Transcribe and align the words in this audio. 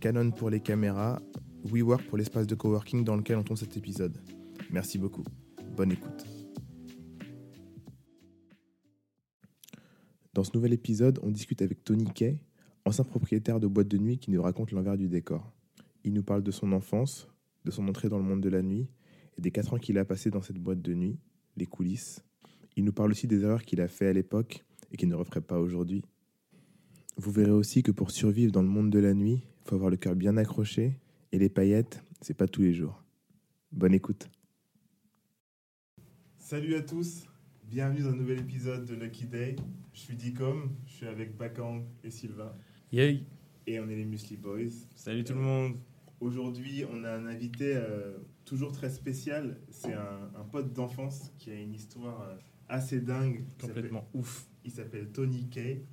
Canon 0.00 0.30
pour 0.30 0.50
les 0.50 0.60
caméras, 0.60 1.20
WeWork 1.64 2.04
pour 2.06 2.18
l'espace 2.18 2.46
de 2.46 2.54
coworking 2.54 3.04
dans 3.04 3.16
lequel 3.16 3.36
on 3.36 3.42
tourne 3.42 3.56
cet 3.56 3.76
épisode. 3.76 4.16
Merci 4.70 4.98
beaucoup. 4.98 5.24
Bonne 5.76 5.92
écoute. 5.92 6.24
Dans 10.34 10.44
ce 10.44 10.50
nouvel 10.54 10.74
épisode, 10.74 11.18
on 11.22 11.30
discute 11.30 11.62
avec 11.62 11.82
Tony 11.82 12.04
Kay, 12.12 12.42
ancien 12.84 13.04
propriétaire 13.04 13.58
de 13.58 13.66
boîte 13.66 13.88
de 13.88 13.98
nuit 13.98 14.18
qui 14.18 14.30
nous 14.30 14.42
raconte 14.42 14.70
l'envers 14.70 14.98
du 14.98 15.08
décor. 15.08 15.50
Il 16.04 16.12
nous 16.12 16.22
parle 16.22 16.42
de 16.42 16.50
son 16.50 16.72
enfance, 16.72 17.26
de 17.64 17.70
son 17.70 17.88
entrée 17.88 18.08
dans 18.08 18.18
le 18.18 18.24
monde 18.24 18.42
de 18.42 18.50
la 18.50 18.62
nuit 18.62 18.86
et 19.38 19.40
des 19.40 19.50
quatre 19.50 19.74
ans 19.74 19.78
qu'il 19.78 19.98
a 19.98 20.04
passé 20.04 20.30
dans 20.30 20.42
cette 20.42 20.58
boîte 20.58 20.82
de 20.82 20.94
nuit, 20.94 21.18
les 21.56 21.66
coulisses. 21.66 22.22
Il 22.76 22.84
nous 22.84 22.92
parle 22.92 23.10
aussi 23.10 23.26
des 23.26 23.42
erreurs 23.42 23.62
qu'il 23.62 23.80
a 23.80 23.88
fait 23.88 24.08
à 24.08 24.12
l'époque 24.12 24.64
et 24.92 24.96
qu'il 24.96 25.08
ne 25.08 25.14
referait 25.14 25.40
pas 25.40 25.58
aujourd'hui. 25.58 26.04
Vous 27.16 27.30
verrez 27.32 27.50
aussi 27.50 27.82
que 27.82 27.90
pour 27.90 28.10
survivre 28.10 28.52
dans 28.52 28.62
le 28.62 28.68
monde 28.68 28.90
de 28.90 28.98
la 28.98 29.14
nuit, 29.14 29.42
faut 29.66 29.74
avoir 29.74 29.90
le 29.90 29.96
cœur 29.96 30.14
bien 30.14 30.36
accroché 30.36 31.00
et 31.32 31.38
les 31.38 31.48
paillettes, 31.48 32.02
c'est 32.20 32.34
pas 32.34 32.46
tous 32.46 32.62
les 32.62 32.72
jours. 32.72 33.02
Bonne 33.72 33.94
écoute. 33.94 34.30
Salut 36.38 36.76
à 36.76 36.82
tous, 36.82 37.24
bienvenue 37.64 38.02
dans 38.02 38.10
un 38.10 38.16
nouvel 38.16 38.38
épisode 38.38 38.84
de 38.84 38.94
Lucky 38.94 39.26
Day. 39.26 39.56
Je 39.92 39.98
suis 39.98 40.14
Dicom, 40.14 40.70
je 40.86 40.92
suis 40.92 41.06
avec 41.06 41.36
Bakang 41.36 41.84
et 42.04 42.10
Sylvain. 42.10 42.54
Yay 42.92 43.24
Et 43.66 43.80
on 43.80 43.88
est 43.88 43.96
les 43.96 44.04
Musli 44.04 44.36
Boys. 44.36 44.86
Salut 44.94 45.24
tout 45.24 45.34
le 45.34 45.40
monde 45.40 45.76
Aujourd'hui, 46.20 46.84
on 46.90 47.02
a 47.02 47.10
un 47.10 47.26
invité 47.26 47.74
euh, 47.74 48.16
toujours 48.44 48.72
très 48.72 48.88
spécial. 48.88 49.60
C'est 49.70 49.92
un, 49.92 50.30
un 50.38 50.44
pote 50.44 50.72
d'enfance 50.72 51.32
qui 51.38 51.50
a 51.50 51.54
une 51.54 51.74
histoire 51.74 52.22
euh, 52.22 52.36
assez 52.68 53.00
dingue. 53.00 53.44
Complètement 53.60 54.08
ouf. 54.14 54.46
Il 54.64 54.70
s'appelle 54.70 55.10
Tony 55.10 55.48
Kay. 55.50 55.84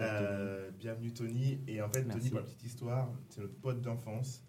Euh, 0.00 0.70
bienvenue 0.78 1.12
Tony. 1.12 1.60
Et 1.66 1.80
en 1.80 1.88
fait, 1.88 2.02
Merci. 2.04 2.18
Tony, 2.18 2.30
pour 2.30 2.38
la 2.40 2.44
petite 2.44 2.64
histoire, 2.64 3.10
c'est 3.28 3.40
notre 3.40 3.54
pote 3.60 3.80
d'enfance 3.80 4.42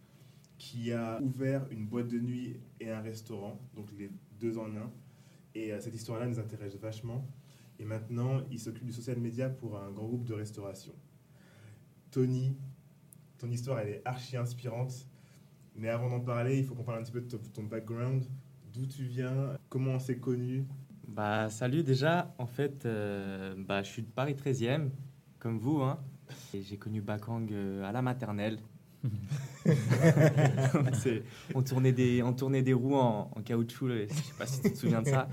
qui 0.58 0.92
a 0.92 1.22
ouvert 1.22 1.68
une 1.72 1.86
boîte 1.86 2.08
de 2.08 2.20
nuit 2.20 2.60
et 2.80 2.90
un 2.90 3.02
restaurant, 3.02 3.60
donc 3.76 3.92
les 3.98 4.10
deux 4.40 4.58
en 4.58 4.76
un. 4.76 4.92
Et 5.54 5.72
euh, 5.72 5.80
cette 5.80 5.94
histoire-là 5.96 6.26
nous 6.28 6.40
intéresse 6.40 6.76
vachement. 6.76 7.28
Et 7.80 7.86
maintenant, 7.86 8.42
il 8.50 8.60
s'occupe 8.60 8.86
du 8.86 8.92
social 8.92 9.18
media 9.20 9.50
pour 9.50 9.78
un 9.80 9.92
grand 9.92 10.08
groupe 10.08 10.24
de 10.26 10.34
restauration. 10.34 10.94
Tony, 12.10 12.56
ton 13.38 13.50
histoire, 13.52 13.80
elle 13.80 13.90
est 13.90 14.02
archi 14.06 14.36
inspirante. 14.38 15.06
Mais 15.76 15.90
avant 15.90 16.10
d'en 16.10 16.20
parler, 16.22 16.58
il 16.58 16.66
faut 16.66 16.74
qu'on 16.74 16.84
parle 16.84 17.00
un 17.00 17.04
petit 17.04 17.12
peu 17.12 17.22
de 17.22 17.28
ton- 17.28 17.38
ton 17.54 17.64
background. 17.64 18.26
D'où 18.74 18.88
tu 18.88 19.04
viens, 19.04 19.56
comment 19.70 19.92
on 19.92 20.00
s'est 20.00 20.18
connus? 20.18 20.66
Bah 21.08 21.50
salut 21.50 21.84
déjà, 21.84 22.34
en 22.40 22.48
fait, 22.48 22.86
euh, 22.86 23.56
bah, 23.58 23.84
je 23.84 23.90
suis 23.90 24.02
de 24.02 24.08
Paris 24.10 24.34
13e, 24.36 24.90
comme 25.40 25.58
vous. 25.60 25.82
Hein. 25.82 26.00
J'ai 26.54 26.78
connu 26.78 27.02
Bakang 27.02 27.48
euh, 27.52 27.84
à 27.88 27.92
la 27.92 28.02
maternelle. 28.02 28.60
On, 31.56 31.62
tournait 31.62 31.92
des, 31.92 32.24
on 32.24 32.34
tournait 32.34 32.62
des 32.62 32.74
roues 32.74 32.96
en, 32.96 33.32
en 33.36 33.42
caoutchouc, 33.42 33.88
là, 33.88 34.06
je 34.08 34.14
sais 34.14 34.34
pas 34.38 34.46
si 34.46 34.62
tu 34.62 34.72
te 34.72 34.78
souviens 34.78 35.02
de 35.02 35.08
ça. 35.08 35.30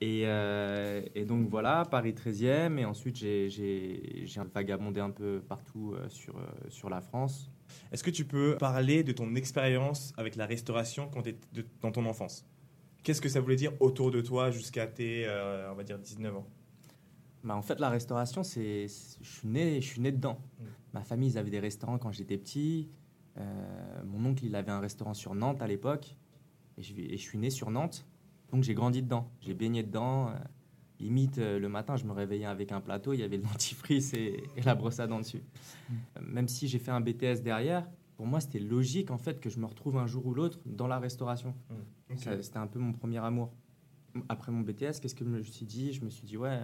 Et, 0.00 0.22
euh, 0.26 1.02
et 1.14 1.24
donc 1.24 1.48
voilà, 1.48 1.84
Paris 1.84 2.12
13e, 2.12 2.78
et 2.78 2.84
ensuite 2.84 3.16
j'ai- 3.16 4.26
vagabondé 4.54 5.00
un 5.00 5.10
peu 5.10 5.40
partout 5.40 5.94
euh, 5.94 6.08
sur, 6.08 6.36
euh, 6.36 6.42
sur 6.68 6.88
la 6.88 7.00
France. 7.00 7.50
Est-ce 7.92 8.04
que 8.04 8.10
tu 8.10 8.24
peux 8.24 8.56
parler 8.58 9.02
de 9.02 9.12
ton 9.12 9.34
expérience 9.34 10.12
avec 10.16 10.36
la 10.36 10.46
restauration 10.46 11.08
quand 11.12 11.22
tu 11.22 11.34
dans 11.80 11.90
ton 11.90 12.06
enfance? 12.06 12.46
Qu'est-ce 13.02 13.20
que 13.20 13.28
ça 13.28 13.40
voulait 13.40 13.56
dire 13.56 13.72
autour 13.80 14.10
de 14.10 14.20
toi 14.20 14.50
jusqu'à 14.50 14.86
tes, 14.86 15.24
euh, 15.26 15.72
on 15.72 15.74
va 15.74 15.82
dire, 15.82 15.98
19 15.98 16.36
ans? 16.36 16.46
Bah, 17.44 17.56
en 17.56 17.62
fait, 17.62 17.78
la 17.80 17.88
restauration, 17.88 18.42
c'est, 18.42 18.86
je 19.20 19.28
suis 19.28 19.48
né, 19.48 19.80
je 19.80 19.86
suis 19.86 20.00
né 20.00 20.12
dedans. 20.12 20.38
Mm. 20.58 20.64
Ma 20.94 21.02
famille, 21.02 21.30
ils 21.30 21.38
avaient 21.38 21.50
des 21.50 21.60
restaurants 21.60 21.98
quand 21.98 22.12
j'étais 22.12 22.36
petit. 22.38 22.88
Euh, 23.36 24.02
mon 24.04 24.30
oncle, 24.30 24.44
il 24.44 24.54
avait 24.56 24.72
un 24.72 24.80
restaurant 24.80 25.14
sur 25.14 25.34
Nantes 25.34 25.62
à 25.62 25.66
l'époque, 25.66 26.16
et 26.76 26.82
je, 26.82 26.94
et 26.94 27.16
je 27.16 27.22
suis 27.22 27.38
né 27.38 27.50
sur 27.50 27.70
Nantes, 27.70 28.06
donc 28.50 28.64
j'ai 28.64 28.74
grandi 28.74 29.02
dedans. 29.02 29.30
J'ai 29.40 29.54
baigné 29.54 29.82
dedans. 29.82 30.28
euh, 30.30 30.32
limite, 31.00 31.38
euh, 31.38 31.60
le 31.60 31.68
matin, 31.68 31.96
je 31.96 32.04
me 32.04 32.12
réveillais 32.12 32.46
avec 32.46 32.72
un 32.72 32.80
plateau, 32.80 33.12
il 33.12 33.20
y 33.20 33.22
avait 33.22 33.36
le 33.36 33.42
dentifrice 33.52 34.12
et, 34.14 34.42
et 34.56 34.62
la 34.62 34.74
brosse 34.74 34.98
à 34.98 35.06
dents 35.06 35.20
dessus. 35.20 35.42
Euh, 35.90 36.20
Même 36.22 36.48
si 36.48 36.66
j'ai 36.66 36.80
fait 36.80 36.90
un 36.90 37.00
BTS 37.00 37.42
derrière, 37.44 37.88
pour 38.16 38.26
moi, 38.26 38.40
c'était 38.40 38.58
logique 38.58 39.12
en 39.12 39.18
fait 39.18 39.38
que 39.38 39.48
je 39.48 39.60
me 39.60 39.66
retrouve 39.66 39.96
un 39.96 40.08
jour 40.08 40.26
ou 40.26 40.34
l'autre 40.34 40.58
dans 40.66 40.88
la 40.88 40.98
restauration. 40.98 41.54
Ça, 42.16 42.42
C'était 42.42 42.56
un 42.58 42.66
peu 42.66 42.80
mon 42.80 42.92
premier 42.92 43.18
amour. 43.18 43.52
Après 44.28 44.50
mon 44.50 44.62
BTS, 44.62 44.98
qu'est-ce 45.00 45.14
que 45.14 45.24
je 45.24 45.30
me 45.30 45.40
suis 45.42 45.64
dit? 45.66 45.92
Je 45.92 46.04
me 46.04 46.10
suis 46.10 46.26
dit, 46.26 46.36
ouais, 46.36 46.58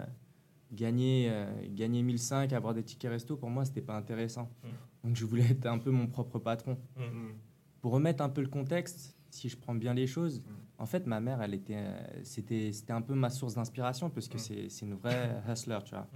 gagner, 0.74 1.28
euh, 1.30 1.46
gagner 1.68 2.02
1005, 2.02 2.52
avoir 2.52 2.74
des 2.74 2.82
tickets 2.82 3.10
resto, 3.10 3.36
pour 3.36 3.50
moi, 3.50 3.64
c'était 3.64 3.82
pas 3.82 3.96
intéressant. 3.96 4.50
Mm. 4.62 5.08
Donc 5.08 5.16
je 5.16 5.24
voulais 5.24 5.50
être 5.50 5.66
un 5.66 5.78
peu 5.78 5.90
mon 5.90 6.06
propre 6.06 6.38
patron. 6.38 6.78
Mm. 6.96 7.32
Pour 7.80 7.92
remettre 7.92 8.22
un 8.22 8.28
peu 8.28 8.40
le 8.40 8.48
contexte, 8.48 9.16
si 9.30 9.48
je 9.48 9.56
prends 9.56 9.74
bien 9.74 9.94
les 9.94 10.06
choses, 10.06 10.40
Mm. 10.40 10.52
en 10.78 10.86
fait, 10.86 11.06
ma 11.06 11.20
mère, 11.20 11.42
elle 11.42 11.54
était, 11.54 11.76
euh, 11.76 12.00
c'était, 12.22 12.72
c'était 12.72 12.92
un 12.92 13.02
peu 13.02 13.14
ma 13.14 13.30
source 13.30 13.54
d'inspiration, 13.54 14.10
parce 14.10 14.28
que 14.28 14.38
c'est, 14.38 14.68
c'est 14.68 14.86
une 14.86 14.94
vraie 14.94 15.42
hustler, 15.48 15.78
tu 15.84 15.94
vois. 15.94 16.08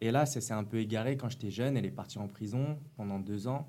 Et 0.00 0.10
là, 0.10 0.26
ça 0.26 0.40
s'est 0.40 0.54
un 0.54 0.64
peu 0.64 0.78
égaré 0.78 1.16
quand 1.16 1.28
j'étais 1.28 1.50
jeune. 1.50 1.76
Elle 1.76 1.86
est 1.86 1.90
partie 1.90 2.18
en 2.18 2.28
prison 2.28 2.78
pendant 2.96 3.18
deux 3.18 3.46
ans. 3.48 3.68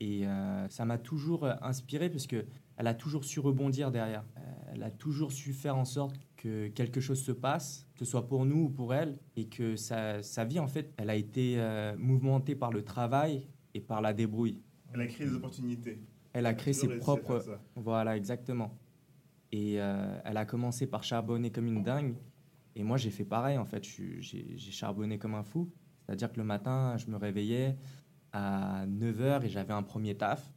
Et 0.00 0.26
euh, 0.26 0.68
ça 0.68 0.84
m'a 0.84 0.98
toujours 0.98 1.46
inspiré 1.62 2.10
parce 2.10 2.26
que 2.26 2.44
elle 2.76 2.88
a 2.88 2.94
toujours 2.94 3.24
su 3.24 3.40
rebondir 3.40 3.90
derrière. 3.90 4.24
Elle 4.72 4.82
a 4.82 4.90
toujours 4.90 5.32
su 5.32 5.52
faire 5.52 5.76
en 5.76 5.84
sorte 5.84 6.16
que 6.44 6.68
quelque 6.68 7.00
chose 7.00 7.22
se 7.22 7.32
passe, 7.32 7.86
que 7.94 8.04
ce 8.04 8.10
soit 8.10 8.28
pour 8.28 8.44
nous 8.44 8.64
ou 8.64 8.68
pour 8.68 8.92
elle, 8.92 9.18
et 9.34 9.48
que 9.48 9.76
sa, 9.76 10.22
sa 10.22 10.44
vie, 10.44 10.58
en 10.58 10.66
fait, 10.66 10.92
elle 10.98 11.08
a 11.08 11.16
été 11.16 11.54
euh, 11.56 11.96
mouvementée 11.96 12.54
par 12.54 12.70
le 12.70 12.82
travail 12.82 13.48
et 13.72 13.80
par 13.80 14.02
la 14.02 14.12
débrouille. 14.12 14.60
Elle 14.92 15.00
a 15.00 15.06
créé 15.06 15.26
des 15.26 15.34
opportunités. 15.34 16.02
Elle 16.34 16.44
a 16.44 16.52
créé 16.52 16.74
ses 16.74 16.98
propres... 16.98 17.42
Voilà, 17.76 18.14
exactement. 18.18 18.78
Et 19.52 19.80
euh, 19.80 20.20
elle 20.22 20.36
a 20.36 20.44
commencé 20.44 20.86
par 20.86 21.02
charbonner 21.02 21.50
comme 21.50 21.66
une 21.66 21.82
dingue. 21.82 22.14
Et 22.76 22.82
moi, 22.82 22.98
j'ai 22.98 23.10
fait 23.10 23.24
pareil, 23.24 23.56
en 23.56 23.64
fait. 23.64 23.82
J'ai 23.82 24.56
charbonné 24.58 25.18
comme 25.18 25.34
un 25.34 25.44
fou. 25.44 25.72
C'est-à-dire 26.04 26.30
que 26.30 26.36
le 26.36 26.44
matin, 26.44 26.98
je 26.98 27.10
me 27.10 27.16
réveillais 27.16 27.78
à 28.32 28.84
9h 28.86 29.46
et 29.46 29.48
j'avais 29.48 29.72
un 29.72 29.82
premier 29.82 30.14
taf. 30.14 30.52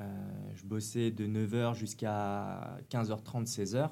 Euh, 0.00 0.04
je 0.54 0.64
bossais 0.64 1.12
de 1.12 1.24
9h 1.24 1.76
jusqu'à 1.76 2.78
15h30, 2.90 3.46
16h. 3.46 3.90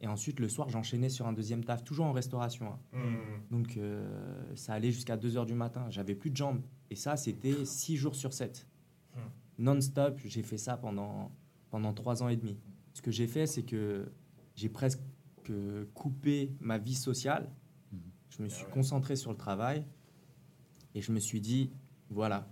Et 0.00 0.06
ensuite, 0.06 0.40
le 0.40 0.48
soir, 0.48 0.68
j'enchaînais 0.68 1.08
sur 1.08 1.26
un 1.26 1.32
deuxième 1.32 1.64
taf, 1.64 1.82
toujours 1.84 2.06
en 2.06 2.12
restauration. 2.12 2.72
hein. 2.92 2.98
Mm. 2.98 3.50
Donc, 3.50 3.76
euh, 3.76 4.54
ça 4.54 4.74
allait 4.74 4.92
jusqu'à 4.92 5.16
2h 5.16 5.46
du 5.46 5.54
matin. 5.54 5.86
J'avais 5.90 6.14
plus 6.14 6.30
de 6.30 6.36
jambes. 6.36 6.60
Et 6.90 6.96
ça, 6.96 7.16
c'était 7.16 7.64
6 7.64 7.96
jours 7.96 8.14
sur 8.14 8.32
7. 8.32 8.66
Hmm. 9.14 9.20
Non-stop, 9.58 10.18
j'ai 10.24 10.42
fait 10.42 10.58
ça 10.58 10.76
pendant, 10.76 11.30
pendant 11.70 11.92
3 11.92 12.22
ans 12.22 12.28
et 12.28 12.36
demi. 12.36 12.58
Ce 12.94 13.00
que 13.02 13.10
j'ai 13.10 13.26
fait, 13.26 13.46
c'est 13.46 13.62
que 13.62 14.10
j'ai 14.54 14.68
presque 14.68 15.00
coupé 15.94 16.52
ma 16.60 16.78
vie 16.78 16.94
sociale. 16.94 17.50
Je 18.28 18.42
me 18.42 18.48
suis 18.48 18.62
Ah 18.64 18.68
ouais. 18.68 18.72
concentré 18.74 19.16
sur 19.16 19.30
le 19.32 19.36
travail. 19.36 19.84
Et 20.94 21.00
je 21.00 21.10
me 21.12 21.18
suis 21.20 21.40
dit, 21.40 21.70
voilà, 22.10 22.48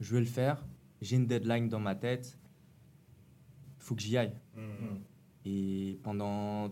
je 0.00 0.14
vais 0.14 0.20
le 0.20 0.26
faire. 0.26 0.64
J'ai 1.00 1.16
une 1.16 1.26
deadline 1.26 1.68
dans 1.68 1.80
ma 1.80 1.94
tête. 1.94 2.38
Il 3.78 3.82
faut 3.84 3.94
que 3.94 4.02
j'y 4.02 4.16
aille. 4.16 4.34
Et 5.48 5.98
pendant 6.02 6.70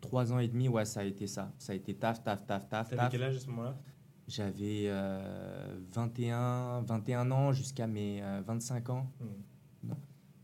3 0.00 0.32
ans 0.32 0.38
et 0.38 0.48
demi, 0.48 0.68
ouais, 0.68 0.84
ça 0.84 1.00
a 1.00 1.04
été 1.04 1.26
ça. 1.26 1.52
Ça 1.58 1.72
a 1.72 1.76
été 1.76 1.94
taf, 1.94 2.22
taf, 2.22 2.46
taf, 2.46 2.68
taf, 2.68 2.88
T'avais 2.88 3.08
quel 3.10 3.22
âge 3.22 3.36
à 3.36 3.40
ce 3.40 3.48
moment-là? 3.48 3.78
J'avais 4.26 4.84
euh, 4.86 5.78
21, 5.92 6.82
21 6.82 7.30
ans 7.30 7.52
jusqu'à 7.52 7.86
mes 7.86 8.22
euh, 8.22 8.42
25 8.46 8.90
ans. 8.90 9.12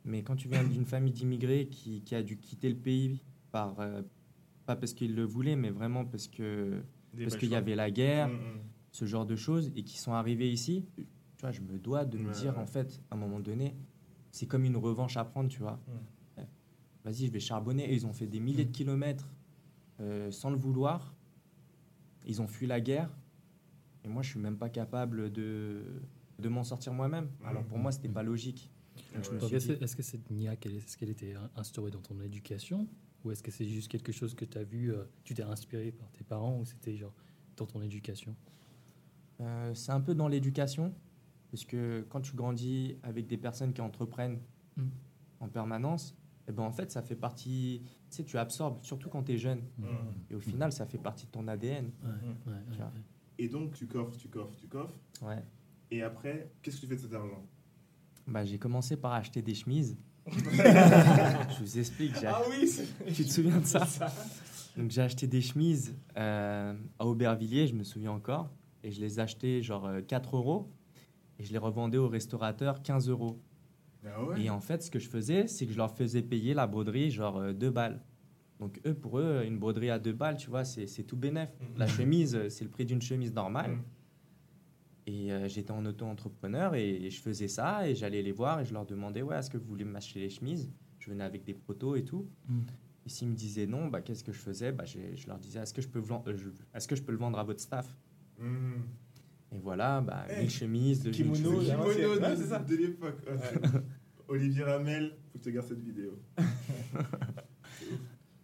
Mais 0.04 0.22
quand 0.22 0.36
tu 0.36 0.48
viens 0.48 0.64
d'une 0.64 0.84
famille 0.84 1.12
d'immigrés 1.12 1.68
qui, 1.68 2.02
qui 2.02 2.14
a 2.14 2.22
dû 2.22 2.36
quitter 2.38 2.68
le 2.68 2.76
pays, 2.76 3.20
par, 3.52 3.78
euh, 3.78 4.02
pas 4.66 4.76
parce 4.76 4.92
qu'il 4.94 5.14
le 5.14 5.24
voulait, 5.24 5.56
mais 5.56 5.70
vraiment 5.70 6.04
parce 6.04 6.26
que 6.26 6.82
Des 7.14 7.24
parce 7.24 7.36
qu'il 7.36 7.50
y 7.50 7.54
avait 7.54 7.76
la 7.76 7.90
guerre, 7.90 8.28
Mm, 8.28 8.32
mm. 8.32 8.60
ce 8.90 9.04
genre 9.04 9.26
de 9.26 9.36
choses, 9.36 9.70
et 9.76 9.84
qui 9.84 9.98
sont 9.98 10.12
arrivés 10.12 10.50
ici, 10.50 10.86
tu 10.96 11.06
vois, 11.40 11.52
je 11.52 11.60
me 11.60 11.78
dois 11.78 12.04
de 12.04 12.18
me 12.18 12.32
dire, 12.32 12.58
en 12.58 12.66
fait, 12.66 13.00
à 13.10 13.14
un 13.14 13.18
moment 13.18 13.40
donné, 13.40 13.76
c'est 14.32 14.46
comme 14.46 14.64
une 14.64 14.76
revanche 14.76 15.16
à 15.16 15.24
prendre, 15.24 15.48
tu 15.48 15.60
vois. 15.60 15.80
Vas-y, 17.04 17.26
je 17.26 17.32
vais 17.32 17.40
charbonner. 17.40 17.90
Et 17.90 17.94
ils 17.94 18.06
ont 18.06 18.12
fait 18.12 18.26
des 18.26 18.40
milliers 18.40 18.64
de 18.64 18.70
kilomètres 18.72 19.28
euh, 20.00 20.30
sans 20.30 20.50
le 20.50 20.56
vouloir. 20.56 21.14
Ils 22.26 22.40
ont 22.40 22.46
fui 22.46 22.66
la 22.66 22.80
guerre. 22.80 23.10
Et 24.04 24.08
moi, 24.08 24.22
je 24.22 24.30
suis 24.30 24.38
même 24.40 24.56
pas 24.56 24.68
capable 24.68 25.32
de, 25.32 25.82
de 26.38 26.48
m'en 26.48 26.64
sortir 26.64 26.92
moi-même. 26.92 27.28
Alors 27.44 27.64
pour 27.64 27.78
moi, 27.78 27.92
c'était 27.92 28.08
pas 28.08 28.22
logique. 28.22 28.70
Ouais. 29.14 29.20
est-ce 29.80 29.96
que 29.96 30.02
cette 30.02 30.30
NIA, 30.30 30.56
qu'elle- 30.56 30.76
est-ce 30.76 30.96
qu'elle 30.96 31.10
était 31.10 31.34
in- 31.34 31.50
instaurée 31.56 31.90
dans 31.90 32.00
ton 32.00 32.20
éducation? 32.20 32.86
Ou 33.24 33.30
est-ce 33.30 33.42
que 33.42 33.50
c'est 33.50 33.66
juste 33.66 33.88
quelque 33.88 34.12
chose 34.12 34.34
que 34.34 34.44
tu 34.44 34.58
as 34.58 34.64
vu, 34.64 34.92
euh, 34.92 35.04
tu 35.24 35.34
t'es 35.34 35.42
inspiré 35.42 35.92
par 35.92 36.10
tes 36.10 36.24
parents 36.24 36.58
ou 36.58 36.64
c'était 36.64 36.96
genre 36.96 37.14
dans 37.56 37.66
ton 37.66 37.80
éducation? 37.82 38.34
Euh, 39.40 39.72
c'est 39.74 39.92
un 39.92 40.00
peu 40.00 40.14
dans 40.14 40.28
l'éducation, 40.28 40.92
parce 41.50 41.64
que 41.64 42.04
quand 42.08 42.20
tu 42.20 42.34
grandis 42.36 42.96
avec 43.02 43.26
des 43.26 43.36
personnes 43.36 43.72
qui 43.72 43.80
entreprennent 43.80 44.38
Mm. 44.76 44.82
en 45.40 45.48
permanence, 45.48 46.16
et 46.48 46.52
ben 46.52 46.62
en 46.62 46.72
fait, 46.72 46.90
ça 46.90 47.02
fait 47.02 47.16
partie. 47.16 47.82
Tu 48.10 48.16
sais, 48.16 48.24
tu 48.24 48.36
absorbes, 48.36 48.78
surtout 48.82 49.08
quand 49.08 49.22
tu 49.22 49.32
es 49.32 49.38
jeune. 49.38 49.62
Mm. 49.78 49.86
Et 50.30 50.34
au 50.34 50.40
final, 50.40 50.72
ça 50.72 50.86
fait 50.86 50.98
partie 50.98 51.26
de 51.26 51.30
ton 51.30 51.46
ADN. 51.48 51.84
Ouais, 51.84 52.08
ouais, 52.08 52.52
ouais, 52.52 52.58
Tu 52.70 52.78
vois. 52.78 52.86
ouais. 52.86 53.02
Et 53.38 53.48
donc, 53.48 53.74
tu 53.74 53.86
coffres, 53.86 54.16
tu 54.16 54.28
coffres, 54.28 54.56
tu 54.56 54.66
coffres. 54.66 54.94
Ouais. 55.22 55.42
Et 55.90 56.02
après, 56.02 56.50
qu'est-ce 56.62 56.76
que 56.76 56.80
tu 56.82 56.86
fais 56.88 56.96
de 56.96 57.00
cet 57.00 57.14
argent? 57.14 57.44
Bah, 58.26 58.44
j'ai 58.44 58.58
commencé 58.58 58.96
par 58.96 59.12
acheter 59.12 59.42
des 59.42 59.54
chemises. 59.54 59.96
je 60.26 61.58
vous 61.60 61.78
explique. 61.78 62.14
Ah 62.24 62.40
oui, 62.48 62.70
Tu 63.14 63.24
te 63.24 63.30
souviens 63.30 63.58
de 63.58 63.66
ça? 63.66 63.84
Ça. 63.86 64.06
Donc 64.76 64.90
j'ai 64.90 65.02
acheté 65.02 65.26
des 65.26 65.40
chemises 65.40 65.94
euh, 66.16 66.74
à 66.98 67.06
Aubervilliers, 67.06 67.66
je 67.66 67.74
me 67.74 67.82
souviens 67.82 68.12
encore, 68.12 68.48
et 68.82 68.90
je 68.90 69.00
les 69.00 69.18
achetais 69.20 69.60
genre 69.60 69.86
euh, 69.86 70.00
4 70.00 70.36
euros, 70.36 70.70
et 71.38 71.44
je 71.44 71.52
les 71.52 71.58
revendais 71.58 71.98
au 71.98 72.08
restaurateur 72.08 72.82
15 72.82 73.08
euros. 73.08 73.38
Ah 74.04 74.24
ouais? 74.24 74.42
Et 74.42 74.50
en 74.50 74.60
fait, 74.60 74.82
ce 74.82 74.90
que 74.90 74.98
je 74.98 75.08
faisais, 75.08 75.46
c'est 75.46 75.66
que 75.66 75.72
je 75.72 75.76
leur 75.78 75.94
faisais 75.96 76.22
payer 76.22 76.54
la 76.54 76.66
broderie 76.66 77.10
genre 77.10 77.52
2 77.54 77.70
balles. 77.70 78.00
Donc 78.60 78.80
eux, 78.86 78.94
pour 78.94 79.18
eux, 79.18 79.42
une 79.44 79.58
broderie 79.58 79.90
à 79.90 79.98
2 79.98 80.12
balles, 80.12 80.36
tu 80.36 80.48
vois, 80.48 80.64
c'est 80.64 80.86
tout 81.04 81.16
bénef. 81.16 81.50
Mhm. 81.60 81.66
La 81.78 81.86
chemise, 81.86 82.34
euh, 82.36 82.48
c'est 82.48 82.64
le 82.64 82.70
prix 82.70 82.84
d'une 82.84 83.02
chemise 83.02 83.32
normale. 83.32 83.72
Mhm. 83.72 83.82
Et 85.06 85.32
euh, 85.32 85.48
j'étais 85.48 85.72
en 85.72 85.84
auto-entrepreneur 85.84 86.76
et 86.76 87.10
je 87.10 87.20
faisais 87.20 87.48
ça 87.48 87.88
et 87.88 87.94
j'allais 87.96 88.22
les 88.22 88.30
voir 88.30 88.60
et 88.60 88.64
je 88.64 88.72
leur 88.72 88.86
demandais 88.86 89.20
ouais 89.22 89.36
est-ce 89.36 89.50
que 89.50 89.58
vous 89.58 89.66
voulez 89.66 89.84
m'acheter 89.84 90.20
les 90.20 90.30
chemises? 90.30 90.70
Je 91.00 91.10
venais 91.10 91.24
avec 91.24 91.42
des 91.42 91.54
protos 91.54 91.96
et 91.96 92.04
tout. 92.04 92.28
Mm. 92.48 92.60
Et 93.04 93.08
s'ils 93.08 93.28
me 93.28 93.34
disaient 93.34 93.66
non, 93.66 93.88
bah, 93.88 94.00
qu'est-ce 94.00 94.22
que 94.22 94.30
je 94.32 94.38
faisais? 94.38 94.70
Bah, 94.70 94.84
Je 94.84 95.26
leur 95.26 95.38
disais 95.38 95.58
est-ce 95.58 95.74
que, 95.74 95.82
je 95.82 95.88
peux 95.88 95.98
euh, 95.98 96.36
je- 96.36 96.50
est-ce 96.72 96.86
que 96.86 96.94
je 96.94 97.02
peux 97.02 97.10
le 97.10 97.18
vendre 97.18 97.36
à 97.40 97.42
votre 97.42 97.60
staff? 97.60 97.96
Mmh. 98.38 98.74
Et 99.54 99.58
voilà, 99.58 100.00
bah, 100.00 100.24
Eh, 100.30 100.40
1000 100.40 100.50
chemises, 100.50 101.02
2000 101.02 101.16
kimono, 101.32 101.52
chemises. 101.54 101.68
là. 101.68 101.74
Kimono 101.76 102.20
Ouais, 102.20 102.30
de, 102.30 102.36
c'est 102.36 102.46
ça. 102.48 102.58
de 102.58 102.76
l'époque. 102.76 103.18
Ouais. 103.26 103.32
Olivier 104.28 104.64
Ramel, 104.64 105.10
faut 105.30 105.32
que 105.32 105.38
je 105.38 105.42
te 105.44 105.50
garde 105.50 105.66
cette 105.68 105.80
vidéo. 105.82 106.18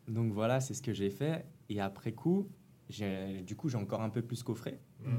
Donc 0.09 0.33
voilà, 0.33 0.61
c'est 0.61 0.75
ce 0.75 0.83
que 0.83 0.93
j'ai 0.93 1.11
fait. 1.11 1.47
Et 1.69 1.81
après 1.81 2.13
coup, 2.13 2.49
j'ai- 2.89 3.43
du 3.43 3.57
coup, 3.57 3.69
j'ai 3.69 3.77
encore 3.79 4.01
un 4.03 4.11
peu 4.11 4.23
plus 4.23 4.43
coffré. 4.43 4.81
Mmh. 5.05 5.13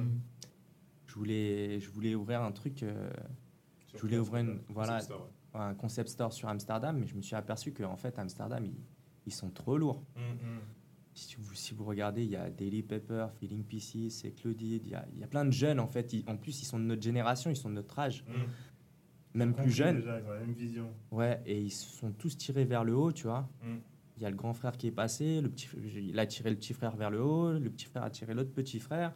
Je 1.07 1.13
voulais, 1.15 1.79
je 1.79 1.89
voulais 1.89 2.15
ouvrir 2.15 2.41
un 2.41 2.51
truc, 2.51 2.83
euh, 2.83 3.09
Je 3.93 3.99
voulais 3.99 4.17
ouvrir 4.17 4.43
une- 4.43 4.57
concept 4.59 4.71
voilà. 4.73 4.99
store, 5.01 5.29
ouais. 5.55 5.59
un 5.61 5.73
concept 5.73 6.09
store 6.09 6.33
sur 6.33 6.47
Amsterdam, 6.49 6.97
mais 6.99 7.07
je 7.07 7.15
me 7.15 7.21
suis 7.21 7.35
aperçu 7.35 7.71
qu'en 7.73 7.95
fait, 7.97 8.17
Amsterdam, 8.19 8.63
ils, 8.65 8.77
ils 9.25 9.33
sont 9.33 9.49
trop 9.49 9.77
lourds. 9.77 10.03
Mm, 10.15 10.19
mm. 10.21 10.59
Si 11.19 11.35
vous, 11.37 11.53
si 11.53 11.73
vous 11.73 11.83
regardez, 11.85 12.23
il 12.23 12.29
y 12.31 12.35
a 12.35 12.49
Daily 12.49 12.81
Paper, 12.83 13.27
Feeling 13.39 13.63
PC, 13.63 14.09
c'est 14.09 14.31
Claudide, 14.31 14.85
il 14.85 14.91
y 14.91 14.95
a, 14.95 15.05
il 15.13 15.19
y 15.19 15.23
a 15.23 15.27
plein 15.27 15.43
de 15.45 15.51
jeunes 15.51 15.79
en 15.79 15.87
fait. 15.87 16.13
Ils- 16.13 16.23
en 16.27 16.37
plus, 16.37 16.61
ils 16.61 16.65
sont 16.65 16.79
de 16.79 16.85
notre 16.85 17.01
génération, 17.01 17.49
ils 17.49 17.55
sont 17.57 17.69
de 17.69 17.75
notre 17.75 17.97
âge, 17.99 18.23
Mm. 18.27 19.37
même 19.37 19.53
plus 19.53 19.71
jeunes. 19.71 19.97
Déjà, 19.97 20.19
ils 20.19 20.25
ont 20.25 20.31
la 20.31 20.39
même 20.39 20.53
vision. 20.53 20.89
Ouais, 21.11 21.41
et 21.45 21.59
ils 21.61 21.71
sont 21.71 22.11
tous 22.11 22.37
tirés 22.37 22.65
vers 22.65 22.83
le 22.83 22.95
haut, 22.95 23.11
tu 23.11 23.23
vois. 23.27 23.49
Mm. 23.63 23.77
Il 24.17 24.23
y 24.23 24.25
a 24.25 24.29
le 24.29 24.35
grand 24.35 24.53
frère 24.53 24.75
qui 24.77 24.87
est 24.87 24.91
passé, 24.91 25.39
le 25.41 25.49
petit, 25.49 25.67
il 25.95 26.17
a 26.19 26.25
tiré 26.25 26.49
le 26.49 26.55
petit 26.57 26.73
frère 26.73 26.95
vers 26.95 27.09
le 27.09 27.21
haut, 27.23 27.51
le 27.57 27.69
petit 27.69 27.85
frère 27.85 28.03
a 28.03 28.09
tiré 28.09 28.33
l'autre 28.33 28.51
petit 28.51 28.79
frère, 28.79 29.13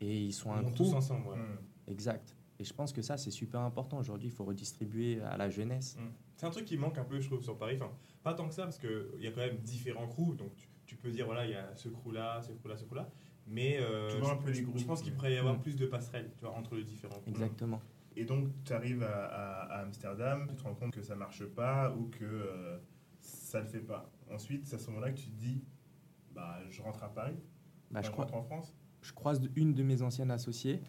et 0.00 0.22
ils 0.22 0.32
sont 0.32 0.50
On 0.50 0.54
un 0.66 0.72
tous 0.72 0.94
ensemble. 0.94 1.28
ouais. 1.28 1.36
Mmh. 1.36 1.58
Exact. 1.90 2.36
Et 2.58 2.64
je 2.64 2.72
pense 2.74 2.92
que 2.92 3.00
ça, 3.02 3.16
c'est 3.16 3.30
super 3.30 3.60
important 3.60 3.98
aujourd'hui. 3.98 4.28
Il 4.28 4.32
faut 4.34 4.44
redistribuer 4.44 5.20
à 5.22 5.36
la 5.38 5.48
jeunesse. 5.48 5.96
Mm. 5.98 6.02
C'est 6.36 6.46
un 6.46 6.50
truc 6.50 6.64
qui 6.66 6.76
manque 6.78 6.96
un 6.98 7.04
peu, 7.04 7.18
je 7.20 7.26
trouve, 7.26 7.42
sur 7.42 7.56
Paris. 7.58 7.74
Enfin, 7.76 7.90
pas 8.22 8.32
tant 8.34 8.48
que 8.48 8.54
ça, 8.54 8.64
parce 8.64 8.78
qu'il 8.78 9.20
y 9.20 9.26
a 9.26 9.30
quand 9.30 9.40
même 9.40 9.58
différents 9.58 10.06
crews. 10.06 10.34
Donc, 10.34 10.54
tu, 10.56 10.68
tu 10.90 10.96
peux 10.96 11.10
dire, 11.12 11.24
voilà, 11.24 11.44
il 11.46 11.52
y 11.52 11.54
a 11.54 11.72
ce 11.76 11.88
crew-là, 11.88 12.42
ce 12.42 12.50
crew-là, 12.52 12.76
ce 12.76 12.84
crew-là. 12.84 13.08
Mais 13.46 13.78
euh, 13.80 14.10
Tu 14.10 14.16
vois 14.20 14.32
un 14.32 14.38
je, 14.38 14.42
peu 14.42 14.48
les 14.50 14.54
je- 14.54 14.62
groupes, 14.64 14.78
je 14.78 14.84
pense 14.84 15.02
qu'il 15.02 15.14
pourrait 15.14 15.32
y 15.34 15.38
avoir 15.38 15.54
Mm. 15.54 15.60
plus 15.62 15.76
de 15.76 15.86
passerelles 15.86 16.32
tu 16.36 16.40
vois, 16.44 16.52
entre 16.56 16.74
les 16.74 16.82
différents 16.82 17.20
crews. 17.20 17.30
Exactement. 17.30 17.80
Et 18.16 18.24
donc, 18.24 18.48
tu 18.64 18.72
arrives 18.72 19.04
à, 19.04 19.24
à- 19.26 19.62
à 19.76 19.82
Amsterdam, 19.82 20.46
tu 20.48 20.56
te 20.56 20.62
rends 20.64 20.74
compte 20.74 20.92
que 20.92 21.00
ça 21.02 21.14
marche 21.14 21.44
pas 21.44 21.92
ou 21.94 22.08
que 22.08 22.24
euh, 22.24 22.78
ça 23.20 23.60
le 23.60 23.66
fait 23.66 23.78
pas. 23.80 24.10
Ensuite, 24.32 24.66
c'est 24.66 24.74
à 24.74 24.78
ce 24.80 24.88
moment-là 24.90 25.12
que 25.12 25.18
tu 25.20 25.28
te 25.30 25.36
dis, 25.38 25.62
bah, 26.34 26.58
je 26.70 26.82
rentre 26.82 27.04
à 27.04 27.08
Paris, 27.14 27.36
Bah, 27.92 28.00
je, 28.02 28.06
je 28.08 28.10
crois, 28.12 28.24
rentre 28.24 28.36
en 28.36 28.42
France. 28.42 28.74
je 29.02 29.12
croise 29.12 29.40
une 29.54 29.74
de 29.74 29.84
mes 29.84 30.02
anciennes 30.02 30.32
associées. 30.32 30.82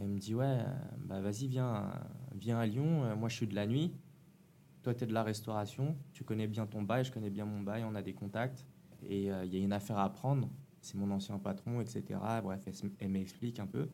Elle 0.00 0.08
me 0.08 0.18
dit 0.18 0.34
Ouais, 0.34 0.46
euh, 0.46 0.64
bah, 1.04 1.20
vas-y, 1.20 1.46
viens, 1.46 1.92
viens 2.34 2.58
à 2.58 2.64
Lyon. 2.64 3.04
Euh, 3.04 3.16
Moi, 3.16 3.28
je 3.28 3.36
suis 3.36 3.46
de 3.46 3.54
la 3.54 3.66
nuit. 3.66 3.92
Toi, 4.82 4.94
tu 4.94 5.04
es 5.04 5.06
de 5.06 5.12
la 5.12 5.22
restauration. 5.22 5.94
Tu 6.14 6.24
connais 6.24 6.46
bien 6.46 6.66
ton 6.66 6.80
bail, 6.82 7.04
je 7.04 7.12
connais 7.12 7.28
bien 7.30 7.44
mon 7.44 7.60
bail. 7.60 7.84
On 7.84 7.94
a 7.94 8.00
des 8.02 8.14
contacts. 8.14 8.66
Et 9.08 9.32
euh, 9.32 9.44
il 9.44 9.54
y 9.54 9.56
a 9.56 9.60
une 9.60 9.72
affaire 9.72 9.98
à 9.98 10.12
prendre. 10.12 10.48
C'est 10.80 10.96
mon 10.96 11.10
ancien 11.10 11.38
patron, 11.38 11.80
etc. 11.80 12.18
Bref, 12.42 12.66
elle, 12.98 13.08
m'explique 13.08 13.60
un 13.60 13.66
peu. 13.66 13.88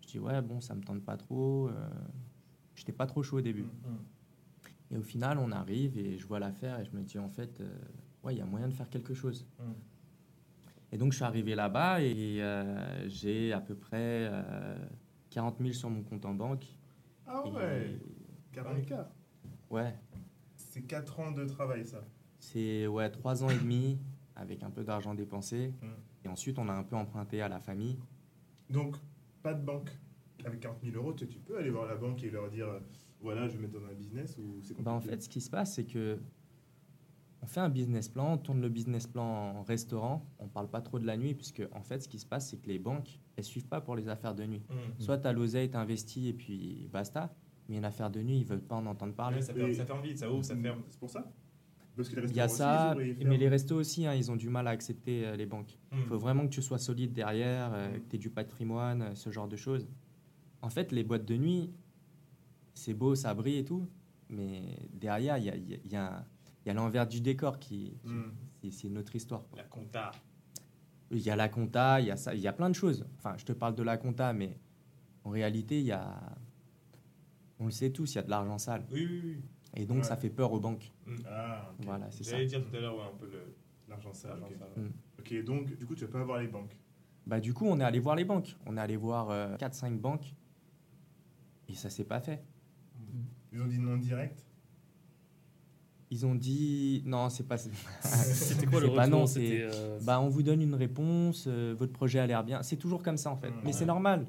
Je 0.00 0.08
dis 0.08 0.18
Ouais, 0.18 0.40
bon, 0.42 0.60
ça 0.60 0.74
me 0.74 0.82
tente 0.82 1.02
pas 1.04 1.16
trop. 1.16 1.68
Euh, 1.68 1.88
J'étais 2.74 2.92
pas 2.92 3.06
trop 3.06 3.22
chaud 3.22 3.38
au 3.38 3.40
début. 3.40 3.62
Mm. 3.62 4.94
Et 4.94 4.96
au 4.98 5.02
final, 5.02 5.38
on 5.38 5.50
arrive 5.52 5.98
et 5.98 6.18
je 6.18 6.26
vois 6.26 6.38
l'affaire 6.38 6.80
et 6.80 6.84
je 6.84 6.90
me 6.92 7.02
dis 7.02 7.18
en 7.18 7.28
fait, 7.28 7.60
euh, 7.60 7.68
ouais, 8.22 8.34
il 8.34 8.38
y 8.38 8.40
a 8.40 8.44
moyen 8.44 8.68
de 8.68 8.74
faire 8.74 8.88
quelque 8.88 9.14
chose. 9.14 9.46
Mm. 9.58 9.72
Et 10.92 10.98
donc, 10.98 11.12
je 11.12 11.16
suis 11.16 11.24
arrivé 11.24 11.54
là-bas 11.54 12.00
et 12.02 12.40
euh, 12.40 13.08
j'ai 13.08 13.52
à 13.52 13.60
peu 13.60 13.74
près 13.74 14.28
euh, 14.30 14.76
40 15.30 15.58
000 15.58 15.72
sur 15.72 15.90
mon 15.90 16.02
compte 16.02 16.24
en 16.24 16.34
banque. 16.34 16.66
Ah 17.26 17.44
ouais, 17.48 17.98
40K. 18.52 19.06
ouais, 19.70 19.94
C'est 20.54 20.82
4 20.82 21.20
ans 21.20 21.32
de 21.32 21.44
travail, 21.46 21.84
ça. 21.84 22.04
c'est 22.38 22.86
ouais, 22.86 23.10
3 23.10 23.42
ans 23.42 23.50
et 23.50 23.58
demi 23.58 23.98
avec 24.36 24.62
un 24.62 24.70
peu 24.70 24.84
d'argent 24.84 25.14
dépensé. 25.14 25.74
Mm. 25.80 25.86
Et 26.24 26.28
ensuite, 26.28 26.58
on 26.58 26.68
a 26.68 26.72
un 26.72 26.84
peu 26.84 26.96
emprunté 26.96 27.40
à 27.40 27.48
la 27.48 27.60
famille. 27.60 27.98
Donc, 28.70 28.96
pas 29.42 29.54
de 29.54 29.64
banque. 29.64 29.90
Avec 30.44 30.60
40 30.60 30.78
000 30.82 30.96
euros, 30.96 31.12
tu 31.12 31.26
tu 31.26 31.38
peux 31.38 31.56
aller 31.58 31.70
voir 31.70 31.86
la 31.86 31.94
banque 31.94 32.22
et 32.22 32.30
leur 32.30 32.50
dire, 32.50 32.68
euh, 32.68 32.80
voilà, 33.20 33.48
je 33.48 33.56
vais 33.56 33.62
mettre 33.66 33.80
dans 33.80 33.86
un 33.86 33.94
business 33.94 34.36
ou 34.38 34.60
c'est 34.62 34.80
Bah, 34.82 34.92
en 34.92 35.00
fait, 35.00 35.22
ce 35.22 35.28
qui 35.28 35.40
se 35.40 35.48
passe, 35.48 35.74
c'est 35.74 35.84
que 35.84 36.18
on 37.44 37.46
fait 37.46 37.60
un 37.60 37.68
business 37.68 38.08
plan, 38.08 38.32
on 38.32 38.38
tourne 38.38 38.62
le 38.62 38.70
business 38.70 39.06
plan 39.06 39.22
en 39.58 39.62
restaurant. 39.62 40.26
On 40.38 40.48
parle 40.48 40.68
pas 40.68 40.80
trop 40.80 40.98
de 40.98 41.06
la 41.06 41.18
nuit, 41.18 41.34
puisque 41.34 41.62
en 41.72 41.82
fait, 41.82 42.00
ce 42.00 42.08
qui 42.08 42.18
se 42.18 42.24
passe, 42.24 42.48
c'est 42.48 42.56
que 42.56 42.68
les 42.68 42.78
banques, 42.78 43.20
elles 43.36 43.44
suivent 43.44 43.68
pas 43.68 43.82
pour 43.82 43.96
les 43.96 44.08
affaires 44.08 44.34
de 44.34 44.44
nuit. 44.44 44.62
Mm. 44.70 44.98
Soit 45.00 45.18
tu 45.18 45.28
as 45.28 45.32
l'oseille, 45.32 45.70
tu 45.70 45.76
investis 45.76 46.26
et 46.26 46.32
puis 46.32 46.88
basta. 46.90 47.34
Mais 47.68 47.76
une 47.76 47.84
affaire 47.84 48.10
de 48.10 48.22
nuit, 48.22 48.38
ils 48.38 48.46
veulent 48.46 48.62
pas 48.62 48.76
en 48.76 48.86
entendre 48.86 49.14
parler. 49.14 49.36
Ouais, 49.36 49.42
ça, 49.42 49.52
fait, 49.52 49.74
ça 49.74 49.84
ferme 49.84 50.02
vite, 50.02 50.18
ça 50.18 50.30
ouvre, 50.30 50.44
ça 50.44 50.56
ferme. 50.56 50.82
C'est 50.88 50.98
pour 50.98 51.10
ça? 51.10 51.30
Parce 51.96 52.08
que 52.08 52.18
les 52.20 52.30
Il 52.30 52.36
y 52.36 52.40
a 52.40 52.48
ça, 52.48 52.94
aussi, 52.96 53.14
mais 53.24 53.36
les 53.36 53.48
restos 53.48 53.76
aussi, 53.76 54.04
hein, 54.06 54.14
ils 54.14 54.30
ont 54.30 54.36
du 54.36 54.48
mal 54.48 54.66
à 54.66 54.70
accepter 54.70 55.26
euh, 55.26 55.36
les 55.36 55.46
banques. 55.46 55.78
Mm. 55.92 55.96
Il 55.98 56.04
faut 56.06 56.18
vraiment 56.18 56.42
que 56.44 56.52
tu 56.52 56.60
sois 56.62 56.78
solide 56.78 57.12
derrière, 57.12 57.70
euh, 57.72 57.98
que 57.98 58.08
tu 58.10 58.16
aies 58.16 58.18
du 58.18 58.30
patrimoine, 58.30 59.02
euh, 59.02 59.14
ce 59.14 59.30
genre 59.30 59.46
de 59.48 59.56
choses. 59.56 59.86
En 60.62 60.70
fait, 60.70 60.90
les 60.92 61.04
boîtes 61.04 61.24
de 61.24 61.36
nuit, 61.36 61.70
c'est 62.74 62.94
beau, 62.94 63.14
ça 63.14 63.32
brille 63.34 63.58
et 63.58 63.64
tout, 63.64 63.86
mais 64.28 64.62
derrière, 64.92 65.38
il 65.38 65.44
y 65.44 65.50
a, 65.50 65.56
y 65.56 65.74
a- 65.74 65.78
y 65.84 65.96
a 65.96 66.26
y 66.66 66.72
l'envers 66.72 67.06
du 67.06 67.20
décor 67.20 67.58
qui, 67.58 67.98
qui- 68.02 68.08
Mm. 68.10 68.32
c'est- 68.62 68.70
c'est 68.70 68.88
une 68.88 68.98
autre 68.98 69.14
histoire. 69.14 69.44
La 69.54 69.64
compta. 69.64 70.10
Il 71.10 71.18
y 71.20 71.28
a 71.30 71.36
la 71.36 71.48
compta, 71.50 72.00
il 72.00 72.06
y 72.06 72.10
a 72.10 72.16
ça, 72.16 72.34
il 72.34 72.40
y 72.40 72.48
a 72.48 72.52
plein 72.52 72.70
de 72.70 72.74
choses. 72.74 73.06
Enfin, 73.18 73.34
je 73.36 73.44
te 73.44 73.52
parle 73.52 73.74
de 73.76 73.82
la 73.82 73.98
compta, 73.98 74.32
mais 74.32 74.58
en 75.22 75.30
réalité, 75.30 75.78
il 75.78 75.86
y 75.86 75.92
a, 75.92 76.18
on 77.60 77.66
le 77.66 77.70
sait 77.70 77.90
tous, 77.90 78.12
il 78.12 78.16
y 78.16 78.18
a 78.18 78.22
de 78.22 78.30
l'argent 78.30 78.58
sale, 78.58 78.84
Oui, 78.90 79.06
oui, 79.08 79.20
oui. 79.24 79.42
Et 79.74 79.86
donc 79.86 79.98
Ouais. 79.98 80.02
ça 80.04 80.16
fait 80.16 80.30
peur 80.30 80.52
aux 80.52 80.60
banques. 80.60 80.92
Ah, 81.26 81.70
ok. 81.78 81.84
Voilà, 81.84 82.10
c'est 82.10 82.24
ça. 82.24 82.32
J'allais 82.32 82.46
dire 82.46 82.62
tout 82.62 82.74
à 82.76 82.80
l'heure, 82.80 82.96
ouais, 82.96 83.02
un 83.12 83.16
peu 83.18 83.26
le. 83.26 83.54
L'argent 83.88 84.12
sale. 84.12 84.38
l'argent 84.40 84.46
ok. 84.46 84.58
sale. 84.74 84.84
Mm. 84.84 84.90
Ok, 85.18 85.44
donc 85.44 85.76
du 85.78 85.86
coup, 85.86 85.94
tu 85.94 86.04
vas 86.06 86.10
pas 86.12 86.20
avoir 86.20 86.38
les 86.40 86.48
banques. 86.48 86.76
Bah, 87.26 87.40
du 87.40 87.52
coup, 87.54 87.66
on 87.66 87.78
est 87.80 87.84
allé 87.84 87.98
voir 88.00 88.16
les 88.16 88.24
banques. 88.24 88.56
On 88.66 88.76
est 88.76 88.80
allé 88.80 88.96
voir 88.96 89.28
4-5 89.58 89.98
banques, 89.98 90.34
et 91.68 91.74
ça 91.74 91.88
s'est 91.90 92.04
pas 92.04 92.20
fait. 92.20 92.42
Ils 93.52 93.60
ont 93.62 93.66
dit 93.66 93.78
non 93.78 93.96
direct? 93.96 94.44
Ils 96.10 96.26
ont 96.26 96.34
dit 96.34 97.02
non, 97.06 97.28
c'est 97.30 97.46
pas. 97.48 97.56
C'était 98.00 98.66
quoi 98.66 98.80
le 98.80 98.86
C'est 98.86 98.90
retour? 98.92 98.94
pas 98.96 99.06
non, 99.06 99.26
C'était, 99.26 99.46
c'est- 99.70 99.76
euh, 99.78 99.98
Bah, 100.02 100.20
on 100.20 100.28
vous 100.28 100.42
donne 100.42 100.60
une 100.62 100.74
réponse, 100.74 101.46
euh, 101.48 101.74
votre 101.76 101.92
projet 101.92 102.18
a 102.20 102.26
l'air 102.26 102.44
bien. 102.44 102.62
C'est 102.62 102.76
toujours 102.76 103.02
comme 103.02 103.16
ça 103.16 103.30
en 103.30 103.36
fait. 103.36 103.50
Mm, 103.50 103.54
Mais 103.62 103.66
ouais. 103.66 103.72
c'est 103.72 103.86
normal. 103.86 104.26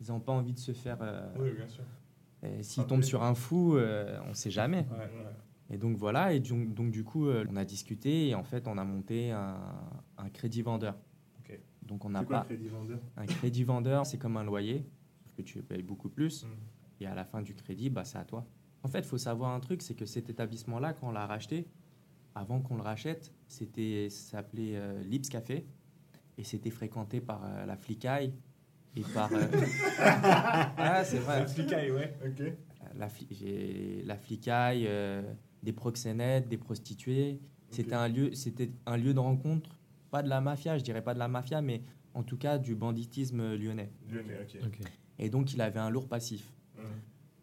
Ils 0.00 0.08
n'ont 0.08 0.20
pas 0.20 0.32
envie 0.32 0.52
de 0.52 0.58
se 0.58 0.72
faire. 0.72 0.98
euh, 1.00 1.26
Oui, 1.38 1.52
bien 1.56 1.66
sûr. 1.68 1.82
Et 2.44 2.62
S'ils 2.62 2.82
Après- 2.82 2.94
tombent 2.96 3.04
sur 3.04 3.22
un 3.22 3.34
fou, 3.34 3.76
euh, 3.76 4.18
on 4.28 4.34
sait 4.34 4.50
jamais. 4.50 4.86
Ouais, 4.90 4.98
ouais. 4.98 5.34
Et 5.70 5.78
donc 5.78 5.96
voilà, 5.96 6.32
et 6.32 6.40
donc, 6.40 6.74
donc, 6.74 6.90
du 6.90 7.04
coup, 7.04 7.26
euh, 7.28 7.44
on 7.50 7.56
a 7.56 7.64
discuté 7.64 8.28
et 8.28 8.34
en 8.34 8.44
fait, 8.44 8.68
on 8.68 8.76
a 8.76 8.84
monté 8.84 9.30
un, 9.30 9.58
un 10.18 10.28
crédit 10.30 10.62
vendeur. 10.62 10.96
Donc 11.82 12.06
on 12.06 12.08
n'a 12.08 12.22
pas 12.24 12.40
le 12.40 12.44
crédit 12.46 12.68
vendeur? 12.68 12.98
un 13.18 13.26
crédit 13.26 13.62
vendeur, 13.62 14.06
c'est 14.06 14.16
comme 14.16 14.38
un 14.38 14.44
loyer, 14.44 14.86
sauf 15.22 15.34
que 15.34 15.42
tu 15.42 15.62
payes 15.62 15.82
beaucoup 15.82 16.08
plus. 16.08 16.44
Mm. 16.44 16.48
Et 17.02 17.06
à 17.06 17.14
la 17.14 17.26
fin 17.26 17.42
du 17.42 17.54
crédit, 17.54 17.90
bah, 17.90 18.04
c'est 18.06 18.16
à 18.16 18.24
toi. 18.24 18.46
En 18.82 18.88
fait, 18.88 19.00
il 19.00 19.04
faut 19.04 19.18
savoir 19.18 19.50
un 19.50 19.60
truc, 19.60 19.82
c'est 19.82 19.94
que 19.94 20.06
cet 20.06 20.30
établissement-là, 20.30 20.94
quand 20.94 21.08
on 21.08 21.12
l'a 21.12 21.26
racheté, 21.26 21.68
avant 22.34 22.60
qu'on 22.60 22.76
le 22.76 22.82
rachète, 22.82 23.34
c'était, 23.48 24.08
ça 24.08 24.38
s'appelait 24.38 24.76
euh, 24.76 25.02
Lips 25.02 25.28
Café 25.28 25.66
et 26.38 26.44
c'était 26.44 26.70
fréquenté 26.70 27.20
par 27.20 27.44
euh, 27.44 27.66
la 27.66 27.76
flicaille 27.76 28.32
et 28.96 29.02
par. 29.14 29.30
euh, 29.32 29.38
ah, 29.98 31.02
c'est 31.04 31.18
vrai. 31.18 31.40
La 31.40 31.46
flicaille, 31.46 31.90
ouais. 31.90 32.14
Ok. 32.24 32.40
Euh, 32.40 32.50
la, 32.96 33.08
fli- 33.08 33.26
j'ai 33.30 34.02
la 34.04 34.16
flicaille, 34.16 34.86
euh, 34.86 35.22
des 35.62 35.72
proxénètes, 35.72 36.48
des 36.48 36.58
prostituées. 36.58 37.40
C'était 37.70 37.94
un 37.94 38.06
lieu, 38.08 38.32
c'était 38.34 38.70
un 38.86 38.96
lieu 38.96 39.12
de 39.14 39.18
rencontre, 39.18 39.70
pas 40.10 40.22
de 40.22 40.28
la 40.28 40.40
mafia, 40.40 40.78
je 40.78 40.84
dirais 40.84 41.02
pas 41.02 41.12
de 41.14 41.18
la 41.18 41.26
mafia, 41.26 41.60
mais 41.60 41.82
en 42.14 42.22
tout 42.22 42.36
cas 42.36 42.56
du 42.58 42.76
banditisme 42.76 43.54
lyonnais. 43.56 43.90
Lyonnais, 44.08 44.38
ok. 44.42 44.60
Ok. 44.66 44.78
Et 45.18 45.28
donc 45.28 45.52
il 45.54 45.60
avait 45.60 45.80
un 45.80 45.90
lourd 45.90 46.06
passif. 46.08 46.52
Mmh. 46.76 46.80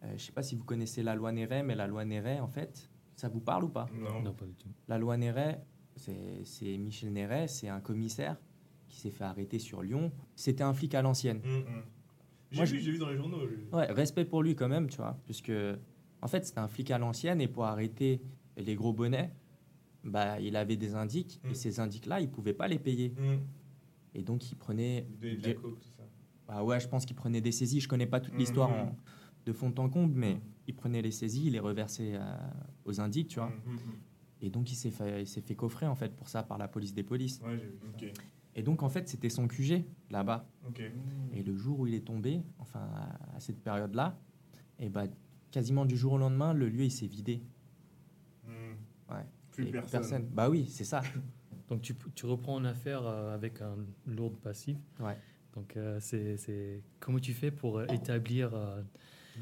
Euh, 0.04 0.06
je 0.16 0.22
sais 0.22 0.32
pas 0.32 0.42
si 0.42 0.54
vous 0.56 0.64
connaissez 0.64 1.02
la 1.02 1.14
loi 1.14 1.32
Néret, 1.32 1.62
mais 1.62 1.74
la 1.74 1.86
loi 1.86 2.04
Néret, 2.06 2.40
en 2.40 2.48
fait, 2.48 2.88
ça 3.14 3.28
vous 3.28 3.40
parle 3.40 3.64
ou 3.64 3.68
pas? 3.68 3.86
Non. 3.94 4.22
Non, 4.22 4.32
pas 4.32 4.46
du 4.46 4.54
tout. 4.54 4.68
La 4.88 4.96
loi 4.96 5.18
Néret, 5.18 5.60
c'est 5.96 6.40
c'est 6.44 6.78
Michel 6.78 7.12
Néret, 7.12 7.46
c'est 7.46 7.68
un 7.68 7.80
commissaire 7.80 8.36
qui 8.92 9.00
s'est 9.00 9.10
fait 9.10 9.24
arrêter 9.24 9.58
sur 9.58 9.82
Lyon. 9.82 10.12
C'était 10.36 10.62
un 10.62 10.74
flic 10.74 10.94
à 10.94 11.00
l'ancienne. 11.02 11.38
Mmh, 11.38 11.48
mmh. 11.48 11.82
J'ai 12.50 12.56
Moi, 12.58 12.64
vu, 12.66 12.78
je- 12.78 12.84
j'ai 12.84 12.92
vu 12.92 12.98
dans 12.98 13.08
les 13.08 13.16
journaux. 13.16 13.38
Ouais, 13.72 13.86
respect 13.90 14.26
pour 14.26 14.42
lui 14.42 14.54
quand 14.54 14.68
même, 14.68 14.88
tu 14.88 14.98
vois, 14.98 15.18
puisque 15.24 15.50
en 16.20 16.28
fait 16.28 16.44
c'était 16.44 16.58
un 16.60 16.68
flic 16.68 16.90
à 16.90 16.98
l'ancienne 16.98 17.40
et 17.40 17.48
pour 17.48 17.64
arrêter 17.64 18.20
les 18.58 18.74
gros 18.74 18.92
bonnets, 18.92 19.32
bah 20.04 20.38
il 20.40 20.56
avait 20.56 20.76
des 20.76 20.94
indiques 20.94 21.40
Mm. 21.42 21.50
et 21.50 21.54
ces 21.54 21.80
indiques-là, 21.80 22.20
il 22.20 22.28
pouvait 22.30 22.52
pas 22.52 22.68
les 22.68 22.78
payer 22.78 23.14
Mmh. 23.16 23.36
et 24.14 24.22
donc 24.22 24.50
il 24.52 24.56
prenait. 24.56 25.06
De, 25.20 25.34
de 25.36 25.42
la 25.48 25.54
coke, 25.54 25.80
tout 25.80 25.88
ça. 25.96 26.02
Ah 26.48 26.62
ouais, 26.62 26.78
je 26.78 26.86
pense 26.88 27.06
qu'il 27.06 27.16
prenait 27.16 27.40
des 27.40 27.52
saisies. 27.52 27.80
Je 27.80 27.88
connais 27.88 28.06
pas 28.06 28.20
toute 28.20 28.34
Mm, 28.34 28.38
l'histoire 28.38 28.70
en- 28.70 28.96
de 29.46 29.52
fond 29.54 29.72
en 29.78 29.88
comble, 29.88 30.14
mais 30.14 30.38
il 30.68 30.74
prenait 30.74 31.00
les 31.00 31.10
saisies, 31.12 31.46
il 31.46 31.52
les 31.54 31.60
reversait 31.60 32.12
euh, 32.16 32.20
aux 32.84 33.00
indiques, 33.00 33.28
tu 33.28 33.38
vois. 33.40 33.48
Mmh, 33.48 33.70
mmh, 33.72 33.78
Et 34.42 34.50
donc 34.50 34.70
il 34.70 34.74
s'est 34.74 34.90
fait, 34.90 35.22
il 35.22 35.26
s'est 35.26 35.40
fait 35.40 35.54
coffrer 35.54 35.86
en 35.86 35.94
fait 35.94 36.14
pour 36.14 36.28
ça 36.28 36.42
par 36.42 36.58
la 36.58 36.68
police 36.68 36.92
des 36.92 37.02
polices. 37.04 37.40
mmh. 37.40 37.44
Ouais, 37.46 37.56
j'ai 37.58 37.64
vu. 37.64 37.78
Ok. 37.88 38.12
Et 38.54 38.62
donc 38.62 38.82
en 38.82 38.88
fait 38.88 39.08
c'était 39.08 39.30
son 39.30 39.48
QG 39.48 39.84
là-bas. 40.10 40.46
Et 41.32 41.42
le 41.42 41.56
jour 41.56 41.80
où 41.80 41.86
il 41.86 41.94
est 41.94 42.06
tombé, 42.06 42.42
enfin 42.58 42.80
à, 43.34 43.40
cette 43.40 43.62
période-là, 43.62 44.18
et 44.78 44.88
bah 44.88 45.04
quasiment 45.50 45.84
du 45.84 45.96
jour 45.96 46.14
au 46.14 46.18
lendemain, 46.18 46.52
le 46.52 46.68
lieu 46.68 46.84
il 46.84 46.90
s'est 46.90 47.06
vidé. 47.06 47.42
Mmh. 48.46 48.50
Hmm. 49.08 49.14
Plus 49.50 49.68
Et 49.68 49.70
personne. 49.70 50.26
Bah 50.32 50.48
oui, 50.48 50.66
c'est 50.68 50.84
ça. 50.84 51.02
Donc 51.68 51.82
tu, 51.82 51.94
tu 52.14 52.26
reprends 52.26 52.58
une 52.58 52.66
affaire 52.66 53.06
euh, 53.06 53.34
avec 53.34 53.60
un 53.62 53.76
lourd 54.06 54.36
passif. 54.38 54.76
Ouais. 55.00 55.16
Donc 55.54 55.76
euh, 55.76 55.98
c'est 56.00 56.36
c'est- 56.36 56.82
comment 57.00 57.18
tu 57.18 57.32
fais 57.32 57.50
pour 57.50 57.78
euh, 57.78 57.86
établir 57.86 58.54
euh. 58.54 58.82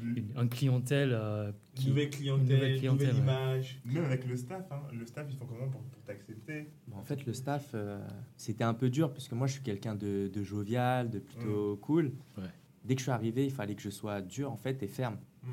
Une, 0.01 0.31
une 0.35 0.49
clientèle 0.49 1.11
euh, 1.13 1.51
qui 1.75 1.89
Nouvelle 1.89 2.09
clientèle, 2.09 2.43
nouvelle 2.43 2.59
nouvelle, 2.59 2.79
clientèle, 2.79 3.17
image. 3.17 3.81
Même 3.85 4.05
avec 4.05 4.25
le 4.25 4.35
staff, 4.35 4.71
hein. 4.71 4.81
le 4.93 5.05
staff, 5.05 5.27
ils 5.29 5.37
font 5.37 5.45
comment 5.45 5.67
pour, 5.69 5.81
pour 5.81 6.01
t'accepter? 6.03 6.69
Bon, 6.87 6.97
en 6.97 7.03
fait, 7.03 7.25
le 7.25 7.33
staff, 7.33 7.71
euh, 7.73 7.99
c'était 8.37 8.63
un 8.63 8.73
peu 8.73 8.89
dur 8.89 9.11
parce 9.11 9.27
que 9.27 9.35
moi, 9.35 9.47
je 9.47 9.53
suis 9.53 9.61
quelqu'un 9.63 9.95
de, 9.95 10.29
de 10.31 10.43
jovial, 10.43 11.09
de 11.09 11.19
plutôt 11.19 11.77
cool. 11.77 12.13
Ouais. 12.37 12.43
Dès 12.83 12.95
que 12.95 12.99
je 12.99 13.05
suis 13.05 13.11
arrivé, 13.11 13.45
il 13.45 13.51
fallait 13.51 13.75
que 13.75 13.81
je 13.81 13.89
sois 13.89 14.21
dur 14.21 14.51
en 14.51 14.57
fait 14.57 14.81
et 14.83 14.87
ferme. 14.87 15.17
Mmh. 15.43 15.49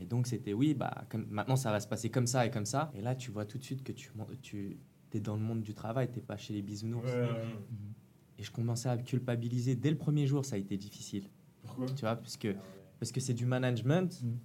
Et 0.00 0.06
donc, 0.06 0.26
c'était 0.26 0.52
oui, 0.52 0.74
bah, 0.74 1.04
comme, 1.08 1.26
maintenant, 1.30 1.56
ça 1.56 1.70
va 1.72 1.80
se 1.80 1.88
passer 1.88 2.10
comme 2.10 2.26
ça 2.26 2.46
et 2.46 2.50
comme 2.50 2.66
ça. 2.66 2.90
Et 2.94 3.00
là, 3.00 3.14
tu 3.14 3.30
vois 3.30 3.44
tout 3.44 3.58
de 3.58 3.64
suite 3.64 3.82
que 3.82 3.92
tu, 3.92 4.10
tu 4.42 4.78
es 5.12 5.20
dans 5.20 5.34
le 5.34 5.42
monde 5.42 5.62
du 5.62 5.74
travail, 5.74 6.08
tu 6.12 6.20
pas 6.20 6.36
chez 6.36 6.52
les 6.52 6.62
bisounours. 6.62 7.10
Ouais. 7.10 7.22
Mhm. 7.22 7.94
Et 8.38 8.42
je 8.44 8.52
commençais 8.52 8.88
à 8.88 8.96
culpabiliser. 8.96 9.74
Dès 9.74 9.90
le 9.90 9.96
premier 9.96 10.26
jour, 10.26 10.44
ça 10.44 10.54
a 10.54 10.58
été 10.58 10.76
difficile. 10.76 11.24
Pourquoi? 11.62 11.86
Tu 11.86 12.02
vois, 12.02 12.14
puisque, 12.14 12.46
Ah. 12.46 12.77
Parce 12.98 13.12
que 13.12 13.20
c'est 13.20 13.34
du 13.34 13.46
management. 13.46 14.22
Mhm. 14.22 14.38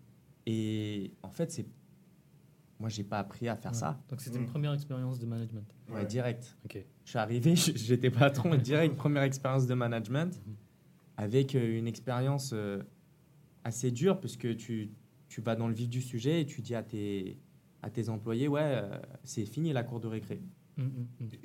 Et 0.45 1.11
en 1.23 1.29
fait, 1.29 1.51
c'est. 1.51 1.65
Moi, 2.79 2.89
j'ai 2.89 3.03
pas 3.03 3.19
appris 3.19 3.47
à 3.47 3.55
faire 3.55 3.71
Ouais. 3.71 3.77
ça. 3.77 4.01
Donc 4.09 4.19
c'était 4.19 4.37
une 4.37 4.43
Mm. 4.43 4.47
première 4.47 4.73
expérience 4.73 5.19
de 5.19 5.25
management. 5.25 5.65
Ouais, 5.89 5.95
Ouais. 5.97 6.05
direct. 6.05 6.57
Ok. 6.65 6.83
Je 7.05 7.09
suis 7.09 7.19
arrivé, 7.19 7.55
j'étais 7.55 8.09
patron 8.11 8.55
direct, 8.57 8.95
première 8.95 9.23
expérience 9.23 9.67
de 9.67 9.73
management, 9.73 10.35
Mhm. 10.45 10.55
avec 11.17 11.55
euh, 11.55 11.77
une 11.79 11.87
expérience 11.87 12.51
euh, 12.53 12.81
assez 13.63 13.91
dure, 13.91 14.19
parce 14.19 14.35
que 14.35 14.51
tu, 14.51 14.91
tu 15.29 15.39
vas 15.41 15.55
dans 15.55 15.67
le 15.69 15.73
vif 15.73 15.87
du 15.87 16.01
sujet 16.01 16.41
et 16.41 16.45
tu 16.45 16.61
dis 16.61 16.75
à 16.75 16.83
tes, 16.83 17.37
à 17.81 17.89
tes 17.89 18.09
employés, 18.09 18.47
ouais, 18.49 18.61
euh, 18.63 18.99
c'est 19.23 19.45
fini 19.45 19.71
la 19.71 19.83
cour 19.83 19.99
de 20.01 20.07
récré. 20.07 20.41
Et 20.77 20.81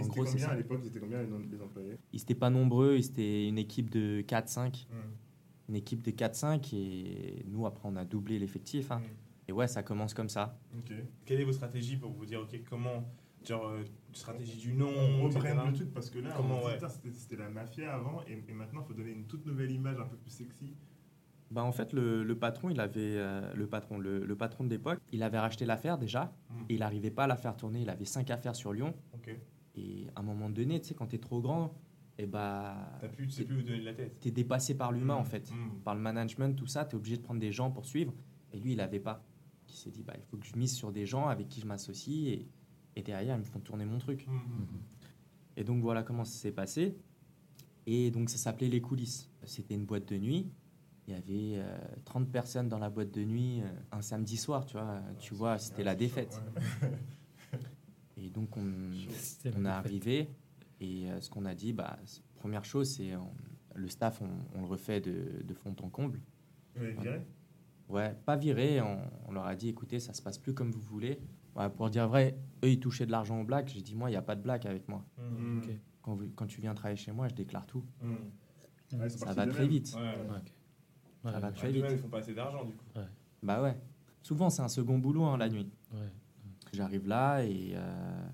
En 0.02 0.06
gros, 0.06 0.24
c'est 0.24 0.32
combien 0.32 0.48
à 0.48 0.56
l'époque 0.56 0.80
C'était 0.82 0.98
combien 1.00 1.22
les, 1.22 1.28
les 1.28 1.60
employés? 1.62 1.98
Ils 2.14 2.18
n'étaient 2.20 2.34
pas 2.34 2.48
nombreux, 2.50 2.96
ils 2.96 3.04
étaient 3.06 3.46
une 3.46 3.58
équipe 3.58 3.90
de 3.90 4.22
4-5. 4.22 4.88
Une 5.68 5.76
équipe 5.76 6.02
de 6.02 6.10
4-5 6.10 6.74
et 6.74 7.44
nous, 7.46 7.66
après, 7.66 7.88
on 7.88 7.96
a 7.96 8.04
doublé 8.04 8.38
l'effectif. 8.38 8.90
hein. 8.90 9.02
Et 9.48 9.52
ouais, 9.52 9.68
ça 9.68 9.82
commence 9.82 10.14
comme 10.14 10.28
ça. 10.28 10.58
Mmh. 10.72 10.78
Ok. 10.78 10.92
Quelle 11.24 11.40
est 11.40 11.44
votre 11.44 11.56
stratégie 11.56 11.96
pour 11.96 12.10
vous 12.10 12.26
dire, 12.26 12.40
ok, 12.40 12.60
comment, 12.68 13.04
genre, 13.46 13.68
euh, 13.68 13.82
stratégie 14.12 14.56
du 14.58 14.72
nom, 14.74 14.88
On 14.90 15.28
rebrande 15.28 15.70
le 15.70 15.72
truc 15.74 15.92
parce 15.92 16.10
que 16.10 16.18
là, 16.18 16.38
ouais. 16.40 16.78
c'était 17.12 17.36
la 17.36 17.48
mafia 17.50 17.94
avant 17.94 18.22
et, 18.26 18.42
et 18.48 18.52
maintenant, 18.52 18.80
il 18.82 18.86
faut 18.86 18.94
donner 18.94 19.12
une 19.12 19.26
toute 19.26 19.46
nouvelle 19.46 19.70
image 19.70 19.98
un 20.00 20.04
peu 20.06 20.16
plus 20.16 20.30
sexy. 20.30 20.74
Bah, 21.50 21.64
en 21.64 21.72
fait, 21.72 21.94
le, 21.94 22.24
le 22.24 22.38
patron, 22.38 22.68
il 22.68 22.78
avait, 22.78 23.16
euh, 23.16 23.54
le, 23.54 23.66
patron, 23.66 23.98
le, 23.98 24.24
le 24.26 24.36
patron 24.36 24.64
de 24.64 24.68
l'époque, 24.70 24.98
il 25.12 25.22
avait 25.22 25.38
racheté 25.38 25.64
l'affaire 25.64 25.96
déjà 25.98 26.32
Mmh. 26.50 26.54
et 26.70 26.74
il 26.74 26.80
n'arrivait 26.80 27.10
pas 27.10 27.24
à 27.24 27.26
la 27.26 27.36
faire 27.36 27.56
tourner. 27.56 27.80
Il 27.82 27.90
avait 27.90 28.04
5 28.06 28.30
affaires 28.30 28.54
sur 28.56 28.72
Lyon. 28.72 28.94
Et 29.76 30.06
à 30.16 30.20
un 30.20 30.22
moment 30.22 30.50
donné, 30.50 30.80
tu 30.80 30.88
sais, 30.88 30.94
quand 30.94 31.06
tu 31.06 31.16
es 31.16 31.18
trop 31.18 31.40
grand, 31.40 31.72
et 32.20 32.26
bah, 32.26 32.98
T'as 33.00 33.08
plus, 33.08 33.26
tu 33.26 33.32
sais 33.32 33.44
plus 33.44 33.58
où 33.58 33.62
donner 33.62 33.78
de 33.80 33.84
la 33.84 33.94
tête. 33.94 34.18
tu 34.20 34.28
es 34.28 34.30
dépassé 34.32 34.76
par 34.76 34.90
l'humain 34.92 35.16
Mmh. 35.16 35.20
en 35.20 35.24
fait. 35.24 35.50
Mmh. 35.50 35.80
Par 35.84 35.94
le 35.94 36.00
management, 36.00 36.54
tout 36.56 36.66
ça, 36.66 36.84
tu 36.84 36.92
es 36.92 36.98
obligé 36.98 37.16
de 37.16 37.22
prendre 37.22 37.40
des 37.40 37.52
gens 37.52 37.70
pour 37.70 37.86
suivre. 37.86 38.12
Et 38.52 38.58
lui, 38.58 38.72
il 38.72 38.76
n'avait 38.78 38.98
pas. 39.00 39.24
Il 39.68 39.74
s'est 39.74 39.90
dit, 39.90 40.02
bah, 40.02 40.14
il 40.16 40.24
faut 40.24 40.36
que 40.36 40.46
je 40.46 40.56
mise 40.56 40.74
sur 40.74 40.90
des 40.92 41.06
gens 41.06 41.28
avec 41.28 41.48
qui 41.48 41.60
je 41.60 41.66
m'associe 41.66 42.26
et, 42.28 42.48
et 42.96 43.02
derrière, 43.02 43.36
ils 43.36 43.40
me 43.40 43.44
font 43.44 43.60
tourner 43.60 43.84
mon 43.84 43.98
truc. 43.98 44.26
Mmh. 44.26 44.32
Mhm. 44.32 44.66
Et 45.56 45.64
donc 45.64 45.80
voilà 45.82 46.02
comment 46.02 46.24
ça 46.24 46.36
s'est 46.38 46.52
passé. 46.52 46.96
Et 47.86 48.10
donc 48.10 48.30
ça 48.30 48.36
s'appelait 48.36 48.68
Les 48.68 48.80
Coulisses. 48.80 49.30
C'était 49.44 49.74
une 49.74 49.84
boîte 49.86 50.08
de 50.08 50.18
nuit. 50.18 50.50
Il 51.06 51.14
y 51.14 51.16
avait 51.16 51.62
euh, 51.62 51.78
30 52.04 52.30
personnes 52.30 52.68
dans 52.68 52.78
la 52.78 52.90
boîte 52.90 53.12
de 53.12 53.24
nuit 53.24 53.60
euh, 53.62 53.66
un 53.92 54.02
samedi 54.02 54.36
soir, 54.36 54.66
tu 54.66 54.74
vois. 54.76 55.00
Tu 55.18 55.34
vois, 55.34 55.58
c'était 55.58 55.84
la 55.84 55.94
défaite. 55.94 56.40
Et 58.16 58.28
donc 58.30 58.56
on, 58.56 58.66
on 59.56 59.64
est 59.64 59.68
arrivé 59.68 60.28
et 60.80 61.10
euh, 61.10 61.20
ce 61.20 61.30
qu'on 61.30 61.44
a 61.44 61.54
dit, 61.54 61.72
bah, 61.72 61.98
première 62.36 62.64
chose, 62.64 62.88
c'est 62.96 63.12
le 63.74 63.88
staff, 63.88 64.20
on, 64.22 64.28
on 64.58 64.60
le 64.62 64.66
refait 64.66 65.00
de, 65.00 65.42
de 65.44 65.54
fond 65.54 65.74
en 65.82 65.88
comble. 65.88 66.20
Ouais, 66.78 66.92
viré? 67.00 67.20
Ouais, 67.88 68.14
pas 68.26 68.36
viré, 68.36 68.80
on, 68.82 69.00
on 69.26 69.32
leur 69.32 69.46
a 69.46 69.54
dit, 69.56 69.68
écoutez, 69.68 69.98
ça 70.00 70.12
se 70.12 70.20
passe 70.22 70.38
plus 70.38 70.52
comme 70.54 70.70
vous 70.70 70.80
voulez. 70.80 71.20
Ouais, 71.56 71.68
pour 71.70 71.88
dire 71.90 72.06
vrai, 72.06 72.38
eux, 72.64 72.70
ils 72.70 72.78
touchaient 72.80 73.06
de 73.06 73.10
l'argent 73.10 73.40
au 73.40 73.44
black. 73.44 73.68
J'ai 73.68 73.80
dit, 73.80 73.94
moi, 73.94 74.08
il 74.10 74.12
n'y 74.12 74.16
a 74.16 74.22
pas 74.22 74.36
de 74.36 74.42
black 74.42 74.66
avec 74.66 74.86
moi. 74.88 75.04
Mmh. 75.18 75.60
Quand, 76.02 76.14
vous- 76.14 76.28
quand 76.36 76.46
tu 76.46 76.60
viens 76.60 76.74
travailler 76.74 76.96
chez 76.96 77.12
moi, 77.12 77.28
je 77.28 77.34
déclare 77.34 77.66
tout. 77.66 77.84
Mmh. 78.02 78.12
Ouais, 79.00 79.08
c'est 79.08 79.18
Ça 79.18 79.32
va 79.32 79.46
très 79.46 79.62
même. 79.62 79.68
vite. 79.70 79.92
Ouais. 79.96 80.02
Ouais, 80.02 80.36
ok. 80.38 80.52
Ça 81.24 81.32
Ouais, 81.34 81.40
va 81.40 81.50
très 81.52 81.66
Ouais, 81.66 81.72
vite. 81.72 81.82
même, 81.82 81.92
ils 81.94 81.98
font 81.98 82.08
pas 82.08 82.18
assez 82.18 82.34
d'argent 82.34 82.64
du 82.64 82.74
coup. 82.74 82.84
Bah 83.42 83.62
ouais. 83.62 83.76
Souvent, 84.22 84.50
c'est 84.50 84.62
un 84.62 84.68
second 84.68 84.98
boulot 84.98 85.24
hein, 85.24 85.36
la 85.36 85.48
nuit. 85.48 85.68
Ouais. 85.92 86.12
J'arrive 86.72 87.06
là 87.08 87.42
et, 87.44 87.72
euh, 87.74 88.28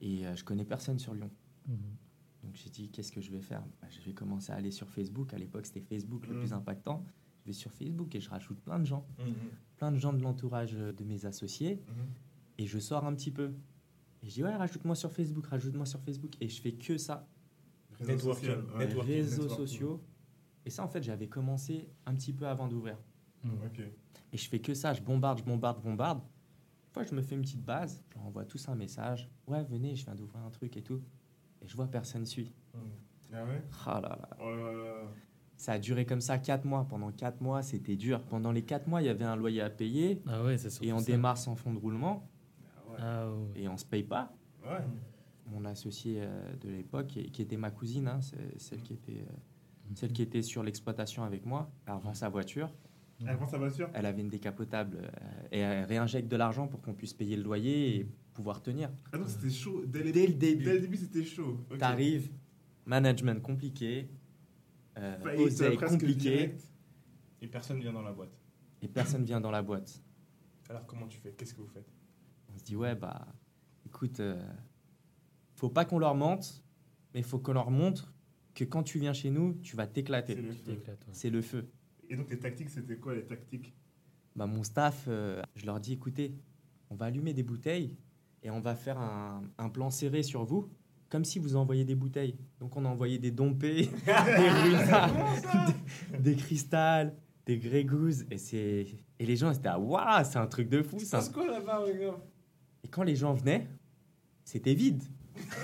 et 0.00 0.26
euh, 0.26 0.34
je 0.34 0.42
connais 0.44 0.64
personne 0.64 0.98
sur 0.98 1.14
Lyon. 1.14 1.30
Mhm. 1.68 1.76
Donc 2.44 2.54
j'ai 2.54 2.70
dit, 2.70 2.88
qu'est-ce 2.90 3.12
que 3.12 3.20
je 3.20 3.30
vais 3.30 3.40
faire? 3.40 3.62
Bah, 3.82 3.88
Je 3.90 4.00
vais 4.00 4.12
commencer 4.14 4.52
à 4.52 4.56
aller 4.56 4.70
sur 4.70 4.88
Facebook. 4.88 5.34
À 5.34 5.38
l'époque, 5.38 5.66
c'était 5.66 5.80
Facebook 5.80 6.26
le 6.26 6.34
Mhm. 6.34 6.40
plus 6.40 6.52
impactant. 6.52 7.04
Je 7.42 7.46
vais 7.46 7.52
sur 7.52 7.72
Facebook 7.72 8.14
et 8.14 8.20
je 8.20 8.28
rajoute 8.30 8.58
plein 8.60 8.78
de 8.78 8.84
gens. 8.84 9.06
Mmh. 9.18 9.32
Plein 9.76 9.90
de 9.92 9.96
gens 9.96 10.12
de 10.12 10.20
l'entourage 10.22 10.74
euh, 10.74 10.92
de 10.92 11.02
mes 11.04 11.24
associés. 11.24 11.76
Mmh. 11.76 11.92
Et 12.58 12.66
je 12.66 12.78
sors 12.78 13.04
un 13.06 13.14
petit 13.14 13.30
peu. 13.30 13.52
Et 14.22 14.28
je 14.28 14.34
dis, 14.34 14.44
ouais, 14.44 14.54
rajoute-moi 14.54 14.94
sur 14.94 15.10
Facebook, 15.12 15.46
rajoute-moi 15.46 15.86
sur 15.86 16.00
Facebook. 16.00 16.32
Et 16.40 16.48
je 16.48 16.60
fais 16.60 16.72
que 16.72 16.98
ça. 16.98 17.26
Réseau 17.98 18.12
Networking. 18.12 18.44
social, 18.48 18.58
ouais. 18.72 18.78
Networking. 18.86 19.14
réseaux 19.14 19.42
networking. 19.42 19.66
sociaux. 19.66 20.04
Et 20.66 20.70
ça, 20.70 20.84
en 20.84 20.88
fait, 20.88 21.02
j'avais 21.02 21.28
commencé 21.28 21.88
un 22.06 22.14
petit 22.14 22.32
peu 22.32 22.46
avant 22.46 22.68
d'ouvrir. 22.68 22.98
Mhm. 23.44 23.52
Et 24.32 24.36
je 24.36 24.48
fais 24.48 24.60
que 24.60 24.74
ça, 24.74 24.92
je 24.92 25.00
bombarde, 25.00 25.38
je 25.38 25.44
bombarde, 25.44 25.78
je 25.78 25.82
bombarde. 25.88 26.18
Une 26.20 26.92
fois, 26.92 27.04
je 27.04 27.14
me 27.14 27.22
fais 27.22 27.34
une 27.34 27.42
petite 27.42 27.64
base, 27.64 28.02
je 28.10 28.14
leur 28.16 28.26
envoie 28.26 28.44
tous 28.44 28.68
un 28.68 28.74
message. 28.74 29.30
Ouais, 29.46 29.62
venez, 29.64 29.94
je 29.96 30.04
viens 30.04 30.14
d'ouvrir 30.14 30.42
un 30.44 30.50
truc 30.50 30.76
et 30.76 30.82
tout. 30.82 31.00
Et 31.62 31.68
je 31.68 31.76
vois 31.76 31.86
personne 31.86 32.26
suit. 32.26 32.52
Mmh. 32.74 32.78
Ah 33.34 33.44
ouais? 33.44 33.62
Ah 33.86 34.00
là 34.00 34.08
là. 34.20 34.28
Oh 34.40 34.50
là 34.56 34.72
là. 34.72 34.94
Ça 35.56 35.72
a 35.72 35.78
duré 35.78 36.06
comme 36.06 36.20
ça 36.20 36.38
4 36.38 36.64
mois. 36.64 36.86
Pendant 36.88 37.10
4 37.10 37.40
mois, 37.40 37.62
c'était 37.62 37.96
dur. 37.96 38.22
Pendant 38.22 38.52
les 38.52 38.62
4 38.62 38.86
mois, 38.86 39.02
il 39.02 39.06
y 39.06 39.10
avait 39.10 39.24
un 39.24 39.36
loyer 39.36 39.60
à 39.60 39.70
payer. 39.70 40.22
Ah 40.26 40.42
ouais, 40.44 40.56
c'est 40.56 40.82
Et 40.84 40.92
on 40.92 40.98
ça. 40.98 41.04
démarre 41.06 41.36
sans 41.36 41.56
fonds 41.56 41.74
de 41.74 41.78
roulement. 41.78 42.28
Ah 42.62 42.90
ouais. 42.90 42.96
Ah 43.00 43.30
ouais. 43.30 43.62
Et 43.62 43.68
on 43.68 43.76
se 43.76 43.84
paye 43.84 44.04
pas. 44.04 44.32
Ouais. 44.64 44.78
Mon 45.46 45.64
associé 45.64 46.20
euh, 46.22 46.54
de 46.60 46.68
l'époque, 46.68 47.06
qui 47.32 47.42
était 47.42 47.56
ma 47.56 47.70
cousine, 47.70 48.06
hein, 48.06 48.20
c'est 48.20 48.58
celle, 48.60 48.82
qui 48.82 48.92
était, 48.92 49.22
euh, 49.22 49.94
celle 49.94 50.12
qui 50.12 50.22
était 50.22 50.42
sur 50.42 50.62
l'exploitation 50.62 51.24
avec 51.24 51.44
moi, 51.46 51.70
elle 51.86 51.94
revend 51.94 52.14
sa 52.14 52.28
voiture. 52.28 52.70
Elle 53.26 53.36
prend 53.36 53.48
sa 53.48 53.58
voiture? 53.58 53.90
Elle 53.94 54.06
avait 54.06 54.20
une 54.20 54.28
décapotable 54.28 54.98
euh, 55.02 55.48
et 55.50 55.58
elle 55.58 55.84
réinjecte 55.86 56.28
de 56.30 56.36
l'argent 56.36 56.68
pour 56.68 56.80
qu'on 56.82 56.94
puisse 56.94 57.14
payer 57.14 57.34
le 57.36 57.42
loyer 57.42 57.96
et 57.96 58.08
pouvoir 58.38 58.62
tenir. 58.62 58.88
Ah 59.12 59.18
non, 59.18 59.26
c'était 59.26 59.50
chaud. 59.50 59.82
Dès, 59.84 60.00
les- 60.04 60.12
Dès 60.12 60.28
le 60.28 60.34
début. 60.34 60.62
Dès 60.64 60.74
le 60.74 60.80
début, 60.82 60.96
c'était 60.96 61.24
chaud. 61.24 61.58
T'arrives, 61.76 62.30
management 62.86 63.42
compliqué, 63.42 64.08
euh, 64.96 65.18
oseille 65.44 65.76
compliqué, 65.76 66.14
direct. 66.14 66.62
Et 67.42 67.48
personne 67.48 67.80
vient 67.80 67.92
dans 67.92 68.02
la 68.02 68.12
boîte. 68.12 68.30
et 68.80 68.86
personne 68.86 69.24
vient 69.24 69.40
dans 69.40 69.50
la 69.50 69.60
boîte. 69.60 70.00
Alors 70.68 70.86
comment 70.86 71.08
tu 71.08 71.18
fais? 71.18 71.32
Qu'est-ce 71.32 71.52
que 71.52 71.60
vous 71.62 71.66
faites? 71.66 71.90
On 72.54 72.56
se 72.56 72.62
dit, 72.62 72.76
ouais, 72.76 72.94
bah, 72.94 73.26
écoute, 73.84 74.20
euh, 74.20 74.40
faut 75.56 75.68
pas 75.68 75.84
qu'on 75.84 75.98
leur 75.98 76.14
mente, 76.14 76.62
mais 77.14 77.22
faut 77.22 77.40
qu'on 77.40 77.54
leur 77.54 77.72
montre 77.72 78.14
que 78.54 78.62
quand 78.62 78.84
tu 78.84 79.00
viens 79.00 79.12
chez 79.14 79.30
nous, 79.30 79.54
tu 79.62 79.74
vas 79.74 79.86
C'est 79.86 79.94
t'éclater. 79.94 80.36
le 80.36 80.50
ouais. 80.50 80.80
C'est 81.10 81.30
le 81.30 81.42
feu. 81.42 81.68
Et 82.08 82.14
donc, 82.14 82.30
les 82.30 82.38
tactiques, 82.38 82.70
c'était 82.70 82.98
quoi 82.98 83.16
les 83.16 83.24
tactiques? 83.26 83.74
Bah, 84.36 84.46
mon 84.46 84.62
staff, 84.62 85.06
euh, 85.08 85.42
je 85.56 85.66
leur 85.66 85.80
dis 85.80 85.92
écoutez, 85.94 86.36
on 86.88 86.94
va 86.94 87.06
allumer 87.06 87.34
des 87.34 87.42
bouteilles 87.42 87.96
et 88.42 88.50
on 88.50 88.60
va 88.60 88.74
faire 88.74 88.98
un, 88.98 89.42
un 89.58 89.68
plan 89.68 89.90
serré 89.90 90.22
sur 90.22 90.44
vous, 90.44 90.68
comme 91.08 91.24
si 91.24 91.38
vous 91.38 91.56
envoyiez 91.56 91.84
des 91.84 91.94
bouteilles. 91.94 92.36
Donc 92.60 92.76
on 92.76 92.84
a 92.84 92.88
envoyé 92.88 93.18
des 93.18 93.30
dompés, 93.30 93.90
des 94.06 94.12
runards, 94.50 95.10
des, 96.12 96.18
des 96.18 96.36
cristals, 96.36 97.14
des. 97.46 97.60
Et, 98.30 98.38
c'est- 98.38 98.86
et 99.18 99.26
les 99.26 99.36
gens 99.36 99.50
étaient 99.50 99.68
à 99.68 99.78
waouh, 99.78 100.24
c'est 100.24 100.38
un 100.38 100.46
truc 100.46 100.68
de 100.68 100.82
fou. 100.82 100.98
c'est 100.98 101.16
un- 101.16 101.20
C'est 101.20 101.32
quoi 101.32 101.46
là-bas, 101.46 101.78
regarde 101.78 102.20
Et 102.84 102.88
quand 102.88 103.02
les 103.02 103.16
gens 103.16 103.32
venaient, 103.32 103.66
c'était 104.44 104.74
vide. 104.74 105.02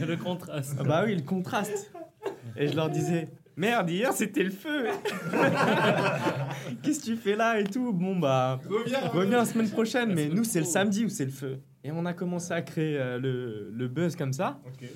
le 0.00 0.16
contraste. 0.16 0.76
Ah 0.78 0.84
bah 0.84 1.02
oui, 1.04 1.14
le 1.16 1.22
contraste. 1.22 1.92
Et 2.56 2.68
je 2.68 2.76
leur 2.76 2.90
disais, 2.90 3.28
merde, 3.56 3.90
hier 3.90 4.12
c'était 4.12 4.44
le 4.44 4.50
feu. 4.50 4.86
Qu'est-ce 6.82 7.00
que 7.00 7.04
tu 7.04 7.16
fais 7.16 7.36
là 7.36 7.60
et 7.60 7.64
tout? 7.64 7.92
Bon 7.92 8.16
bah, 8.16 8.60
Reviens 8.68 9.08
reviens 9.08 9.38
la 9.38 9.44
semaine 9.44 9.70
prochaine, 9.70 10.14
mais 10.14 10.28
nous 10.28 10.44
c'est 10.44 10.60
le 10.60 10.66
samedi 10.66 11.04
où 11.04 11.08
c'est 11.08 11.24
le 11.24 11.30
feu. 11.30 11.60
Et 11.84 11.90
on 11.90 12.06
a 12.06 12.12
commencé 12.12 12.52
à 12.52 12.62
créer 12.62 12.98
euh, 12.98 13.18
le, 13.18 13.70
le 13.70 13.88
buzz 13.88 14.14
comme 14.16 14.32
ça. 14.32 14.60
Ok. 14.66 14.88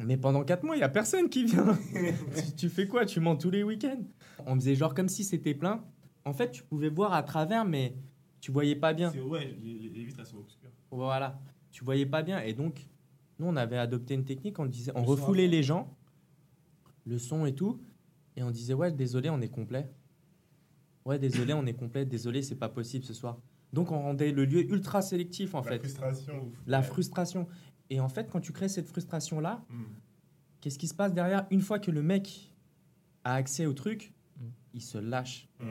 Mais 0.00 0.16
pendant 0.16 0.42
4 0.44 0.64
mois, 0.64 0.76
il 0.76 0.80
y 0.80 0.84
a 0.84 0.88
personne 0.88 1.28
qui 1.28 1.44
vient. 1.44 1.78
tu, 2.36 2.54
tu 2.56 2.68
fais 2.68 2.86
quoi? 2.86 3.04
Tu 3.06 3.20
mens 3.20 3.36
tous 3.36 3.50
les 3.50 3.62
week-ends? 3.62 4.02
On 4.46 4.54
faisait 4.56 4.74
genre 4.74 4.94
comme 4.94 5.08
si 5.08 5.24
c'était 5.24 5.54
plein. 5.54 5.84
En 6.24 6.32
fait, 6.32 6.50
tu 6.50 6.62
pouvais 6.62 6.88
voir 6.88 7.12
à 7.12 7.22
travers, 7.22 7.64
mais 7.64 7.94
tu 8.40 8.50
voyais 8.50 8.76
pas 8.76 8.92
bien. 8.92 9.12
Ouais, 9.12 9.56
les, 9.62 9.88
vitres 9.88 10.16
elles 10.18 10.26
sont 10.26 10.38
obscures. 10.38 10.70
Voilà. 10.90 11.38
Tu 11.70 11.84
voyais 11.84 12.06
pas 12.06 12.22
bien. 12.22 12.40
Et 12.40 12.52
donc, 12.52 12.86
nous, 13.38 13.46
on 13.46 13.56
avait 13.56 13.78
adopté 13.78 14.14
une 14.14 14.24
technique. 14.24 14.58
On 14.58 14.66
disait, 14.66 14.92
on 14.94 15.02
refoulait 15.02 15.48
les 15.48 15.62
gens, 15.62 15.96
le 17.04 17.18
son 17.18 17.46
et 17.46 17.54
tout. 17.54 17.80
Et 18.36 18.42
on 18.42 18.50
disait, 18.50 18.74
ouais, 18.74 18.90
désolé, 18.92 19.30
on 19.30 19.40
est 19.40 19.48
complet. 19.48 19.88
Ouais, 21.04 21.18
désolé, 21.18 21.52
on 21.52 21.66
est 21.66 21.74
complet. 21.74 22.04
Désolé, 22.04 22.42
c'est 22.42 22.54
pas 22.56 22.68
possible 22.68 23.04
ce 23.04 23.12
soir. 23.14 23.38
Donc, 23.72 23.90
on 23.92 24.00
rendait 24.00 24.32
le 24.32 24.44
lieu 24.44 24.70
ultra 24.72 25.02
sélectif, 25.02 25.54
en 25.54 25.60
La 25.60 25.64
fait. 25.72 25.78
frustration. 25.78 26.52
La 26.66 26.82
frustration. 26.82 27.48
Et 27.90 28.00
en 28.00 28.08
fait, 28.08 28.30
quand 28.30 28.40
tu 28.40 28.52
crées 28.52 28.68
cette 28.68 28.86
frustration-là, 28.86 29.64
Hmm. 29.68 29.82
qu'est-ce 30.60 30.78
qui 30.78 30.88
se 30.88 30.94
passe 30.94 31.12
derrière? 31.12 31.46
Une 31.50 31.60
fois 31.60 31.78
que 31.78 31.90
le 31.90 32.02
mec 32.02 32.52
a 33.24 33.34
accès 33.34 33.66
au 33.66 33.72
truc, 33.74 34.12
Mm. 34.40 34.44
il 34.74 34.82
se 34.82 34.98
lâche. 34.98 35.48
Hmm. 35.60 35.66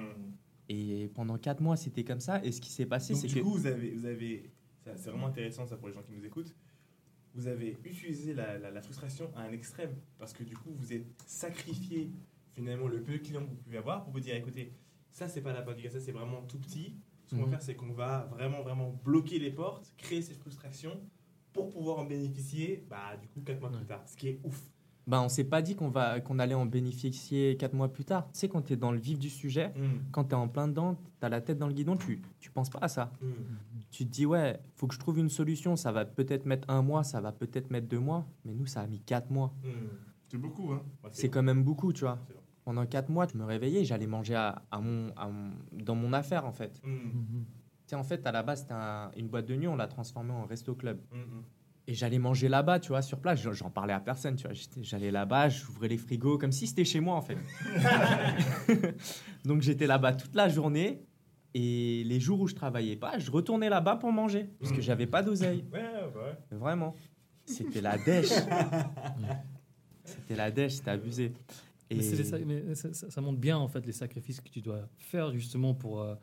Et 0.69 1.09
pendant 1.15 1.37
4 1.37 1.59
mois, 1.61 1.75
c'était 1.75 2.03
comme 2.03 2.19
ça. 2.21 2.43
Et 2.45 2.51
ce 2.51 2.61
qui 2.61 2.69
s'est 2.71 2.85
passé, 2.85 3.15
c'est 3.15 3.27
du 3.27 3.35
que. 3.35 3.39
coup, 3.41 3.51
vous 3.51 3.65
avez, 3.67 3.91
vous 3.91 4.05
avez 4.05 4.49
c'est 4.85 5.09
vraiment 5.09 5.27
intéressant 5.27 5.65
ça 5.65 5.77
pour 5.77 5.87
les 5.87 5.93
gens 5.93 6.01
qui 6.03 6.11
nous 6.13 6.23
écoutent. 6.25 6.53
Vous 7.33 7.47
avez 7.47 7.77
utilisé 7.83 8.33
la, 8.33 8.57
la- 8.59 8.69
la 8.71 8.81
frustration 8.81 9.31
à 9.35 9.41
un 9.41 9.51
extrême 9.51 9.95
parce 10.19 10.33
que 10.33 10.43
du 10.43 10.55
coup, 10.55 10.69
vous 10.71 10.93
êtes 10.93 11.07
sacrifié 11.25 12.11
finalement 12.53 12.87
le 12.87 13.01
peu 13.01 13.13
de 13.13 13.17
clients 13.17 13.43
que 13.43 13.49
vous 13.49 13.55
pouvez 13.55 13.77
avoir 13.77 14.03
pour 14.03 14.13
vous 14.13 14.19
dire 14.19 14.35
écoutez, 14.35 14.71
ça 15.09 15.27
c'est 15.27 15.41
pas 15.41 15.53
la 15.53 15.61
bonne 15.61 15.77
ça 15.89 15.99
c'est 15.99 16.11
vraiment 16.11 16.43
tout 16.43 16.59
petit. 16.59 16.95
Ce 17.25 17.31
qu'on 17.35 17.41
Mhm. 17.41 17.45
va 17.45 17.51
faire, 17.51 17.61
c'est 17.63 17.75
qu'on 17.75 17.93
va 17.93 18.25
vraiment 18.31 18.61
vraiment 18.61 18.91
bloquer 19.03 19.39
les 19.39 19.49
portes, 19.51 19.91
créer 19.97 20.21
cette 20.21 20.37
frustration 20.37 21.01
pour 21.53 21.69
pouvoir 21.69 21.97
en 21.99 22.05
bénéficier, 22.05 22.85
bah 22.89 23.15
du 23.19 23.27
coup 23.29 23.41
quatre 23.41 23.59
mois 23.61 23.71
plus 23.71 23.85
tard. 23.85 24.03
Ce 24.07 24.15
qui 24.17 24.27
est 24.29 24.39
ouf. 24.43 24.61
Bah, 25.05 25.21
on 25.21 25.27
s'est 25.29 25.43
pas 25.43 25.61
dit 25.61 25.75
qu'on 25.75 25.89
va 25.89 26.21
qu'on 26.21 26.39
allait 26.39 26.53
en 26.55 26.65
bénéficier 26.65 27.57
4 27.57 27.73
mois 27.73 27.91
plus 27.91 28.05
tard. 28.05 28.25
Tu 28.31 28.39
sais, 28.39 28.49
quand 28.49 28.61
tu 28.61 28.73
es 28.73 28.75
dans 28.77 28.91
le 28.91 28.99
vif 28.99 29.19
du 29.19 29.29
sujet, 29.29 29.73
quand 30.11 30.23
tu 30.25 30.31
es 30.31 30.33
en 30.35 30.47
plein 30.47 30.67
dedans, 30.67 30.95
tu 31.19 31.25
as 31.25 31.29
la 31.29 31.41
tête 31.41 31.57
dans 31.57 31.67
le 31.67 31.73
guidon, 31.73 31.97
tu, 31.97 32.21
tu 32.39 32.49
penses 32.51 32.69
pas 32.69 32.79
à 32.81 32.87
ça. 32.87 33.11
Hmm. 33.21 33.27
Tu 33.91 34.05
te 34.05 34.11
dis, 34.11 34.25
ouais, 34.25 34.59
faut 34.75 34.87
que 34.87 34.93
je 34.95 34.99
trouve 34.99 35.19
une 35.19 35.29
solution. 35.29 35.75
Ça 35.75 35.91
va 35.91 36.05
peut-être 36.05 36.45
mettre 36.45 36.69
un 36.69 36.81
mois, 36.81 37.03
ça 37.03 37.19
va 37.21 37.31
peut-être 37.33 37.69
mettre 37.69 37.87
deux 37.87 37.99
mois. 37.99 38.25
Mais 38.45 38.53
nous, 38.53 38.65
ça 38.65 38.81
a 38.81 38.87
mis 38.87 39.01
4 39.01 39.29
mois. 39.29 39.53
Hmm. 39.63 39.69
C'est 40.29 40.37
beaucoup, 40.37 40.71
hein. 40.71 40.81
Ouais, 41.03 41.09
C'est 41.11 41.29
quand 41.29 41.43
même 41.43 41.63
beaucoup, 41.63 41.91
tu 41.93 42.01
vois. 42.05 42.17
Pendant 42.63 42.85
4 42.85 43.09
mois, 43.09 43.27
je 43.31 43.37
me 43.37 43.43
réveillais, 43.43 43.83
j'allais 43.83 44.07
manger 44.07 44.35
à, 44.35 44.63
à 44.71 44.79
mon, 44.79 45.11
à 45.17 45.27
mon- 45.27 45.51
dans 45.73 45.95
mon 45.95 46.13
affaire, 46.13 46.45
en 46.45 46.53
fait. 46.53 46.79
Tu 46.81 47.89
sais, 47.89 47.95
en 47.97 48.03
fait, 48.05 48.25
à 48.25 48.31
la 48.31 48.41
base, 48.41 48.61
c'était 48.61 48.73
un- 48.73 49.11
une 49.17 49.27
boîte 49.27 49.45
de 49.47 49.55
nuit, 49.57 49.67
on 49.67 49.75
l'a 49.75 49.87
transformée 49.87 50.31
en 50.31 50.45
resto-club. 50.45 51.01
Hmm, 51.11 51.17
hmm. 51.17 51.43
Et 51.85 51.93
j'allais 51.93 52.17
manger 52.19 52.47
là-bas, 52.47 52.79
tu 52.79 52.89
vois, 52.89 53.01
sur 53.01 53.19
place. 53.19 53.41
J'en- 53.41 53.69
parlais 53.69 53.91
à 53.93 53.99
personne, 53.99 54.35
tu 54.37 54.47
vois. 54.47 54.55
J'allais 54.81 55.11
là-bas, 55.11 55.49
j'ouvrais 55.49 55.89
les 55.89 55.97
frigos 55.97 56.37
comme 56.37 56.53
si 56.53 56.65
c'était 56.67 56.85
chez 56.85 57.01
moi, 57.01 57.15
en 57.15 57.21
fait. 57.21 57.37
Donc 59.45 59.61
j'étais 59.61 59.87
là-bas 59.87 60.13
toute 60.13 60.35
la 60.35 60.49
journée. 60.49 61.03
Et 61.55 62.03
les 62.05 62.19
jours 62.19 62.39
où 62.41 62.47
je 62.47 62.55
travaillais 62.55 62.95
pas, 62.95 63.19
je 63.19 63.29
retournais 63.29 63.69
là-bas 63.69 63.97
pour 63.97 64.11
manger. 64.11 64.49
Parce 64.59 64.71
que 64.71 64.79
Mm. 64.79 64.81
j'avais 64.81 65.05
pas 65.07 65.21
d'oseille. 65.21 65.63
Ouais, 65.71 65.79
ouais, 65.81 66.21
ouais. 66.51 66.57
Vraiment. 66.57 66.95
C'était 67.45 67.81
la 67.81 67.97
dèche. 67.97 68.29
c'était 70.03 70.35
la 70.35 70.49
dèche, 70.51 70.73
c'était 70.73 70.91
abusé. 70.91 71.33
Et 71.89 71.95
Mais, 71.97 72.73
ça 72.75 73.21
montre 73.21 73.39
bien 73.39 73.57
en 73.57 73.67
fait 73.67 73.85
les 73.85 73.91
sacrifices 73.91 74.41
que 74.41 74.49
tu 74.49 74.61
dois 74.61 74.87
faire 74.97 75.31
justement 75.33 75.73
pour, 75.75 76.01
euh, 76.01 76.15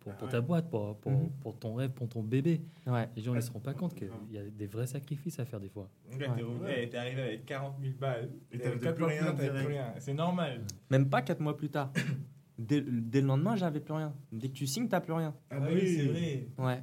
pour, 0.00 0.14
pour 0.14 0.28
ta 0.28 0.40
boîte, 0.40 0.68
pour, 0.70 0.96
pour, 0.98 1.12
Mhm. 1.12 1.30
pour 1.40 1.58
ton 1.58 1.74
rêve, 1.74 1.90
pour 1.90 2.08
ton 2.08 2.22
bébé. 2.22 2.60
ouais. 2.86 3.08
Les 3.14 3.22
gens 3.22 3.34
ne 3.34 3.40
se 3.40 3.50
rendent 3.50 3.62
pas 3.62 3.74
compte 3.74 3.94
qu'il 3.94 4.08
y 4.32 4.38
a 4.38 4.42
des 4.44 4.66
vrais 4.66 4.86
sacrifices 4.86 5.38
à 5.38 5.44
faire 5.44 5.60
des 5.60 5.68
fois. 5.68 5.88
T'es 6.10 6.26
Ouais. 6.26 6.96
arrivé 6.96 7.22
avec 7.22 7.44
40 7.46 7.76
000 7.80 7.94
balles. 7.98 8.30
Et 8.50 8.58
T'avais 8.58 8.94
plus 8.94 9.04
rien 9.04 9.32
plus 9.34 9.48
rien. 9.66 9.94
C'est 9.98 10.14
normal. 10.14 10.62
Même 10.90 11.08
pas 11.08 11.22
quatre 11.22 11.40
mois 11.40 11.56
plus 11.56 11.68
tard. 11.70 11.92
Dès, 12.58 12.82
dès 12.82 13.22
le 13.22 13.26
lendemain, 13.26 13.56
j'avais 13.56 13.80
plus 13.80 13.94
rien. 13.94 14.12
Dès 14.30 14.48
que 14.48 14.52
tu 14.52 14.66
signes, 14.66 14.86
t'as 14.86 15.00
plus 15.00 15.14
rien. 15.14 15.34
Ah, 15.50 15.56
oui, 15.72 15.96
c'est 15.96 16.04
vrai. 16.08 16.46
Ouais. 16.58 16.82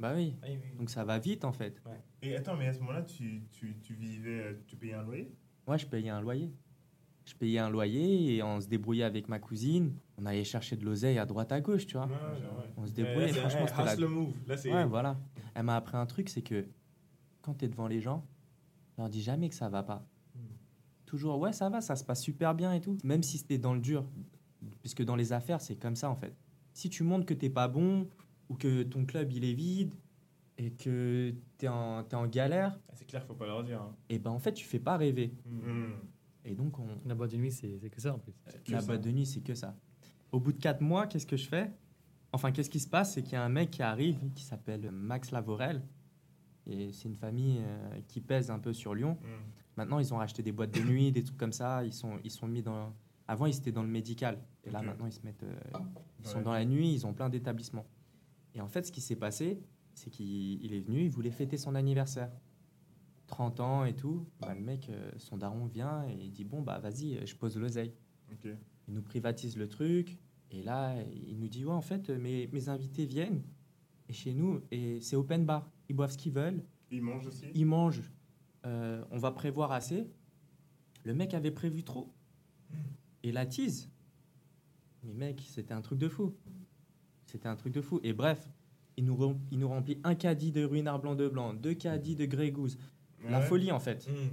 Bah 0.00 0.12
oui. 0.16 0.34
Ah, 0.42 0.46
oui, 0.48 0.58
oui. 0.62 0.78
Donc 0.78 0.88
ça 0.88 1.04
va 1.04 1.18
vite 1.18 1.44
en 1.44 1.52
fait. 1.52 1.82
Et 2.22 2.34
attends, 2.34 2.56
mais 2.56 2.66
à 2.68 2.72
ce 2.72 2.78
moment-là, 2.80 3.02
tu, 3.02 3.42
tu, 3.52 3.76
tu 3.82 3.92
vivais, 3.92 4.58
tu 4.66 4.76
payais 4.76 4.94
un 4.94 5.02
loyer? 5.02 5.30
Moi, 5.66 5.76
je 5.76 5.84
payais 5.84 6.08
un 6.08 6.22
loyer. 6.22 6.50
Je 7.26 7.34
payais 7.34 7.58
un 7.58 7.68
loyer 7.68 8.36
et 8.36 8.42
on 8.42 8.58
se 8.58 8.68
débrouillait 8.68 9.04
avec 9.04 9.28
ma 9.28 9.38
cousine. 9.38 9.92
On 10.20 10.26
allait 10.26 10.44
chercher 10.44 10.76
de 10.76 10.84
l'oseille 10.84 11.18
à 11.18 11.26
droite 11.26 11.52
à 11.52 11.60
gauche, 11.60 11.86
tu 11.86 11.96
vois. 11.96 12.06
Ouais, 12.06 12.12
ouais, 12.12 12.18
ouais. 12.58 12.72
On 12.76 12.84
se 12.86 12.90
Eh, 12.92 12.94
débrouillait. 12.94 13.26
là, 13.32 13.32
Franchement, 13.48 13.60
eh, 13.64 13.68
c'était 13.68 13.84
la... 13.84 13.92
hustle 13.94 14.06
move. 14.06 14.34
Là. 14.46 14.56
Ouais, 14.64 14.84
voilà. 14.86 15.16
Elle 15.54 15.62
m'a 15.64 15.76
appris 15.76 15.96
un 15.96 16.06
truc, 16.06 16.28
c'est 16.28 16.42
que 16.42 16.66
quand 17.42 17.54
tu 17.54 17.64
es 17.64 17.68
devant 17.68 17.86
les 17.88 18.00
gens, 18.00 18.26
tu 18.94 19.00
leur 19.00 19.08
dis 19.08 19.22
jamais 19.22 19.48
que 19.48 19.54
ça 19.54 19.68
va 19.68 19.82
pas. 19.82 20.04
Toujours, 21.06 21.38
ouais, 21.38 21.52
ça 21.52 21.70
va, 21.70 21.80
ça 21.80 21.96
se 21.96 22.04
passe 22.04 22.20
super 22.22 22.54
bien 22.54 22.72
et 22.74 22.80
tout. 22.80 22.98
Même 23.04 23.22
si 23.22 23.38
c'était 23.38 23.58
dans 23.58 23.72
le 23.74 23.80
dur. 23.80 24.04
Puisque 24.82 25.02
dans 25.04 25.16
les 25.16 25.32
affaires, 25.32 25.60
c'est 25.60 25.76
comme 25.76 25.96
ça 25.96 26.10
en 26.10 26.16
fait. 26.16 26.34
Si 26.74 26.90
tu 26.90 27.02
montres 27.02 27.24
que 27.24 27.34
t'es 27.34 27.48
pas 27.48 27.68
bon 27.68 28.08
ou 28.48 28.54
que 28.56 28.82
ton 28.82 29.04
club 29.06 29.32
il 29.32 29.44
est 29.44 29.54
vide 29.54 29.94
et 30.58 30.70
que 30.72 31.32
tu 31.58 31.64
es 31.64 31.68
en, 31.68 32.02
t'es 32.04 32.16
en 32.16 32.26
galère, 32.26 32.78
Ah, 32.88 32.92
C'est 32.94 33.06
clair, 33.06 33.24
faut 33.24 33.34
pas 33.34 33.46
leur 33.46 33.62
dire. 33.64 33.80
hein. 33.80 33.94
et 34.08 34.18
ben 34.18 34.30
en 34.32 34.38
fait, 34.38 34.52
tu 34.52 34.64
fais 34.66 34.78
pas 34.80 34.96
rêver. 34.96 35.32
Hmm. 35.46 35.92
Et 36.44 36.54
donc, 36.54 36.78
on, 36.78 36.86
La 37.06 37.14
boîte 37.14 37.30
de 37.32 37.36
nuit, 37.36 37.52
c'est 37.52 37.78
c'est 37.78 37.88
que 37.90 38.00
ça 38.00 38.14
en 38.14 38.18
plus. 38.18 38.32
que 38.64 38.72
la 38.72 38.80
ça. 38.80 38.86
boîte 38.86 39.00
de 39.02 39.10
nuit, 39.10 39.24
c'est 39.26 39.40
que 39.40 39.54
ça. 39.54 39.74
Au 40.32 40.40
bout 40.40 40.52
de 40.52 40.58
4 40.60 40.80
mois, 40.80 41.06
qu'est-ce 41.06 41.26
que 41.26 41.36
je 41.36 41.48
fais? 41.48 41.70
Enfin, 42.32 42.52
qu'est-ce 42.52 42.70
qui 42.70 42.80
se 42.80 42.88
passe? 42.88 43.14
C'est 43.14 43.22
qu'il 43.22 43.32
y 43.32 43.36
a 43.36 43.42
un 43.44 43.48
mec 43.48 43.70
qui 43.70 43.82
arrive 43.82 44.18
qui 44.34 44.42
s'appelle 44.44 44.90
Max 44.90 45.30
Lavorel. 45.30 45.82
Et 46.66 46.92
c'est 46.92 47.08
une 47.08 47.16
famille 47.16 47.60
euh, 47.60 48.00
qui 48.08 48.20
pèse 48.20 48.50
un 48.50 48.58
peu 48.58 48.74
sur 48.74 48.94
Lyon. 48.94 49.16
Hmm. 49.22 49.50
Maintenant, 49.76 49.98
ils 50.00 50.12
ont 50.12 50.18
racheté 50.18 50.42
des 50.42 50.52
boîtes 50.52 50.72
de 50.74 50.82
nuit, 50.82 51.12
des 51.12 51.22
trucs 51.22 51.38
comme 51.38 51.52
ça. 51.52 51.84
Ils 51.84 51.92
sont, 51.94 52.18
ils 52.24 52.30
sont 52.30 52.46
mis 52.46 52.62
dans. 52.62 52.92
Avant, 53.26 53.46
ils 53.46 53.56
étaient 53.56 53.72
dans 53.72 53.82
le 53.82 53.88
médical. 53.88 54.38
Et 54.64 54.70
là, 54.70 54.82
maintenant, 54.82 55.06
ils 55.06 55.12
se 55.12 55.20
mettent. 55.24 55.42
euh, 55.44 55.78
ils 56.20 56.26
sont 56.26 56.42
dans 56.42 56.52
la 56.52 56.64
nuit, 56.64 56.92
ils 56.92 57.06
ont 57.06 57.14
plein 57.14 57.30
d'établissements. 57.30 57.86
Et 58.54 58.60
en 58.60 58.68
fait, 58.68 58.86
ce 58.86 58.92
qui 58.92 59.00
s'est 59.00 59.16
passé, 59.16 59.62
c'est 59.94 60.10
qu'il 60.10 60.62
il 60.62 60.74
est 60.74 60.80
venu, 60.80 61.04
il 61.04 61.10
voulait 61.10 61.30
fêter 61.30 61.56
son 61.56 61.74
anniversaire. 61.74 62.30
30 63.28 63.60
ans 63.60 63.84
et 63.84 63.94
tout. 63.94 64.26
Bah, 64.40 64.54
le 64.54 64.60
mec, 64.60 64.88
euh, 64.88 65.10
son 65.18 65.36
daron 65.36 65.66
vient 65.66 66.04
et 66.08 66.14
il 66.24 66.32
dit 66.32 66.44
Bon, 66.44 66.60
bah 66.60 66.78
vas-y, 66.78 67.24
je 67.26 67.36
pose 67.36 67.56
l'oseille. 67.56 67.94
Il 68.88 68.94
nous 68.94 69.02
privatise 69.02 69.56
le 69.56 69.68
truc. 69.68 70.16
Et 70.50 70.62
là, 70.62 70.94
il 71.28 71.38
nous 71.38 71.48
dit 71.48 71.64
Ouais, 71.64 71.72
en 71.72 71.80
fait, 71.82 72.08
mes, 72.10 72.46
mes 72.52 72.68
invités 72.68 73.04
viennent. 73.06 73.42
Et 74.08 74.12
chez 74.14 74.32
nous, 74.32 74.60
et 74.70 75.00
c'est 75.02 75.16
open 75.16 75.44
bar. 75.44 75.70
Ils 75.88 75.94
boivent 75.96 76.10
ce 76.12 76.16
qu'ils 76.18 76.32
veulent. 76.32 76.62
Il 76.90 77.02
mange 77.02 77.26
aussi? 77.26 77.44
Ils 77.54 77.66
mangent. 77.66 78.10
Euh, 78.64 79.04
on 79.10 79.18
va 79.18 79.30
prévoir 79.30 79.72
assez. 79.72 80.06
Le 81.04 81.14
mec 81.14 81.34
avait 81.34 81.50
prévu 81.50 81.82
trop. 81.84 82.12
Et 83.22 83.32
la 83.32 83.44
tease. 83.46 83.90
Mais 85.04 85.12
mec, 85.12 85.44
c'était 85.46 85.74
un 85.74 85.80
truc 85.82 85.98
de 85.98 86.08
fou. 86.08 86.34
C'était 87.26 87.48
un 87.48 87.56
truc 87.56 87.72
de 87.74 87.80
fou. 87.82 88.00
Et 88.02 88.12
bref, 88.14 88.50
il 88.96 89.04
nous, 89.04 89.16
rem- 89.16 89.38
il 89.50 89.58
nous 89.58 89.68
remplit 89.68 89.98
un 90.04 90.14
caddie 90.14 90.50
de 90.50 90.64
ruinard 90.64 90.98
blanc 91.00 91.14
de 91.14 91.28
blanc, 91.28 91.52
deux 91.54 91.74
caddies 91.74 92.16
de 92.16 92.24
Grey 92.24 92.50
Goose. 92.50 92.78
La 93.30 93.40
folie, 93.42 93.70
en 93.72 93.80
fait. 93.80 94.08
Hmm. 94.08 94.28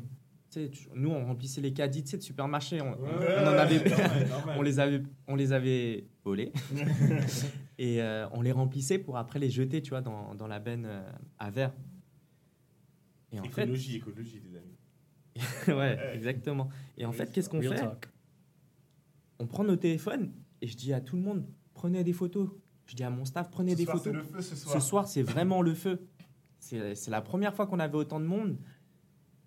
Nous, 0.93 1.09
on 1.09 1.25
remplissait 1.25 1.61
les 1.61 1.73
caddies 1.73 2.03
tu 2.03 2.09
sais, 2.11 2.17
de 2.17 2.21
supermarché. 2.23 2.81
On, 2.81 2.97
on 2.99 3.47
en 3.47 3.57
avait, 3.57 3.83
normal, 3.89 4.27
normal. 4.29 4.55
on 4.57 4.61
les 4.61 4.79
avait, 4.79 5.03
on 5.27 5.35
les 5.35 5.51
avait 5.53 6.07
volés. 6.23 6.51
et 7.77 8.01
euh, 8.01 8.27
on 8.31 8.41
les 8.41 8.51
remplissait 8.51 8.97
pour 8.97 9.17
après 9.17 9.39
les 9.39 9.49
jeter, 9.49 9.81
tu 9.81 9.89
vois, 9.91 10.01
dans, 10.01 10.35
dans 10.35 10.47
la 10.47 10.59
benne 10.59 10.85
euh, 10.85 11.01
à 11.39 11.49
verre. 11.51 11.73
Et 13.31 13.39
en 13.39 13.43
fait, 13.43 13.63
Écologie, 13.63 13.95
écologie, 13.97 14.41
les 14.43 14.57
amis. 14.57 14.77
ouais, 15.79 15.99
exactement. 16.15 16.69
Et 16.97 17.05
en 17.05 17.11
fait, 17.11 17.31
qu'est-ce 17.31 17.49
qu'on 17.49 17.61
fait 17.61 17.75
talk. 17.75 18.07
On 19.39 19.47
prend 19.47 19.63
nos 19.65 19.75
téléphones 19.75 20.31
et 20.61 20.67
je 20.67 20.77
dis 20.77 20.93
à 20.93 21.01
tout 21.01 21.17
le 21.17 21.21
monde, 21.21 21.45
prenez 21.73 22.03
des 22.03 22.13
photos. 22.13 22.49
Je 22.85 22.95
dis 22.95 23.03
à 23.03 23.09
mon 23.09 23.25
staff, 23.25 23.49
prenez 23.49 23.73
Ce 23.73 23.77
des 23.77 23.83
soir, 23.85 23.97
photos. 23.97 24.13
le 24.13 24.23
feu 24.23 24.41
ce 24.41 24.55
soir. 24.55 24.73
Ce 24.81 24.87
soir, 24.87 25.07
c'est 25.07 25.23
vraiment 25.23 25.61
le 25.61 25.73
feu. 25.73 26.07
C'est 26.59 26.95
c'est 26.95 27.11
la 27.11 27.21
première 27.21 27.53
fois 27.53 27.67
qu'on 27.67 27.79
avait 27.79 27.97
autant 27.97 28.19
de 28.19 28.25
monde. 28.25 28.57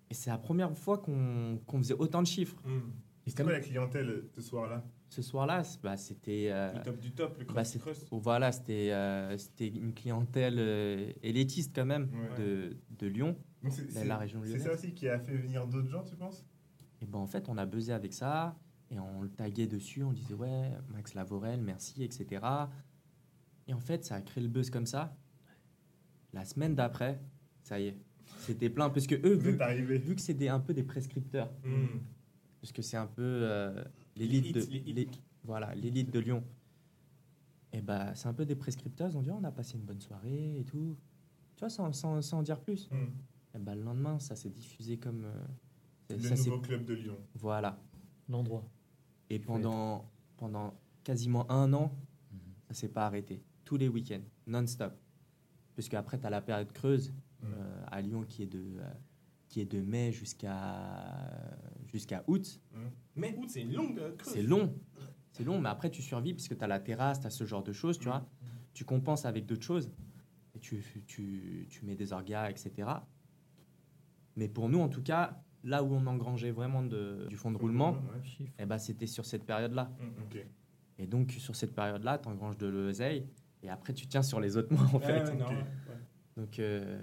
Et 0.09 0.13
c'est 0.13 0.29
la 0.29 0.37
première 0.37 0.75
fois 0.75 0.97
qu'on 0.97 1.59
faisait 1.77 1.93
autant 1.93 2.21
de 2.21 2.27
chiffres. 2.27 2.57
Hmm. 2.65 2.79
C'était 3.27 3.43
quoi 3.43 3.51
la 3.51 3.59
clientèle 3.59 4.23
ce 4.33 4.41
soir-là? 4.41 4.83
Ce 5.09 5.21
soir-là, 5.21 5.63
c'est- 5.63 5.79
bah, 5.83 5.97
c'était. 5.97 6.47
euh, 6.51 6.73
Le 6.73 6.81
top 6.83 6.99
du 6.99 7.11
top, 7.11 7.37
le 7.37 7.45
crust 7.45 7.55
bah, 7.55 7.63
c'est- 7.63 7.79
crust. 7.79 8.07
voilà, 8.11 8.51
c'était 8.51 8.91
euh, 8.91 9.37
c'était 9.37 9.67
une 9.67 9.93
clientèle 9.93 10.55
euh, 10.57 11.11
élitiste 11.21 11.75
quand 11.75 11.85
même 11.85 12.09
Ouais. 12.11 12.37
de, 12.43 12.77
de 12.97 13.07
Lyon. 13.07 13.35
C'est- 13.69 13.83
la- 13.93 14.01
c'est 14.01 14.13
région 14.15 14.39
c'est 14.41 14.49
lyonnaise. 14.49 14.63
ça 14.65 14.73
aussi 14.73 14.93
qui 14.95 15.07
a 15.07 15.19
fait 15.19 15.35
venir 15.37 15.67
d'autres 15.67 15.89
gens, 15.89 16.03
tu 16.03 16.15
penses? 16.15 16.43
Et 17.01 17.05
ben 17.05 17.19
en 17.19 17.27
fait, 17.27 17.49
on 17.49 17.57
a 17.57 17.65
buzzé 17.67 17.93
avec 17.93 18.13
ça 18.13 18.57
et 18.89 18.99
on 18.99 19.21
le 19.21 19.29
taguait 19.29 19.67
dessus. 19.67 20.01
On 20.03 20.11
disait 20.13 20.33
ouais, 20.33 20.71
Max 20.87 21.13
Lavorel, 21.13 21.61
merci, 21.61 22.03
etc. 22.03 22.41
Et 23.67 23.73
en 23.75 23.79
fait, 23.79 24.05
ça 24.05 24.15
a 24.15 24.21
créé 24.21 24.41
le 24.43 24.49
buzz 24.49 24.71
comme 24.71 24.87
ça. 24.87 25.15
La 26.33 26.45
semaine 26.45 26.73
d'après, 26.73 27.19
ça 27.61 27.79
y 27.79 27.87
est, 27.87 27.97
c'était 28.39 28.69
plein 28.69 28.89
parce 28.89 29.07
que 29.07 29.15
eux, 29.15 29.35
Vous 29.35 29.51
vu, 29.51 29.59
arrivé. 29.61 29.97
vu 29.97 30.15
que 30.15 30.21
c'est 30.21 30.33
des- 30.33 30.47
un 30.49 30.59
peu 30.59 30.73
des 30.73 30.83
prescripteurs, 30.83 31.49
Hmm. 31.63 31.99
parce 32.61 32.71
que 32.71 32.81
c'est 32.81 32.97
un 32.97 33.07
peu 33.07 33.21
euh, 33.23 33.83
l'élite 34.15 34.53
de 34.55 34.61
L'élite, 34.61 35.21
voilà 35.43 35.73
l'élite 35.75 36.11
de 36.11 36.19
Lyon. 36.19 36.43
Et 37.71 37.81
bah 37.81 38.15
c'est 38.15 38.27
un 38.27 38.33
peu 38.33 38.45
des 38.45 38.55
prescripteurs. 38.55 39.09
Ils 39.11 39.17
ont 39.17 39.21
dit 39.21 39.31
on 39.31 39.43
a 39.43 39.51
passé 39.51 39.77
une 39.77 39.83
bonne 39.83 40.01
soirée 40.01 40.59
et 40.59 40.63
tout. 40.63 40.97
Tu 41.55 41.59
vois, 41.61 41.69
sans, 41.69 41.91
sans, 41.93 42.21
sans 42.21 42.39
en 42.39 42.43
dire 42.43 42.59
plus. 42.61 42.89
Hmm. 42.89 43.07
Et 43.55 43.59
bah, 43.59 43.75
le 43.75 43.81
lendemain, 43.83 44.17
ça 44.19 44.35
s'est 44.35 44.49
diffusé 44.49 44.97
comme 44.97 45.25
euh, 45.25 46.15
Le 46.15 46.19
ça 46.19 46.35
s'est- 46.35 46.49
nouveau 46.49 46.61
club 46.61 46.85
de 46.85 46.93
Lyon. 46.93 47.17
voilà. 47.35 47.77
L'endroit. 48.29 48.63
Et 49.29 49.39
pendant, 49.39 50.09
pendant 50.37 50.73
quasiment 51.03 51.49
un 51.51 51.73
an, 51.73 51.91
ça 52.67 52.73
s'est 52.75 52.89
pas 52.89 53.05
arrêté. 53.07 53.43
Tous 53.65 53.75
les 53.77 53.87
week-ends, 53.87 54.21
non-stop. 54.47 54.93
Puisque 55.75 55.93
après, 55.95 56.19
tu 56.19 56.25
as 56.25 56.29
la 56.29 56.41
période 56.41 56.71
creuse 56.71 57.11
Mm. 57.41 57.45
euh, 57.53 57.83
à 57.91 58.01
Lyon 58.01 58.23
qui 58.27 58.43
est 58.43 58.47
de, 58.47 58.59
euh, 58.79 58.89
qui 59.47 59.61
est 59.61 59.65
de 59.65 59.81
mai 59.81 60.11
jusqu'à 60.11 61.49
jusqu'à 61.87 62.23
août. 62.27 62.61
Mais 63.15 63.35
août, 63.37 63.45
c'est 63.49 63.61
une 63.61 63.73
longue 63.73 63.99
euh. 63.99 64.15
C'est 64.23 64.43
long. 64.43 64.73
C'est 65.31 65.43
long, 65.43 65.61
mais 65.61 65.69
après, 65.69 65.89
tu 65.89 66.01
survis 66.01 66.33
puisque 66.33 66.57
tu 66.57 66.63
as 66.63 66.67
la 66.67 66.79
terrasse, 66.79 67.21
tu 67.21 67.27
as 67.27 67.29
ce 67.29 67.45
genre 67.45 67.63
de 67.63 67.71
choses, 67.71 67.97
tu 67.99 68.05
vois. 68.09 68.27
Tu 68.73 68.83
compenses 68.85 69.25
avec 69.25 69.45
d'autres 69.45 69.63
choses. 69.63 69.89
Et 70.55 70.59
tu, 70.59 70.83
tu, 71.07 71.67
tu 71.69 71.85
mets 71.85 71.95
des 71.95 72.11
orgas, 72.13 72.49
etc. 72.49 72.89
Mais 74.35 74.47
pour 74.47 74.69
nous, 74.69 74.79
en 74.79 74.89
tout 74.89 75.01
cas, 75.03 75.41
là 75.63 75.83
où 75.83 75.93
on 75.93 76.05
engrangeait 76.07 76.51
vraiment 76.51 76.81
de, 76.83 77.25
du 77.29 77.35
fond 77.37 77.51
de 77.51 77.57
roulement, 77.57 77.91
Ouais. 78.39 78.47
Eh 78.59 78.65
ben, 78.65 78.77
c'était 78.77 79.07
sur 79.07 79.25
cette 79.25 79.45
période-là. 79.45 79.91
Et 80.97 81.07
donc, 81.07 81.31
sur 81.31 81.55
cette 81.55 81.73
période-là, 81.73 82.17
tu 82.17 82.27
engranges 82.27 82.57
de 82.57 82.67
l'oseille. 82.67 83.25
Et 83.63 83.69
après, 83.69 83.93
tu 83.93 84.07
tiens 84.07 84.21
sur 84.23 84.39
les 84.39 84.57
autres 84.57 84.73
mois, 84.73 84.89
en 84.93 84.99
fait. 84.99 85.23
Ouais, 85.23 85.35
non, 85.35 85.45
ok. 85.45 85.51
ouais, 85.51 85.57
ouais. 85.57 85.88
Donc, 86.39 86.59
euh, 86.59 86.97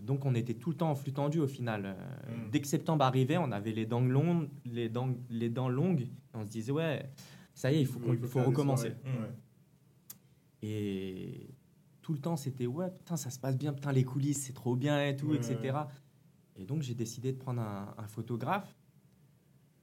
donc, 0.00 0.24
on 0.24 0.34
était 0.34 0.54
tout 0.54 0.70
le 0.70 0.76
temps 0.76 0.90
en 0.90 0.94
flux 0.94 1.12
tendu 1.12 1.40
au 1.40 1.46
final. 1.46 1.82
Euh, 1.84 1.94
Mm. 2.24 2.50
Dès 2.50 2.60
que 2.60 2.66
septembre 2.66 3.04
arrivait, 3.04 3.36
on 3.36 3.52
avait 3.52 3.72
les 3.72 3.86
dents 3.86 4.00
longues, 4.00 4.48
les 4.64 4.88
dents, 4.88 5.14
les 5.28 5.50
dents 5.50 5.68
longues. 5.68 6.02
Et 6.02 6.10
on 6.34 6.44
se 6.44 6.50
disait, 6.50 6.72
ouais, 6.72 7.10
ça 7.54 7.70
y 7.70 7.76
est, 7.76 7.80
il 7.82 7.86
faut, 7.86 8.00
Il 8.12 8.26
faut 8.26 8.42
recommencer. 8.42 8.90
Mm. 8.90 9.22
Ouais. 9.22 9.30
Et 10.62 11.50
tout 12.00 12.12
le 12.12 12.18
temps, 12.18 12.36
c'était, 12.36 12.66
ouais, 12.66 12.90
putain, 12.90 13.16
ça 13.16 13.30
se 13.30 13.38
passe 13.38 13.56
bien, 13.56 13.72
putain, 13.72 13.92
les 13.92 14.04
coulisses, 14.04 14.42
c'est 14.44 14.52
trop 14.54 14.76
bien 14.76 15.06
et 15.06 15.16
tout, 15.16 15.28
Ouais, 15.28 15.36
etc. 15.36 15.78
Et 16.56 16.64
donc, 16.64 16.82
j'ai 16.82 16.94
décidé 16.94 17.32
de 17.32 17.38
prendre 17.38 17.60
un, 17.60 17.94
un 17.98 18.06
photographe 18.06 18.74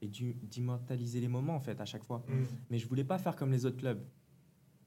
et 0.00 0.08
d'immortaliser 0.08 1.20
les 1.20 1.28
moments, 1.28 1.54
en 1.54 1.60
fait, 1.60 1.80
à 1.80 1.84
chaque 1.84 2.02
fois. 2.04 2.24
Hmm. 2.28 2.44
Mais 2.70 2.78
je 2.78 2.88
voulais 2.88 3.04
pas 3.04 3.18
faire 3.18 3.36
comme 3.36 3.52
les 3.52 3.64
autres 3.66 3.76
clubs. 3.76 4.02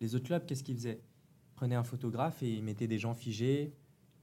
Les 0.02 0.14
autres 0.14 0.26
clubs, 0.26 0.46
qu'est-ce 0.46 0.64
qu'ils 0.64 0.76
faisaient? 0.76 1.02
Ils 1.02 1.56
prenaient 1.56 1.76
un 1.76 1.86
photographe 1.86 2.44
et 2.44 2.52
ils 2.52 2.64
mettaient 2.64 2.88
des 2.88 3.00
gens 3.00 3.14
figés 3.14 3.74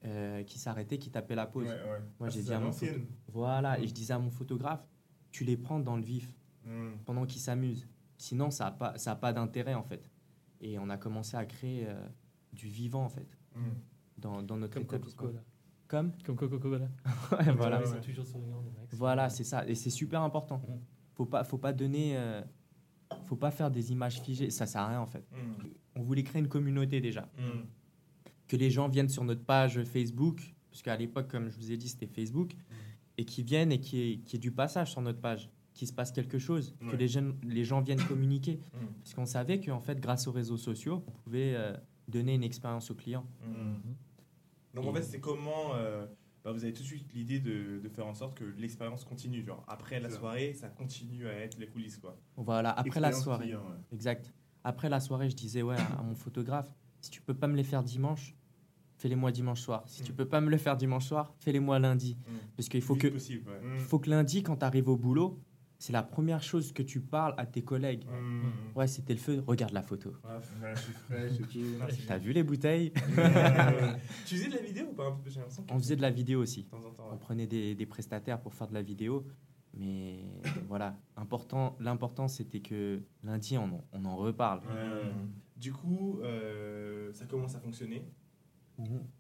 euh, 0.04 0.42
qui 0.44 0.58
s'arrêtaient, 0.58 0.98
qui 0.98 1.10
tapaient 1.10 1.34
la 1.34 1.46
pause. 1.46 1.68
Ouais, 1.68 1.72
ouais. 1.74 2.00
Moi, 2.18 2.28
Ah, 2.28 2.28
j'ai 2.30 2.42
dit 2.42 2.52
à 2.52 2.58
mon 2.60 2.72
photo- 2.72 3.00
Voilà, 3.28 3.78
et 3.80 3.86
je 3.86 3.94
disais 3.94 4.12
à 4.14 4.18
mon 4.18 4.30
photographe, 4.30 4.84
tu 5.30 5.44
les 5.44 5.56
prends 5.56 5.80
dans 5.80 5.96
le 5.96 6.02
vif 6.02 6.32
Hmm. 6.64 6.92
pendant 7.04 7.26
qu'ils 7.26 7.40
s'amusent. 7.40 7.88
Sinon, 8.18 8.50
ça 8.50 8.64
n'a 8.66 8.70
pas, 8.70 8.96
ça 8.98 9.12
a 9.12 9.16
pas 9.16 9.32
d'intérêt, 9.32 9.74
en 9.74 9.82
fait. 9.82 10.08
Et 10.60 10.78
on 10.78 10.88
a 10.90 10.96
commencé 10.96 11.36
à 11.36 11.44
créer 11.44 11.86
euh, 11.88 12.06
du 12.52 12.68
vivant, 12.68 13.04
en 13.04 13.08
fait, 13.08 13.26
Hmm. 13.56 13.60
dans, 14.18 14.42
dans 14.42 14.56
notre 14.56 14.74
Comme 14.74 14.84
établissement. 14.84 15.22
Coca-Cola. 15.22 15.42
Comme 15.88 16.12
Comme 16.24 16.36
Coca-Cola. 16.36 16.88
Ouais, 17.32 17.52
voilà. 17.52 17.80
Ouais, 17.82 18.00
toujours 18.00 18.26
sur. 18.26 18.38
Voilà, 18.92 19.28
c'est 19.28 19.44
ça. 19.44 19.66
Et 19.66 19.74
c'est 19.74 19.90
super 19.90 20.22
important. 20.22 20.62
Faut 21.14 21.26
pas, 21.26 21.42
faut 21.44 21.58
pas 21.58 21.72
donner... 21.72 22.16
euh, 22.16 22.42
faut 23.24 23.36
pas 23.36 23.50
faire 23.50 23.70
des 23.70 23.90
images 23.92 24.20
figées. 24.20 24.50
Ça 24.50 24.66
sert 24.66 24.80
à 24.82 24.88
rien, 24.88 25.00
en 25.00 25.06
fait. 25.06 25.24
On 25.96 26.02
voulait 26.02 26.22
créer 26.22 26.40
une 26.40 26.48
communauté, 26.48 27.00
déjà. 27.00 27.28
Que 28.52 28.56
les 28.58 28.70
gens 28.70 28.86
viennent 28.86 29.08
sur 29.08 29.24
notre 29.24 29.42
page 29.42 29.82
Facebook, 29.84 30.54
parce 30.70 30.82
qu'à 30.82 30.94
l'époque, 30.94 31.28
comme 31.28 31.48
je 31.48 31.56
vous 31.56 31.72
ai 31.72 31.78
dit, 31.78 31.88
c'était 31.88 32.06
Facebook, 32.06 32.54
et 33.16 33.24
qui 33.24 33.42
viennent 33.42 33.72
et 33.72 33.80
qui 33.80 34.00
est, 34.02 34.18
qui 34.18 34.36
est 34.36 34.38
du 34.38 34.52
passage 34.52 34.90
sur 34.90 35.00
notre 35.00 35.20
page, 35.20 35.48
qu'il 35.72 35.88
se 35.88 35.92
passe 35.94 36.12
quelque 36.12 36.38
chose, 36.38 36.76
que 36.90 36.94
les, 36.94 37.08
jeunes, 37.08 37.34
les 37.42 37.64
gens 37.64 37.80
viennent 37.80 38.04
communiquer. 38.04 38.60
Mm. 38.74 38.86
Parce 39.02 39.14
qu'on 39.14 39.24
savait 39.24 39.58
qu'en 39.58 39.80
fait, 39.80 39.98
grâce 40.00 40.26
aux 40.26 40.32
réseaux 40.32 40.58
sociaux, 40.58 41.02
on 41.06 41.12
pouvait 41.12 41.54
euh, 41.54 41.74
donner 42.08 42.34
une 42.34 42.42
expérience 42.42 42.90
au 42.90 42.94
client. 42.94 43.24
Hmm. 43.42 43.94
Donc 44.74 44.86
en 44.86 44.92
fait, 44.92 45.02
c'est 45.02 45.20
comment 45.20 45.74
euh, 45.74 46.06
bah, 46.44 46.52
vous 46.52 46.64
avez 46.64 46.72
tout 46.72 46.82
de 46.82 46.86
suite 46.86 47.12
l'idée 47.14 47.40
de, 47.40 47.80
de 47.82 47.88
faire 47.88 48.06
en 48.06 48.14
sorte 48.14 48.36
que 48.36 48.44
l'expérience 48.58 49.04
continue. 49.04 49.44
Genre 49.44 49.64
après 49.66 50.00
la 50.00 50.10
soirée, 50.10 50.54
ça 50.54 50.68
continue 50.68 51.26
à 51.26 51.32
être 51.32 51.58
les 51.58 51.66
coulisses 51.66 51.98
quoi. 51.98 52.18
Voilà, 52.36 52.70
après 52.70 53.00
la 53.00 53.12
soirée. 53.12 53.46
client, 53.46 53.60
ouais. 53.60 53.78
Exact. 53.92 54.32
Après 54.64 54.88
la 54.88 55.00
soirée, 55.00 55.30
je 55.30 55.36
disais 55.36 55.62
ouais, 55.62 55.76
à 55.76 56.02
mon 56.02 56.14
photographe, 56.14 56.72
si 57.00 57.10
tu 57.10 57.20
peux 57.20 57.34
pas 57.34 57.48
me 57.48 57.56
les 57.56 57.64
faire 57.64 57.82
dimanche, 57.82 58.34
fais-les-moi 59.02 59.32
dimanche 59.32 59.60
soir. 59.60 59.82
Si 59.86 60.02
tu 60.04 60.12
Mm. 60.12 60.14
peux 60.14 60.26
pas 60.26 60.40
me 60.40 60.48
le 60.48 60.56
faire 60.56 60.76
dimanche 60.76 61.06
soir, 61.06 61.34
fais-les-moi 61.40 61.78
lundi. 61.80 62.16
Mm. 62.16 62.32
Parce 62.56 62.68
qu'il 62.68 62.82
faut 62.82 62.94
que, 62.94 63.08
possible. 63.08 63.48
ouais. 63.50 63.60
Hmm. 63.60 63.78
faut 63.78 63.98
que 63.98 64.08
lundi, 64.08 64.42
quand 64.44 64.56
tu 64.58 64.64
arrives 64.64 64.88
au 64.88 64.96
boulot, 64.96 65.40
c'est 65.78 65.92
la 65.92 66.04
première 66.04 66.42
chose 66.44 66.70
que 66.72 66.84
tu 66.84 67.00
parles 67.00 67.34
à 67.36 67.44
tes 67.44 67.62
collègues. 67.62 68.04
Ouais, 68.76 68.86
c'était 68.86 69.14
le 69.14 69.18
feu. 69.18 69.42
Regarde 69.44 69.72
la 69.72 69.82
photo. 69.82 70.12
T'as 72.06 72.18
vu 72.18 72.32
les 72.32 72.44
bouteilles. 72.44 72.92
Tu 74.26 74.36
faisais 74.36 74.48
de 74.48 74.54
la 74.54 74.62
vidéo 74.62 74.86
ou 74.90 74.94
pas 74.94 75.18
On 75.70 75.78
faisait 75.78 75.96
de 75.96 76.02
la 76.02 76.10
vidéo 76.10 76.40
aussi. 76.40 76.62
de 76.64 76.68
temps 76.70 76.84
en 76.86 76.90
temps. 76.92 77.08
On 77.12 77.16
prenait 77.16 77.46
des, 77.48 77.74
des 77.74 77.86
prestataires 77.86 78.40
pour 78.40 78.54
faire 78.54 78.68
de 78.68 78.74
la 78.74 78.82
vidéo. 78.82 79.26
Mais 79.74 80.20
voilà, 80.68 80.96
important, 81.16 81.76
l'important 81.80 82.28
c'était 82.28 82.60
que 82.60 83.00
lundi 83.24 83.56
on, 83.58 83.64
en- 83.64 83.84
on 83.92 84.04
en 84.04 84.16
reparle. 84.16 84.60
Du 85.56 85.72
coup, 85.72 86.18
euh, 86.22 87.10
ça 87.12 87.24
commence 87.26 87.54
à 87.56 87.60
fonctionner. 87.60 88.04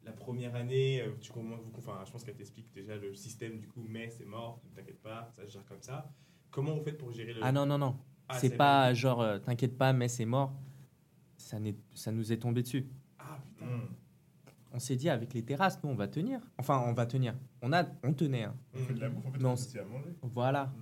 La 0.04 0.12
première 0.12 0.54
année, 0.54 1.00
euh, 1.02 1.12
tu 1.20 1.32
commences, 1.32 1.60
enfin, 1.78 2.00
je 2.06 2.10
pense 2.12 2.24
qu'elle 2.24 2.34
t'explique 2.36 2.72
déjà 2.72 2.96
le 2.96 3.14
système 3.14 3.58
du 3.58 3.68
coup, 3.68 3.84
mais 3.88 4.08
c'est 4.10 4.24
mort, 4.24 4.60
ne 4.70 4.74
t'inquiète 4.76 5.00
pas, 5.02 5.30
ça 5.36 5.46
se 5.46 5.52
gère 5.52 5.64
comme 5.66 5.80
ça. 5.82 6.10
Comment 6.50 6.74
vous 6.74 6.82
faites 6.82 6.98
pour 6.98 7.12
gérer 7.12 7.32
le. 7.32 7.40
Ah 7.42 7.52
non, 7.52 7.64
non, 7.66 7.78
non. 7.78 7.96
Ah, 8.28 8.38
c'est 8.38 8.56
pas 8.56 8.92
genre 8.94 9.20
euh, 9.20 9.38
t'inquiète 9.38 9.76
pas, 9.76 9.92
mais 9.92 10.08
c'est 10.08 10.24
mort. 10.24 10.52
Ça, 11.36 11.58
n'est- 11.58 11.76
ça 11.94 12.12
nous 12.12 12.32
est 12.32 12.38
tombé 12.38 12.62
dessus. 12.62 12.86
Ah 13.18 13.38
putain. 13.44 13.66
Hmm. 13.66 13.88
On 14.74 14.78
s'est 14.78 14.96
dit 14.96 15.08
avec 15.10 15.34
les 15.34 15.44
terrasses, 15.44 15.78
nous 15.82 15.90
on 15.90 15.94
va 15.94 16.08
tenir. 16.08 16.40
Enfin, 16.58 16.82
on 16.86 16.92
va 16.94 17.04
tenir. 17.06 17.34
On, 17.60 17.72
a, 17.72 17.84
on 18.02 18.12
tenait. 18.14 18.44
hein. 18.44 18.56
On 18.74 18.78
fait 18.78 18.94
de 18.94 19.00
la 19.00 19.08
bouffe, 19.10 19.26
en 19.26 19.32
fait, 19.32 19.38
Non, 19.38 19.50
on 19.54 19.78
à 19.78 19.84
manger. 19.84 20.14
Voilà. 20.22 20.72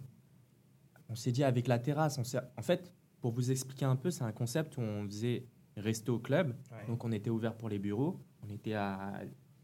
On 1.08 1.14
s'est 1.16 1.32
dit 1.32 1.42
avec 1.42 1.66
la 1.66 1.78
terrasse, 1.80 2.18
on 2.18 2.22
en 2.56 2.62
fait, 2.62 2.92
pour 3.20 3.32
vous 3.32 3.50
expliquer 3.50 3.84
un 3.84 3.96
peu, 3.96 4.10
c'est 4.12 4.22
un 4.22 4.30
concept 4.32 4.76
où 4.76 4.80
on 4.80 5.04
faisait 5.06 5.44
resto 5.76 6.18
club. 6.20 6.54
Ouais. 6.70 6.86
Donc 6.86 7.04
on 7.04 7.10
était 7.10 7.30
ouvert 7.30 7.56
pour 7.56 7.68
les 7.68 7.78
bureaux. 7.80 8.20
On 8.50 8.54
était 8.54 8.74
à, 8.74 9.20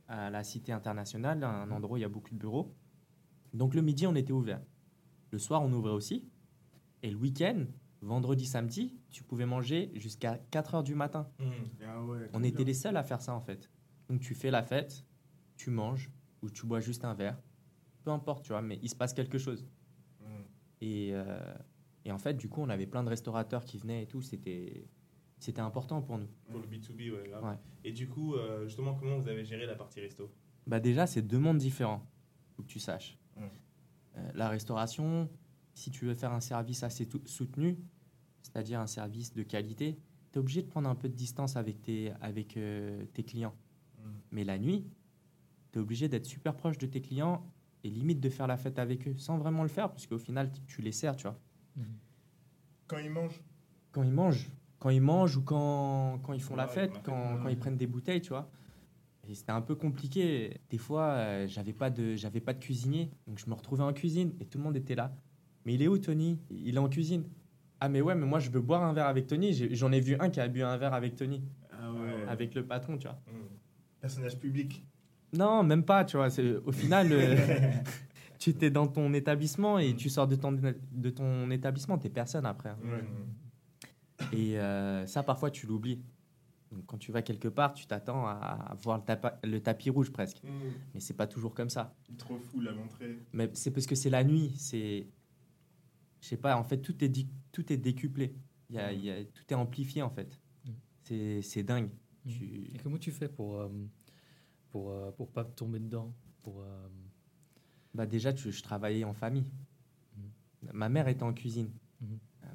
à 0.09 0.31
la 0.31 0.45
Cité 0.45 0.73
internationale, 0.73 1.43
un 1.43 1.71
endroit 1.71 1.95
où 1.95 1.99
il 1.99 2.03
y 2.03 2.05
a 2.05 2.09
beaucoup 2.09 2.33
de 2.33 2.39
bureaux. 2.39 2.75
Donc 3.53 3.75
le 3.75 3.83
midi, 3.83 4.07
on 4.07 4.15
était 4.15 4.33
ouvert. 4.33 4.61
Le 5.31 5.39
soir, 5.39 5.63
on 5.63 5.73
ouvrait 5.73 5.93
aussi. 5.93 6.29
Et 7.03 7.11
le 7.11 7.17
week-end, 7.17 7.65
vendredi, 8.01 8.47
samedi, 8.47 8.97
tu 9.11 9.25
pouvais 9.25 9.47
manger 9.47 9.91
jusqu'à 9.97 10.39
4 10.51 10.77
heures 10.77 10.83
du 10.85 10.95
matin. 10.95 11.29
Hmm. 11.41 11.51
Ah 11.85 12.03
ouais, 12.05 12.31
On 12.33 12.43
était 12.43 12.59
bien. 12.59 12.67
les 12.67 12.75
seuls 12.75 12.97
à 12.97 13.03
faire 13.03 13.21
ça 13.21 13.35
en 13.35 13.41
fait. 13.41 13.71
Donc 14.09 14.21
tu 14.21 14.35
fais 14.35 14.51
la 14.51 14.63
fête, 14.63 15.05
tu 15.57 15.71
manges 15.71 16.11
ou 16.43 16.51
tu 16.51 16.67
bois 16.67 16.81
juste 16.81 17.05
un 17.05 17.15
verre. 17.15 17.39
Peu 18.05 18.11
importe, 18.13 18.45
tu 18.45 18.53
vois, 18.53 18.63
mais 18.63 18.79
il 18.83 18.89
se 18.89 18.95
passe 18.95 19.13
quelque 19.15 19.39
chose. 19.39 19.67
Hmm. 20.21 20.43
Et, 20.81 21.11
euh, 21.13 21.55
et 22.05 22.13
en 22.13 22.19
fait, 22.19 22.35
du 22.35 22.49
coup, 22.49 22.61
on 22.61 22.69
avait 22.69 22.87
plein 22.87 23.03
de 23.03 23.09
restaurateurs 23.09 23.65
qui 23.65 23.79
venaient 23.79 24.05
et 24.05 24.07
tout. 24.07 24.23
C'était, 24.23 24.87
c'était 25.47 25.61
important 25.61 26.03
pour 26.03 26.19
nous. 26.19 26.27
Pour 26.51 26.59
le 26.59 26.67
B2B, 26.67 27.13
ouais, 27.13 27.29
grave. 27.29 27.45
Ouais. 27.45 27.57
Et 27.85 27.93
du 27.93 28.09
coup, 28.09 28.35
euh, 28.35 28.67
justement, 28.67 28.95
comment 28.95 29.17
vous 29.17 29.29
avez 29.29 29.45
géré 29.45 29.65
la 29.65 29.77
partie 29.77 30.01
resto? 30.01 30.29
Bah 30.67 30.81
déjà, 30.81 31.07
c'est 31.07 31.23
deux 31.23 31.39
mondes 31.39 31.59
différents. 31.59 32.05
Faut 32.57 32.63
que 32.65 32.69
tu 32.69 32.81
saches. 32.81 33.17
Euh, 33.39 34.31
la 34.35 34.49
restauration, 34.49 35.29
si 35.75 35.91
tu 35.93 36.07
veux 36.07 36.15
faire 36.15 36.33
un 36.33 36.41
service 36.41 36.83
assez 36.83 37.09
soutenu, 37.27 37.79
c'est-à-dire 38.43 38.81
un 38.81 38.87
service 38.89 39.33
de 39.35 39.43
qualité, 39.45 39.99
tu 40.33 40.39
es 40.39 40.41
obligé 40.41 40.63
de 40.63 40.67
prendre 40.69 40.89
un 40.89 40.95
peu 40.97 41.09
de 41.09 41.15
distance 41.15 41.55
avec 41.57 41.81
tes, 41.83 42.13
avec, 42.21 42.57
euh, 42.57 43.05
tes 43.15 43.23
clients. 43.23 43.55
Hmm. 44.03 44.11
Mais 44.33 44.43
la 44.43 44.59
nuit, 44.59 44.85
tu 45.71 45.79
es 45.79 45.83
obligé 45.83 46.09
d'être 46.09 46.27
super 46.27 46.57
proche 46.57 46.79
de 46.79 46.87
tes 46.87 47.01
clients 47.03 47.47
et 47.85 47.91
limite 47.91 48.19
de 48.21 48.31
faire 48.31 48.49
la 48.49 48.57
fête 48.57 48.81
avec 48.81 49.07
eux, 49.07 49.15
sans 49.17 49.39
vraiment 49.39 49.63
le 49.63 49.69
faire, 49.69 49.91
parce 49.91 50.07
qu'au 50.09 50.19
final, 50.19 50.51
tu- 50.67 50.83
les 50.83 50.93
sers, 50.93 51.15
tu 51.15 51.25
vois. 51.25 51.39
Mhm. 51.77 51.85
Quand 52.89 52.99
ils 52.99 53.11
mangent, 53.11 53.41
Quand 53.93 54.03
ils 54.03 54.11
mangent, 54.13 54.49
quand 54.79 54.91
ils 54.91 55.01
mangent 55.01 55.37
ou 55.37 55.43
quand, 55.43 56.19
quand 56.23 56.33
ils 56.33 56.43
font 56.43 56.57
la 56.57 56.65
Ouais, 56.67 56.71
fête, 56.73 56.91
la 56.91 56.95
fête, 56.97 57.05
quand, 57.05 57.39
quand 57.43 57.49
ils 57.49 57.59
prennent 57.59 57.77
des 57.77 57.87
bouteilles, 57.87 58.21
tu 58.21 58.31
vois. 58.31 58.49
Et 59.29 59.35
c'était 59.35 59.53
un 59.53 59.61
peu 59.63 59.75
compliqué. 59.75 60.61
Des 60.71 60.79
fois, 60.79 61.03
euh, 61.05 61.47
j'avais 61.49 61.73
pas 61.73 61.91
de 61.91 62.15
j'avais 62.15 62.41
pas 62.41 62.53
de 62.53 62.61
cuisinier, 62.61 63.11
donc 63.27 63.39
je 63.39 63.49
me 63.51 63.55
retrouvais 63.55 63.83
en 63.83 63.93
cuisine 63.93 64.33
et 64.41 64.45
tout 64.47 64.59
le 64.59 64.65
monde 64.65 64.77
était 64.77 64.95
là. 64.95 65.13
Mais 65.65 65.75
il 65.75 65.83
est 65.83 65.89
où 65.89 65.99
Tony? 65.99 66.39
Il 66.51 66.77
est 66.77 66.79
en 66.79 66.89
cuisine. 66.89 67.25
Ah, 67.81 67.89
mais 67.89 68.01
ouais, 68.01 68.15
mais 68.15 68.25
moi, 68.25 68.39
je 68.39 68.51
veux 68.51 68.61
boire 68.61 68.85
un 68.85 68.93
verre 68.93 69.07
avec 69.09 69.27
Tony. 69.27 69.53
J'en 69.75 69.91
ai 69.93 70.01
vu 70.01 70.17
un 70.21 70.31
qui 70.31 70.41
a 70.41 70.47
bu 70.49 70.63
un 70.63 70.77
verre 70.77 70.95
avec 70.95 71.17
Tony, 71.17 71.43
Ah 71.73 71.91
ouais. 71.93 72.25
avec 72.29 72.55
le 72.55 72.65
patron, 72.65 72.97
tu 72.99 73.09
vois. 73.09 73.19
Mm. 73.27 74.01
Personnage 74.01 74.39
public. 74.39 74.85
Non, 75.33 75.63
même 75.65 75.83
pas, 75.83 76.05
tu 76.05 76.17
vois. 76.17 76.31
c'est- 76.31 76.57
Au 76.65 76.71
final, 76.73 77.09
euh, 77.11 77.35
tu 78.39 78.51
étais 78.51 78.71
dans 78.71 78.87
ton 78.87 79.13
établissement 79.13 79.79
et 79.81 79.95
tu 79.97 80.09
sors 80.09 80.29
de 80.29 80.37
ton, 80.37 80.53
de 80.53 81.11
ton 81.11 81.51
établissement, 81.51 81.99
t'es 81.99 82.09
personne 82.11 82.47
après. 82.47 82.69
hein. 82.71 82.77
Et 84.33 84.59
euh, 84.59 85.07
ça, 85.07 85.23
parfois, 85.23 85.51
tu 85.51 85.67
l'oublies. 85.67 86.03
Donc, 86.73 86.85
quand 86.87 86.99
tu 86.99 87.13
vas 87.13 87.23
quelque 87.23 87.49
part, 87.49 87.75
tu 87.75 87.87
t'attends 87.87 88.27
à, 88.27 88.33
à 88.33 88.75
voir 88.75 88.99
le, 88.99 89.05
tapa- 89.05 89.39
le 89.45 89.61
tapis 89.61 89.89
rouge 89.91 90.11
presque. 90.11 90.43
Mm. 90.43 90.49
Mais 90.95 91.01
c'est 91.01 91.15
pas 91.15 91.27
toujours 91.27 91.55
comme 91.55 91.71
ça. 91.71 91.95
Trop 92.19 92.39
fou 92.39 92.61
la 92.61 92.73
montrer. 92.73 93.19
Mais 93.33 93.51
c'est 93.55 93.71
parce 93.71 93.87
que 93.87 93.95
c'est 93.95 94.11
la 94.11 94.25
nuit. 94.25 94.53
C'est, 94.59 95.07
je 96.21 96.27
sais 96.29 96.37
pas. 96.37 96.57
En 96.57 96.65
fait, 96.65 96.79
tout 96.79 97.03
est 97.05 97.09
di- 97.09 97.29
tout 97.53 97.73
est 97.73 97.77
décuplé. 97.77 98.35
Il 98.69 98.77
y 98.77 98.79
a, 98.81 98.93
il 98.93 99.05
y 99.05 99.11
a- 99.11 99.25
tout 99.25 99.45
est 99.49 99.55
amplifié 99.55 100.03
en 100.03 100.11
fait. 100.11 100.41
Mm. 100.65 100.71
C'est, 101.05 101.43
c'est 101.43 101.63
dingue. 101.63 101.91
Mm. 102.25 102.31
Tu- 102.31 102.71
Et 102.75 102.79
comment 102.83 102.99
tu 102.99 103.13
fais 103.13 103.29
pour, 103.29 103.61
euh, 103.61 103.69
pour, 104.71 104.91
euh, 104.91 105.13
pour 105.13 105.31
pas 105.31 105.45
tomber 105.45 105.79
dedans 105.79 106.13
pour, 106.43 106.61
euh, 106.63 106.89
Bah 107.95 108.07
déjà, 108.07 108.33
tu- 108.33 108.51
je 108.53 108.63
travaillais 108.63 109.05
en 109.05 109.15
famille. 109.15 109.51
Ma 110.73 110.89
mère 110.89 111.07
était 111.07 111.23
en 111.23 111.33
cuisine. 111.33 111.71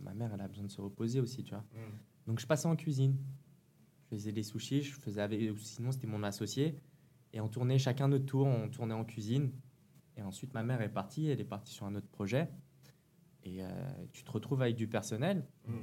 Ma 0.01 0.13
mère, 0.13 0.31
elle 0.33 0.41
a 0.41 0.47
besoin 0.47 0.65
de 0.65 0.71
se 0.71 0.81
reposer 0.81 1.19
aussi, 1.19 1.43
tu 1.43 1.53
vois. 1.53 1.63
Mm. 1.73 2.27
Donc 2.27 2.39
je 2.39 2.47
passais 2.47 2.67
en 2.67 2.75
cuisine. 2.75 3.17
Je 4.11 4.15
faisais 4.17 4.31
des 4.31 4.43
sushis, 4.43 4.81
je 4.83 4.93
faisais 4.93 5.21
avec, 5.21 5.51
ou 5.51 5.57
sinon 5.57 5.91
c'était 5.91 6.07
mon 6.07 6.23
associé. 6.23 6.75
Et 7.33 7.39
on 7.39 7.47
tournait 7.47 7.77
chacun 7.79 8.07
notre 8.09 8.25
tour, 8.25 8.45
on 8.47 8.67
tournait 8.69 8.93
en 8.93 9.05
cuisine. 9.05 9.51
Et 10.17 10.21
ensuite 10.21 10.53
ma 10.53 10.63
mère 10.63 10.81
est 10.81 10.89
partie, 10.91 11.27
elle 11.27 11.39
est 11.39 11.45
partie 11.45 11.71
sur 11.73 11.85
un 11.85 11.95
autre 11.95 12.07
projet. 12.09 12.49
Et 13.43 13.63
euh, 13.63 13.67
tu 14.11 14.23
te 14.23 14.31
retrouves 14.31 14.61
avec 14.61 14.75
du 14.75 14.87
personnel. 14.87 15.45
Mm. 15.67 15.73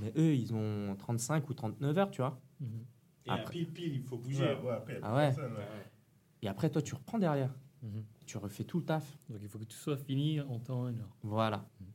Mais 0.00 0.12
eux, 0.16 0.34
ils 0.34 0.54
ont 0.54 0.94
35 0.96 1.48
ou 1.50 1.54
39 1.54 1.98
heures, 1.98 2.10
tu 2.10 2.22
vois. 2.22 2.40
Et 3.26 3.30
à 3.30 3.34
Après- 3.34 3.52
pile, 3.52 3.72
pile, 3.72 3.94
il 3.96 4.02
faut 4.02 4.16
bouger. 4.18 4.44
Ouais, 4.44 4.60
ouais, 4.62 4.70
après, 4.72 4.94
y 4.94 4.96
a 4.96 5.00
Ah 5.02 5.08
plus 5.08 5.16
ouais. 5.16 5.26
personne, 5.34 5.52
ouais. 5.54 5.90
Et 6.42 6.48
après, 6.48 6.70
toi, 6.70 6.80
tu 6.82 6.94
reprends 6.94 7.18
derrière. 7.18 7.54
Mhm. 7.82 8.04
Tu 8.26 8.36
refais 8.38 8.64
tout 8.64 8.78
le 8.78 8.84
taf. 8.84 9.18
Donc 9.28 9.38
il 9.42 9.48
faut 9.48 9.58
que 9.58 9.64
tout 9.64 9.76
soit 9.76 9.96
fini 9.96 10.40
en 10.40 10.58
temps 10.58 10.88
et 10.88 10.92
en 10.92 10.98
heure. 10.98 11.16
Voilà. 11.22 11.68
Mhm. 11.80 11.86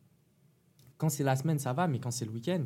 Quand 0.98 1.10
c'est 1.10 1.24
la 1.24 1.36
semaine, 1.36 1.60
ça 1.60 1.74
va, 1.74 1.88
mais 1.88 2.00
quand 2.00 2.12
c'est 2.12 2.26
le 2.26 2.32
week-end, 2.32 2.64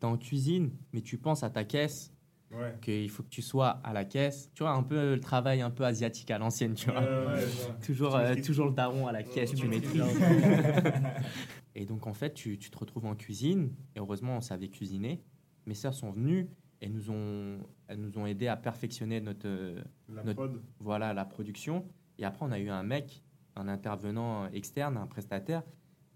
t'es 0.00 0.06
en 0.06 0.16
cuisine, 0.16 0.70
mais 0.92 1.00
tu 1.00 1.18
penses 1.18 1.42
à 1.42 1.50
ta 1.50 1.64
caisse, 1.64 2.12
Ouais. 2.50 2.74
qu'il 2.80 3.10
faut 3.10 3.22
que 3.22 3.28
tu 3.28 3.42
sois 3.42 3.78
à 3.84 3.92
la 3.92 4.06
caisse. 4.06 4.50
Tu 4.54 4.62
vois, 4.62 4.72
un 4.72 4.82
peu 4.82 5.14
le 5.14 5.20
travail 5.20 5.60
un 5.60 5.68
peu 5.70 5.84
asiatique 5.84 6.30
à 6.30 6.38
l'ancienne, 6.38 6.72
tu 6.74 6.90
vois. 6.90 7.00
Ouais, 7.00 7.06
ouais, 7.06 7.34
ouais. 7.34 7.44
Toujours, 7.84 8.16
euh, 8.16 8.34
toujours 8.42 8.66
le 8.68 8.72
daron 8.72 9.06
à 9.06 9.12
la 9.12 9.22
caisse, 9.22 9.52
tu 9.54 9.68
maîtrises. 9.68 10.02
et 11.74 11.84
donc, 11.84 12.06
en 12.06 12.14
fait, 12.14 12.32
tu, 12.34 12.58
tu 12.58 12.70
te 12.70 12.78
retrouves 12.78 13.04
en 13.06 13.14
cuisine. 13.14 13.70
Et 13.94 13.98
heureusement, 14.00 14.38
on 14.38 14.40
savait 14.40 14.68
cuisiner. 14.68 15.22
Mes 15.66 15.74
sœurs 15.74 15.92
sont 15.94 16.10
venues 16.10 16.48
et 16.80 16.88
nous 16.88 17.10
ont, 17.10 17.58
elles 17.86 18.00
nous 18.00 18.16
ont 18.18 18.24
aidé 18.24 18.48
à 18.48 18.56
perfectionner 18.56 19.20
notre, 19.20 19.46
euh, 19.46 19.82
La 20.08 20.22
Notre- 20.24 20.36
prod. 20.46 20.62
voilà, 20.80 21.12
la 21.12 21.24
production. 21.26 21.84
Et 22.18 22.24
après, 22.24 22.46
on 22.46 22.50
a 22.52 22.58
eu 22.58 22.70
un 22.70 22.82
mec, 22.82 23.22
un 23.56 23.68
intervenant 23.68 24.46
externe, 24.52 24.96
un 24.96 25.06
prestataire, 25.06 25.62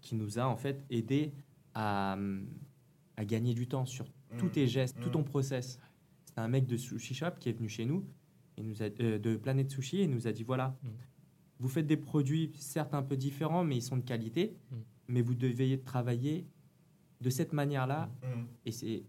qui 0.03 0.13
nous 0.15 0.37
a 0.37 0.43
en 0.45 0.55
fait 0.57 0.83
aidé 0.91 1.31
à, 1.73 2.13
hum, 2.13 2.45
à 3.17 3.25
gagner 3.25 3.55
du 3.55 3.67
temps 3.67 3.85
sur 3.85 4.05
tous 4.37 4.45
Mm. 4.47 4.51
tes 4.51 4.67
gestes, 4.67 4.99
tout 4.99 5.09
Mm. 5.09 5.13
ton 5.13 5.23
process. 5.23 5.79
C'était 6.25 6.41
un 6.41 6.47
mec 6.47 6.67
de 6.67 6.77
Sushi 6.77 7.13
Shop 7.15 7.31
qui 7.39 7.49
est 7.49 7.53
venu 7.53 7.69
chez 7.69 7.85
nous, 7.85 8.05
et 8.57 8.61
nous 8.63 8.83
a, 8.83 8.85
euh, 8.99 9.17
de 9.17 9.35
Planète 9.37 9.71
Sushi, 9.71 10.01
et 10.01 10.07
nous 10.07 10.27
a 10.27 10.31
dit 10.31 10.43
voilà, 10.43 10.75
Mm. 10.83 10.87
vous 11.59 11.69
faites 11.69 11.87
des 11.87 11.97
produits 11.97 12.51
certes 12.57 12.93
un 12.93 13.01
peu 13.03 13.15
différents, 13.17 13.63
mais 13.63 13.77
ils 13.77 13.81
sont 13.81 13.97
de 13.97 14.03
qualité, 14.03 14.55
mais 15.07 15.21
vous 15.21 15.33
devez 15.35 15.79
travailler 15.79 16.45
de 17.21 17.29
cette 17.29 17.53
manière-là. 17.53 18.11
Et 18.65 18.71
c'est 18.71 19.03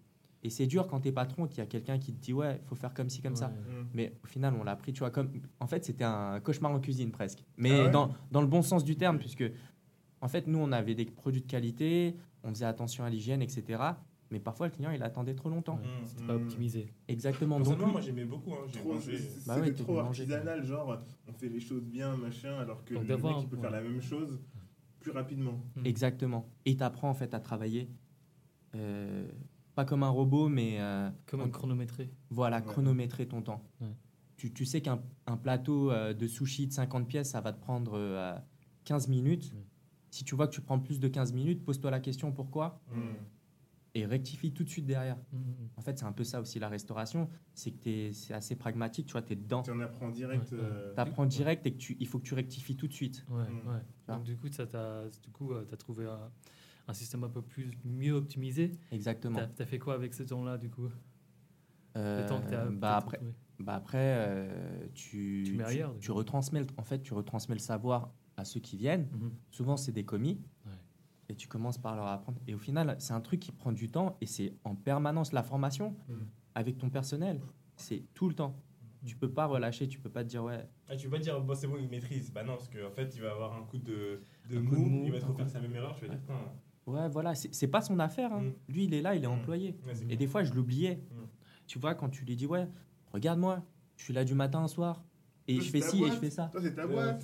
et 0.46 0.50
c'est 0.50 0.66
dur 0.66 0.87
quand 0.88 1.00
t'es 1.00 1.11
patron, 1.11 1.46
qu'il 1.48 1.57
y 1.57 1.62
a 1.62 1.66
quelqu'un 1.66 1.98
qui 1.98 2.12
te 2.12 2.20
dit 2.20 2.35
ouais, 2.35 2.61
faut 2.66 2.74
faire 2.74 2.92
comme 2.92 3.09
ci, 3.09 3.22
comme 3.22 3.35
ça. 3.35 3.50
Mais 3.94 4.12
au 4.22 4.26
final, 4.26 4.52
on 4.61 4.62
l'a 4.62 4.76
pris, 4.76 4.92
tu 4.92 4.98
vois, 4.98 5.11
comme. 5.11 5.30
En 5.59 5.66
fait, 5.66 5.87
c'était 5.87 6.04
un 6.04 6.38
cauchemar 6.40 6.70
en 6.70 6.80
cuisine 6.80 7.11
presque. 7.11 7.42
Mais 7.57 7.70
Ah 7.80 7.85
ouais 7.85 7.90
dans, 7.90 8.12
dans 8.30 8.42
le 8.42 8.46
bon 8.46 8.61
sens 8.61 8.85
du 8.85 8.94
terme, 8.94 9.18
puisque, 9.18 9.44
en 10.24 10.28
fait, 10.28 10.46
nous, 10.46 10.58
on 10.58 10.72
avait 10.72 10.94
des 10.94 11.04
produits 11.04 11.42
de 11.42 11.46
qualité, 11.46 12.16
on 12.42 12.48
faisait 12.48 12.64
attention 12.64 13.04
à 13.04 13.10
l'hygiène, 13.10 13.42
etc. 13.42 13.82
Mais 14.30 14.40
parfois, 14.40 14.66
le 14.68 14.72
client, 14.72 14.90
il 14.90 15.02
attendait 15.02 15.34
trop 15.34 15.50
longtemps. 15.50 15.76
Ouais, 15.76 15.82
Mm. 15.87 16.06
C'était 16.06 16.24
pas 16.24 16.32
Mm. 16.38 16.42
optimisé. 16.42 16.92
Exactement. 17.08 17.60
Donc, 17.60 17.78
moi 17.78 18.00
j'aimais 18.00 18.24
beaucoup. 18.24 18.52
Hein. 18.54 18.66
J'ai 18.72 18.80
Trop, 18.80 18.94
mangé. 18.94 19.18
Bah 19.46 19.60
ouais, 19.60 19.72
trop 19.74 19.98
artisanal, 19.98 20.64
genre 20.64 20.98
on 21.28 21.32
fait 21.32 21.48
les 21.48 21.60
choses 21.60 21.84
bien, 21.84 22.16
machin, 22.16 22.54
alors 22.58 22.84
que 22.84 22.94
Donc 22.94 23.06
le 23.06 23.16
mec 23.18 23.34
il 23.42 23.48
peut 23.48 23.56
faire 23.58 23.70
la 23.70 23.82
même 23.82 24.00
chose 24.00 24.40
plus 24.98 25.10
rapidement. 25.12 25.60
Mm. 25.76 25.87
Exactement. 25.87 26.48
Et 26.64 26.76
t'apprends, 26.76 27.10
en 27.10 27.14
fait, 27.14 27.34
à 27.34 27.40
travailler. 27.40 27.90
euh, 28.74 29.28
pas 29.74 29.84
comme 29.84 30.02
un 30.02 30.08
robot, 30.08 30.48
mais. 30.48 30.80
euh, 30.80 31.10
Comme 31.26 31.42
un 31.42 31.48
chronométré. 31.48 32.10
Voilà, 32.30 32.58
Ouais. 32.58 32.64
chronométrer 32.66 33.26
ton 33.28 33.42
temps. 33.42 33.62
Ouais. 33.80 33.88
Tu, 34.37 34.52
tu 34.52 34.64
sais 34.64 34.80
qu'un 34.80 35.00
un 35.26 35.37
plateau 35.37 35.90
euh, 35.92 36.12
de 36.14 36.26
sushi 36.26 36.66
de 36.66 36.72
50 36.72 37.06
pièces, 37.06 37.30
ça 37.30 37.40
va 37.40 37.52
te 37.52 37.60
prendre 37.60 37.92
euh, 37.94 38.34
15 38.84 39.08
minutes. 39.08 39.52
Ouais. 39.54 39.64
Si 40.14 40.22
tu 40.24 40.37
vois 40.37 40.46
que 40.46 40.53
tu 40.55 40.61
prends 40.61 40.79
plus 40.79 41.00
de 41.00 41.09
15 41.09 41.33
minutes, 41.33 41.64
pose-toi 41.64 41.90
la 41.90 41.98
question 41.98 42.31
pourquoi 42.31 42.81
Mm. 42.92 43.00
et 43.96 44.07
rectifie 44.07 44.53
tout 44.53 44.62
de 44.62 44.68
suite 44.68 44.87
derrière. 44.87 45.16
Mhm. 45.33 45.42
En 45.77 45.81
fait, 45.81 45.98
c'est 45.98 46.05
un 46.05 46.12
peu 46.12 46.22
ça 46.22 46.40
aussi 46.40 46.61
la 46.61 46.68
restauration, 46.68 47.29
c'est 47.53 47.72
que 47.72 47.79
t'es- 47.79 48.11
c'est 48.12 48.33
assez 48.35 48.55
pragmatique, 48.55 49.07
tu 49.07 49.12
vois, 49.12 49.22
tu 49.22 49.33
es 49.33 49.37
dedans. 49.37 49.62
Tu 49.62 49.72
en 49.72 49.81
apprends 49.81 50.09
direct. 50.11 50.53
Ouais, 50.53 50.59
ouais. 50.59 50.64
euh, 50.64 50.94
Tu 50.94 51.00
apprends 51.00 51.27
direct 51.27 51.66
et 51.66 51.72
que 51.72 51.79
tu, 51.79 51.96
il 51.98 52.07
faut 52.07 52.18
que 52.20 52.24
tu 52.24 52.35
rectifies 52.35 52.77
tout 52.77 52.87
de 52.87 52.92
suite. 52.92 53.24
Ouais, 53.29 53.42
Mm. 53.42 53.68
ouais. 53.68 53.81
Ah. 54.07 54.14
Donc 54.16 54.24
du 54.24 54.37
coup, 54.37 54.46
ça 54.53 54.66
t'a, 54.68 55.09
du 55.22 55.31
coup, 55.33 55.53
euh, 55.53 55.64
t'as 55.68 55.77
trouvé 55.77 56.07
un, 56.07 56.31
un 56.87 56.92
système 56.92 57.24
un 57.24 57.29
peu 57.29 57.42
plus 57.42 57.72
mieux 57.85 58.12
optimisé. 58.12 58.70
Exactement. 58.92 59.38
T'as, 59.40 59.46
t'as 59.48 59.66
fait 59.66 59.79
quoi 59.81 59.94
avec 59.94 60.14
ce 60.14 60.22
temps-là, 60.22 60.59
du 60.59 60.70
coup? 60.70 60.88
Euh, 61.96 62.22
Le 62.22 62.29
temps 62.29 62.40
que 62.40 62.50
t'as, 62.50 62.66
bah, 62.70 62.96
après, 62.98 63.20
bah 63.61 63.74
après 63.74 63.98
euh, 64.18 64.87
tu, 64.94 65.42
Tu 65.46 65.55
mets 65.57 65.64
ailleurs, 65.64 65.96
tu 65.98 66.11
retransmets, 66.12 66.61
le- 66.61 66.66
en 66.77 66.83
fait, 66.85 67.00
tu 67.03 67.14
retransmets 67.14 67.55
le 67.57 67.61
savoir 67.61 68.12
à 68.37 68.44
ceux 68.44 68.61
qui 68.61 68.77
viennent. 68.77 69.09
Mhm. 69.12 69.31
Souvent, 69.51 69.77
c'est 69.77 69.92
des 69.92 70.05
commis. 70.05 70.40
Ouais. 70.66 70.73
Et 71.29 71.35
tu 71.35 71.49
commences 71.49 71.79
par 71.79 71.97
leur 71.97 72.07
apprendre. 72.07 72.38
Et 72.47 72.55
au 72.55 72.59
final, 72.59 72.97
c'est 72.99 73.12
un 73.14 73.20
truc 73.20 73.40
qui 73.40 73.53
prend 73.53 73.73
du 73.73 73.90
temps 73.90 74.16
et 74.20 74.27
c'est 74.27 74.55
en 74.64 74.75
permanence 74.75 75.33
la 75.33 75.42
formation 75.42 75.97
Mhm. 76.09 76.27
avec 76.55 76.79
ton 76.79 76.90
personnel. 76.90 77.40
C'est 77.77 78.05
tout 78.14 78.29
le 78.29 78.35
temps. 78.35 78.57
Tu 79.05 79.16
peux 79.16 79.31
pas 79.31 79.44
relâcher, 79.47 79.87
tu 79.87 79.99
peux 79.99 80.09
pas 80.09 80.25
te 80.25 80.29
dire 80.31 80.42
ouais. 80.44 80.66
Ah, 80.88 80.97
tu 80.97 81.07
peux 81.09 81.16
pas 81.16 81.23
dire, 81.23 81.38
bon, 81.40 81.55
c'est 81.55 81.66
bon, 81.66 81.77
il 81.79 81.88
maîtrise. 81.88 82.33
Bah 82.33 82.42
non, 82.42 82.55
parce 82.57 82.68
qu'en 82.68 82.90
fait, 82.90 83.14
il 83.14 83.20
va 83.20 83.33
avoir 83.33 83.53
un 83.55 83.62
coup 83.64 83.77
de, 83.79 84.23
mou, 84.51 84.70
coup 84.70 84.77
de 84.77 84.81
mou, 84.81 85.03
il 85.07 85.12
va 85.12 85.20
te 85.20 85.27
refaire 85.27 85.44
coup 85.47 85.51
sa 85.53 85.61
même 85.61 85.75
erreur. 85.77 85.94
Tu 85.97 86.03
vas 86.07 86.09
dire, 86.09 86.20
putain. 86.20 86.38
Ouais, 86.87 87.09
voilà, 87.09 87.35
c'est 87.35 87.68
pas 87.68 87.81
son 87.83 87.99
affaire. 87.99 88.33
hein. 88.33 88.42
Mm. 88.42 88.53
Lui, 88.68 88.85
il 88.85 88.94
est 88.94 89.03
là, 89.03 89.14
il 89.14 89.25
est 89.25 89.27
Mm. 89.29 89.31
employé. 89.33 89.77
Ouais, 89.87 89.92
Et 90.11 90.16
des 90.16 90.27
fois, 90.27 90.42
je 90.42 90.53
l'oubliais. 90.55 90.97
Mm. 91.11 91.20
Tu 91.66 91.79
vois, 91.79 91.94
quand 91.94 92.09
tu 92.11 92.25
lui 92.25 92.37
dis 92.37 92.47
ouais, 92.47 92.66
regarde-moi, 93.12 93.62
je 93.97 94.05
suis 94.05 94.12
là 94.14 94.25
du 94.25 94.35
matin 94.35 94.64
au 94.64 94.68
soir. 94.68 95.03
Et 95.49 95.57
Toi, 95.57 95.64
je 95.64 95.70
fais 95.70 95.81
ci 95.83 95.97
et 95.97 96.05
je 96.05 96.09
boîte. 96.09 96.20
fais 96.20 96.31
ça. 96.31 96.49
Toi, 96.53 96.61
c'est 96.62 96.75
ta 96.75 96.87
Ouais. 96.87 97.18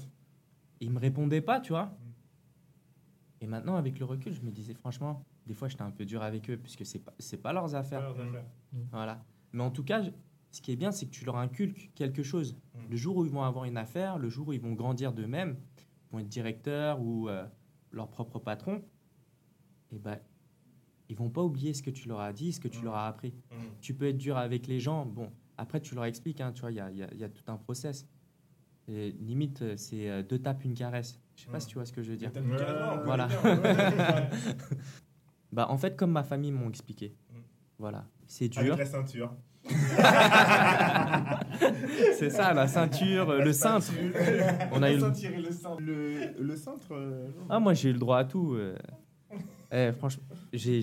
Boîte. 0.81 0.89
Il 0.89 0.91
me 0.91 0.99
répondait 0.99 1.41
pas, 1.41 1.61
tu 1.61 1.73
vois. 1.73 1.97
Et 3.41 3.47
maintenant, 3.47 3.77
avec 3.77 3.99
le 3.99 4.05
recul, 4.05 4.33
je 4.35 4.43
me 4.43 4.51
disais 4.51 4.75
franchement, 4.75 5.25
des 5.47 5.55
fois, 5.55 5.69
j'étais 5.69 5.83
un 5.83 5.91
peu 5.91 6.05
dur 6.05 6.23
avec 6.23 6.49
eux, 6.51 6.59
puisque 6.59 6.85
c'est 6.85 6.99
pas, 6.99 7.15
c'est 7.19 7.39
pas 7.41 7.53
leurs 7.53 7.71
Faire 7.71 7.81
affaires. 7.81 8.01
leurs 8.03 8.21
affaires. 8.21 8.45
Voilà. 8.93 9.25
Mais 9.53 9.63
en 9.63 9.71
tout 9.71 9.83
cas, 9.85 10.03
ce 10.51 10.61
qui 10.61 10.73
est 10.73 10.77
bien, 10.77 10.93
c'est 10.93 11.07
que 11.07 11.11
tu 11.11 11.25
leur 11.25 11.37
inculques 11.37 11.91
quelque 11.95 12.23
chose. 12.23 12.55
Mm. 12.75 12.79
Le 12.91 12.97
jour 12.97 13.17
où 13.17 13.25
ils 13.25 13.31
vont 13.31 13.43
avoir 13.43 13.65
une 13.65 13.77
affaire, 13.79 14.19
le 14.19 14.29
jour 14.29 14.49
où 14.49 14.53
ils 14.53 14.61
vont 14.61 14.75
grandir 14.75 15.13
d'eux-mêmes, 15.13 15.57
ils 15.79 16.13
vont 16.13 16.19
être 16.19 16.29
directeurs 16.29 17.01
ou 17.01 17.29
euh, 17.29 17.47
leur 17.93 18.11
propre 18.11 18.39
patron, 18.39 18.83
et 19.91 19.99
ben, 19.99 20.19
ils 21.09 21.17
vont 21.17 21.31
pas 21.31 21.43
oublier 21.43 21.73
ce 21.73 21.83
que 21.83 21.91
tu 21.91 22.09
leur 22.09 22.21
as 22.21 22.33
dit, 22.33 22.53
ce 22.53 22.61
que 22.61 22.69
tu 22.69 22.81
Mm. 22.81 22.85
leur 22.85 22.95
as 22.97 23.07
appris. 23.09 23.33
Mm. 23.51 23.55
Tu 23.81 23.95
peux 23.95 24.07
être 24.07 24.19
dur 24.19 24.37
avec 24.37 24.67
les 24.67 24.81
gens, 24.81 25.07
bon, 25.07 25.33
après 25.57 25.81
tu 25.81 25.95
leur 25.95 26.05
expliques, 26.05 26.41
hein, 26.43 26.53
tu 26.53 26.61
vois, 26.61 26.71
il 26.73 26.77
y 26.77 26.81
a, 26.81 26.91
il 26.91 26.99
y 26.99 27.03
a- 27.03 27.13
il 27.13 27.19
y 27.19 27.25
a 27.25 27.29
tout 27.31 27.45
un 27.51 27.57
process. 27.57 28.07
Et 28.93 29.13
limite, 29.21 29.63
euh, 29.63 29.75
c'est 29.77 30.09
euh, 30.11 30.23
deux 30.23 30.39
tapes, 30.41 30.65
une 30.65 30.75
caresse. 30.75 31.21
Je 31.37 31.43
sais 31.45 31.51
pas 31.51 31.61
si 31.61 31.69
tu 31.69 31.75
vois 31.75 31.85
ce 31.87 31.93
que 31.93 32.03
je 32.03 32.11
veux 32.11 32.17
dire. 32.17 32.31
Ouais, 32.35 32.43
voilà. 33.05 33.29
Bah, 35.53 35.67
en 35.69 35.77
fait, 35.79 35.97
comme 35.97 36.13
ma 36.13 36.23
famille 36.23 36.53
m'ont 36.53 36.69
expliqué. 36.69 37.13
Mm. 37.33 37.35
Voilà, 37.79 38.05
c'est 38.29 38.57
Avec 38.57 38.69
dur. 38.69 38.77
la 38.77 38.87
ceinture. 38.87 39.33
C'est 42.19 42.31
ça, 42.31 42.53
la 42.55 42.67
ceinture, 42.69 43.31
euh, 43.31 43.43
le 43.45 43.53
cintre. 43.53 43.91
On 44.73 44.83
a 44.83 44.91
eu 44.91 44.95
le- 44.97 45.01
cintre. 45.53 45.81
Le, 45.81 46.33
le 46.41 46.57
cintre. 46.57 46.93
euh, 46.93 47.29
Ah, 47.49 47.59
moi, 47.61 47.75
j'ai 47.75 47.91
eu 47.91 47.93
le 47.93 47.99
droit 47.99 48.19
à 48.19 48.25
tout. 48.25 48.55
euh. 48.55 48.75
Eh, 49.73 49.93
franchement, 49.93 50.23
j'ai, 50.53 50.83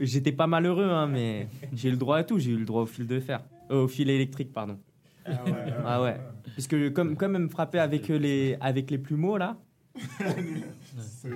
j'étais 0.00 0.32
pas 0.32 0.46
malheureux, 0.46 0.88
hein, 0.90 1.06
mais 1.06 1.48
j'ai 1.72 1.88
eu 1.88 1.92
le 1.92 1.96
droit 1.98 2.18
à 2.18 2.24
tout. 2.24 2.38
J'ai 2.38 2.50
eu 2.52 2.56
le 2.58 2.64
droit 2.64 2.82
au 2.82 2.86
fil 2.86 3.06
de 3.06 3.18
fer. 3.20 3.40
Euh, 3.70 3.84
au 3.84 3.88
fil 3.88 4.08
électrique, 4.10 4.52
pardon. 4.52 4.78
Ah 5.38 5.44
ouais. 5.44 5.72
Ah 5.84 6.02
ouais. 6.02 6.20
Parce 6.56 6.66
que 6.66 6.88
comme, 6.88 7.16
comme 7.16 7.36
elle 7.36 7.42
me 7.42 7.48
frappait 7.48 7.78
avec 7.78 8.08
les, 8.08 8.56
avec 8.60 8.90
les 8.90 8.98
plumeaux, 8.98 9.36
là, 9.38 9.58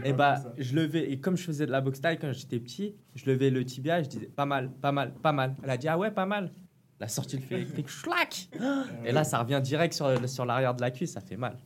et 0.05 0.13
grave 0.13 0.17
bah, 0.17 0.43
je 0.59 0.75
levais, 0.75 1.11
et 1.11 1.21
comme 1.21 1.37
je 1.37 1.45
faisais 1.45 1.67
de 1.67 1.71
la 1.71 1.81
boxe 1.81 2.01
taille 2.01 2.19
quand 2.19 2.33
j'étais 2.33 2.59
petit, 2.61 2.95
je 3.15 3.27
levais 3.31 3.51
le 3.51 3.65
tibia 3.65 4.01
et 4.01 4.05
je 4.05 4.09
disais 4.09 4.27
pas 4.27 4.47
mal, 4.47 4.71
pas 4.81 4.93
mal, 4.93 5.13
pas 5.15 5.33
mal. 5.33 5.55
Elle 5.63 5.71
a 5.71 5.77
dit 5.77 5.89
ah 5.89 5.99
ouais, 5.99 6.11
pas 6.11 6.27
mal. 6.27 6.51
Elle 7.01 7.07
a 7.07 7.09
sorti 7.09 7.37
le 7.37 7.43
fil 7.43 7.57
électrique, 7.57 7.89
schlac 7.89 8.49
Et 9.05 9.13
là, 9.13 9.25
ça 9.25 9.41
revient 9.43 9.61
direct 9.63 9.93
sur, 9.95 10.29
sur 10.29 10.45
l'arrière 10.47 10.75
de 10.75 10.81
la 10.81 10.91
cuisse, 10.91 11.13
ça 11.13 11.21
fait 11.21 11.37
mal. 11.37 11.59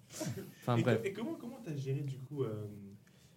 Enfin 0.62 0.76
et, 0.76 0.82
bref. 0.82 1.00
et 1.04 1.12
comment 1.12 1.34
comment 1.34 1.60
t'as 1.64 1.76
géré 1.76 2.00
du 2.00 2.16
coup 2.18 2.42
euh, 2.42 2.66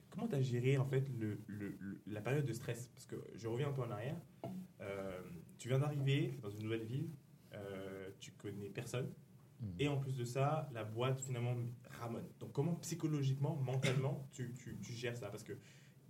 comment 0.09 0.27
tu 0.27 0.35
as 0.35 0.41
géré 0.41 0.77
en 0.77 0.85
fait 0.85 1.03
le, 1.19 1.39
le- 1.47 1.75
le- 1.79 2.01
la 2.07 2.21
période 2.21 2.45
de 2.45 2.53
stress? 2.53 2.89
Parce 2.93 3.05
que 3.05 3.15
je 3.35 3.47
reviens 3.47 3.67
un 3.69 3.73
peu 3.73 3.81
en 3.83 3.91
arrière. 3.91 4.15
Euh, 4.81 5.19
tu 5.57 5.67
viens 5.67 5.79
d'arriver 5.79 6.39
dans 6.41 6.49
une 6.49 6.63
nouvelle 6.63 6.83
ville, 6.85 7.09
tu 8.19 8.31
connais 8.33 8.69
personne. 8.69 9.09
Mhm. 9.61 9.75
Et 9.79 9.87
en 9.87 9.97
plus 9.97 10.17
de 10.17 10.23
ça, 10.25 10.69
la 10.73 10.83
boîte 10.83 11.21
finalement 11.21 11.55
ramène. 11.99 12.25
Donc 12.39 12.51
comment 12.51 12.75
psychologiquement, 12.75 13.55
mentalement, 13.55 14.27
tu, 14.31 14.53
tu- 14.53 14.77
tu 14.79 14.93
gères 14.93 15.15
ça? 15.15 15.29
Parce 15.29 15.43
que 15.43 15.53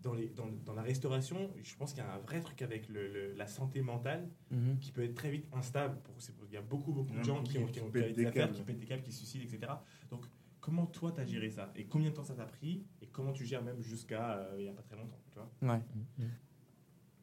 dans, 0.01 0.13
les, 0.13 0.30
dans, 0.30 0.47
dans 0.65 0.73
la 0.73 0.82
restauration, 0.82 1.51
je 1.62 1.75
pense 1.75 1.93
qu'il 1.93 2.01
y 2.01 2.06
a 2.06 2.13
un 2.13 2.19
vrai 2.19 2.39
truc 2.41 2.62
avec 2.62 2.88
le- 2.89 3.08
le- 3.12 3.34
la 3.34 3.47
santé 3.47 3.82
mentale 3.82 4.30
Mhm. 4.51 4.80
qui 4.80 4.91
peut 4.91 5.04
être 5.04 5.15
très 5.15 5.30
vite 5.32 5.47
instable. 5.54 5.99
Pour, 6.01 6.15
c'est 6.19 6.34
pour- 6.36 6.47
il 6.47 6.54
y 6.54 6.58
a 6.58 6.62
beaucoup, 6.62 6.91
beaucoup 6.93 7.13
de 7.13 7.23
gens 7.23 7.43
qui 7.43 7.58
ont, 7.58 7.65
qui 7.65 7.73
qui 7.73 7.82
ont 7.82 7.91
pètent 7.91 8.08
des 8.08 8.13
des 8.13 8.25
affaires, 8.27 8.45
câbles. 8.47 8.54
qui 8.58 8.63
pètent 8.63 8.80
des 8.80 8.86
câbles, 8.86 9.04
qui 9.04 9.12
se 9.12 9.19
suicident, 9.25 9.43
etc. 9.43 9.71
Donc 10.10 10.25
comment 10.62 10.86
toi, 10.86 11.12
tu 11.12 11.19
as 11.21 11.25
géré 11.25 11.49
ça? 11.51 11.71
Et 11.75 11.86
combien 11.86 12.10
de 12.10 12.15
temps 12.15 12.23
ça 12.23 12.36
t'a 12.36 12.45
pris? 12.45 12.86
Et 13.01 13.08
comment 13.08 13.34
tu 13.34 13.45
gères 13.45 13.63
même 13.63 13.82
jusqu'à 13.82 14.38
euh, 14.38 14.56
il 14.60 14.63
n'y 14.63 14.69
a 14.69 14.73
pas 14.73 14.82
très 14.84 14.95
longtemps 14.95 15.19
tu 15.30 15.38
vois? 15.39 15.51
Ouais. 15.75 15.82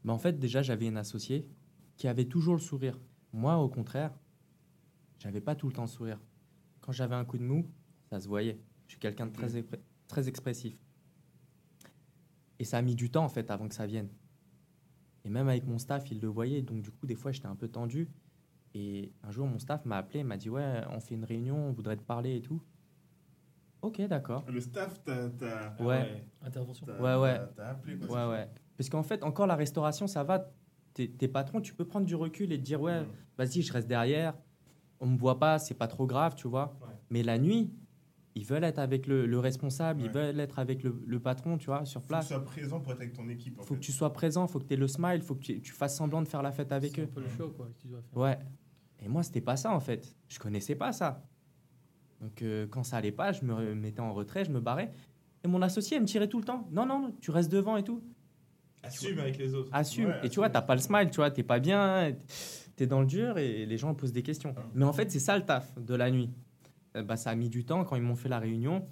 Bah, 0.04 0.12
en 0.12 0.18
fait, 0.18 0.38
déjà, 0.38 0.62
j'avais 0.62 0.86
une 0.86 0.96
associée 0.98 1.48
qui 1.96 2.06
avait 2.06 2.26
toujours 2.26 2.54
le 2.54 2.60
sourire. 2.60 3.00
Moi, 3.32 3.56
au 3.56 3.68
contraire, 3.68 4.12
j'avais 5.18 5.40
pas 5.40 5.54
tout 5.54 5.66
le 5.68 5.72
temps 5.72 5.82
le 5.82 5.88
sourire. 5.88 6.18
Quand 6.80 6.92
j'avais 6.92 7.14
un 7.14 7.24
coup 7.24 7.38
de 7.38 7.42
mou, 7.44 7.66
ça 8.10 8.20
se 8.20 8.28
voyait. 8.28 8.58
Je 8.86 8.92
suis 8.92 8.98
quelqu'un 9.00 9.26
de 9.26 9.32
très, 9.32 9.56
épre- 9.60 9.78
très 10.06 10.28
expressif. 10.28 10.76
Et 12.58 12.64
ça 12.64 12.78
a 12.78 12.82
mis 12.82 12.94
du 12.96 13.10
temps, 13.10 13.24
en 13.24 13.28
fait, 13.28 13.50
avant 13.50 13.68
que 13.68 13.74
ça 13.74 13.86
vienne. 13.86 14.08
Et 15.24 15.30
même 15.30 15.48
avec 15.48 15.66
mon 15.66 15.78
staff, 15.78 16.10
il 16.10 16.20
le 16.20 16.28
voyait. 16.28 16.62
Donc, 16.62 16.82
du 16.82 16.90
coup, 16.90 17.06
des 17.06 17.14
fois, 17.14 17.32
j'étais 17.32 17.46
un 17.46 17.54
peu 17.56 17.68
tendu. 17.68 18.08
Et 18.74 19.12
un 19.22 19.30
jour, 19.30 19.46
mon 19.46 19.58
staff 19.58 19.84
m'a 19.84 19.98
appelé, 19.98 20.24
m'a 20.24 20.36
dit 20.36 20.50
Ouais, 20.50 20.82
on 20.90 21.00
fait 21.00 21.14
une 21.14 21.24
réunion, 21.24 21.68
on 21.68 21.72
voudrait 21.72 21.96
te 21.96 22.02
parler 22.02 22.36
et 22.36 22.40
tout. 22.42 22.62
Ok, 23.82 24.00
d'accord. 24.02 24.44
Le 24.48 24.60
staff 24.60 25.02
t'a 25.04 25.30
Ah 25.78 25.82
Ouais. 25.84 26.24
Intervention. 26.42 26.86
t'a- 26.86 27.00
Ouais, 27.00 27.16
ouais. 27.22 27.38
t'a- 27.38 27.46
t'a 27.46 27.68
appelé. 27.70 27.96
Quoi, 27.98 28.26
Ouais, 28.28 28.32
ouais. 28.38 28.50
Parce 28.76 28.88
qu'en 28.88 29.02
fait, 29.02 29.22
encore 29.22 29.46
la 29.46 29.54
restauration, 29.56 30.06
ça 30.06 30.24
va. 30.24 30.50
T'es 30.98 31.06
t'es 31.06 31.28
patron, 31.28 31.60
tu 31.60 31.74
peux 31.74 31.84
prendre 31.84 32.06
du 32.06 32.16
recul 32.16 32.50
et 32.52 32.58
te 32.58 32.62
dire 32.64 32.80
Ouais, 32.80 33.02
Mm. 33.02 33.06
vas-y, 33.38 33.62
je 33.62 33.72
reste 33.72 33.86
derrière. 33.86 34.34
On 34.98 35.06
me 35.06 35.16
voit 35.16 35.38
pas, 35.38 35.60
c'est 35.60 35.74
pas 35.74 35.86
trop 35.86 36.08
grave, 36.08 36.34
tu 36.34 36.48
vois. 36.48 36.76
Ouais. 36.82 36.88
Mais 37.10 37.22
la 37.22 37.38
nuit, 37.38 37.70
ils 38.34 38.44
veulent 38.44 38.64
être 38.64 38.80
avec 38.80 39.06
le, 39.06 39.24
le 39.26 39.38
responsable, 39.38 40.00
ils 40.02 40.10
veulent 40.10 40.40
être 40.40 40.58
avec 40.58 40.82
le, 40.82 41.00
le 41.06 41.20
patron, 41.20 41.56
tu 41.56 41.66
vois, 41.66 41.84
sur 41.84 42.00
Faut 42.00 42.06
que 42.06 42.06
tu 42.06 42.08
place. 42.14 42.28
sois 42.28 42.44
présent 42.44 42.80
pour 42.80 42.90
être 42.92 43.00
avec 43.00 43.12
ton 43.12 43.28
équipe. 43.28 43.60
En 43.60 43.62
Faut 43.62 43.74
fait. 43.74 43.80
que 43.80 43.84
tu 43.84 43.92
sois 43.92 44.12
présent, 44.12 44.48
faut 44.48 44.58
que 44.58 44.64
tu 44.64 44.74
aies 44.74 44.76
le 44.76 44.88
smile, 44.88 45.22
faut 45.22 45.36
que 45.36 45.40
tu, 45.42 45.60
tu 45.60 45.72
fasses 45.72 45.96
semblant 45.96 46.20
de 46.20 46.26
faire 46.26 46.42
la 46.42 46.50
fête 46.50 46.72
avec 46.72 46.96
C'est 46.96 47.02
un 47.02 47.04
eux. 47.04 47.08
peu 47.08 47.20
le 47.20 47.28
show, 47.28 47.48
quoi, 47.56 47.66
que 47.68 47.80
tu 47.80 47.86
dois 47.86 48.02
faire. 48.02 48.18
Ouais. 48.18 48.38
Et 49.00 49.06
moi, 49.08 49.22
c'était 49.22 49.40
pas 49.40 49.56
ça 49.56 49.72
en 49.72 49.78
fait. 49.78 50.16
Je 50.26 50.40
connaissais 50.40 50.74
pas 50.74 50.90
ça. 50.90 51.24
Donc 52.20 52.42
euh, 52.42 52.66
quand 52.66 52.82
ça 52.82 52.96
allait 52.96 53.12
pas, 53.12 53.30
je 53.30 53.44
me 53.44 53.74
mettais 53.76 54.00
en 54.00 54.12
retrait, 54.12 54.44
je 54.44 54.50
me 54.50 54.58
barrais. 54.60 54.90
Et 55.44 55.48
mon 55.48 55.62
associé, 55.62 55.96
elle 55.96 56.02
me 56.02 56.08
tirait 56.08 56.26
tout 56.28 56.38
le 56.38 56.44
temps. 56.44 56.66
Non, 56.72 56.84
non, 56.84 57.00
non, 57.00 57.14
tu 57.20 57.30
restes 57.30 57.52
devant 57.52 57.76
et 57.76 57.84
tout. 57.84 58.02
Assume 58.82 59.18
avec 59.18 59.38
les 59.38 59.54
autres. 59.54 59.70
Assume. 59.72 60.06
Ouais, 60.06 60.20
et 60.24 60.28
tu 60.28 60.36
vois, 60.36 60.50
t'as 60.50 60.62
pas 60.62 60.74
le 60.74 60.80
smile, 60.80 61.10
tu 61.10 61.16
vois, 61.16 61.30
t'es 61.30 61.42
pas 61.42 61.58
bien, 61.58 62.12
t'es 62.76 62.86
dans 62.86 63.00
le 63.00 63.06
dur 63.06 63.38
et 63.38 63.66
les 63.66 63.78
gens 63.78 63.94
posent 63.94 64.12
des 64.12 64.22
questions. 64.22 64.54
Ah. 64.56 64.62
Mais 64.74 64.84
en 64.84 64.92
fait, 64.92 65.10
c'est 65.10 65.18
ça 65.18 65.36
le 65.36 65.44
taf 65.44 65.78
de 65.78 65.94
la 65.94 66.10
nuit. 66.10 66.30
Euh, 66.96 67.02
bah, 67.02 67.16
ça 67.16 67.30
a 67.30 67.34
mis 67.34 67.48
du 67.48 67.64
temps 67.64 67.84
quand 67.84 67.96
ils 67.96 68.02
m'ont 68.02 68.16
fait 68.16 68.28
la 68.28 68.38
réunion. 68.38 68.86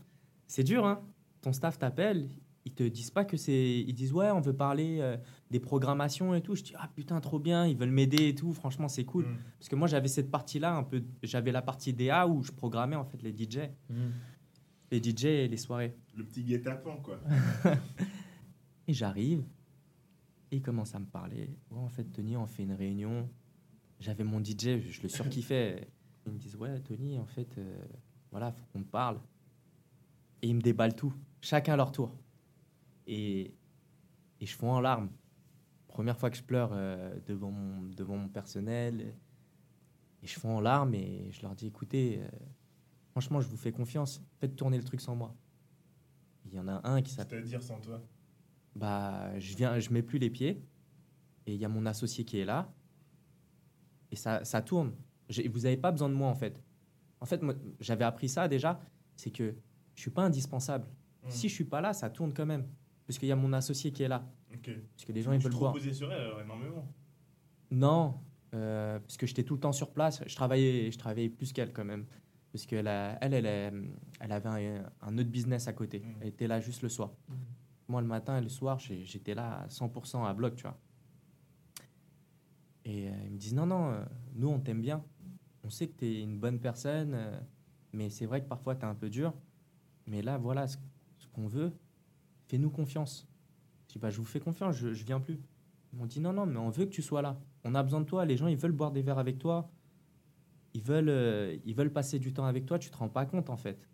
C'est 0.46 0.64
dur, 0.64 0.86
hein. 0.86 1.02
Ton 1.40 1.52
staff 1.52 1.78
t'appelle, 1.78 2.28
ils 2.64 2.72
te 2.72 2.82
disent 2.82 3.10
pas 3.10 3.24
que 3.24 3.36
c'est. 3.36 3.80
Ils 3.80 3.94
disent, 3.94 4.12
ouais, 4.12 4.30
on 4.30 4.40
veut 4.40 4.56
parler 4.56 4.98
euh, 5.00 5.16
des 5.50 5.60
programmations 5.60 6.34
et 6.34 6.40
tout. 6.40 6.56
Je 6.56 6.64
dis, 6.64 6.72
ah 6.76 6.90
putain, 6.94 7.20
trop 7.20 7.38
bien, 7.38 7.66
ils 7.66 7.76
veulent 7.76 7.90
m'aider 7.90 8.28
et 8.28 8.34
tout. 8.34 8.52
Franchement, 8.52 8.88
c'est 8.88 9.04
cool. 9.04 9.24
Mm. 9.24 9.36
Parce 9.58 9.68
que 9.68 9.76
moi, 9.76 9.86
j'avais 9.86 10.08
cette 10.08 10.30
partie-là, 10.30 10.74
un 10.74 10.82
peu. 10.82 11.02
J'avais 11.22 11.52
la 11.52 11.62
partie 11.62 11.92
DA 11.92 12.26
où 12.26 12.42
je 12.42 12.52
programmais 12.52 12.96
en 12.96 13.04
fait 13.04 13.22
les 13.22 13.32
DJ. 13.32 13.70
Mhm. 13.88 14.12
Les 14.90 15.02
DJ 15.02 15.24
et 15.24 15.48
les 15.48 15.56
soirées. 15.56 15.96
Le 16.16 16.24
petit 16.24 16.44
guet-apens, 16.44 17.00
quoi. 17.02 17.20
Et 18.88 18.92
j'arrive, 18.92 19.42
commence 20.62 20.94
à 20.94 20.98
me 20.98 21.06
parler. 21.06 21.56
En 21.70 21.88
fait, 21.88 22.04
Tony, 22.04 22.36
on 22.36 22.46
fait 22.46 22.62
une 22.62 22.72
réunion. 22.72 23.28
J'avais 24.00 24.24
mon 24.24 24.42
DJ, 24.42 24.80
je, 24.80 25.02
le 25.02 25.08
surkiffais. 25.08 25.88
Ils 26.26 26.32
me 26.32 26.38
disent, 26.38 26.56
ouais, 26.56 26.80
Tony, 26.80 27.18
en 27.18 27.26
fait, 27.26 27.56
euh, 27.58 27.84
voilà, 28.30 28.52
faut 28.52 28.64
qu'on 28.72 28.82
te 28.82 28.90
parle. 28.90 29.20
Et 30.42 30.48
ils 30.48 30.54
me 30.54 30.60
déballent 30.60 30.94
tout, 30.94 31.14
chacun 31.40 31.74
à 31.74 31.76
leur 31.76 31.92
tour. 31.92 32.14
Et, 33.06 33.54
et 34.40 34.46
je 34.46 34.54
fonds 34.54 34.72
en 34.72 34.80
larmes. 34.80 35.10
Première 35.88 36.18
fois 36.18 36.30
que 36.30 36.36
je 36.36 36.42
pleure 36.42 36.70
euh, 36.72 37.18
devant, 37.26 37.50
mon, 37.50 37.82
devant 37.82 38.16
mon 38.16 38.28
personnel. 38.28 39.14
Et 40.22 40.26
je 40.26 40.38
fonds 40.38 40.56
en 40.56 40.60
larmes 40.60 40.94
et 40.94 41.30
je 41.30 41.42
leur 41.42 41.54
dis, 41.54 41.68
écoutez, 41.68 42.20
euh, 42.20 42.28
franchement, 43.12 43.40
je 43.40 43.48
vous 43.48 43.56
fais 43.56 43.72
confiance. 43.72 44.22
Faites 44.38 44.56
tourner 44.56 44.76
le 44.76 44.84
truc 44.84 45.00
sans 45.00 45.14
moi. 45.14 45.34
Il 46.44 46.54
y 46.54 46.58
en 46.58 46.68
a 46.68 46.86
un 46.88 47.02
qui 47.02 47.12
s'appelle 47.12 47.40
C'est-à-dire 47.40 47.62
sans 47.62 47.80
toi? 47.80 48.02
Bah, 48.76 49.38
je 49.38 49.56
viens, 49.56 49.78
je 49.78 49.90
mets 49.90 50.02
plus 50.02 50.18
les 50.18 50.30
pieds 50.30 50.62
et 51.46 51.54
il 51.54 51.60
y 51.60 51.64
a 51.64 51.68
mon 51.68 51.86
associé 51.86 52.24
qui 52.24 52.38
est 52.38 52.44
là 52.44 52.72
et 54.10 54.16
ça, 54.16 54.44
ça 54.44 54.62
tourne. 54.62 54.92
Vous 55.50 55.60
n'avez 55.60 55.76
pas 55.76 55.90
besoin 55.90 56.08
de 56.08 56.14
moi 56.14 56.28
en 56.28 56.34
fait. 56.34 56.62
En 57.20 57.26
fait, 57.26 57.42
moi, 57.42 57.54
j'avais 57.80 58.04
appris 58.04 58.28
ça 58.28 58.46
déjà, 58.48 58.78
c'est 59.16 59.30
que 59.30 59.54
je 59.94 60.00
suis 60.00 60.10
pas 60.10 60.22
indispensable. 60.22 60.86
Mm. 61.24 61.30
Si 61.30 61.48
je 61.48 61.54
suis 61.54 61.64
pas 61.64 61.80
là, 61.80 61.92
ça 61.92 62.10
tourne 62.10 62.32
quand 62.32 62.46
même, 62.46 62.66
parce 63.06 63.18
qu'il 63.18 63.28
y 63.28 63.32
a 63.32 63.36
mon 63.36 63.52
associé 63.52 63.90
qui 63.90 64.02
est 64.02 64.08
là, 64.08 64.24
parce 64.50 65.04
que 65.04 65.12
les 65.12 65.22
gens 65.22 65.32
ils 65.32 65.38
Tu 65.38 65.44
veulent 65.44 65.54
voir. 65.54 65.72
reposais 65.72 65.92
sur 65.94 66.12
elle 66.12 66.20
alors, 66.20 66.40
énormément. 66.40 66.86
Non, 67.70 68.20
euh, 68.54 69.00
parce 69.00 69.16
que 69.16 69.26
j'étais 69.26 69.42
tout 69.42 69.54
le 69.54 69.60
temps 69.60 69.72
sur 69.72 69.92
place. 69.92 70.22
Je 70.26 70.34
travaillais, 70.36 70.90
je 70.92 70.98
travaillais 70.98 71.28
plus 71.30 71.52
qu'elle 71.52 71.72
quand 71.72 71.84
même. 71.84 72.06
Parce 72.52 72.64
qu'elle 72.64 72.86
elle, 72.86 73.34
elle, 73.34 73.90
elle 74.20 74.32
avait 74.32 74.48
un, 74.48 74.84
un 75.02 75.18
autre 75.18 75.28
business 75.28 75.66
à 75.68 75.72
côté. 75.72 75.98
Mm. 76.00 76.14
Elle 76.20 76.28
était 76.28 76.46
là 76.46 76.60
juste 76.60 76.82
le 76.82 76.88
soir. 76.88 77.10
Mhm. 77.28 77.36
Moi, 77.88 78.00
le 78.00 78.06
matin 78.06 78.38
et 78.38 78.40
le 78.40 78.48
soir, 78.48 78.78
j'étais 78.78 79.34
là 79.34 79.60
à 79.60 79.66
100% 79.68 80.24
à 80.24 80.34
bloc, 80.34 80.56
tu 80.56 80.62
vois. 80.62 80.78
Et 82.84 83.08
euh, 83.08 83.12
ils 83.24 83.32
me 83.32 83.38
disent 83.38 83.54
non, 83.54 83.66
non, 83.66 83.90
euh, 83.90 84.04
nous, 84.34 84.48
on 84.48 84.60
t'aime 84.60 84.80
bien. 84.80 85.04
On 85.64 85.70
sait 85.70 85.88
que 85.88 85.98
tu 85.98 86.06
es 86.06 86.22
une 86.22 86.38
bonne 86.38 86.60
personne, 86.60 87.14
euh, 87.14 87.40
mais 87.92 88.10
c'est 88.10 88.26
vrai 88.26 88.42
que 88.42 88.48
parfois, 88.48 88.74
tu 88.74 88.82
es 88.82 88.84
un 88.84 88.94
peu 88.94 89.10
dur. 89.10 89.34
Mais 90.06 90.22
là, 90.22 90.38
voilà 90.38 90.66
ce, 90.66 90.76
ce 91.18 91.26
qu'on 91.28 91.46
veut. 91.46 91.72
Fais-nous 92.46 92.70
confiance. 92.70 93.28
Je 93.86 93.94
dis, 93.94 93.98
bah, 93.98 94.10
je 94.10 94.18
vous 94.18 94.24
fais 94.24 94.40
confiance, 94.40 94.76
je, 94.76 94.92
je 94.92 95.04
viens 95.04 95.20
plus. 95.20 95.40
Ils 95.92 95.98
m'ont 95.98 96.06
dit 96.06 96.20
non, 96.20 96.32
non, 96.32 96.46
mais 96.46 96.58
on 96.58 96.70
veut 96.70 96.84
que 96.84 96.90
tu 96.90 97.02
sois 97.02 97.22
là. 97.22 97.40
On 97.64 97.74
a 97.74 97.82
besoin 97.82 98.00
de 98.00 98.06
toi. 98.06 98.24
Les 98.24 98.36
gens, 98.36 98.46
ils 98.46 98.56
veulent 98.56 98.72
boire 98.72 98.92
des 98.92 99.02
verres 99.02 99.18
avec 99.18 99.38
toi. 99.38 99.70
Ils 100.74 100.82
veulent, 100.82 101.08
euh, 101.08 101.56
ils 101.64 101.74
veulent 101.74 101.92
passer 101.92 102.18
du 102.18 102.32
temps 102.32 102.44
avec 102.44 102.66
toi. 102.66 102.78
Tu 102.78 102.90
te 102.90 102.96
rends 102.96 103.08
pas 103.08 103.26
compte, 103.26 103.50
en 103.50 103.56
fait. 103.56 103.88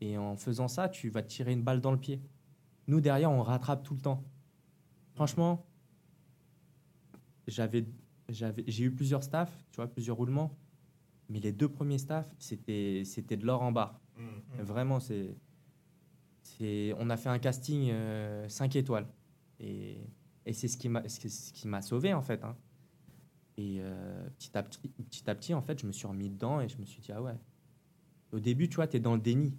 Et 0.00 0.16
en 0.16 0.36
faisant 0.36 0.68
ça, 0.68 0.88
tu 0.88 1.10
vas 1.10 1.22
te 1.22 1.28
tirer 1.28 1.52
une 1.52 1.62
balle 1.62 1.80
dans 1.80 1.92
le 1.92 1.98
pied. 1.98 2.20
Nous, 2.86 3.00
derrière, 3.00 3.30
on 3.30 3.42
rattrape 3.42 3.82
tout 3.82 3.94
le 3.94 4.00
temps. 4.00 4.22
Franchement, 5.14 5.64
j'avais, 7.46 7.86
j'avais, 8.28 8.64
j'ai 8.66 8.84
eu 8.84 8.90
plusieurs 8.90 9.22
staffs, 9.22 9.52
tu 9.70 9.76
vois, 9.76 9.86
plusieurs 9.86 10.16
roulements. 10.16 10.56
Mais 11.30 11.40
les 11.40 11.52
deux 11.52 11.68
premiers 11.68 11.98
staffs, 11.98 12.34
c'était, 12.38 13.02
c'était 13.04 13.36
de 13.36 13.46
l'or 13.46 13.62
en 13.62 13.72
barre. 13.72 13.98
Mm. 14.18 14.62
Vraiment, 14.62 15.00
c'est, 15.00 15.34
c'est, 16.42 16.94
on 16.98 17.08
a 17.10 17.16
fait 17.16 17.30
un 17.30 17.38
casting 17.38 17.92
5 18.48 18.76
étoiles. 18.76 19.06
Et, 19.60 19.96
et 20.44 20.52
c'est 20.52 20.68
ce 20.68 20.76
qui 20.76 20.88
m'a, 20.88 21.08
c'est 21.08 21.28
ce 21.30 21.52
qui 21.52 21.66
m'a 21.68 21.80
sauvé, 21.80 22.12
en 22.12 22.20
fait. 22.22 22.44
hein. 22.44 22.56
Et 23.56 23.78
euh, 23.80 24.28
petit, 24.36 24.56
à 24.58 24.62
petit, 24.62 24.78
petit 24.88 25.30
à 25.30 25.34
petit, 25.34 25.54
en 25.54 25.62
fait, 25.62 25.80
je 25.80 25.86
me 25.86 25.92
suis 25.92 26.06
remis 26.06 26.28
dedans 26.28 26.60
et 26.60 26.68
je 26.68 26.76
me 26.78 26.84
suis 26.84 27.00
dit, 27.00 27.12
ah 27.12 27.22
ouais. 27.22 27.38
Au 28.32 28.40
début, 28.40 28.68
tu 28.68 28.76
vois, 28.76 28.88
tu 28.88 28.96
es 28.96 29.00
dans 29.00 29.14
le 29.14 29.20
déni. 29.20 29.56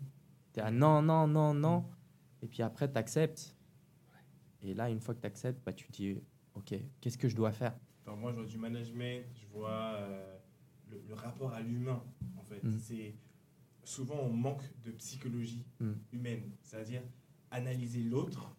Tu 0.54 0.60
es 0.60 0.64
à 0.64 0.70
non, 0.70 1.02
non, 1.02 1.28
non, 1.28 1.54
non. 1.54 1.86
Et 2.45 2.47
puis 2.47 2.62
après, 2.62 2.91
tu 2.91 2.95
acceptes. 2.99 3.55
Et 4.62 4.75
là, 4.75 4.88
une 4.91 4.99
fois 4.99 5.15
que 5.15 5.21
tu 5.21 5.25
acceptes, 5.25 5.63
bah, 5.65 5.73
tu 5.73 5.88
te 5.88 5.91
dis, 5.93 6.21
ok, 6.53 6.75
qu'est-ce 7.02 7.17
que 7.17 7.27
je 7.27 7.35
dois 7.35 7.52
faire? 7.52 7.75
Moi, 8.06 8.31
je 8.33 8.37
vois 8.37 8.46
du 8.46 8.60
management, 8.60 9.25
je 9.33 9.48
vois 9.48 9.96
euh, 9.96 10.37
le, 10.91 11.02
le 11.08 11.13
rapport 11.15 11.52
à 11.54 11.62
l'humain, 11.62 12.04
en 12.37 12.43
fait. 12.43 12.63
Mm. 12.63 12.77
C'est 12.77 13.15
souvent 13.83 14.19
on 14.21 14.29
manque 14.31 14.62
de 14.83 14.91
psychologie 14.91 15.65
Mm. 15.79 15.93
humaine, 16.13 16.52
c'est-à-dire 16.62 17.02
analyser 17.50 18.04
l'autre, 18.04 18.56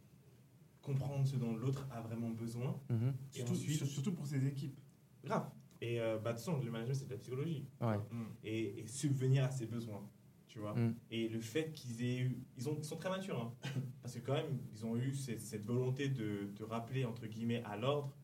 comprendre 0.83 1.25
ce 1.25 1.37
dont 1.37 1.55
l'autre 1.57 1.87
a 1.93 2.01
vraiment 2.01 2.31
besoin. 2.31 2.77
Mhm. 2.91 3.15
Et 3.35 3.37
Surtout, 3.39 3.53
ensuite- 3.53 3.77
sur- 3.77 3.87
surtout 3.87 4.13
pour 4.15 4.27
ces 4.27 4.45
équipes. 4.47 4.81
Grave. 5.25 5.49
Et 5.81 6.01
euh, 6.01 6.19
bah, 6.19 6.33
de 6.33 6.39
toute 6.39 6.45
façon, 6.45 6.61
le 6.61 6.71
management, 6.73 6.95
c'est 6.95 7.07
de 7.07 7.13
la 7.13 7.19
psychologie. 7.19 7.69
Ouais. 7.81 7.99
Mm. 8.11 8.25
Et, 8.43 8.81
et 8.81 8.87
subvenir 8.89 9.45
à 9.45 9.51
ses 9.53 9.67
besoins, 9.67 10.03
tu 10.49 10.59
vois. 10.59 10.75
Mm. 10.75 10.95
Et 11.11 11.29
le 11.29 11.41
fait 11.41 11.73
qu'ils 11.73 12.03
aient 12.05 12.19
eu. 12.19 12.39
Ils, 12.57 12.69
ont, 12.69 12.77
ils 12.79 12.85
sont 12.85 12.97
très 12.97 13.11
matures, 13.11 13.41
hein. 13.41 13.55
parce 14.03 14.15
que 14.15 14.21
quand 14.21 14.35
même, 14.35 14.59
ils 14.73 14.85
ont 14.87 14.97
eu 14.97 15.13
cette, 15.15 15.41
cette 15.41 15.65
volonté 15.65 16.09
de, 16.09 16.49
de 16.55 16.65
rappeler, 16.65 17.05
entre 17.05 17.27
guillemets, 17.27 17.63
à 17.65 17.77
l'ordre, 17.77 18.15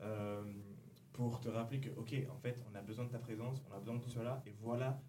euh, 0.00 0.42
pour 1.12 1.40
te 1.40 1.48
rappeler 1.48 1.80
que, 1.80 1.90
ok, 1.98 2.14
en 2.30 2.36
fait, 2.38 2.64
on 2.70 2.74
a 2.74 2.82
besoin 2.82 3.04
de 3.04 3.10
ta 3.10 3.18
présence, 3.18 3.62
on 3.68 3.74
a 3.74 3.78
besoin 3.78 3.96
de 3.96 4.00
tout 4.02 4.10
cela, 4.10 4.42
et 4.46 4.54
voilà, 4.60 5.00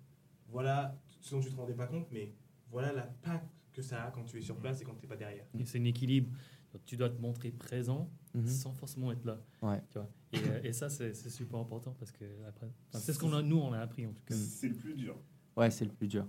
voilà 0.48 0.98
ce 1.22 1.36
dont 1.36 1.42
tu 1.42 1.50
te 1.50 1.56
rendais 1.56 1.76
pas 1.76 1.88
compte, 1.88 2.08
mais 2.12 2.34
voilà 2.72 2.92
l'impact 2.94 3.48
que 3.74 3.82
ça 3.82 4.04
a 4.06 4.12
quand 4.12 4.24
tu 4.24 4.38
es 4.38 4.42
sur 4.42 4.58
place 4.58 4.82
et 4.82 4.84
quand 4.86 4.96
tu 4.96 5.02
n'es 5.02 5.08
pas 5.08 5.16
derrière. 5.16 5.46
Et 5.58 5.66
c'est 5.66 5.80
un 5.80 5.84
équilibre. 5.84 6.32
Donc, 6.74 6.84
tu 6.86 6.98
dois 6.98 7.10
te 7.10 7.20
montrer 7.22 7.52
présent 7.52 8.10
Mhm. 8.36 8.46
sans 8.46 8.74
forcément 8.74 9.12
être 9.12 9.26
là. 9.26 9.42
Ouais. 9.62 9.82
Tu 9.90 9.98
vois. 9.98 10.10
Et, 10.34 10.38
euh, 10.38 10.60
et 10.64 10.74
ça, 10.74 10.88
c'est 10.90 11.14
c'est 11.16 11.32
super 11.32 11.60
important 11.60 11.96
parce 11.98 12.12
que 12.12 12.26
après, 12.48 12.68
enfin, 12.90 13.00
c'est 13.00 13.14
ce 13.14 13.18
qu'on 13.20 13.34
a, 13.34 13.42
nous, 13.42 13.58
on 13.58 13.74
a 13.74 13.80
appris 13.80 14.06
en 14.06 14.14
tout 14.14 14.24
cas. 14.24 14.36
C'est 14.36 14.68
le 14.68 14.76
plus 14.76 14.94
dur. 14.94 15.16
Ouais, 15.60 15.70
c'est 15.70 15.84
le 15.84 15.92
plus 15.92 16.08
dur. 16.08 16.26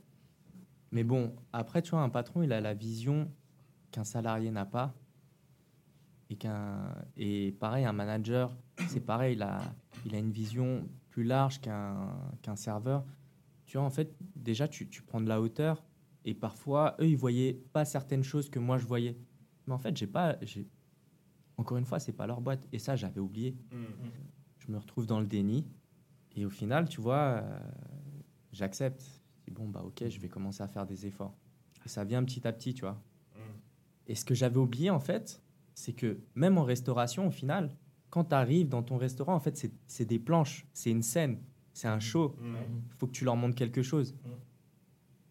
Mais 0.91 1.05
bon, 1.05 1.37
après, 1.53 1.83
tu 1.83 1.93
vois, 1.93 2.01
un 2.01 2.09
patron, 2.09 2.43
il 2.43 2.53
a 2.53 2.61
la 2.61 2.75
vision 2.75 3.31
qu'un 3.93 4.03
salarié 4.03 4.51
n'a 4.51 4.67
pas. 4.67 4.93
Et, 6.31 6.37
qu'un, 6.37 6.93
et 7.17 7.53
pareil, 7.53 7.85
un 7.85 7.93
manager, 7.93 8.57
c'est 8.89 9.01
pareil, 9.01 9.35
il 9.35 9.43
a, 9.43 9.61
il 10.05 10.17
a 10.17 10.19
une 10.19 10.33
vision 10.33 10.89
plus 11.11 11.23
large 11.23 11.61
qu'un, 11.61 12.13
qu'un 12.43 12.57
serveur. 12.57 13.05
Tu 13.67 13.77
vois, 13.77 13.87
en 13.87 13.91
fait, 13.91 14.17
déjà, 14.35 14.67
tu, 14.67 14.89
tu 14.89 15.03
prends 15.03 15.21
de 15.21 15.29
la 15.29 15.41
hauteur. 15.41 15.85
Et 16.25 16.35
parfois, 16.35 16.97
eux, 17.01 17.07
ils 17.07 17.17
voyaient 17.17 17.55
pas 17.73 17.85
certaines 17.85 18.25
choses 18.25 18.51
que 18.51 18.59
moi, 18.59 18.79
je 18.79 18.87
voyais. 18.87 19.17
Mais 19.67 19.75
en 19.75 19.79
fait, 19.79 19.97
j'ai 19.97 20.09
pas. 20.09 20.37
J'ai... 20.43 20.67
Encore 21.57 21.77
une 21.77 21.85
fois, 21.85 22.01
c'est 22.01 22.13
pas 22.13 22.27
leur 22.27 22.41
boîte. 22.41 22.67
Et 22.73 22.81
ça, 22.81 22.97
j'avais 22.97 23.21
oublié. 23.21 23.57
Mm. 23.71 23.85
Je 24.59 24.73
me 24.73 24.79
retrouve 24.79 25.07
dans 25.07 25.21
le 25.21 25.27
déni. 25.27 25.69
Et 26.35 26.45
au 26.45 26.51
final, 26.51 26.89
tu 26.89 27.01
vois, 27.01 27.43
euh, 27.43 27.61
j'accepte. 28.53 29.20
Bon, 29.51 29.69
bah, 29.69 29.83
ok, 29.85 30.09
je 30.09 30.21
vais 30.21 30.29
commencer 30.29 30.63
à 30.63 30.69
faire 30.69 30.87
des 30.87 31.07
efforts. 31.07 31.35
Et 31.85 31.89
ça 31.89 32.05
vient 32.05 32.23
petit 32.25 32.47
à 32.47 32.53
petit, 32.53 32.73
tu 32.75 32.83
vois. 32.83 33.03
Mm. 33.35 33.39
Et 34.07 34.15
ce 34.15 34.25
que 34.25 34.35
j'avais 34.35 34.59
oublié, 34.59 34.91
en 34.91 35.01
fait, 35.01 35.43
c'est 35.75 35.93
que 35.93 36.21
même 36.35 36.57
en 36.59 36.65
restauration, 36.65 37.27
au 37.27 37.31
final, 37.31 37.75
quand 38.11 38.25
tu 38.25 38.35
arrives 38.35 38.69
dans 38.69 38.83
ton 38.83 38.97
restaurant, 38.97 39.35
en 39.35 39.41
fait, 39.41 39.57
c'est- 39.87 40.05
des 40.05 40.19
planches, 40.19 40.67
c'est 40.73 40.91
une 40.91 41.03
scène, 41.03 41.39
c'est 41.73 41.89
un 41.89 42.01
show. 42.01 42.37
Mm. 42.41 42.57
Il 42.89 42.95
faut 42.97 43.07
que 43.07 43.13
tu 43.13 43.25
leur 43.25 43.37
montres 43.37 43.55
quelque 43.57 43.83
chose. 43.83 44.15
Mm. 44.25 44.29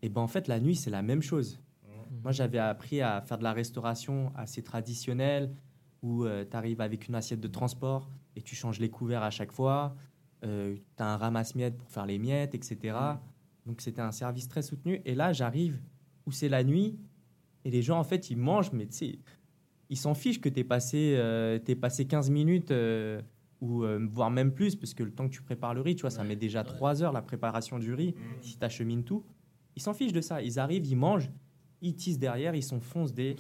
Et 0.02 0.10
ben 0.10 0.22
en 0.22 0.28
fait, 0.28 0.48
la 0.48 0.60
nuit, 0.60 0.76
c'est 0.76 0.90
la 0.90 1.02
même 1.02 1.22
chose. 1.22 1.60
Mm. 1.84 2.22
Moi, 2.24 2.32
j'avais 2.32 2.60
appris 2.60 3.02
à 3.02 3.22
faire 3.22 3.38
de 3.38 3.44
la 3.44 3.54
restauration 3.54 4.32
assez 4.36 4.64
traditionnelle, 4.64 5.54
où 6.02 6.26
tu 6.26 6.56
arrives 6.56 6.80
avec 6.80 7.10
une 7.10 7.16
assiette 7.16 7.42
de 7.42 7.50
transport 7.50 8.10
et 8.38 8.42
tu 8.42 8.56
changes 8.56 8.80
les 8.80 8.90
couverts 8.90 9.24
à 9.24 9.30
chaque 9.32 9.52
fois. 9.52 9.96
tu 10.42 10.48
as 11.00 11.06
un 11.14 11.18
ramasse-miettes 11.18 11.78
pour 11.78 11.90
faire 11.90 12.06
les 12.06 12.18
miettes, 12.18 12.56
etc. 12.56 12.98
Donc, 13.66 13.82
c'était 13.82 14.02
un 14.02 14.12
service 14.12 14.48
très 14.48 14.62
soutenu. 14.62 15.02
Et 15.06 15.16
là, 15.16 15.34
j'arrive 15.34 15.80
où 16.26 16.32
c'est 16.32 16.50
la 16.50 16.64
nuit 16.64 16.98
et 17.66 17.72
les 17.72 17.82
gens, 17.82 18.00
en 18.00 18.04
fait, 18.04 18.30
ils 18.30 18.38
mangent, 18.38 18.72
mais 18.72 18.88
tu 18.88 18.98
sais, 18.98 19.20
ils 19.90 19.98
s'en 19.98 20.14
fichent 20.14 20.42
que 20.42 20.50
tu 20.50 20.64
passé, 20.64 21.16
euh, 21.18 21.60
passé 21.80 22.06
15 22.06 22.30
minutes. 22.30 22.72
euh, 22.72 23.22
ou 23.62 23.84
euh, 23.84 24.00
voire 24.10 24.32
même 24.32 24.54
plus, 24.54 24.78
parce 24.78 24.94
que 24.94 25.04
le 25.04 25.12
temps 25.12 25.28
que 25.28 25.34
tu 25.34 25.42
prépares 25.42 25.74
le 25.74 25.82
riz, 25.82 25.94
tu 25.96 26.02
vois, 26.04 26.10
ça 26.12 26.24
met 26.24 26.38
déjà 26.38 26.62
ouais. 26.62 26.66
3 26.68 27.04
heures 27.04 27.12
la 27.12 27.22
préparation 27.22 27.78
du 27.78 27.94
riz 27.94 28.14
Mm. 28.16 28.42
si 28.42 28.58
tu 28.58 28.64
achemines 28.64 29.04
tout, 29.04 29.26
ils 29.76 29.82
s'en 29.82 29.94
fichent 29.94 30.14
de 30.14 30.22
ça. 30.22 30.42
Ils 30.42 30.60
arrivent, 30.60 30.86
ils 30.86 30.96
mangent, 30.96 31.30
ils 31.82 31.94
tissent 31.94 32.20
derrière, 32.20 32.56
ils 32.56 32.64
s'enfoncent 32.64 33.14
des. 33.14 33.36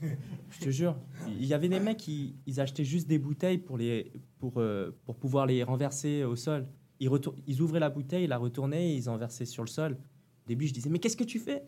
Je 0.50 0.60
te 0.60 0.70
jure, 0.70 0.96
il 1.28 1.44
y 1.44 1.52
avait 1.52 1.68
des 1.68 1.80
mecs 1.80 1.98
qui 1.98 2.34
ils 2.46 2.60
achetaient 2.60 2.84
juste 2.84 3.08
des 3.08 3.18
bouteilles 3.18 3.58
pour, 3.58 3.76
les, 3.76 4.10
pour, 4.38 4.54
euh, 4.56 4.96
pour 5.04 5.16
pouvoir 5.16 5.44
les 5.44 5.62
renverser 5.62 6.24
au 6.24 6.34
sol. 6.36 6.66
Ils, 7.00 7.08
retour- 7.08 7.34
ils 7.46 7.60
ouvraient 7.60 7.80
la 7.80 7.90
bouteille, 7.90 8.24
ils 8.24 8.28
la 8.28 8.38
retournaient, 8.38 8.94
ils 8.94 9.08
en 9.08 9.16
versaient 9.16 9.44
sur 9.44 9.62
le 9.62 9.68
sol. 9.68 9.92
Au 9.92 10.48
début, 10.48 10.66
je 10.66 10.72
disais, 10.74 10.88
mais 10.90 10.98
qu'est-ce 10.98 11.16
que 11.16 11.24
tu 11.24 11.38
fais? 11.38 11.62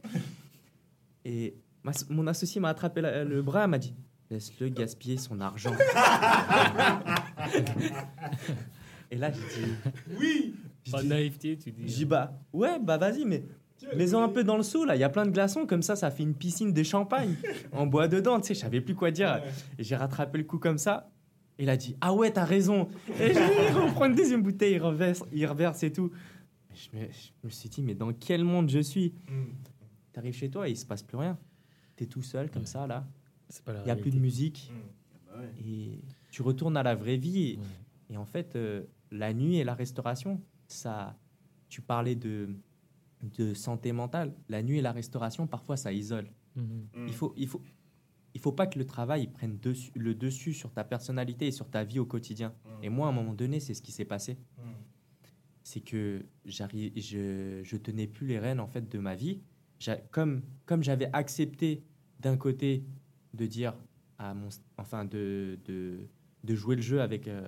Et 1.24 1.55
ma- 1.83 1.93
mon 2.09 2.26
associé 2.26 2.61
m'a 2.61 2.68
attrapé 2.70 3.01
la- 3.01 3.24
le 3.24 3.43
bras, 3.43 3.66
m'a 3.66 3.79
dit, 3.79 3.95
laisse-le 4.31 4.68
gaspiller 4.70 5.16
son 5.18 5.41
argent. 5.41 5.74
Et 9.11 9.16
là, 9.16 9.31
j'ai 9.33 9.41
dit, 9.62 9.72
Oui 10.18 10.55
Pas 10.91 11.03
de 11.03 11.09
naïveté, 11.09 11.57
tu 11.59 11.72
dis. 11.72 11.83
je 11.89 11.95
dis, 11.97 12.05
bah, 12.05 12.33
ouais, 12.53 12.79
bah 12.79 12.97
vas-y, 12.99 13.24
mais 13.24 13.43
Mets-en 13.97 14.22
un 14.24 14.29
peu 14.29 14.43
dans 14.43 14.57
le 14.57 14.64
seau, 14.64 14.85
là. 14.85 14.97
Il 14.97 14.99
y 14.99 15.05
a 15.05 15.09
plein 15.09 15.24
de 15.24 15.31
glaçons, 15.31 15.64
comme 15.64 15.83
ça, 15.83 15.95
ça 15.95 16.11
fait 16.11 16.24
une 16.24 16.35
piscine 16.35 16.72
de 16.72 16.83
champagne. 16.83 17.37
On 17.72 17.87
boit 17.87 18.09
dedans, 18.09 18.41
tu 18.41 18.49
sais, 18.49 18.55
je 18.55 18.59
savais 18.61 18.81
plus 18.81 18.97
quoi 18.97 19.12
dire. 19.12 19.41
Et 19.79 19.85
j'ai 19.85 19.95
rattrapé 19.95 20.37
le 20.39 20.43
coup 20.45 20.59
comme 20.59 20.79
ça. 20.79 21.09
Et 21.59 21.65
il 21.65 21.69
a 21.71 21.77
dit 21.77 21.97
Ah 22.01 22.15
ouais, 22.15 22.31
t'as 22.33 22.45
raison. 22.45 22.89
Et 23.21 23.35
je 23.35 23.71
il 23.71 23.77
reprend 23.77 24.07
une 24.07 24.15
deuxième 24.15 24.43
bouteille, 24.43 24.75
il 24.75 24.83
reverse, 24.83 25.25
il 25.33 25.47
reverse 25.47 25.83
et 25.83 25.93
tout. 25.93 26.11
Je 26.75 26.97
me, 26.97 27.05
je 27.11 27.31
me 27.45 27.51
suis 27.51 27.69
dit 27.69 27.83
Mais 27.83 27.95
dans 27.95 28.13
quel 28.13 28.45
monde 28.45 28.69
je 28.71 28.79
suis 28.81 29.13
Mm. 29.29 29.45
T'arrives 30.13 30.35
chez 30.35 30.51
toi 30.51 30.69
et 30.69 30.73
il 30.73 30.77
se 30.77 30.87
passe 30.87 31.03
plus 31.03 31.17
rien. 31.17 31.39
T'es 31.97 32.07
tout 32.07 32.23
seul, 32.23 32.51
comme 32.51 32.63
Ouais. 32.63 32.67
ça, 32.69 32.87
là. 32.87 33.07
C'est 33.49 33.65
pas 33.65 33.73
la 33.73 33.81
Il 33.83 33.85
n'y 33.85 33.91
a 33.91 33.97
plus 33.97 34.11
de 34.11 34.19
musique. 34.19 34.71
Mm. 34.73 34.77
Bah 35.27 35.39
ouais. 35.41 35.53
Et 35.67 36.01
tu 36.31 36.43
retournes 36.43 36.77
à 36.77 36.83
la 36.83 36.95
vraie 36.95 37.17
vie. 37.17 37.43
Et, 37.53 37.57
Ouais. 37.57 37.65
et 38.11 38.17
en 38.17 38.25
fait, 38.25 38.55
euh, 38.57 38.85
la 39.11 39.33
nuit 39.33 39.57
et 39.59 39.65
la 39.65 39.75
restauration, 39.75 40.41
ça. 40.67 41.17
Tu 41.69 41.83
parlais 41.83 42.15
de, 42.15 42.49
de 43.37 43.53
santé 43.55 43.93
mentale. 43.93 44.33
La 44.49 44.63
nuit 44.63 44.79
et 44.79 44.83
la 44.83 44.93
restauration, 44.93 45.47
parfois, 45.47 45.77
ça 45.77 45.93
isole. 45.93 46.29
Mhm. 46.57 46.65
Mm. 46.95 47.07
Il 47.09 47.15
faut, 47.15 47.35
il 47.37 47.47
faut, 47.47 47.63
il 48.39 48.41
faut 48.41 48.53
pas 48.53 48.68
que 48.68 48.78
le 48.78 48.86
travail 48.86 49.24
il 49.24 49.32
prenne 49.32 49.59
dessus, 49.59 49.91
le 49.97 50.14
dessus 50.14 50.53
sur 50.53 50.72
ta 50.72 50.84
personnalité 50.84 51.49
et 51.49 51.51
sur 51.51 51.68
ta 51.68 51.82
vie 51.82 51.99
au 51.99 52.07
quotidien. 52.07 52.55
Mm. 52.64 52.84
Et 52.84 52.89
moi, 52.89 53.09
à 53.09 53.11
un 53.11 53.12
moment 53.12 53.34
donné, 53.34 53.59
c'est 53.59 53.74
ce 53.74 53.82
qui 53.82 53.91
s'est 53.91 54.05
passé. 54.05 54.34
Mm. 54.57 54.62
C'est 55.64 55.80
que 55.80 56.24
j'arrive, 56.45 56.93
je, 56.97 57.61
je 57.64 57.76
tenais 57.76 58.07
plus 58.07 58.28
les 58.28 58.39
rênes 58.39 58.61
en 58.61 58.68
fait 58.68 58.89
de 58.89 58.99
ma 59.01 59.16
vie. 59.16 59.41
Comme, 60.12 60.43
comme 60.66 60.84
j'avais 60.84 61.11
accepté 61.12 61.82
d'un 62.20 62.36
côté 62.36 62.84
de 63.34 63.47
dire 63.47 63.74
à 64.18 64.34
mon, 64.34 64.51
enfin 64.76 65.05
de, 65.05 65.59
de, 65.64 66.09
de 66.45 66.55
jouer 66.55 66.76
le 66.76 66.82
jeu 66.82 67.01
avec, 67.01 67.26
euh, 67.26 67.43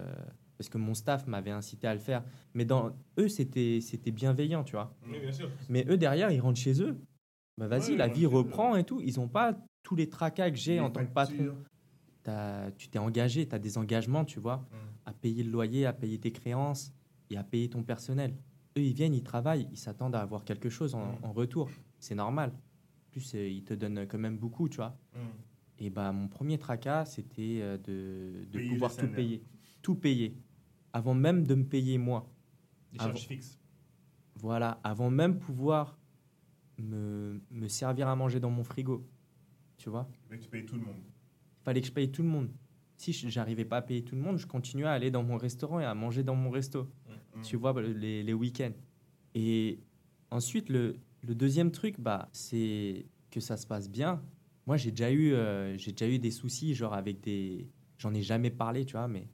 parce 0.59 0.69
que 0.69 0.79
mon 0.79 0.95
staff 0.95 1.29
m'avait 1.29 1.53
incité 1.53 1.87
à 1.87 1.95
le 1.95 2.01
faire. 2.01 2.25
Mais 2.55 2.65
dans 2.65 2.91
eux, 3.17 3.29
c'était, 3.29 3.81
c'était 3.81 4.11
bienveillant, 4.11 4.65
tu 4.65 4.73
vois. 4.73 4.93
Oui, 5.07 5.21
bien 5.21 5.33
sûr. 5.33 5.51
Mais 5.69 5.87
eux, 5.89 5.97
derrière, 5.97 6.33
ils 6.33 6.41
rentrent 6.41 6.59
chez 6.59 6.83
eux. 6.83 6.99
Bah 7.59 7.69
vas-y, 7.69 7.93
Ouais, 7.93 7.97
la 7.97 8.09
vie 8.09 8.27
reprend 8.27 8.75
et 8.75 8.85
tout. 8.85 9.01
Ils 9.01 9.19
n'ont 9.19 9.29
pas 9.29 9.57
tous 9.83 9.97
les 9.97 10.09
tracas 10.09 10.51
que 10.51 10.57
j'ai 10.57 10.81
en 10.81 10.91
tant 10.91 11.05
que 11.05 11.13
patron. 11.13 11.55
tu 12.77 12.89
t'es 12.89 12.99
engagé, 12.99 13.49
tu 13.49 13.55
as 13.55 13.59
des 13.59 13.77
engagements, 13.79 14.25
tu 14.25 14.39
vois, 14.41 14.59
Mm. 14.59 14.77
à 15.07 15.13
payer 15.13 15.43
le 15.43 15.51
loyer, 15.51 15.87
à 15.87 15.93
payer 15.93 16.19
tes 16.19 16.31
créances 16.33 16.93
et 17.31 17.37
à 17.37 17.43
payer 17.45 17.69
ton 17.69 17.83
personnel. 17.83 18.37
Eux, 18.77 18.83
ils 18.83 18.93
viennent, 18.95 19.15
ils 19.15 19.23
travaillent, 19.25 19.67
ils 19.73 19.79
s'attendent 19.79 20.15
à 20.15 20.21
avoir 20.21 20.45
quelque 20.45 20.69
chose 20.69 20.95
en, 20.95 21.07
Mm. 21.13 21.19
en 21.25 21.33
retour. 21.33 21.71
C'est 21.99 22.15
normal. 22.15 22.51
En 22.53 23.11
plus, 23.13 23.35
euh, 23.35 23.49
ils 23.49 23.65
te 23.65 23.75
donnent 23.75 24.07
quand 24.07 24.19
même 24.19 24.37
beaucoup, 24.39 24.69
tu 24.69 24.77
vois. 24.77 24.97
Mm. 25.15 25.19
Et 25.83 25.91
bah, 25.91 26.13
mon 26.13 26.29
premier 26.29 26.59
tracas, 26.59 27.07
c'était 27.07 27.61
euh, 27.63 27.79
de, 27.79 28.69
pouvoir 28.69 28.95
tout 28.97 29.09
payer. 29.09 29.43
Tout 29.83 29.95
payer. 29.97 30.37
Avant 30.93 31.15
même 31.15 31.45
de 31.47 31.55
me 31.55 31.65
payer 31.65 31.99
moi. 31.99 32.29
Des 32.93 33.01
Avant- 33.01 33.09
charges 33.11 33.27
fixes. 33.27 33.59
Voilà, 34.37 34.79
avant 34.85 35.11
même 35.11 35.39
pouvoir 35.39 35.99
me, 36.79 37.41
me 37.51 37.67
servir 37.69 38.09
à 38.09 38.15
manger 38.17 38.41
dans 38.41 38.51
mon 38.51 38.63
frigo. 38.65 39.05
Tu 39.81 39.89
vois 39.89 40.07
Mais 40.31 40.39
tu 40.39 40.49
payes 40.51 40.67
tout 40.67 40.77
le 40.77 40.83
monde. 40.83 40.97
Il 41.61 41.63
fallait 41.65 41.81
que 41.81 41.87
je 41.87 41.93
paye 41.93 42.11
tout 42.11 42.23
le 42.23 42.29
monde. 42.29 42.51
Si 42.99 43.15
je- 43.15 43.29
j'arrivais 43.29 43.65
pas 43.65 43.79
à 43.79 43.83
payer 43.83 44.03
tout 44.05 44.15
le 44.15 44.21
monde, 44.21 44.37
je 44.37 44.47
continuais 44.47 44.85
à 44.85 44.93
aller 44.93 45.11
dans 45.11 45.23
mon 45.23 45.39
restaurant 45.39 45.81
et 45.81 45.85
à 45.87 45.95
manger 45.95 46.23
dans 46.23 46.35
mon 46.35 46.51
resto. 46.51 46.85
Mm. 47.35 47.41
Tu 47.43 47.57
vois, 47.57 47.73
bah, 47.73 47.81
les, 47.81 48.23
les 48.23 48.35
week-ends. 48.35 48.75
Et 49.35 49.81
ensuite, 50.31 50.69
le, 50.69 50.99
le 51.23 51.35
deuxième 51.35 51.71
truc, 51.71 51.99
bah, 51.99 52.29
c'est 52.33 53.07
que 53.31 53.41
ça 53.41 53.57
se 53.57 53.67
passe 53.67 53.89
bien. 53.89 54.23
Moi, 54.67 54.77
j'ai 54.77 54.91
déjà, 54.91 55.11
eu, 55.11 55.33
euh, 55.33 55.79
j'ai 55.79 55.93
déjà 55.93 56.09
eu 56.13 56.19
des 56.19 56.31
soucis, 56.31 56.75
genre 56.75 56.93
avec 56.93 57.23
des... 57.23 57.67
J'en 57.97 58.13
ai 58.13 58.21
jamais 58.23 58.51
parlé, 58.51 58.85
tu 58.85 58.93
vois, 58.97 59.09
mais... 59.09 59.29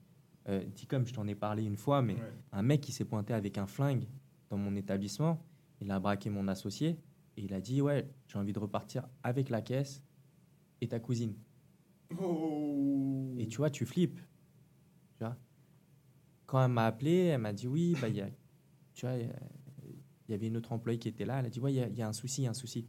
Euh, 0.48 0.62
dis 0.76 0.86
comme 0.86 1.04
je 1.08 1.12
t'en 1.12 1.26
ai 1.26 1.34
parlé 1.34 1.64
une 1.64 1.76
fois, 1.76 2.02
mais 2.02 2.14
Ouais. 2.14 2.32
un 2.52 2.62
mec 2.62 2.80
qui 2.80 2.92
s'est 2.92 3.04
pointé 3.04 3.34
avec 3.34 3.58
un 3.58 3.66
flingue 3.66 4.06
dans 4.48 4.56
mon 4.56 4.76
établissement, 4.76 5.44
il 5.80 5.90
a 5.90 5.98
braqué 5.98 6.30
mon 6.30 6.46
associé 6.46 6.90
et 7.36 7.42
il 7.42 7.52
a 7.52 7.60
dit 7.60 7.82
ouais 7.82 8.08
j'ai 8.28 8.38
envie 8.38 8.52
de 8.52 8.60
repartir 8.60 9.08
avec 9.24 9.48
la 9.48 9.60
caisse 9.60 10.04
et 10.80 10.88
ta 10.88 10.98
cousine. 11.00 11.34
Oh. 12.20 13.34
Et 13.38 13.46
tu 13.46 13.56
vois 13.58 13.70
tu 13.70 13.84
flippes. 13.86 14.20
Tu 15.18 15.24
vois 15.24 15.36
Quand 16.46 16.64
elle 16.64 16.70
m'a 16.72 16.86
appelé, 16.86 17.12
elle 17.26 17.40
m'a 17.40 17.52
dit 17.52 17.66
oui 17.66 17.96
bah 18.00 18.08
il 18.08 18.16
y 18.16 18.20
a 18.20 18.28
tu 18.94 19.06
vois 19.06 19.16
il 19.16 20.32
y 20.32 20.34
avait 20.34 20.46
une 20.48 20.56
autre 20.56 20.72
employée 20.72 20.98
qui 20.98 21.08
était 21.08 21.24
là, 21.24 21.38
elle 21.40 21.46
a 21.46 21.50
dit 21.50 21.60
ouais 21.60 21.72
il 21.72 21.76
y 21.76 21.80
a- 21.80 21.88
il 21.88 21.96
y, 21.96 22.02
a 22.02 22.08
un 22.08 22.12
souci, 22.12 22.42
il 22.42 22.44
y 22.44 22.46
a 22.48 22.50
un 22.50 22.54
souci. 22.54 22.86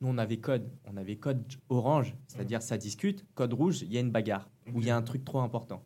Nous 0.00 0.08
on 0.08 0.18
avait 0.18 0.38
code, 0.40 0.70
on 0.84 0.96
avait 0.96 1.16
code 1.16 1.44
orange, 1.68 2.14
c'est-à-dire 2.26 2.60
ça 2.62 2.76
discute, 2.76 3.24
code 3.34 3.52
rouge, 3.54 3.82
il 3.82 3.92
y 3.92 3.96
a 3.96 4.00
une 4.00 4.10
bagarre 4.10 4.50
ou 4.74 4.80
il 4.80 4.86
y 4.86 4.90
a 4.90 4.96
un 4.96 5.02
truc 5.02 5.24
trop 5.24 5.40
important. 5.40 5.84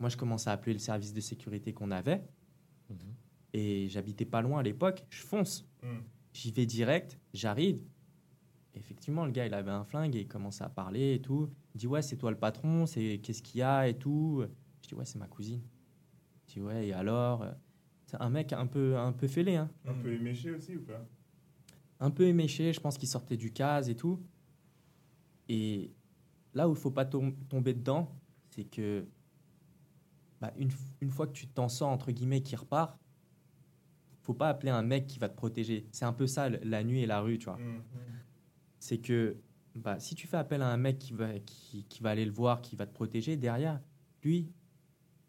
Moi 0.00 0.08
je 0.10 0.16
commence 0.16 0.46
à 0.46 0.52
appeler 0.52 0.72
le 0.74 0.78
service 0.78 1.12
de 1.14 1.20
sécurité 1.20 1.72
qu'on 1.72 1.90
avait 1.90 2.22
Mhm. 2.90 2.96
et 3.54 3.88
j'habitais 3.88 4.26
pas 4.26 4.42
loin 4.42 4.60
à 4.60 4.62
l'époque, 4.62 5.04
je 5.10 5.22
fonce. 5.22 5.66
Mm. 5.82 5.98
J'y 6.32 6.50
vais 6.52 6.66
direct, 6.66 7.18
j'arrive. 7.32 7.80
Effectivement, 8.76 9.24
le 9.24 9.32
gars, 9.32 9.46
il 9.46 9.54
avait 9.54 9.70
un 9.70 9.84
flingue 9.84 10.14
et 10.14 10.20
il 10.20 10.28
commence 10.28 10.60
à 10.60 10.68
parler 10.68 11.14
et 11.14 11.20
tout. 11.22 11.50
Il 11.74 11.78
dit 11.78 11.86
Ouais, 11.86 12.02
c'est 12.02 12.16
toi 12.16 12.30
le 12.30 12.36
patron, 12.38 12.86
c'est 12.86 13.18
qu'est-ce 13.22 13.42
qu'il 13.42 13.58
y 13.60 13.62
a 13.62 13.88
et 13.88 13.96
tout. 13.96 14.44
Je 14.82 14.88
dis 14.88 14.94
Ouais, 14.94 15.04
c'est 15.04 15.18
ma 15.18 15.26
cousine. 15.26 15.62
Je 16.46 16.54
dis 16.54 16.60
Ouais, 16.60 16.88
et 16.88 16.92
alors 16.92 17.44
C'est 18.04 18.20
un 18.20 18.28
mec 18.30 18.52
un 18.52 18.66
peu, 18.66 18.96
un 18.96 19.12
peu 19.12 19.26
fêlé, 19.26 19.56
hein. 19.56 19.70
Un 19.86 19.94
peu 19.94 20.12
éméché 20.12 20.50
aussi 20.52 20.76
ou 20.76 20.82
pas? 20.82 21.04
Un 21.98 22.10
peu 22.10 22.24
éméché, 22.24 22.72
je 22.72 22.78
pense 22.80 22.98
qu'il 22.98 23.08
sortait 23.08 23.36
du 23.38 23.50
case 23.52 23.88
et 23.88 23.96
tout. 23.96 24.20
Et 25.48 25.90
là 26.54 26.68
où 26.68 26.72
il 26.72 26.78
faut 26.78 26.90
pas 26.90 27.04
tom- 27.06 27.34
tomber 27.48 27.72
dedans, 27.74 28.14
c'est 28.50 28.64
que 28.64 29.06
bah, 30.40 30.52
une, 30.58 30.70
une 31.00 31.10
fois 31.10 31.26
que 31.26 31.32
tu 31.32 31.46
t'en 31.48 31.68
sors, 31.68 31.88
entre 31.88 32.12
guillemets, 32.12 32.42
qui 32.42 32.54
repart, 32.56 32.98
faut 34.22 34.34
pas 34.34 34.48
appeler 34.50 34.70
un 34.70 34.82
mec 34.82 35.06
qui 35.06 35.18
va 35.18 35.28
te 35.28 35.36
protéger. 35.36 35.86
C'est 35.92 36.04
un 36.04 36.12
peu 36.12 36.26
ça, 36.26 36.48
la 36.50 36.84
nuit 36.84 37.00
et 37.02 37.06
la 37.06 37.20
rue, 37.20 37.38
tu 37.38 37.46
vois. 37.46 37.56
Mm. 37.58 37.82
C'est 38.86 38.98
que 38.98 39.36
bah, 39.74 39.98
si 39.98 40.14
tu 40.14 40.28
fais 40.28 40.36
appel 40.36 40.62
à 40.62 40.68
un 40.68 40.76
mec 40.76 41.00
qui 41.00 41.12
va, 41.12 41.40
qui, 41.40 41.84
qui 41.88 42.02
va 42.04 42.10
aller 42.10 42.24
le 42.24 42.30
voir, 42.30 42.62
qui 42.62 42.76
va 42.76 42.86
te 42.86 42.94
protéger, 42.94 43.36
derrière, 43.36 43.80
lui, 44.22 44.48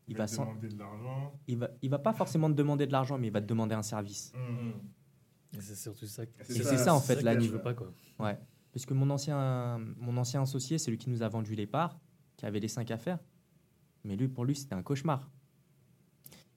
il 0.08 0.16
va, 0.16 0.28
demander 0.28 0.70
de 0.70 0.78
l'argent. 0.78 1.34
il 1.47 1.58
va, 1.58 1.72
il 1.82 1.89
va 1.89 1.97
pas 1.97 2.14
forcément 2.14 2.51
te 2.51 2.53
demander 2.53 2.86
de 2.86 2.91
l'argent, 2.91 3.18
mais 3.18 3.28
il 3.28 3.34
va 3.34 3.41
te 3.41 3.47
demander 3.47 3.74
un 3.74 3.82
service. 3.82 4.32
Mm. 4.36 5.58
Et 5.58 5.62
c'est 5.62 5.76
surtout 5.76 6.05
ça. 6.05 6.28
que- 6.28 6.45
C'est 6.45 6.60
Et 6.60 6.64
c'est 6.64 6.78
ça, 6.78 6.93
en 6.93 6.99
fait, 6.99 7.24
la 7.24 7.36
nuit. 7.36 7.49
pas 7.64 7.74
quoi. 7.74 7.91
Parce 8.20 8.38
Parce 8.74 8.86
que 8.86 8.93
mon 8.93 9.10
ancien, 9.10 9.80
mon 9.97 10.16
ancien 10.18 10.43
associé, 10.43 10.78
c'est 10.78 10.91
lui 10.91 10.99
qui 10.99 11.10
nous 11.10 11.24
a 11.24 11.28
vendu 11.28 11.55
les 11.55 11.66
parts, 11.66 11.99
qui 12.36 12.45
avait 12.45 12.60
les 12.60 12.68
cinq 12.68 12.91
affaires. 12.91 13.18
Mais 14.03 14.16
lui, 14.16 14.28
pour 14.28 14.45
lui, 14.45 14.55
c'était 14.55 14.76
un 14.76 14.84
cauchemar. 14.84 15.32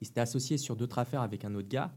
Il 0.03 0.07
s'était 0.07 0.21
associé 0.21 0.59
sur 0.59 0.77
d'autres 0.77 0.99
affaires 0.99 1.23
avec 1.23 1.47
un 1.47 1.55
autre 1.55 1.69
gars. 1.69 1.97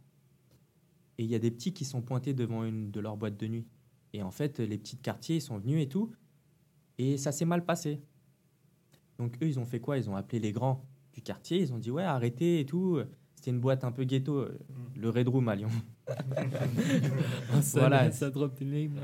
Et 1.18 1.26
il 1.26 1.30
y 1.30 1.36
a 1.36 1.40
des 1.40 1.52
petits 1.52 1.74
qui 1.74 1.84
sont 1.84 2.02
pointés 2.02 2.34
devant 2.34 2.64
une 2.64 2.90
de 2.90 3.02
leurs 3.02 3.18
boîtes 3.18 3.36
de 3.38 3.48
nuit. 3.48 3.68
Et 4.14 4.22
en 4.24 4.32
fait, 4.32 4.60
les 4.60 4.78
petits 4.78 4.96
de 4.98 5.02
quartier, 5.02 5.38
ils 5.38 5.42
sont 5.42 5.58
venus 5.58 5.82
et 5.84 5.88
tout. 5.90 6.12
Et 6.98 7.18
ça 7.18 7.32
s'est 7.32 7.46
mal 7.46 7.66
passé. 7.66 8.02
Donc 9.18 9.36
eux, 9.42 9.48
ils 9.48 9.60
ont 9.60 9.66
fait 9.66 9.80
quoi? 9.80 9.98
Ils 9.98 10.10
ont 10.10 10.16
appelé 10.16 10.40
les 10.40 10.52
grands 10.52 10.86
du 11.14 11.22
quartier. 11.22 11.60
Ils 11.60 11.74
ont 11.74 11.80
dit, 11.80 11.90
ouais, 11.92 12.04
arrêtez 12.04 12.60
et 12.60 12.66
tout. 12.66 13.00
C'était 13.36 13.52
une 13.52 13.60
boîte 13.60 13.84
un 13.84 13.92
peu 13.92 14.04
ghetto, 14.06 14.38
euh, 14.38 14.58
le 14.96 15.10
Red 15.10 15.28
Room 15.28 15.50
à 15.50 15.56
Lyon. 15.56 15.70
Ça, 17.62 17.80
Voilà. 17.80 18.12
ça 18.12 18.30
drop 18.30 18.56
the 18.56 18.62
name. 18.62 19.00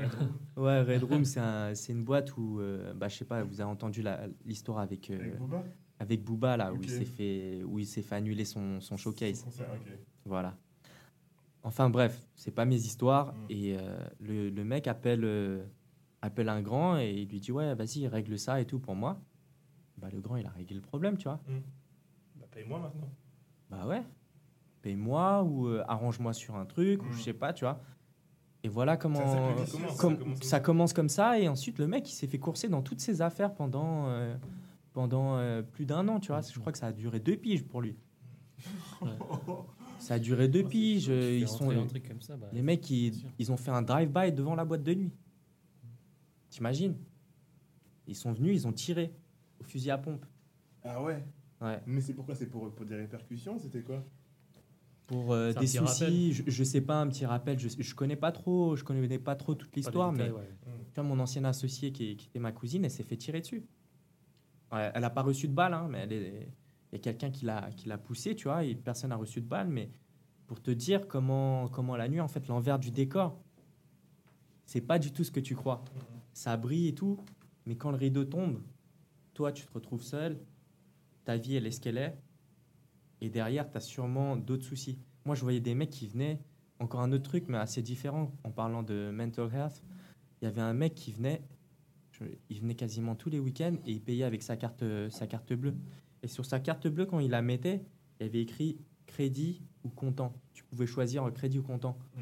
Ouais, 0.56 0.80
Red 0.82 1.02
Room, 1.04 1.24
c'est 1.24 1.40
un- 1.40 1.74
c'est 1.74 1.92
une 1.92 2.04
boîte 2.04 2.36
où, 2.36 2.60
euh, 2.60 2.92
bah, 2.94 3.08
je 3.08 3.16
sais 3.16 3.24
pas, 3.24 3.42
vous 3.42 3.60
avez 3.60 3.70
entendu 3.70 4.02
l'histoire 4.44 4.78
avec, 4.78 5.10
euh, 5.10 5.18
Avec 5.18 5.38
Booba? 5.38 5.64
avec 5.98 6.24
Booba, 6.24 6.56
là, 6.56 6.72
où 6.72 6.78
il 6.82 6.88
s'est 6.88 7.04
fait, 7.04 7.62
où 7.64 7.78
il 7.78 7.86
s'est 7.86 8.02
fait 8.02 8.14
annuler 8.14 8.44
son, 8.44 8.80
son 8.80 8.96
showcase. 8.96 9.38
Son 9.40 9.44
concert, 9.46 9.66
ok. 9.74 9.92
Voilà. 10.24 10.56
Enfin 11.62 11.90
bref, 11.90 12.26
c'est 12.36 12.50
pas 12.54 12.64
mes 12.64 12.76
histoires. 12.76 13.34
Mm. 13.34 13.46
Et 13.50 13.76
euh, 13.78 13.98
le, 14.20 14.50
le 14.50 14.64
mec 14.64 14.86
appelle, 14.86 15.24
euh, 15.24 15.62
appelle 16.22 16.48
un 16.48 16.62
grand 16.62 16.98
et 16.98 17.10
il 17.12 17.28
lui 17.28 17.40
dit 17.40 17.52
Ouais, 17.52 17.74
vas-y, 17.74 18.06
règle 18.08 18.38
ça 18.38 18.60
et 18.60 18.64
tout 18.66 18.78
pour 18.78 18.94
moi. 18.94 19.20
Bah, 19.98 20.08
le 20.12 20.20
grand, 20.20 20.36
il 20.36 20.46
a 20.46 20.50
réglé 20.50 20.74
le 20.76 20.80
problème, 20.82 21.18
tu 21.18 21.24
vois. 21.24 21.40
Bah, 22.36 22.46
paye-moi 22.50 22.78
maintenant. 22.78 23.10
Bah 23.70 23.86
ouais, 23.86 24.02
paye-moi 24.82 25.42
ou 25.44 25.68
euh, 25.68 25.84
arrange-moi 25.86 26.32
sur 26.32 26.56
un 26.56 26.64
truc, 26.64 27.02
ou 27.02 27.06
Mm. 27.06 27.12
je 27.12 27.22
sais 27.22 27.32
pas, 27.34 27.52
tu 27.52 27.64
vois. 27.64 27.80
Et 28.62 28.68
voilà 28.68 28.96
comment 28.96 29.18
Ça, 29.20 29.26
ça 29.26 29.38
peut 29.54 29.62
vite 29.62 29.70
comment- 29.98 30.16
comme- 30.16 30.16
ça 30.16 30.16
commence 30.16 30.36
comme 30.36 30.42
ça 30.42 30.60
commence 30.60 30.92
comme 30.92 31.08
ça. 31.08 31.38
Et 31.38 31.48
ensuite, 31.48 31.78
le 31.78 31.86
mec, 31.86 32.10
il 32.10 32.14
s'est 32.14 32.26
fait 32.26 32.38
courser 32.38 32.68
dans 32.68 32.82
toutes 32.82 33.00
ses 33.00 33.20
affaires 33.22 33.54
pendant, 33.54 34.06
pendant 34.92 35.62
plus 35.72 35.86
d'un 35.86 36.06
an, 36.08 36.20
tu 36.20 36.28
vois. 36.32 36.40
Je 36.42 36.58
crois 36.58 36.72
que 36.72 36.78
ça 36.78 36.88
a 36.88 36.92
duré 36.92 37.20
deux 37.20 37.36
piges 37.36 37.64
pour 37.64 37.80
lui. 37.82 37.96
Ça 40.00 40.14
a 40.14 40.18
duré 40.18 40.48
deux 40.48 40.64
piges. 40.64 41.06
Fais 41.06 41.40
Ils 41.40 41.48
sont, 41.48 41.64
rentrer 41.64 41.76
un 41.76 41.86
truc 41.86 42.08
comme 42.08 42.20
ça. 42.20 42.36
bah, 42.36 42.48
les 42.52 42.62
mecs, 42.62 42.88
ils, 42.90 43.24
ils 43.38 43.52
ont 43.52 43.56
fait 43.56 43.70
un 43.70 43.82
drive-by 43.82 44.32
devant 44.32 44.54
la 44.54 44.64
boîte 44.64 44.82
de 44.82 44.94
nuit. 44.94 45.12
T'imagines? 46.48 46.96
Ils 48.06 48.16
sont 48.16 48.32
venus, 48.32 48.62
ils 48.62 48.66
ont 48.66 48.72
tiré 48.72 49.12
au 49.60 49.64
fusil 49.64 49.90
à 49.90 49.98
pompe. 49.98 50.24
Ah 50.82 51.02
ouais? 51.02 51.24
Ouais. 51.60 51.80
Mais 51.86 52.00
c'est 52.00 52.14
pourquoi? 52.14 52.34
C'est 52.34 52.46
pour, 52.46 52.74
pour 52.74 52.86
des 52.86 52.96
répercussions? 52.96 53.58
C'était 53.58 53.82
quoi? 53.82 54.04
Pour 55.06 55.32
euh, 55.32 55.52
des 55.52 55.66
soucis, 55.66 56.32
je, 56.32 56.42
je 56.46 56.64
sais 56.64 56.80
pas, 56.80 57.00
un 57.00 57.08
petit 57.08 57.26
rappel. 57.26 57.58
Je, 57.58 57.68
je 57.78 57.94
connais 57.94 58.16
pas 58.16 58.32
trop, 58.32 58.76
je 58.76 58.84
connais 58.84 59.18
pas 59.18 59.34
trop 59.36 59.54
toute 59.54 59.74
l'histoire, 59.76 60.12
mais 60.12 60.30
ouais. 60.30 60.48
tu 60.64 60.94
vois, 60.94 61.04
mon 61.04 61.18
ancienne 61.18 61.44
associée 61.46 61.92
qui, 61.92 62.16
qui 62.16 62.28
était 62.28 62.38
ma 62.38 62.52
cousine, 62.52 62.84
elle 62.84 62.90
s'est 62.90 63.02
fait 63.02 63.16
tirer 63.16 63.40
dessus. 63.40 63.64
Ouais, 64.72 64.90
elle 64.94 65.02
a 65.04 65.10
pas 65.10 65.22
reçu 65.22 65.48
de 65.48 65.52
balle, 65.52 65.74
hein, 65.74 65.88
mais 65.90 65.98
elle 65.98 66.12
est- 66.12 66.48
y 66.92 66.96
a 66.96 66.98
quelqu'un 66.98 67.30
qui 67.30 67.44
l'a 67.44 67.70
qui 67.72 67.88
l'a 67.88 67.98
poussé, 67.98 68.34
tu 68.34 68.44
vois, 68.44 68.64
et 68.64 68.74
personne 68.74 69.10
n'a 69.10 69.16
reçu 69.16 69.40
de 69.40 69.46
balle. 69.46 69.68
Mais 69.68 69.90
pour 70.46 70.60
te 70.60 70.70
dire 70.70 71.06
comment 71.08 71.68
comment 71.68 71.96
la 71.96 72.08
nuit, 72.08 72.20
en 72.20 72.28
fait, 72.28 72.46
l'envers 72.48 72.78
du 72.78 72.90
décor, 72.90 73.40
c'est 74.66 74.80
pas 74.80 74.98
du 74.98 75.12
tout 75.12 75.24
ce 75.24 75.30
que 75.30 75.40
tu 75.40 75.54
crois. 75.54 75.84
Ça 76.32 76.56
brille 76.56 76.88
et 76.88 76.94
tout, 76.94 77.18
mais 77.66 77.76
quand 77.76 77.90
le 77.90 77.96
rideau 77.96 78.24
tombe, 78.24 78.62
toi, 79.34 79.52
tu 79.52 79.66
te 79.66 79.72
retrouves 79.72 80.02
seul, 80.02 80.38
ta 81.24 81.36
vie, 81.36 81.56
elle 81.56 81.66
est 81.66 81.70
ce 81.70 81.80
qu'elle 81.80 81.98
est, 81.98 82.16
et 83.20 83.30
derrière, 83.30 83.70
tu 83.70 83.76
as 83.76 83.80
sûrement 83.80 84.36
d'autres 84.36 84.64
soucis. 84.64 84.98
Moi, 85.24 85.34
je 85.34 85.42
voyais 85.42 85.60
des 85.60 85.74
mecs 85.74 85.90
qui 85.90 86.06
venaient, 86.06 86.40
encore 86.78 87.00
un 87.00 87.12
autre 87.12 87.24
truc, 87.24 87.44
mais 87.48 87.58
assez 87.58 87.82
différent, 87.82 88.32
en 88.44 88.50
parlant 88.50 88.82
de 88.82 89.10
mental 89.12 89.52
health. 89.52 89.82
Il 90.40 90.46
y 90.46 90.48
avait 90.48 90.62
un 90.62 90.72
mec 90.72 90.94
qui 90.94 91.12
venait, 91.12 91.42
il 92.48 92.60
venait 92.60 92.74
quasiment 92.74 93.14
tous 93.14 93.28
les 93.28 93.38
week-ends 93.38 93.76
et 93.84 93.92
il 93.92 94.00
payait 94.00 94.24
avec 94.24 94.42
sa 94.42 94.56
carte, 94.56 94.84
sa 95.10 95.26
carte 95.26 95.52
bleue. 95.52 95.74
Et 96.22 96.28
sur 96.28 96.44
sa 96.44 96.60
carte 96.60 96.86
bleue, 96.88 97.06
quand 97.06 97.18
il 97.20 97.30
la 97.30 97.42
mettait, 97.42 97.82
il 98.20 98.26
y 98.26 98.28
avait 98.28 98.40
écrit 98.42 98.78
crédit 99.06 99.62
ou 99.84 99.88
comptant. 99.88 100.32
Tu 100.52 100.64
pouvais 100.64 100.86
choisir 100.86 101.24
un 101.24 101.30
crédit 101.30 101.58
ou 101.58 101.62
comptant. 101.62 101.98
Mm. 102.16 102.20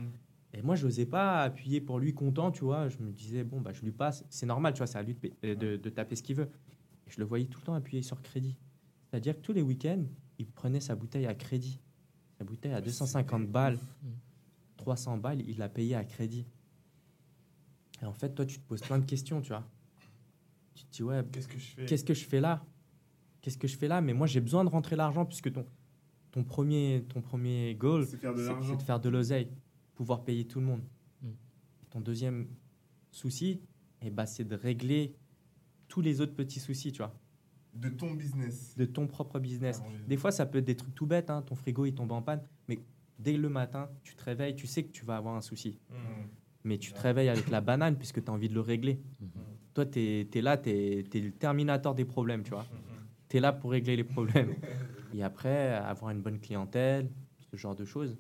Et 0.54 0.62
moi, 0.62 0.76
je 0.76 0.86
n'osais 0.86 1.04
pas 1.06 1.42
appuyer 1.42 1.80
pour 1.80 1.98
lui 1.98 2.14
comptant, 2.14 2.50
tu 2.50 2.64
vois. 2.64 2.88
Je 2.88 2.98
me 2.98 3.10
disais, 3.12 3.44
bon, 3.44 3.60
bah, 3.60 3.72
je 3.72 3.82
lui 3.82 3.92
passe. 3.92 4.24
C'est 4.30 4.46
normal, 4.46 4.72
tu 4.72 4.78
vois, 4.78 4.86
c'est 4.86 4.98
à 4.98 5.02
lui 5.02 5.14
de, 5.14 5.18
pa- 5.18 5.34
euh, 5.44 5.54
de- 5.54 5.76
de 5.76 5.90
taper 5.90 6.16
ce 6.16 6.22
qu'il 6.22 6.36
veut. 6.36 6.48
Et 7.06 7.10
je 7.10 7.18
le 7.18 7.24
voyais 7.26 7.46
tout 7.46 7.58
le 7.60 7.64
temps 7.66 7.74
appuyer 7.74 8.02
sur 8.02 8.22
crédit. 8.22 8.56
C'est-à-dire 9.10 9.34
que 9.36 9.40
tous 9.42 9.52
les 9.52 9.62
week-ends, 9.62 10.04
il 10.38 10.46
prenait 10.46 10.80
sa 10.80 10.94
bouteille 10.94 11.26
à 11.26 11.34
crédit. 11.34 11.80
Sa 12.38 12.44
bouteille 12.44 12.72
à 12.72 12.80
250 12.80 13.46
balles, 13.48 13.78
300 14.76 15.18
balles, 15.18 15.42
il 15.46 15.58
l'a 15.58 15.68
payé 15.68 15.94
à 15.96 16.04
crédit. 16.04 16.46
Et 18.00 18.04
en 18.04 18.12
fait, 18.12 18.30
toi, 18.34 18.46
tu 18.46 18.58
te 18.60 18.66
poses 18.66 18.80
plein 18.80 18.98
de 18.98 19.04
questions, 19.04 19.40
tu 19.42 19.48
vois. 19.48 19.66
Tu 20.74 20.84
te 20.84 20.92
dis, 20.92 21.02
ouais, 21.02 21.22
Qu'est-ce 21.32 21.48
que 21.48 21.58
je 21.58 21.66
fais? 21.74 21.86
qu'est-ce 21.86 22.04
que 22.04 22.14
je 22.14 22.24
fais 22.24 22.40
là? 22.40 22.64
Qu'est-ce 23.48 23.56
que 23.56 23.66
je 23.66 23.78
fais 23.78 23.88
là 23.88 24.02
Mais 24.02 24.12
moi, 24.12 24.26
j'ai 24.26 24.42
besoin 24.42 24.62
de 24.62 24.68
rentrer 24.68 24.94
l'argent 24.94 25.24
puisque 25.24 25.50
ton, 25.50 25.64
ton, 26.32 26.44
premier, 26.44 27.02
ton 27.08 27.22
premier 27.22 27.74
goal, 27.74 28.04
C'est 28.06 28.20
de 28.20 28.82
faire 28.82 29.00
de 29.00 29.08
l'oseille, 29.08 29.48
pouvoir 29.94 30.22
payer 30.22 30.46
tout 30.46 30.60
le 30.60 30.66
monde. 30.66 30.82
Mm. 31.22 31.28
Et 31.82 31.86
ton 31.88 32.00
deuxième 32.02 32.46
souci, 33.10 33.62
eh 34.02 34.10
ben, 34.10 34.26
c'est 34.26 34.44
de 34.44 34.54
régler 34.54 35.14
tous 35.88 36.02
les 36.02 36.20
autres 36.20 36.34
petits 36.34 36.60
soucis, 36.60 36.92
tu 36.92 36.98
vois, 36.98 37.18
De 37.72 37.88
ton 37.88 38.12
business. 38.12 38.76
de 38.76 38.84
ton 38.84 39.06
propre 39.06 39.38
business. 39.38 39.80
Ah. 39.82 39.88
Des 40.06 40.18
fois, 40.18 40.30
ça 40.30 40.44
peut 40.44 40.58
être 40.58 40.66
des 40.66 40.76
trucs 40.76 40.94
tout 40.94 41.06
bêtes, 41.06 41.30
hein, 41.30 41.40
ton 41.40 41.54
frigo 41.54 41.86
il 41.86 41.94
tombe 41.94 42.12
en 42.12 42.20
panne, 42.20 42.42
mais 42.68 42.78
dès 43.18 43.38
le 43.38 43.48
matin, 43.48 43.88
tu 44.02 44.14
te 44.14 44.24
réveilles, 44.24 44.56
tu 44.56 44.66
sais 44.66 44.82
que 44.82 44.92
tu 44.92 45.06
vas 45.06 45.16
avoir 45.16 45.36
un 45.36 45.40
souci. 45.40 45.78
Mm. 45.88 45.94
Mais 46.64 46.76
tu 46.76 46.92
te 46.92 47.00
réveilles 47.00 47.30
avec 47.30 47.48
la 47.48 47.62
banane 47.62 47.96
puisque 47.96 48.22
tu 48.22 48.30
as 48.30 48.34
envie 48.34 48.50
de 48.50 48.54
le 48.54 48.60
régler. 48.60 49.00
Mhm. 49.20 49.30
Toi, 49.72 49.86
tu 49.86 50.00
es, 50.00 50.40
là, 50.42 50.58
tu 50.58 50.68
es, 50.68 51.20
le 51.20 51.30
terminateur 51.30 51.94
des 51.94 52.04
problèmes, 52.04 52.42
tu 52.42 52.50
vois. 52.50 52.66
Tu 53.28 53.36
es 53.36 53.40
là 53.40 53.52
pour 53.52 53.70
régler 53.72 53.96
les 53.96 54.04
problèmes. 54.04 54.54
Et 55.14 55.22
après, 55.22 55.74
avoir 55.74 56.10
une 56.10 56.20
bonne 56.22 56.38
clientèle, 56.40 57.10
ce 57.50 57.56
genre 57.56 57.74
de 57.76 57.84
choses, 57.84 58.16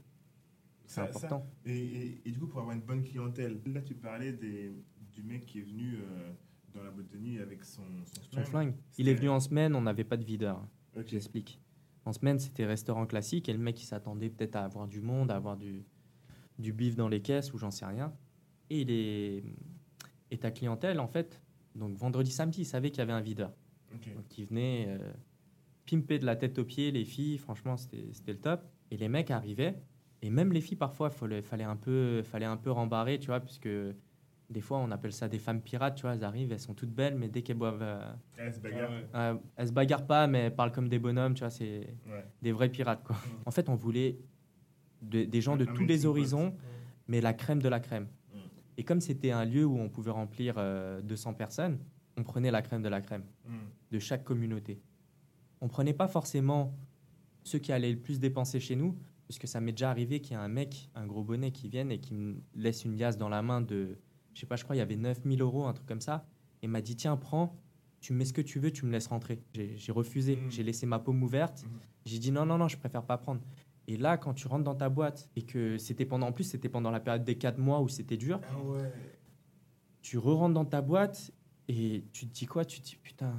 c'est 0.86 0.96
Ça- 0.96 1.04
important. 1.04 1.46
Et, 1.64 1.76
et- 1.78 2.22
et 2.28 2.30
du 2.32 2.38
coup, 2.38 2.46
pour 2.46 2.60
avoir 2.60 2.74
une 2.74 2.82
bonne 2.82 3.02
clientèle, 3.02 3.60
là, 3.66 3.80
tu 3.82 3.94
parlais 3.94 4.32
des, 4.32 4.72
du 5.12 5.22
mec 5.22 5.46
qui 5.46 5.58
est 5.60 5.62
venu 5.62 5.96
euh, 5.96 6.32
dans 6.74 6.82
la 6.82 6.90
boîte 6.90 7.08
de 7.08 7.18
nuit 7.18 7.38
avec 7.40 7.64
son, 7.64 7.82
son 8.04 8.20
Son 8.22 8.30
flingue. 8.30 8.44
flingue. 8.46 8.74
Il 8.98 9.08
est 9.08 9.14
venu 9.14 9.28
en 9.28 9.40
semaine, 9.40 9.74
on 9.74 9.82
n'avait 9.82 10.04
pas 10.04 10.16
de 10.16 10.24
videur. 10.24 10.66
Ok. 10.96 11.06
J'explique. 11.08 11.60
En 12.04 12.12
semaine, 12.12 12.38
c'était 12.38 12.64
restaurant 12.64 13.06
classique 13.06 13.48
et 13.50 13.52
le 13.52 13.58
mec, 13.58 13.80
il 13.82 13.86
s'attendait 13.86 14.30
peut-être 14.30 14.56
à 14.56 14.64
avoir 14.64 14.88
du 14.88 15.00
monde, 15.02 15.30
à 15.30 15.36
avoir 15.36 15.56
du, 15.58 15.84
du 16.58 16.72
bif 16.72 16.96
dans 16.96 17.08
les 17.08 17.20
caisses 17.20 17.52
ou 17.52 17.58
j'en 17.58 17.70
sais 17.70 17.84
rien. 17.84 18.14
Et, 18.70 18.80
il 18.80 18.90
est... 18.90 19.44
et 20.30 20.38
ta 20.38 20.50
clientèle, 20.50 21.00
en 21.00 21.08
fait, 21.08 21.42
donc 21.74 21.96
vendredi, 21.98 22.30
samedi, 22.30 22.62
il 22.62 22.64
savait 22.64 22.90
qu'il 22.90 22.98
y 22.98 23.02
avait 23.02 23.12
un 23.12 23.20
videur. 23.20 23.52
Ok. 23.94 24.14
Donc, 24.14 24.38
il 24.38 24.46
venait 24.46 24.86
euh, 24.88 25.12
pimper 25.86 26.18
de 26.18 26.26
la 26.26 26.36
tête 26.36 26.58
aux 26.58 26.64
pieds, 26.64 26.90
les 26.90 27.04
filles, 27.04 27.38
franchement, 27.38 27.76
c'était 27.76 28.08
c'était 28.12 28.32
le 28.32 28.40
top. 28.40 28.62
Et 28.90 28.96
les 28.96 29.08
mecs 29.08 29.30
arrivaient, 29.30 29.76
et 30.22 30.30
même 30.30 30.52
les 30.52 30.60
filles, 30.60 30.76
parfois, 30.76 31.08
il 31.12 31.16
fallait, 31.18 31.42
fallait, 31.42 31.64
un 31.64 31.76
peu, 31.76 32.22
fallait 32.22 32.46
un 32.46 32.56
peu 32.56 32.70
rembarrer, 32.70 33.18
tu 33.18 33.26
vois, 33.26 33.40
puisque 33.40 33.68
des 34.50 34.60
fois, 34.62 34.78
on 34.78 34.90
appelle 34.90 35.12
ça 35.12 35.28
des 35.28 35.38
femmes 35.38 35.60
pirates, 35.60 35.96
tu 35.96 36.02
vois, 36.02 36.14
elles 36.14 36.24
arrivent, 36.24 36.52
elles 36.52 36.60
sont 36.60 36.74
toutes 36.74 36.92
belles, 36.94 37.16
mais 37.16 37.28
dès 37.28 37.42
qu'elles 37.42 37.58
boivent. 37.58 37.82
euh, 37.82 38.00
Ah, 39.12 39.30
euh, 39.32 39.36
elles 39.56 39.68
se 39.68 39.72
bagarrent 39.72 40.06
pas, 40.06 40.26
mais 40.26 40.38
elles 40.46 40.54
parlent 40.54 40.72
comme 40.72 40.88
des 40.88 40.98
bonhommes, 40.98 41.34
tu 41.34 41.40
vois, 41.40 41.50
c'est 41.50 41.94
Ouais. 42.06 42.24
des 42.42 42.52
vrais 42.52 42.68
pirates, 42.70 43.02
quoi. 43.04 43.16
En 43.46 43.50
fait, 43.50 43.68
on 43.68 43.74
voulait 43.74 44.18
de- 45.02 45.24
des 45.24 45.40
gens 45.40 45.56
de 45.56 45.64
Un 45.64 45.72
tous 45.74 45.84
les 45.86 46.06
horizons, 46.06 46.56
mais 47.08 47.20
la 47.20 47.32
crème 47.34 47.60
de 47.62 47.68
la 47.68 47.80
crème. 47.80 48.08
Et 48.78 48.84
comme 48.84 49.00
c'était 49.00 49.32
un 49.32 49.44
lieu 49.44 49.64
où 49.64 49.76
on 49.78 49.88
pouvait 49.88 50.10
remplir 50.12 50.54
euh, 50.56 51.00
200 51.02 51.34
personnes, 51.34 51.78
on 52.18 52.24
prenait 52.24 52.50
la 52.50 52.62
crème 52.62 52.82
de 52.82 52.88
la 52.88 53.00
crème 53.00 53.24
Mm. 53.46 53.56
de 53.92 53.98
chaque 53.98 54.24
communauté. 54.24 54.80
On 55.60 55.68
prenait 55.68 55.94
pas 55.94 56.08
forcément 56.08 56.74
ceux 57.44 57.58
qui 57.58 57.72
allaient 57.72 57.92
le 57.92 57.98
plus 57.98 58.18
dépenser 58.20 58.60
chez 58.60 58.76
nous, 58.76 58.96
parce 59.26 59.38
que 59.38 59.46
ça 59.46 59.60
m'est 59.60 59.72
déjà 59.72 59.90
arrivé 59.90 60.20
qu'il 60.20 60.32
y 60.32 60.36
a 60.36 60.40
un 60.42 60.48
mec, 60.48 60.90
un 60.94 61.06
gros 61.06 61.22
bonnet 61.22 61.50
qui 61.52 61.68
vienne 61.68 61.90
et 61.92 61.98
qui 62.00 62.14
me 62.14 62.36
laisse 62.54 62.84
une 62.84 62.96
liasse 62.96 63.16
dans 63.18 63.28
la 63.28 63.42
main 63.42 63.60
de, 63.60 63.98
je 64.34 64.40
sais 64.40 64.46
pas, 64.46 64.56
je 64.56 64.64
crois 64.64 64.74
il 64.76 64.78
y 64.80 64.82
avait 64.82 64.96
9000 64.96 65.40
euros, 65.42 65.64
un 65.66 65.72
truc 65.72 65.86
comme 65.86 66.00
ça, 66.00 66.26
et 66.62 66.66
m'a 66.66 66.80
dit 66.80 66.96
tiens 66.96 67.16
prends, 67.16 67.56
tu 68.00 68.12
mets 68.12 68.24
ce 68.24 68.32
que 68.32 68.42
tu 68.42 68.58
veux, 68.60 68.70
tu 68.70 68.84
me 68.86 68.92
laisses 68.92 69.06
rentrer. 69.08 69.42
J'ai 69.54 69.92
refusé, 69.92 70.36
Mm. 70.36 70.50
j'ai 70.50 70.62
laissé 70.62 70.86
ma 70.86 70.98
paume 70.98 71.22
ouverte, 71.22 71.64
Mhm. 71.64 71.70
j'ai 72.06 72.18
dit 72.18 72.30
non 72.32 72.44
non 72.46 72.58
non, 72.58 72.68
je 72.68 72.76
préfère 72.78 73.04
pas 73.04 73.18
prendre. 73.18 73.40
Et 73.86 73.96
là, 73.96 74.18
quand 74.18 74.34
tu 74.34 74.46
rentres 74.48 74.64
dans 74.64 74.74
ta 74.74 74.88
boîte 74.90 75.30
et 75.36 75.42
que 75.42 75.78
c'était 75.78 76.04
pendant, 76.04 76.26
en 76.28 76.32
plus 76.32 76.44
c'était 76.44 76.68
pendant 76.68 76.90
la 76.90 77.00
période 77.00 77.24
des 77.24 77.36
4 77.38 77.58
mois 77.58 77.80
où 77.80 77.88
c'était 77.88 78.16
dur, 78.18 78.40
Ah 78.50 78.62
ouais. 78.62 78.92
tu 80.02 80.18
re-rentres 80.18 80.54
dans 80.54 80.64
ta 80.64 80.80
boîte 80.82 81.32
et 81.68 82.04
tu 82.12 82.26
te 82.26 82.34
dis 82.34 82.46
quoi? 82.46 82.64
Tu 82.64 82.80
te 82.80 82.86
dis 82.86 82.96
putain, 82.96 83.34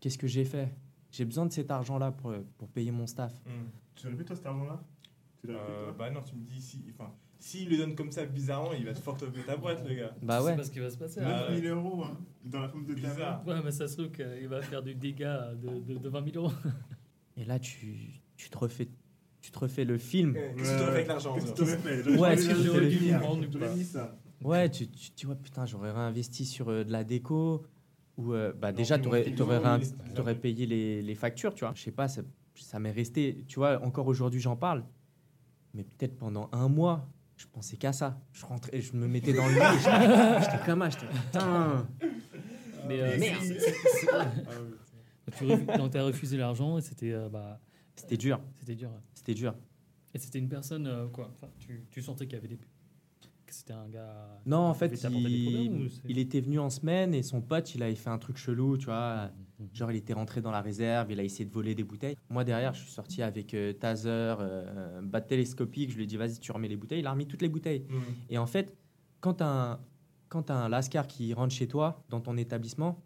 qu'est-ce 0.00 0.18
que 0.18 0.26
j'ai 0.26 0.44
fait? 0.44 0.74
J'ai 1.10 1.24
besoin 1.24 1.46
de 1.46 1.52
cet 1.52 1.70
argent-là 1.70 2.10
pour, 2.10 2.34
pour 2.58 2.68
payer 2.68 2.90
mon 2.90 3.06
staff. 3.06 3.32
Mm. 3.46 3.50
Tu 3.94 4.06
l'aurais 4.06 4.18
fait 4.18 4.24
toi 4.24 4.36
cet 4.36 4.46
argent-là? 4.46 4.82
Tu 5.44 5.50
Euh, 5.50 5.92
bah 5.92 6.10
non, 6.10 6.20
tu 6.22 6.34
me 6.36 6.44
dis 6.44 6.60
si. 6.60 6.84
Enfin, 6.90 7.12
s'il 7.38 7.68
le 7.68 7.76
donne 7.76 7.94
comme 7.94 8.10
ça 8.10 8.24
bizarrement, 8.24 8.72
il 8.72 8.84
va 8.84 8.92
te 8.92 9.00
fortoper 9.00 9.42
ta 9.42 9.56
boîte, 9.56 9.86
le 9.86 9.94
gars. 9.94 10.14
Bah 10.22 10.42
ouais. 10.42 10.56
pas 10.56 10.64
ce 10.64 10.70
qui 10.70 10.78
va 10.78 10.90
se 10.90 10.96
passer. 10.96 11.20
Ah, 11.22 11.48
9000 11.50 11.68
euros 11.68 12.04
hein, 12.04 12.16
dans 12.44 12.60
la 12.60 12.68
forme 12.68 12.86
de. 12.86 12.94
Bizarre. 12.94 13.46
Ouais, 13.46 13.60
mais 13.64 13.72
ça 13.72 13.88
se 13.88 13.96
trouve 13.96 14.12
qu'il 14.12 14.48
va 14.48 14.62
faire 14.62 14.82
du 14.82 14.94
dégât 14.94 15.54
de, 15.54 15.80
de, 15.80 15.98
de 15.98 16.08
20 16.08 16.32
000 16.32 16.44
euros. 16.44 16.54
Et 17.36 17.44
là, 17.44 17.58
tu, 17.58 18.22
tu, 18.36 18.50
te 18.50 18.58
refais, 18.58 18.88
tu 19.40 19.50
te 19.50 19.58
refais 19.58 19.84
le 19.84 19.98
film. 19.98 20.34
Qu'est-ce 20.34 20.72
que 20.72 20.76
tu 20.76 20.82
aurais 20.82 20.84
fait 20.84 20.96
avec 20.96 21.06
l'argent 21.08 21.36
tu 21.38 21.62
Ouais, 22.18 22.36
me 22.36 23.22
rendre 23.22 23.46
ou 23.46 23.50
j'aurais 23.52 23.68
pas 23.68 23.74
mis 23.74 23.84
ça. 23.84 24.16
Ouais, 24.44 24.70
tu, 24.70 24.88
tu 24.88 25.10
te 25.10 25.16
dis, 25.16 25.26
ouais, 25.26 25.34
putain, 25.36 25.66
j'aurais 25.66 25.92
réinvesti 25.92 26.44
sur 26.44 26.68
euh, 26.68 26.84
de 26.84 26.92
la 26.92 27.04
déco. 27.04 27.64
Ou 28.18 28.32
euh, 28.34 28.52
bah, 28.52 28.72
déjà, 28.72 28.98
tu 28.98 29.08
aurais, 29.08 29.24
payé 30.34 30.66
les, 30.66 31.02
les 31.02 31.14
factures, 31.14 31.54
tu 31.54 31.64
vois. 31.64 31.72
Je 31.74 31.82
sais 31.82 31.90
pas, 31.92 32.08
ça, 32.08 32.22
ça 32.54 32.78
m'est 32.78 32.90
resté. 32.90 33.44
Tu 33.48 33.58
vois, 33.58 33.82
encore 33.84 34.06
aujourd'hui, 34.06 34.40
j'en 34.40 34.56
parle. 34.56 34.84
Mais 35.74 35.84
peut-être 35.84 36.16
pendant 36.18 36.50
un 36.52 36.68
mois, 36.68 37.08
je 37.36 37.46
pensais 37.50 37.76
qu'à 37.76 37.92
ça. 37.92 38.20
Je 38.32 38.44
rentrais, 38.44 38.80
je 38.80 38.94
me 38.94 39.08
mettais 39.08 39.32
dans 39.32 39.46
le 39.46 39.54
lit. 39.54 40.40
J'étais 40.44 40.64
comme 40.66 40.84
j'étais 40.90 41.06
putain. 41.06 41.86
Mais 42.86 43.00
euh, 43.00 43.18
Merde. 43.18 43.42
c'est- 43.42 43.58
c'est- 43.58 43.76
tu 45.38 45.90
t'as 45.90 46.02
refusé 46.02 46.36
l'argent 46.36 46.78
et 46.78 46.82
c'était 46.82 47.12
euh, 47.12 47.28
bah, 47.28 47.60
C'était 47.96 48.16
dur, 48.16 48.40
c'était 48.58 48.74
dur. 48.74 48.90
c'était 49.14 49.34
dur. 49.34 49.54
Et 50.14 50.18
c'était 50.18 50.38
une 50.38 50.48
personne 50.48 50.86
euh, 50.86 51.06
quoi 51.08 51.30
enfin, 51.32 51.48
tu, 51.58 51.84
tu 51.90 52.02
sentais 52.02 52.26
qu'il 52.26 52.34
y 52.34 52.38
avait 52.38 52.48
des 52.48 52.58
c'était 53.52 53.72
un 53.72 53.88
gars. 53.88 54.40
Non, 54.46 54.58
en 54.58 54.74
fait, 54.74 54.92
il, 55.10 55.90
il 56.08 56.18
était 56.18 56.40
venu 56.40 56.58
en 56.58 56.70
semaine 56.70 57.14
et 57.14 57.22
son 57.22 57.40
pote, 57.40 57.74
il 57.74 57.82
avait 57.82 57.94
fait 57.94 58.10
un 58.10 58.18
truc 58.18 58.36
chelou, 58.36 58.76
tu 58.78 58.86
vois. 58.86 59.30
Mhm. 59.58 59.68
Genre, 59.74 59.90
il 59.90 59.96
était 59.96 60.12
rentré 60.12 60.40
dans 60.40 60.50
la 60.50 60.60
réserve, 60.60 61.10
il 61.12 61.20
a 61.20 61.22
essayé 61.22 61.44
de 61.44 61.52
voler 61.52 61.74
des 61.74 61.84
bouteilles. 61.84 62.16
Moi, 62.30 62.44
derrière, 62.44 62.74
je 62.74 62.82
suis 62.82 62.90
sorti 62.90 63.22
avec 63.22 63.54
euh, 63.54 63.72
taser, 63.72 64.08
euh, 64.08 65.00
batte 65.02 65.28
télescopique. 65.28 65.90
Je 65.90 65.96
lui 65.96 66.04
ai 66.04 66.06
dit, 66.06 66.16
vas-y, 66.16 66.38
tu 66.38 66.52
remets 66.52 66.68
les 66.68 66.76
bouteilles. 66.76 67.00
Il 67.00 67.06
a 67.06 67.12
remis 67.12 67.26
toutes 67.26 67.42
les 67.42 67.48
bouteilles. 67.48 67.84
Mhm. 67.88 68.02
Et 68.30 68.38
en 68.38 68.46
fait, 68.46 68.76
quand 69.20 69.34
tu 69.34 69.42
as, 69.44 69.78
un 70.48 70.68
Lascar 70.68 71.06
qui 71.06 71.32
rentre 71.34 71.54
chez 71.54 71.68
toi, 71.68 72.02
dans 72.08 72.20
ton 72.20 72.36
établissement, 72.36 73.02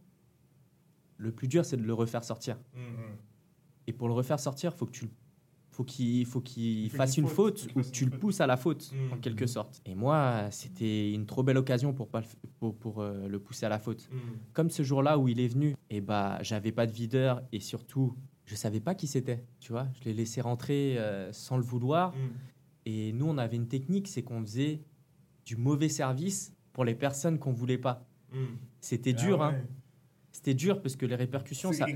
le 1.18 1.32
plus 1.32 1.48
dur, 1.48 1.64
c'est 1.64 1.76
de 1.76 1.82
le 1.82 1.94
refaire 1.94 2.24
sortir. 2.24 2.58
Et 3.86 3.92
pour 3.92 4.08
le 4.08 4.14
refaire 4.14 4.40
sortir, 4.40 4.74
faut 4.74 4.86
que 4.86 4.92
tu, 4.92 5.08
faut 5.76 5.84
qu'il, 5.84 6.24
faut 6.24 6.40
qu'il 6.40 6.88
fasse 6.90 7.18
une 7.18 7.26
faute, 7.28 7.68
ou 7.76 7.82
tu 7.82 8.06
le 8.06 8.10
pousses 8.18 8.40
à 8.40 8.46
la 8.46 8.56
faute, 8.56 8.90
Mhm. 8.94 9.12
en 9.12 9.16
quelque 9.18 9.46
sorte. 9.46 9.82
Et 9.84 9.94
moi, 9.94 10.48
c'était 10.50 11.12
une 11.12 11.26
trop 11.26 11.42
belle 11.42 11.58
occasion 11.58 11.92
pour, 11.92 12.08
pas 12.08 12.20
le, 12.22 12.26
pour, 12.58 12.74
pour, 12.74 13.00
euh, 13.02 13.28
le 13.28 13.38
pousser 13.38 13.66
à 13.66 13.68
la 13.68 13.78
faute. 13.78 14.08
Mhm. 14.10 14.18
Comme 14.54 14.70
ce 14.70 14.82
jour-là 14.82 15.18
où 15.18 15.28
il 15.28 15.38
est 15.38 15.48
venu, 15.48 15.76
et 15.90 16.00
bah, 16.00 16.38
j'avais 16.40 16.72
pas 16.72 16.86
de 16.86 16.92
videur 16.92 17.42
et 17.52 17.60
surtout, 17.60 18.16
je 18.46 18.54
savais 18.54 18.80
pas 18.80 18.94
qui 18.94 19.06
c'était. 19.06 19.44
Tu 19.60 19.72
vois, 19.72 19.86
je 20.00 20.04
l'ai 20.04 20.14
laissé 20.14 20.40
rentrer 20.40 20.96
euh, 20.98 21.30
sans 21.32 21.58
le 21.58 21.62
vouloir. 21.64 22.14
Et 22.86 23.12
nous, 23.12 23.26
on 23.26 23.36
avait 23.36 23.56
une 23.56 23.68
technique, 23.68 24.08
c'est 24.08 24.22
qu'on 24.22 24.40
faisait 24.40 24.80
du 25.44 25.56
mauvais 25.56 25.88
service 25.90 26.54
pour 26.72 26.84
les 26.86 26.94
personnes 26.94 27.38
qu'on 27.38 27.52
voulait 27.52 27.76
pas. 27.78 28.06
C'était 28.80 29.14
Ah 29.18 29.20
dur, 29.22 29.42
hein. 29.42 29.54
C'était 30.32 30.54
dur 30.54 30.80
parce 30.80 30.96
que 30.96 31.04
les 31.06 31.16
répercussions, 31.16 31.72
ça. 31.72 31.86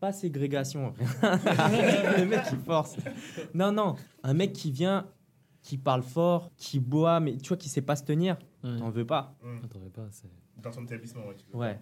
Pas 0.00 0.12
ségrégation. 0.12 0.94
le 1.22 2.24
mec 2.24 2.42
qui 2.44 2.56
force. 2.56 2.96
Non, 3.54 3.70
non, 3.72 3.94
un 4.22 4.34
mec 4.34 4.52
qui 4.52 4.70
vient, 4.72 5.06
qui 5.62 5.76
parle 5.78 6.02
fort, 6.02 6.50
qui 6.56 6.80
boit, 6.80 7.20
mais 7.20 7.36
tu 7.36 7.48
vois, 7.48 7.56
qui 7.58 7.68
sait 7.68 7.82
pas 7.82 7.96
se 7.96 8.04
tenir, 8.04 8.38
Ouais. 8.64 8.76
t'en 8.78 8.90
veux 8.90 9.06
pas. 9.06 9.36
Mhm. 9.42 9.60
Ah, 9.62 9.68
t'en 9.68 9.78
veux 9.78 9.90
pas, 9.90 10.06
c'est- 10.10 10.28
Dans 10.62 10.70
ton 10.70 10.82
établissement, 10.84 11.26
ouais. 11.26 11.34
tu 11.36 11.44
veux. 11.52 11.58
Ouais. 11.58 11.78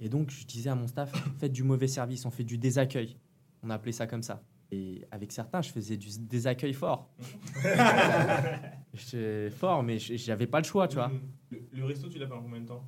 Et 0.00 0.08
donc, 0.08 0.30
je 0.30 0.44
disais 0.44 0.70
à 0.70 0.74
mon 0.74 0.86
staff, 0.88 1.12
faites 1.38 1.52
du 1.52 1.62
mauvais 1.62 1.86
service, 1.88 2.24
on 2.26 2.30
fait 2.30 2.44
du 2.44 2.58
désaccueil. 2.58 3.16
On 3.62 3.70
a 3.70 3.74
appelé 3.74 3.92
ça 3.92 4.06
comme 4.08 4.22
ça. 4.22 4.42
Et 4.72 5.04
avec 5.10 5.30
certains, 5.32 5.60
je 5.62 5.70
faisais 5.70 5.96
du 5.96 6.08
désaccueil 6.20 6.72
fort. 6.72 7.10
J'étais 8.94 9.50
fort, 9.50 9.82
mais 9.82 9.98
j'avais 9.98 10.46
pas 10.46 10.58
le 10.58 10.64
choix, 10.64 10.88
tu 10.88 10.96
vois. 10.96 11.08
Mhm. 11.08 11.20
Le, 11.50 11.58
le 11.72 11.84
resto, 11.84 12.08
tu 12.08 12.18
l'as 12.18 12.26
pendant 12.26 12.42
combien 12.42 12.60
de 12.60 12.66
temps? 12.66 12.84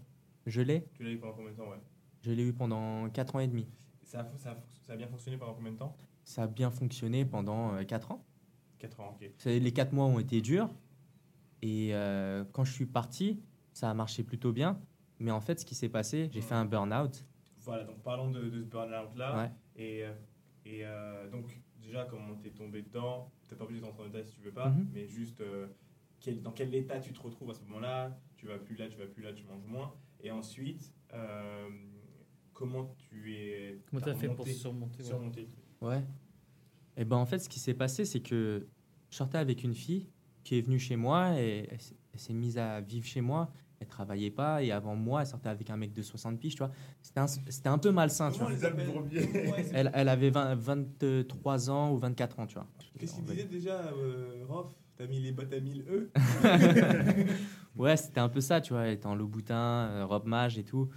Je 0.47 0.61
l'ai. 0.61 0.87
Tu 0.95 1.03
l'as 1.05 1.11
eu 1.11 1.18
pendant 1.18 1.35
combien 1.35 1.53
de 1.53 1.57
temps, 1.57 1.68
ouais? 1.70 1.80
Je 2.22 2.30
l'ai 2.32 2.43
eu 2.43 2.53
pendant 2.53 3.09
4 3.11 3.37
ans 3.37 3.41
et 3.41 3.47
demi. 3.49 3.66
Ça 4.05 4.20
a, 4.20 4.36
ça, 4.38 4.50
a, 4.52 4.57
ça 4.82 4.92
a 4.92 4.96
bien 4.96 5.07
fonctionné 5.09 5.36
pendant 5.38 5.55
combien 5.55 5.72
de 5.72 5.76
temps? 5.78 5.96
Ça 6.24 6.44
a 6.44 6.46
bien 6.46 6.70
fonctionné 6.70 7.24
pendant 7.24 7.82
4 7.84 8.12
ans. 8.12 8.24
4 8.78 9.00
ans, 9.00 9.16
ok. 9.20 9.28
Les 9.46 9.72
4 9.72 9.92
mois 9.92 10.05
ont 10.07 10.18
été 10.18 10.40
durs. 10.40 10.70
Et 11.62 11.94
euh, 11.94 12.44
quand 12.52 12.64
je 12.64 12.72
suis 12.72 12.86
parti, 12.86 13.40
ça 13.72 13.90
a 13.90 13.94
marché 13.94 14.22
plutôt 14.22 14.52
bien. 14.52 14.80
Mais 15.18 15.30
en 15.30 15.40
fait, 15.40 15.61
ce 15.61 15.64
qui 15.64 15.74
s'est 15.74 15.88
passé, 15.88 16.28
j'ai 16.32 16.40
fait 16.42 16.55
un 16.55 16.64
burn-out. 16.66 17.24
Voilà, 17.61 17.84
donc 17.84 18.02
parlons 18.02 18.30
de, 18.30 18.42
de 18.50 18.61
ce 18.62 18.66
burn-out-là. 18.66 19.36
Ouais. 19.36 19.50
Et, 19.76 20.05
euh, 20.05 20.12
et 20.66 20.84
euh, 20.84 21.30
donc, 21.30 21.59
déjà, 21.80 22.05
comment 22.05 22.34
t'es 22.36 22.50
tombé 22.50 22.82
dedans? 22.82 23.32
T'es 23.48 23.57
pas 23.57 23.64
obligé 23.64 23.80
d'entrer 23.80 24.02
en 24.02 24.07
détail 24.07 24.24
si 24.26 24.34
tu 24.34 24.42
veux 24.42 24.52
pas, 24.52 24.68
Mhm. 24.68 24.88
mais 24.92 25.07
juste 25.09 25.40
euh, 25.40 25.68
quel- 26.20 26.42
dans 26.42 26.52
quel 26.52 26.74
état 26.74 27.00
tu 27.00 27.12
te 27.12 27.20
retrouves 27.20 27.50
à 27.50 27.55
ce 27.55 27.62
moment-là? 27.62 28.18
Tu 28.36 28.46
vas 28.46 28.59
plus 28.59 28.76
là, 28.76 28.88
tu 28.88 28.98
vas 28.98 29.07
plus 29.07 29.22
là, 29.22 29.32
tu 29.32 29.44
manges 29.44 29.64
moins. 29.66 29.94
Et 30.20 30.30
ensuite, 30.30 30.92
euh, 31.14 31.68
comment 32.55 32.94
tu 32.96 33.34
es. 33.34 33.80
Comment 33.90 34.00
t'as 34.00 34.14
fait 34.14 34.28
pour 34.28 34.46
surmonter 34.46 34.98
ouais. 34.98 35.05
surmonter 35.05 35.48
Ouais. 35.80 36.02
Et 36.96 37.05
ben 37.05 37.16
en 37.16 37.26
fait, 37.26 37.38
ce 37.40 37.48
qui 37.48 37.59
s'est 37.59 37.74
passé, 37.74 38.05
c'est 38.05 38.20
que 38.20 38.66
je 39.11 39.16
sortais 39.16 39.38
avec 39.38 39.64
une 39.64 39.74
fille 39.74 40.07
qui 40.44 40.59
est 40.59 40.62
venue 40.62 40.78
chez 40.78 40.96
moi 40.96 41.38
et 41.40 41.68
elle, 41.70 41.80
s'est- 42.20 42.32
mise 42.32 42.57
à 42.59 42.80
vivre 42.80 43.07
chez 43.07 43.20
moi. 43.20 43.50
Elle 43.80 43.88
travaillait 43.88 44.30
pas 44.30 44.62
et 44.62 44.70
avant 44.70 44.94
moi, 44.94 45.22
elle 45.22 45.26
sortait 45.26 45.48
avec 45.48 45.68
un 45.68 45.76
mec 45.76 45.92
de 45.92 46.00
60 46.00 46.38
piges, 46.38 46.55
tu 46.55 46.59
vois. 46.59 46.70
C'était 47.02 47.68
un, 47.68 47.78
peu 47.78 47.90
malsain, 47.90 48.30
tu 48.30 48.38
vois. 48.38 48.50
les. 48.50 49.50
Ouais, 49.50 49.66
Elle, 49.72 49.90
elle 49.92 50.09
avait 50.09 50.30
20 50.30 50.55
23 50.55 51.70
ans 51.70 51.92
ou 51.92 51.98
24 51.98 52.38
ans, 52.38 52.46
tu 52.46 52.55
vois. 52.55 52.66
Qu'est-ce 52.98 53.16
qu'il 53.16 53.24
disait 53.24 53.44
déjà, 53.44 53.92
euh, 53.92 54.44
Rof 54.48 54.74
T'as 54.96 55.09
mis 55.09 55.18
les 55.18 55.32
bottes 55.32 55.52
à 55.52 55.59
1000 55.59 55.84
E 55.88 56.11
Ouais, 57.76 57.96
c'était 57.96 58.20
un 58.20 58.28
peu 58.28 58.40
ça, 58.40 58.61
tu 58.61 58.72
vois. 58.72 58.82
Elle 58.82 58.94
était 58.94 59.07
en 59.07 59.16
Louboutin, 59.16 59.88
euh, 59.90 60.07
robe 60.07 60.26
mage 60.26 60.57
et 60.57 60.62
tout. 60.62 60.88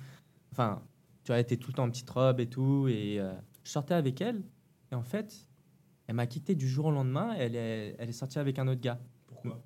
Enfin, 0.52 0.84
tu 1.28 1.34
vois, 1.34 1.40
elle 1.40 1.44
était 1.44 1.58
tout 1.58 1.72
le 1.72 1.74
temps 1.74 1.84
en 1.84 1.90
petite 1.90 2.10
robe 2.10 2.40
et 2.40 2.48
tout. 2.48 2.88
Et 2.88 3.20
euh, 3.20 3.34
je 3.66 3.70
sortais 3.70 3.96
avec 3.96 4.22
elle. 4.22 4.44
Et 4.94 4.96
en 4.96 5.04
fait, 5.04 5.46
elle 6.08 6.16
m'a 6.16 6.26
quitté 6.26 6.56
du 6.56 6.70
jour 6.70 6.86
au 6.86 6.92
lendemain. 6.92 7.36
Et 7.36 7.40
elle 7.40 7.56
est, 7.58 7.98
elle 8.00 8.08
est 8.08 8.14
sortie 8.14 8.40
avec 8.40 8.60
un 8.60 8.68
autre 8.70 8.80
gars. 8.80 8.98
Pourquoi? 9.26 9.62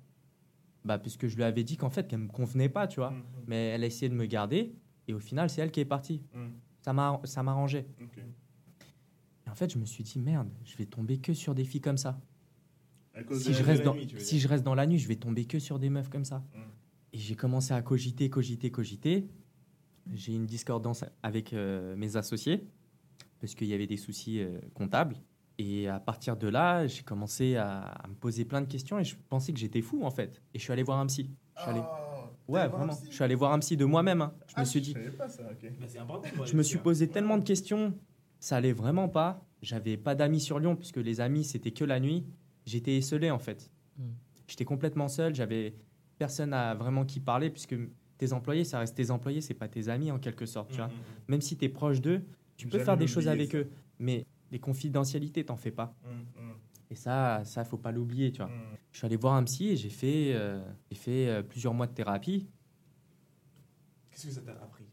Bah, 0.84 0.98
puisque 0.98 1.28
je 1.28 1.36
lui 1.36 1.44
avais 1.44 1.62
dit 1.62 1.76
qu'en 1.76 1.88
fait, 1.88 2.08
qu'elle 2.08 2.18
me 2.18 2.26
convenait 2.26 2.68
pas, 2.68 2.88
tu 2.88 2.98
vois. 2.98 3.12
Mhm. 3.12 3.22
Mais 3.46 3.68
elle 3.68 3.84
a 3.84 3.86
essayé 3.86 4.08
de 4.08 4.14
me 4.16 4.26
garder. 4.26 4.74
Et 5.06 5.14
au 5.14 5.20
final, 5.20 5.48
c'est 5.50 5.60
elle 5.60 5.70
qui 5.70 5.78
est 5.78 5.84
partie. 5.84 6.24
Mhm. 6.34 6.50
Ça 6.80 6.92
m'a 6.92 7.20
ça 7.22 7.44
m'arrangeait. 7.44 7.86
Ok. 8.02 8.18
Et 9.46 9.48
en 9.48 9.54
fait, 9.54 9.72
je 9.72 9.78
me 9.78 9.84
suis 9.84 10.02
dit, 10.02 10.18
merde, 10.18 10.48
je 10.64 10.76
vais 10.76 10.86
tomber 10.86 11.18
que 11.18 11.32
sur 11.32 11.54
des 11.54 11.64
filles 11.64 11.80
comme 11.80 11.96
ça. 11.96 12.20
À 13.14 13.22
cause 13.22 13.40
Si 13.40 13.50
de 13.50 13.54
je, 13.54 13.62
reste 13.62 13.84
dans, 13.84 13.94
nuit, 13.94 14.12
si 14.18 14.40
je 14.40 14.48
reste 14.48 14.64
dans 14.64 14.74
la 14.74 14.88
nuit, 14.88 14.98
je 14.98 15.06
vais 15.06 15.14
tomber 15.14 15.44
que 15.44 15.60
sur 15.60 15.78
des 15.78 15.90
meufs 15.90 16.08
comme 16.08 16.24
ça. 16.24 16.38
Mm. 16.38 16.60
Et 17.12 17.18
j'ai 17.18 17.36
commencé 17.36 17.72
à 17.72 17.82
cogiter, 17.82 18.28
cogiter, 18.30 18.72
cogiter. 18.72 19.28
J'ai 20.12 20.34
une 20.34 20.46
discordance 20.46 21.04
avec 21.22 21.52
euh, 21.52 21.94
mes 21.96 22.16
associés 22.16 22.66
parce 23.40 23.54
qu'il 23.54 23.68
y 23.68 23.74
avait 23.74 23.86
des 23.86 23.96
soucis 23.96 24.40
euh, 24.40 24.58
comptables. 24.74 25.16
Et 25.58 25.86
à 25.88 26.00
partir 26.00 26.36
de 26.36 26.48
là, 26.48 26.86
j'ai 26.86 27.02
commencé 27.02 27.56
à, 27.56 27.82
à 27.82 28.08
me 28.08 28.14
poser 28.14 28.44
plein 28.44 28.60
de 28.62 28.66
questions 28.66 28.98
et 28.98 29.04
je 29.04 29.16
pensais 29.28 29.52
que 29.52 29.58
j'étais 29.58 29.82
fou 29.82 30.02
en 30.04 30.10
fait. 30.10 30.42
Et 30.54 30.58
je 30.58 30.64
suis 30.64 30.72
allé 30.72 30.82
voir 30.82 30.98
un 30.98 31.06
psy. 31.06 31.30
Je 31.56 31.62
suis 31.62 31.70
allé- 31.70 31.80
Ah, 31.82 32.08
Ouais, 32.48 32.66
vraiment. 32.66 32.92
Je 33.08 33.14
suis 33.14 33.22
allé 33.22 33.34
voir 33.36 33.52
un 33.52 33.60
psy 33.60 33.76
de 33.76 33.84
moi-même. 33.84 34.20
hein. 34.22 34.34
Je 34.48 34.54
Ah, 34.56 34.60
me 34.60 34.64
suis 34.64 34.80
dit, 34.80 34.94
Je 34.96 35.10
pas 35.10 35.28
ça. 35.28 35.44
Bah, 35.44 36.44
je 36.44 36.56
me 36.56 36.62
suis 36.62 36.78
posé 36.78 37.06
tellement 37.08 37.38
de 37.38 37.44
questions, 37.44 37.94
ça 38.40 38.56
allait 38.56 38.72
vraiment 38.72 39.08
pas. 39.08 39.44
J'avais 39.62 39.96
pas 39.96 40.16
d'amis 40.16 40.40
sur 40.40 40.58
Lyon 40.58 40.74
puisque 40.74 40.96
les 40.96 41.20
amis 41.20 41.44
c'était 41.44 41.70
que 41.70 41.84
la 41.84 42.00
nuit. 42.00 42.26
J'étais 42.66 42.96
esselé 42.96 43.30
en 43.30 43.38
fait. 43.38 43.70
Mm. 43.98 44.02
J'étais 44.48 44.64
complètement 44.64 45.06
seul. 45.08 45.34
J'avais 45.34 45.74
personne 46.18 46.52
à 46.52 46.74
vraiment 46.74 47.04
qui 47.04 47.20
parler 47.20 47.48
puisque 47.50 47.76
tes 48.26 48.32
employés, 48.32 48.64
ça 48.64 48.78
reste 48.78 48.94
tes 48.96 49.10
employés, 49.10 49.40
c'est 49.40 49.54
pas 49.54 49.68
tes 49.68 49.88
amis 49.88 50.10
en 50.12 50.18
quelque 50.18 50.46
sorte. 50.46 50.70
tu 50.70 50.76
vois. 50.76 50.88
Mhm. 50.88 50.94
Même 51.28 51.40
si 51.40 51.56
tu 51.56 51.64
es 51.64 51.68
proche 51.68 52.00
d'eux, 52.00 52.22
tu 52.56 52.68
peux 52.68 52.78
faire 52.78 52.96
des 52.96 53.06
choses 53.08 53.26
avec 53.28 53.50
ça. 53.52 53.58
eux, 53.58 53.70
mais 53.98 54.26
les 54.50 54.58
confidentialités, 54.60 55.44
t'en 55.44 55.56
fais 55.56 55.70
pas. 55.72 55.94
Et 56.90 56.94
ça, 56.94 57.42
ça 57.44 57.64
faut 57.64 57.78
pas 57.78 57.90
l'oublier, 57.90 58.30
tu 58.32 58.42
vois. 58.42 58.50
Je 58.92 58.98
suis 58.98 59.06
allé 59.06 59.16
voir 59.16 59.34
un 59.34 59.44
psy 59.44 59.68
et 59.70 59.76
j'ai 59.76 59.88
fait, 59.88 60.34
euh, 60.34 60.62
j'ai 60.90 60.98
fait 60.98 61.28
euh, 61.28 61.42
plusieurs 61.42 61.72
mois 61.74 61.86
de 61.86 61.94
thérapie. 61.94 62.46
Qu'est-ce 64.10 64.26
que 64.26 64.32
ça 64.32 64.42
t'a 64.42 64.52
appris? 64.52 64.84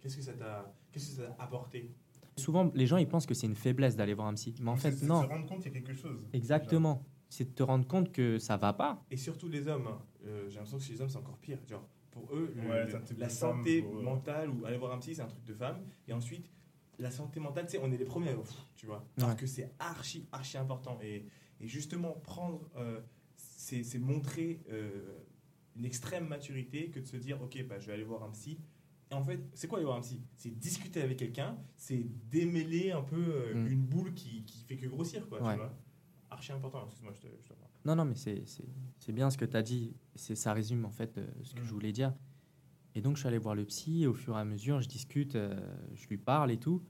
Qu'est-ce 0.00 0.16
que 0.16 0.22
ça 0.22 0.32
t'a 0.34 0.74
qu'est-ce 0.92 1.10
que 1.16 1.22
ça 1.22 1.28
t'a 1.28 1.42
apporté? 1.42 1.90
Souvent, 2.36 2.70
les 2.74 2.86
gens 2.86 2.96
ils 2.98 3.08
pensent 3.08 3.26
que 3.26 3.34
c'est 3.34 3.46
une 3.46 3.54
faiblesse 3.56 3.96
d'aller 3.96 4.14
voir 4.14 4.28
un 4.28 4.34
psy, 4.34 4.54
mais 4.60 4.70
en 4.70 4.76
fait 4.76 5.02
non. 5.02 5.22
Se 5.22 5.26
rendre 5.28 5.46
compte 5.46 5.62
qu'il 5.62 5.72
y 5.72 5.76
a 5.76 5.80
quelque 5.80 5.94
chose. 5.94 6.26
Exactement. 6.32 7.02
C'est 7.28 7.44
de 7.50 7.54
te 7.54 7.62
rendre 7.62 7.86
compte 7.86 8.10
que 8.12 8.38
ça 8.38 8.56
va 8.56 8.72
pas. 8.72 9.02
Et 9.10 9.16
surtout 9.16 9.48
les 9.48 9.66
hommes. 9.68 9.86
hein. 9.86 9.98
Euh, 10.26 10.48
J'ai 10.48 10.56
l'impression 10.56 10.78
que 10.78 10.82
chez 10.84 10.92
les 10.94 11.00
hommes, 11.00 11.08
c'est 11.08 11.16
encore 11.18 11.38
pire. 11.38 11.58
Genre, 11.68 11.86
pour 12.10 12.34
eux, 12.34 12.52
Ouais, 12.56 12.62
le- 12.86 12.92
la 13.18 13.28
femme, 13.28 13.28
santé 13.28 13.82
mentale 13.82 14.50
ou 14.50 14.64
aller 14.66 14.76
voir 14.78 14.92
un 14.92 14.98
psy, 14.98 15.14
c'est 15.14 15.22
un 15.22 15.26
truc 15.28 15.44
de 15.44 15.54
femme. 15.54 15.84
Et 16.08 16.12
ensuite, 16.12 16.50
la 16.98 17.10
santé 17.10 17.40
mentale, 17.40 17.66
tu 17.66 17.72
sais, 17.72 17.78
on 17.82 17.90
est 17.92 17.96
les 17.96 18.04
premiers, 18.04 18.34
tu 18.76 18.86
vois. 18.86 19.06
Alors 19.16 19.30
Ouais. 19.30 19.36
que 19.36 19.46
c'est 19.46 19.70
archi, 19.78 20.26
archi 20.32 20.58
important. 20.58 20.98
Et, 21.02 21.24
et 21.60 21.66
justement, 21.68 22.12
prendre, 22.12 22.68
euh, 22.76 23.00
c'est 23.36 23.82
c'est 23.84 23.98
montrer 23.98 24.60
euh, 24.70 25.18
une 25.76 25.84
extrême 25.84 26.26
maturité 26.28 26.90
que 26.90 27.00
de 27.00 27.06
se 27.06 27.16
dire, 27.16 27.40
ok, 27.42 27.64
bah, 27.68 27.78
je 27.78 27.86
vais 27.86 27.92
aller 27.94 28.04
voir 28.04 28.22
un 28.24 28.30
psy. 28.30 28.58
Et 29.10 29.14
en 29.14 29.24
fait, 29.24 29.40
c'est 29.54 29.66
quoi 29.66 29.78
aller 29.78 29.86
voir 29.86 29.96
un 29.98 30.02
psy? 30.02 30.20
C'est 30.36 30.50
discuter 30.50 31.02
avec 31.02 31.16
quelqu'un, 31.18 31.58
c'est 31.76 32.04
démêler 32.30 32.90
un 32.92 33.02
peu 33.02 33.16
euh, 33.16 33.54
Mm. 33.54 33.66
une 33.68 33.82
boule 33.82 34.14
qui, 34.14 34.44
qui 34.44 34.62
fait 34.64 34.76
que 34.76 34.86
grossir, 34.86 35.28
quoi, 35.28 35.42
Ouais. 35.42 35.52
tu 35.54 35.58
vois. 35.58 35.72
Archi 36.30 36.52
important, 36.52 36.84
excuse-moi, 36.86 37.12
je 37.14 37.20
te, 37.20 37.26
je 37.42 37.48
te. 37.48 37.54
Non, 37.84 37.96
non, 37.96 38.04
mais 38.04 38.14
c'est- 38.14 38.46
c'est 38.46 38.64
c'est 38.98 39.12
bien 39.12 39.30
ce 39.30 39.38
que 39.38 39.44
tu 39.44 39.56
as 39.56 39.62
dit. 39.62 39.94
C'est 40.14 40.34
Ça 40.34 40.52
résume 40.52 40.84
en 40.84 40.90
fait 40.90 41.16
euh, 41.18 41.26
ce 41.42 41.54
que 41.54 41.60
Mm. 41.60 41.64
je 41.64 41.72
voulais 41.72 41.92
dire. 41.92 42.14
Et 42.94 43.00
donc, 43.00 43.16
je 43.16 43.20
suis 43.20 43.28
allé 43.28 43.38
voir 43.38 43.54
le 43.54 43.64
psy 43.64 44.02
et 44.02 44.06
au 44.06 44.14
fur 44.14 44.36
et 44.36 44.40
à 44.40 44.44
mesure, 44.44 44.80
je 44.80 44.88
discute, 44.88 45.34
euh, 45.36 45.58
je 45.94 46.06
lui 46.08 46.18
parle 46.18 46.50
et 46.50 46.58
tout. 46.58 46.82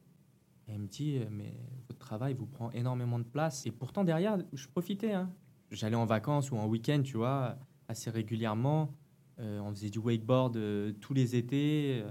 Et 0.68 0.74
il 0.74 0.80
me 0.80 0.86
dit, 0.88 1.18
euh, 1.18 1.26
mais 1.30 1.55
votre 1.88 1.99
travail 2.01 2.34
vous 2.34 2.47
prend 2.47 2.70
énormément 2.72 3.18
de 3.18 3.24
place. 3.24 3.66
Et 3.66 3.70
pourtant, 3.70 4.05
derrière, 4.05 4.38
je 4.53 4.68
profitais. 4.68 5.12
hein. 5.12 5.30
J'allais 5.70 5.97
en 5.97 6.07
vacances 6.07 6.51
ou 6.51 6.57
en 6.57 6.66
week-end, 6.66 7.01
tu 7.05 7.16
vois, 7.16 7.57
assez 7.88 8.11
régulièrement. 8.11 8.93
Euh, 9.38 9.61
on 9.61 9.70
faisait 9.70 9.91
du 9.91 9.99
wakeboard 9.99 10.59
tous 11.01 11.14
les 11.14 11.36
étés. 11.36 12.05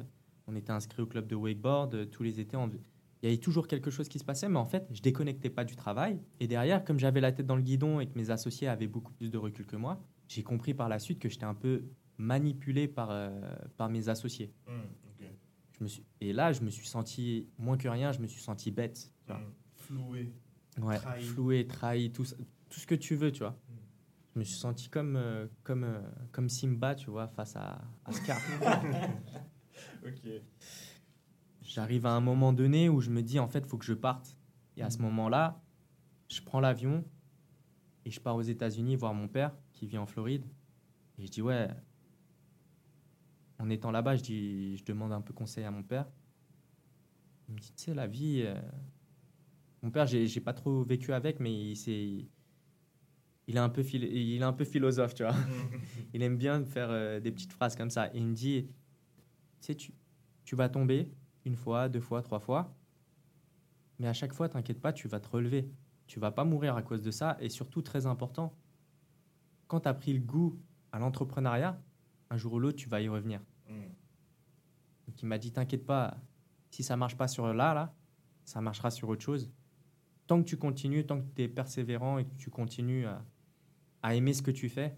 on 0.52 0.56
était 0.56 0.72
inscrit 0.72 1.04
au 1.04 1.06
club 1.06 1.28
de 1.28 1.36
wakeboard 1.36 2.10
tous 2.10 2.24
les 2.24 2.40
étés. 2.40 2.58
on 2.58 2.68
faisait- 2.68 2.82
Il 3.22 3.26
y 3.30 3.34
avait 3.34 3.38
toujours 3.42 3.68
quelque 3.68 3.92
chose 3.92 4.08
qui 4.08 4.18
se 4.20 4.24
passait, 4.24 4.48
mais 4.48 4.60
en 4.60 4.66
fait, 4.66 4.88
je 4.92 5.02
déconnectais 5.02 5.50
pas 5.50 5.66
du 5.66 5.76
travail. 5.76 6.22
Et 6.40 6.48
derrière, 6.48 6.86
comme 6.86 7.00
j'avais 7.00 7.20
la 7.20 7.32
tête 7.34 7.46
dans 7.46 7.58
le 7.58 7.62
guidon 7.62 8.00
et 8.00 8.08
que 8.08 8.18
mes 8.18 8.30
associés 8.30 8.68
avaient 8.68 8.88
beaucoup 8.88 9.12
plus 9.12 9.30
de 9.30 9.38
recul 9.38 9.66
que 9.66 9.76
moi, 9.76 10.02
j'ai 10.28 10.42
compris 10.44 10.74
par 10.74 10.88
la 10.88 11.00
suite 11.00 11.20
que 11.20 11.28
j'étais 11.28 11.44
un 11.46 11.54
peu 11.56 11.84
manipulé 12.18 12.88
par, 12.88 13.10
euh, 13.12 13.30
par 13.78 13.90
mes 13.90 14.08
associés. 14.10 14.54
Ok. 14.68 15.26
Je 15.78 15.84
me 15.84 15.88
suis... 15.90 16.04
Et 16.22 16.32
là, 16.32 16.54
je 16.54 16.62
me 16.62 16.70
suis 16.70 16.88
senti, 16.88 17.48
moins 17.58 17.78
que 17.78 17.88
rien, 17.90 18.12
je 18.14 18.20
me 18.20 18.28
suis 18.28 18.42
senti 18.42 18.72
bête. 18.72 19.12
tu 19.26 19.34
vois. 19.34 19.42
Hum. 19.42 19.54
Floué. 19.76 20.34
Ouais, 20.82 20.98
Trahi. 20.98 21.24
floué, 21.24 21.68
trahi, 21.68 22.12
tout, 22.12 22.24
tout 22.70 22.80
ce 22.80 22.88
que 22.88 22.96
tu 22.96 23.16
veux, 23.16 23.32
tu 23.34 23.40
vois. 23.40 23.52
Mm. 23.52 23.74
Je 24.36 24.40
me 24.40 24.44
suis 24.46 24.58
senti 24.58 24.88
comme, 24.90 25.16
euh, 25.18 25.48
comme, 25.64 25.84
euh, 25.84 26.00
comme 26.32 26.48
Simba, 26.48 26.96
tu 26.96 27.10
vois, 27.10 27.28
face 27.28 27.56
à, 27.58 27.82
à 28.06 28.12
Scar. 28.14 28.38
Ok. 30.06 30.30
J'arrive 31.70 32.08
à 32.08 32.14
un 32.14 32.20
moment 32.20 32.52
donné 32.52 32.90
où 32.90 33.00
je 33.00 33.12
me 33.12 33.22
dis, 33.22 33.38
en 33.38 33.48
fait, 33.48 33.60
il 33.60 33.66
faut 33.68 33.78
que 33.78 33.86
je 33.86 33.94
parte. 33.94 34.36
Et 34.76 34.82
à 34.82 34.90
ce 34.90 34.98
moment-là, 35.04 35.62
je 36.28 36.42
prends 36.42 36.60
l'avion 36.60 37.06
et 38.06 38.10
je 38.10 38.20
pars 38.20 38.36
aux 38.36 38.42
États-Unis 38.42 38.96
voir 38.96 39.14
mon 39.14 39.28
père 39.28 39.56
qui 39.72 39.86
vit 39.86 40.00
en 40.00 40.08
Floride. 40.08 40.46
Et 41.20 41.28
je 41.28 41.32
dis, 41.32 41.44
ouais, 41.44 41.68
en 43.60 43.70
étant 43.70 43.92
là-bas, 43.92 44.16
je, 44.16 44.24
dis, 44.24 44.78
je 44.78 44.84
demande 44.84 45.12
un 45.12 45.22
peu 45.22 45.32
conseil 45.32 45.64
à 45.64 45.70
mon 45.70 45.84
père. 45.84 46.08
Il 47.48 47.54
me 47.54 47.60
dit, 47.60 47.72
tu 47.76 47.84
sais, 47.84 47.94
la 47.94 48.08
vie. 48.08 48.42
euh, 48.48 48.60
Mon 49.84 49.92
père, 49.92 50.08
j'ai 50.08 50.42
pas 50.42 50.54
trop 50.54 50.84
vécu 50.84 51.14
avec, 51.14 51.40
mais 51.40 51.54
il, 51.54 51.76
s'est- 51.76 52.26
il, 53.48 53.56
est 53.56 53.60
un 53.60 53.70
peu 53.70 53.84
il 53.94 54.42
est 54.42 54.44
un 54.44 54.54
peu 54.54 54.66
philosophe, 54.66 55.14
tu 55.14 55.22
vois. 55.22 55.36
Il 56.16 56.24
aime 56.24 56.38
bien 56.38 56.66
faire 56.66 56.90
euh, 56.90 57.20
des 57.20 57.32
petites 57.32 57.54
phrases 57.54 57.76
comme 57.76 57.92
ça. 57.92 58.08
Et 58.08 58.18
il 58.18 58.26
me 58.26 58.34
dit, 58.34 58.66
tu 58.66 58.72
sais, 59.68 59.76
tu, 59.76 59.94
tu 60.46 60.56
vas 60.56 60.68
tomber 60.68 61.12
une 61.50 61.56
fois, 61.56 61.90
deux 61.90 62.00
fois, 62.00 62.22
trois 62.22 62.40
fois. 62.40 62.76
Mais 63.98 64.08
à 64.08 64.14
chaque 64.14 64.34
fois, 64.34 64.48
t'inquiète 64.48 64.80
pas, 64.80 64.94
tu 64.94 65.08
vas 65.08 65.20
te 65.20 65.28
relever. 65.28 65.70
Tu 66.06 66.20
vas 66.20 66.32
pas 66.32 66.46
mourir 66.46 66.76
à 66.76 66.84
cause 66.84 67.02
de 67.02 67.12
ça. 67.12 67.38
Et 67.40 67.50
surtout, 67.50 67.82
très 67.82 68.06
important, 68.06 68.56
quand 69.68 69.82
tu 69.82 69.90
as 69.90 69.94
pris 69.94 70.14
le 70.14 70.20
goût 70.20 70.60
à 70.92 71.00
l'entrepreneuriat, 71.00 71.82
un 72.30 72.38
jour 72.38 72.54
ou 72.54 72.60
l'autre, 72.60 72.78
tu 72.78 72.88
vas 72.88 73.02
y 73.02 73.10
revenir. 73.10 73.42
Hum. 73.68 73.84
Donc 75.08 75.22
il 75.22 75.26
m'a 75.26 75.40
dit, 75.40 75.52
t'inquiète 75.52 75.86
pas, 75.86 76.18
si 76.70 76.84
ça 76.84 76.96
marche 76.96 77.18
pas 77.18 77.28
sur 77.28 77.52
là, 77.52 77.74
là, 77.74 77.96
ça 78.46 78.62
marchera 78.62 78.92
sur 78.92 79.10
autre 79.10 79.24
chose. 79.24 79.52
Tant 80.28 80.42
que 80.42 80.48
tu 80.48 80.58
continues, 80.58 81.06
tant 81.06 81.20
que 81.20 81.26
tu 81.36 81.42
es 81.42 81.48
persévérant 81.48 82.20
et 82.20 82.26
que 82.26 82.36
tu 82.36 82.52
continues 82.52 83.08
à, 83.08 83.26
à 84.04 84.14
aimer 84.14 84.34
ce 84.34 84.44
que 84.44 84.52
tu 84.52 84.70
fais, 84.70 84.96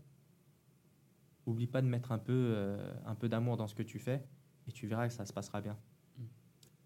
oublie 1.46 1.68
pas 1.68 1.82
de 1.82 1.88
mettre 1.88 2.12
un 2.12 2.20
peu, 2.20 2.34
euh, 2.34 2.94
un 3.06 3.16
peu 3.16 3.30
d'amour 3.30 3.56
dans 3.56 3.68
ce 3.68 3.76
que 3.76 3.84
tu 3.84 4.00
fais 4.00 4.24
et 4.68 4.72
tu 4.74 4.86
verras 4.88 5.08
que 5.08 5.14
ça 5.14 5.26
se 5.26 5.32
passera 5.34 5.62
bien. 5.62 5.78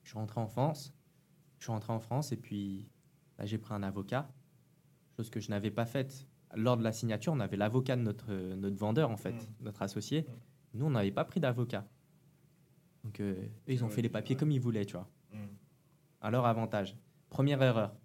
Mm. 0.05 0.07
Je 0.07 0.09
suis 0.09 0.17
rentré 0.19 0.39
en 0.39 0.47
France, 0.47 0.93
je 1.59 1.63
suis 1.65 1.71
rentré 1.71 1.91
en 1.93 1.99
France 1.99 2.31
et 2.31 2.37
puis 2.37 2.87
là, 3.39 3.45
j'ai 3.45 3.57
pris 3.57 3.73
un 3.73 3.83
avocat, 3.83 4.29
chose 5.17 5.29
que 5.29 5.39
je 5.39 5.49
n'avais 5.49 5.71
pas 5.71 5.85
faite. 5.85 6.27
Lors 6.55 6.77
de 6.77 6.83
la 6.83 6.91
signature, 6.91 7.33
on 7.33 7.39
avait 7.39 7.57
l'avocat 7.57 7.95
de 7.97 8.01
notre, 8.01 8.31
notre 8.55 8.77
vendeur, 8.77 9.09
en 9.09 9.17
fait, 9.17 9.33
Mm. 9.33 9.63
notre 9.65 9.81
associé. 9.81 10.25
Nous, 10.73 10.85
on 10.85 10.91
n'avait 10.91 11.11
pas 11.11 11.25
pris 11.25 11.39
d'avocat. 11.39 11.87
Donc, 13.03 13.19
euh, 13.19 13.33
eux, 13.33 13.49
ils 13.67 13.83
ont 13.83 13.87
Ouais, 13.87 13.93
fait 13.93 14.01
les 14.01 14.09
papiers 14.09 14.35
ouais. 14.35 14.39
comme 14.39 14.51
ils 14.51 14.59
voulaient, 14.59 14.85
tu 14.85 14.93
vois, 14.93 15.09
à 16.21 16.31
leur 16.31 16.45
avantage. 16.45 16.97
Première 17.29 17.61
erreur. 17.61 17.95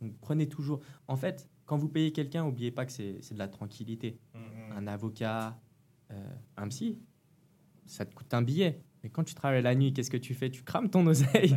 Donc, 0.00 0.16
prenez 0.20 0.48
toujours. 0.48 0.80
En 1.08 1.16
fait, 1.16 1.48
quand 1.64 1.76
vous 1.78 1.88
payez 1.88 2.12
quelqu'un, 2.12 2.44
n'oubliez 2.44 2.70
pas 2.70 2.84
que 2.86 2.92
c'est 2.92 3.20
c'est 3.22 3.34
de 3.34 3.38
la 3.38 3.48
tranquillité. 3.48 4.18
Un 4.72 4.86
avocat, 4.86 5.58
euh, 6.10 6.28
un 6.56 6.68
psy, 6.68 6.98
ça 7.86 8.04
te 8.04 8.14
coûte 8.14 8.32
un 8.34 8.42
billet. 8.42 8.84
Mais 9.06 9.10
quand 9.10 9.22
tu 9.22 9.34
travailles 9.36 9.62
la 9.62 9.76
nuit, 9.76 9.92
qu'est-ce 9.92 10.10
que 10.10 10.16
tu 10.16 10.34
fais? 10.34 10.50
Tu 10.50 10.64
crames 10.64 10.90
ton 10.90 11.06
oseille 11.06 11.54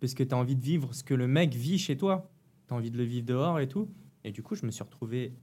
parce 0.00 0.14
que 0.14 0.22
tu 0.22 0.34
as 0.34 0.38
envie 0.38 0.56
de 0.56 0.62
vivre 0.62 0.94
ce 0.94 1.04
que 1.04 1.12
le 1.12 1.26
mec 1.26 1.52
vit 1.54 1.76
chez 1.78 1.94
toi. 1.94 2.30
Tu 2.68 2.72
as 2.72 2.76
envie 2.78 2.90
de 2.90 2.96
le 2.96 3.04
vivre 3.04 3.26
dehors 3.26 3.60
et 3.60 3.68
tout. 3.68 3.90
Et 4.24 4.32
du 4.32 4.42
coup, 4.42 4.54
je 4.54 4.64
me 4.64 4.70
suis 4.70 4.82
retrouvé 4.82 5.34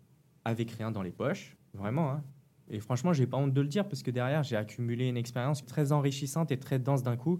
avec 0.46 0.72
rien 0.72 0.90
dans 0.90 1.04
les 1.04 1.12
poches, 1.12 1.56
vraiment. 1.76 2.10
hein. 2.10 2.24
Et 2.72 2.80
franchement, 2.80 3.14
j'ai 3.14 3.28
pas 3.28 3.38
honte 3.38 3.54
de 3.54 3.62
le 3.62 3.68
dire 3.68 3.88
parce 3.88 4.02
que 4.02 4.10
derrière, 4.10 4.42
j'ai 4.42 4.56
accumulé 4.56 5.08
une 5.10 5.16
expérience 5.16 5.64
très 5.64 5.92
enrichissante 5.92 6.52
et 6.52 6.58
très 6.58 6.80
dense 6.80 7.04
d'un 7.04 7.18
coup. 7.18 7.40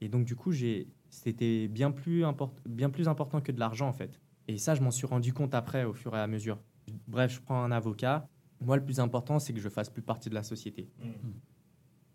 Et 0.00 0.08
donc, 0.08 0.24
du 0.24 0.36
coup, 0.36 0.52
j'ai 0.52 0.86
c'était 1.08 1.66
bien 1.66 1.90
plus, 1.90 2.22
import- 2.24 2.54
bien 2.68 2.90
plus 2.90 3.08
important 3.08 3.40
que 3.40 3.50
de 3.50 3.58
l'argent, 3.58 3.88
en 3.88 3.92
fait. 3.92 4.20
Et 4.46 4.56
ça, 4.56 4.76
je 4.76 4.82
m'en 4.82 4.92
suis 4.92 5.06
rendu 5.08 5.32
compte 5.32 5.52
après, 5.56 5.82
au 5.82 5.94
fur 5.94 6.14
et 6.16 6.20
à 6.20 6.28
mesure. 6.28 6.60
Bref, 7.08 7.34
je 7.34 7.40
prends 7.40 7.60
un 7.64 7.72
avocat. 7.72 8.28
Moi, 8.60 8.76
le 8.76 8.84
plus 8.84 9.00
important, 9.00 9.40
c'est 9.40 9.52
que 9.52 9.58
je 9.60 9.68
fasse 9.68 9.90
plus 9.90 10.02
partie 10.02 10.30
de 10.30 10.34
la 10.36 10.44
société. 10.44 10.88
Hum. 11.02 11.32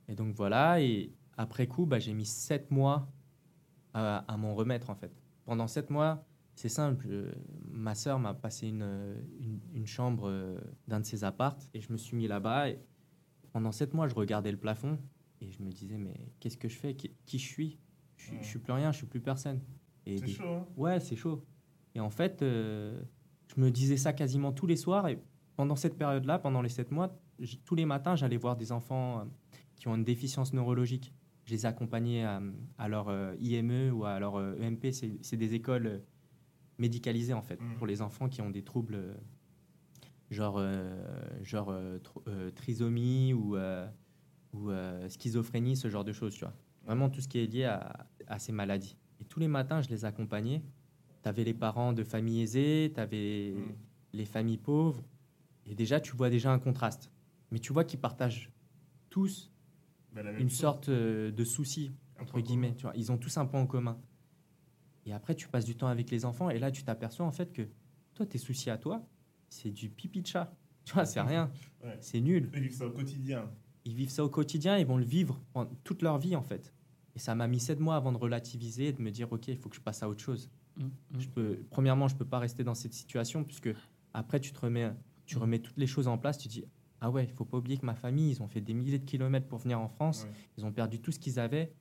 Et 0.07 0.15
donc 0.15 0.35
voilà, 0.35 0.81
et 0.81 1.11
après 1.37 1.67
coup, 1.67 1.85
bah, 1.85 1.99
j'ai 1.99 2.13
mis 2.13 2.25
sept 2.25 2.71
mois 2.71 3.11
à, 3.93 4.17
à 4.31 4.37
m'en 4.37 4.53
remettre 4.55 4.89
en 4.89 4.95
fait. 4.95 5.11
Pendant 5.45 5.67
sept 5.67 5.89
mois, 5.89 6.25
c'est 6.55 6.69
simple, 6.69 7.05
je- 7.09 7.33
ma 7.71 7.95
sœur 7.95 8.19
m'a 8.19 8.33
passé 8.33 8.67
une, 8.67 9.15
une, 9.39 9.59
une 9.73 9.87
chambre 9.87 10.29
euh, 10.29 10.57
d'un 10.87 10.99
de 10.99 11.05
ses 11.05 11.23
appartes 11.23 11.69
et 11.73 11.81
je 11.81 11.91
me 11.91 11.97
suis 11.97 12.15
mis 12.15 12.27
là-bas. 12.27 12.69
Et 12.69 12.79
pendant 13.51 13.71
sept 13.71 13.93
mois, 13.93 14.07
je 14.07 14.15
regardais 14.15 14.51
le 14.51 14.57
plafond 14.57 14.99
et 15.41 15.51
je 15.51 15.61
me 15.63 15.71
disais, 15.71 15.97
mais 15.97 16.13
qu'est-ce 16.39 16.57
que 16.57 16.69
je 16.69 16.77
fais? 16.77 16.95
Qui, 16.95 17.11
qui 17.25 17.39
je 17.39 17.45
suis? 17.47 17.79
Je, 18.17 18.31
je 18.39 18.45
suis 18.45 18.59
plus 18.59 18.73
rien, 18.73 18.91
je 18.91 18.97
suis 18.97 19.07
plus 19.07 19.19
personne. 19.21 19.59
C'est 20.05 20.19
des- 20.21 20.31
chaud, 20.31 20.43
hein 20.47 20.67
Ouais, 20.77 20.99
c'est 20.99 21.15
chaud. 21.15 21.43
Et 21.95 21.99
en 21.99 22.09
fait, 22.09 22.41
euh, 22.41 23.01
je 23.53 23.59
me 23.59 23.71
disais 23.71 23.97
ça 23.97 24.13
quasiment 24.13 24.51
tous 24.53 24.67
les 24.67 24.75
soirs. 24.77 25.07
Et 25.07 25.19
pendant 25.55 25.75
cette 25.75 25.97
période-là, 25.97 26.39
pendant 26.39 26.61
les 26.61 26.69
sept 26.69 26.91
mois, 26.91 27.17
tous 27.65 27.75
les 27.75 27.85
matins, 27.85 28.15
j'allais 28.15 28.37
voir 28.37 28.55
des 28.55 28.71
enfants 28.71 29.19
euh, 29.19 29.23
qui 29.75 29.87
ont 29.87 29.95
une 29.95 30.03
déficience 30.03 30.53
neurologique. 30.53 31.13
Je 31.45 31.51
les 31.51 31.65
accompagnais 31.65 32.23
à, 32.23 32.41
à 32.77 32.87
leur 32.87 33.09
euh, 33.09 33.35
IME 33.39 33.91
ou 33.93 34.05
à 34.05 34.19
leur 34.19 34.35
euh, 34.37 34.55
EMP. 34.59 34.91
C'est 34.91 35.37
des 35.37 35.53
écoles 35.53 35.85
euh, 35.87 35.99
médicalisées, 36.79 37.33
en 37.33 37.41
fait, 37.41 37.59
Mhm. 37.61 37.75
pour 37.77 37.87
les 37.87 38.01
enfants 38.01 38.29
qui 38.29 38.41
ont 38.41 38.49
des 38.49 38.63
troubles 38.63 39.15
genre, 40.31 40.59
genre 41.43 41.71
tr- 41.71 42.51
trisomie 42.53 43.33
ou, 43.33 43.55
ou 44.53 44.69
schizophrénie, 45.07 45.75
ce 45.77 45.87
genre 45.89 46.03
de 46.03 46.11
choses, 46.11 46.33
tu 46.33 46.41
vois. 46.45 46.53
Vraiment 46.85 47.09
tout 47.09 47.21
ce 47.21 47.27
qui 47.27 47.39
est 47.39 47.45
lié 47.47 47.65
à, 47.65 48.07
à 48.27 48.39
ces 48.39 48.51
maladies. 48.51 48.97
Et 49.19 49.25
tous 49.25 49.39
les 49.39 49.47
matins, 49.47 49.81
je 49.81 49.89
les 49.89 50.03
accompagnais. 50.05 50.63
Tu 51.23 51.29
avais 51.29 51.43
les 51.43 51.53
parents 51.53 51.93
de 51.93 52.03
familles 52.03 52.41
aisées, 52.41 52.91
tu 52.93 52.99
avais 52.99 53.53
Hum. 53.55 53.75
les 54.13 54.25
familles 54.25 54.57
pauvres. 54.57 55.03
Et 55.65 55.73
déjà, 55.75 55.99
tu 55.99 56.15
vois 56.15 56.29
déjà 56.29 56.51
un 56.51 56.59
contraste. 56.59 57.11
Mais 57.51 57.59
tu 57.59 57.71
vois 57.73 57.83
qu'ils 57.83 57.99
partagent 57.99 58.51
tous 59.09 59.51
une 60.15 60.49
chose. 60.49 60.59
sorte 60.59 60.89
euh, 60.89 61.31
de 61.31 61.43
souci, 61.43 61.91
entre 62.19 62.33
point 62.33 62.41
guillemets. 62.41 62.75
Tu 62.75 62.83
vois. 62.83 62.93
Ils 62.95 63.11
ont 63.11 63.17
tous 63.17 63.37
un 63.37 63.45
point 63.45 63.61
en 63.61 63.67
commun. 63.67 63.99
Et 65.05 65.13
après, 65.13 65.35
tu 65.35 65.47
passes 65.47 65.65
du 65.65 65.75
temps 65.75 65.87
avec 65.87 66.09
les 66.09 66.25
enfants. 66.25 66.49
Et 66.49 66.59
là, 66.59 66.71
tu 66.71 66.83
t'aperçois 66.83 67.25
en 67.25 67.31
fait 67.31 67.53
que 67.53 67.67
toi, 68.13 68.25
tes 68.25 68.37
soucis 68.37 68.69
à 68.69 68.77
toi, 68.77 69.07
c'est 69.49 69.71
du 69.71 69.89
pipi 69.89 70.21
de 70.21 70.27
chat. 70.27 70.55
Tu 70.83 70.93
vois, 70.93 71.05
c'est 71.05 71.21
rien. 71.21 71.51
Ouais. 71.83 71.97
C'est 72.01 72.19
nul. 72.19 72.49
Ils 72.55 72.61
vivent 72.61 72.73
ça 72.73 72.87
au 72.87 72.91
quotidien. 72.91 73.51
Ils 73.85 73.93
vivent 73.93 74.09
ça 74.09 74.25
au 74.25 74.29
quotidien, 74.29 74.79
ils 74.79 74.87
vont 74.87 74.97
le 74.97 75.03
vivre 75.03 75.39
pendant 75.53 75.69
toute 75.83 76.01
leur 76.01 76.17
vie 76.17 76.35
en 76.35 76.41
fait. 76.41 76.73
Et 77.15 77.19
ça 77.19 77.35
m'a 77.35 77.47
mis 77.47 77.59
sept 77.59 77.79
mois 77.79 77.95
avant 77.95 78.11
de 78.11 78.17
relativiser 78.17 78.87
et 78.87 78.93
de 78.93 79.01
me 79.03 79.11
dire 79.11 79.31
ok, 79.31 79.47
il 79.49 79.57
faut 79.57 79.69
que 79.69 79.75
je 79.75 79.81
passe 79.81 80.01
à 80.01 80.09
autre 80.09 80.21
chose. 80.21 80.49
Mm, 80.77 80.85
mm. 80.85 81.19
Je 81.19 81.29
peux, 81.29 81.59
premièrement, 81.69 82.07
je 82.07 82.15
peux 82.15 82.25
pas 82.25 82.39
rester 82.39 82.63
dans 82.63 82.73
cette 82.73 82.95
situation 82.95 83.43
puisque 83.43 83.69
après 84.15 84.39
tu 84.39 84.51
te 84.51 84.59
remets, 84.59 84.91
tu 85.27 85.37
remets 85.37 85.59
toutes 85.59 85.77
les 85.77 85.85
choses 85.85 86.07
en 86.07 86.17
place. 86.17 86.39
Tu 86.39 86.47
dis 86.47 86.65
ah 87.01 87.09
ouais, 87.09 87.23
il 87.25 87.31
faut 87.31 87.45
pas 87.45 87.57
oublier 87.57 87.77
que 87.77 87.85
ma 87.85 87.95
famille, 87.95 88.31
ils 88.31 88.41
ont 88.41 88.47
fait 88.47 88.61
des 88.61 88.73
milliers 88.73 88.99
de 88.99 89.05
kilomètres 89.05 89.47
pour 89.47 89.59
venir 89.59 89.79
en 89.79 89.87
France, 89.87 90.23
Ouais. 90.23 90.31
ils 90.57 90.65
ont 90.65 90.71
perdu 90.71 90.99
tout 91.01 91.11
ce 91.11 91.19
qu'ils 91.19 91.39
avaient. 91.39 91.73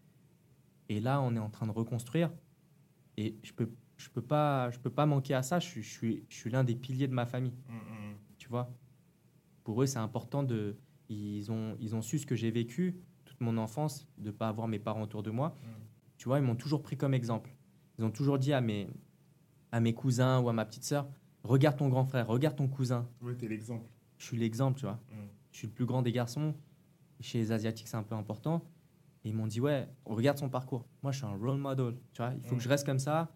Et 0.89 1.01
là, 1.01 1.21
on 1.23 1.35
est 1.35 1.39
en 1.41 1.51
train 1.51 1.67
de 1.67 1.73
reconstruire. 1.73 2.31
Et 3.17 3.37
je 3.43 3.53
peux, 3.53 3.71
je 3.97 4.09
peux 4.11 4.23
pas, 4.23 4.71
je 4.71 4.79
peux 4.79 4.91
pas 4.91 5.07
manquer 5.07 5.35
à 5.35 5.43
ça. 5.43 5.61
Je 5.61 5.67
suis, 5.67 5.83
je 5.83 5.91
suis, 5.91 6.25
je 6.29 6.37
suis 6.37 6.51
l'un 6.51 6.65
des 6.65 6.75
piliers 6.75 7.09
de 7.09 7.15
ma 7.15 7.27
famille 7.27 7.55
Hum, 7.69 7.77
hum. 7.77 8.15
tu 8.39 8.49
vois? 8.49 8.71
Pour 9.62 9.83
eux, 9.83 9.87
c'est 9.87 9.99
important 9.99 10.43
de. 10.43 10.77
Ils 11.09 11.51
ont, 11.53 11.77
ils 11.81 11.95
ont 11.95 12.03
su 12.03 12.19
ce 12.19 12.27
que 12.27 12.35
j'ai 12.35 12.51
vécu 12.51 12.97
toute 13.25 13.41
mon 13.41 13.57
enfance, 13.59 14.07
de 14.19 14.31
pas 14.31 14.49
avoir 14.49 14.69
mes 14.69 14.79
parents 14.79 15.03
autour 15.03 15.23
de 15.23 15.31
moi. 15.31 15.57
Tu 16.19 16.29
vois, 16.29 16.39
ils 16.39 16.45
m'ont 16.45 16.57
toujours 16.57 16.83
pris 16.83 16.97
comme 16.97 17.15
exemple. 17.15 17.55
Ils 17.99 18.05
ont 18.05 18.11
toujours 18.11 18.39
dit 18.39 18.53
à 18.53 18.61
mes, 18.61 18.89
à 19.73 19.81
mes 19.81 19.95
cousins 19.95 20.41
ou 20.41 20.49
à 20.49 20.53
ma 20.53 20.65
petite 20.65 20.85
sœur 20.85 21.09
Regarde 21.43 21.77
ton 21.77 21.89
grand 21.89 22.05
frère, 22.07 22.27
regarde 22.27 22.57
ton 22.57 22.69
cousin. 22.69 23.07
Ouais, 23.21 23.35
t'es 23.37 23.49
l'exemple. 23.49 23.87
Je 24.25 24.29
suis 24.31 24.39
l'exemple, 24.39 24.79
tu 24.79 24.87
vois. 24.87 24.95
Mm. 25.11 25.16
Je 25.53 25.59
suis 25.59 25.66
le 25.66 25.72
plus 25.75 25.85
grand 25.85 26.01
des 26.01 26.12
garçons. 26.12 26.55
Chez 27.20 27.39
les 27.39 27.53
Asiatiques, 27.53 27.89
c'est 27.89 27.97
un 27.99 28.03
peu 28.03 28.14
important. 28.14 28.64
Et 29.25 29.29
ils 29.29 29.35
m'ont 29.35 29.47
dit 29.47 29.61
Ouais, 29.61 29.87
regarde 30.07 30.39
son 30.39 30.49
parcours. 30.49 30.87
Moi, 31.03 31.12
je 31.12 31.18
suis 31.18 31.27
un 31.27 31.37
role 31.37 31.59
model. 31.59 31.95
Tu 32.14 32.22
vois, 32.22 32.33
il 32.35 32.43
faut 32.43 32.55
Mm. 32.55 32.59
que 32.59 32.64
je 32.64 32.68
reste 32.70 32.87
comme 32.87 32.99
ça. 32.99 33.31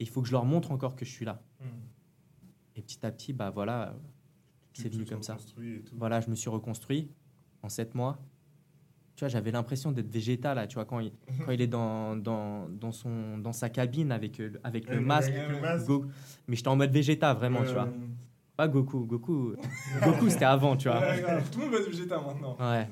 Et 0.00 0.04
il 0.04 0.08
faut 0.08 0.20
que 0.20 0.26
je 0.26 0.32
leur 0.32 0.44
montre 0.44 0.72
encore 0.72 0.96
que 0.96 1.04
je 1.04 1.10
suis 1.12 1.24
là. 1.24 1.40
Hum. 1.60 1.66
Et 2.74 2.82
petit 2.82 3.04
à 3.06 3.12
petit, 3.12 3.32
bah 3.32 3.50
voilà, 3.50 3.94
C'est 4.72 4.88
venu 4.92 5.04
comme 5.04 5.22
ça. 5.22 5.36
Voilà, 5.92 6.20
je 6.20 6.28
me 6.30 6.34
suis 6.34 6.48
reconstruit 6.50 7.10
en 7.62 7.68
sept 7.68 7.94
mois. 7.94 8.18
Tu 9.14 9.20
vois, 9.20 9.28
j'avais 9.28 9.50
l'impression 9.52 9.92
d'être 9.92 10.08
végétal, 10.10 10.56
là, 10.56 10.66
tu 10.66 10.74
vois, 10.76 10.86
quand 10.86 10.98
il, 10.98 11.12
quand 11.46 11.52
il 11.52 11.60
est 11.60 11.66
dans, 11.66 12.16
dans, 12.16 12.68
dans, 12.70 12.90
son, 12.90 13.36
dans 13.38 13.52
sa 13.52 13.68
cabine 13.68 14.10
avec, 14.10 14.40
euh, 14.40 14.58
avec 14.64 14.88
le 14.88 15.00
masque. 15.02 15.30
avec 15.30 15.48
le 15.50 15.60
masque. 15.60 15.86
go- 15.86 16.06
Mais 16.48 16.56
j'étais 16.56 16.68
en 16.68 16.76
mode 16.76 16.90
végéta, 16.90 17.32
vraiment, 17.34 17.62
tu 17.64 17.72
vois. 17.74 17.88
Pas 18.62 18.68
Goku. 18.68 19.04
Goku, 19.06 19.56
Goku 20.04 20.28
c'était 20.30 20.44
avant, 20.44 20.76
tu 20.76 20.88
vois. 20.88 21.00
Tout 21.50 21.58
le 21.58 21.64
monde 21.66 21.74
va 21.74 21.90
jeter 21.90 22.06
maintenant. 22.10 22.56
Ouais. 22.60 22.88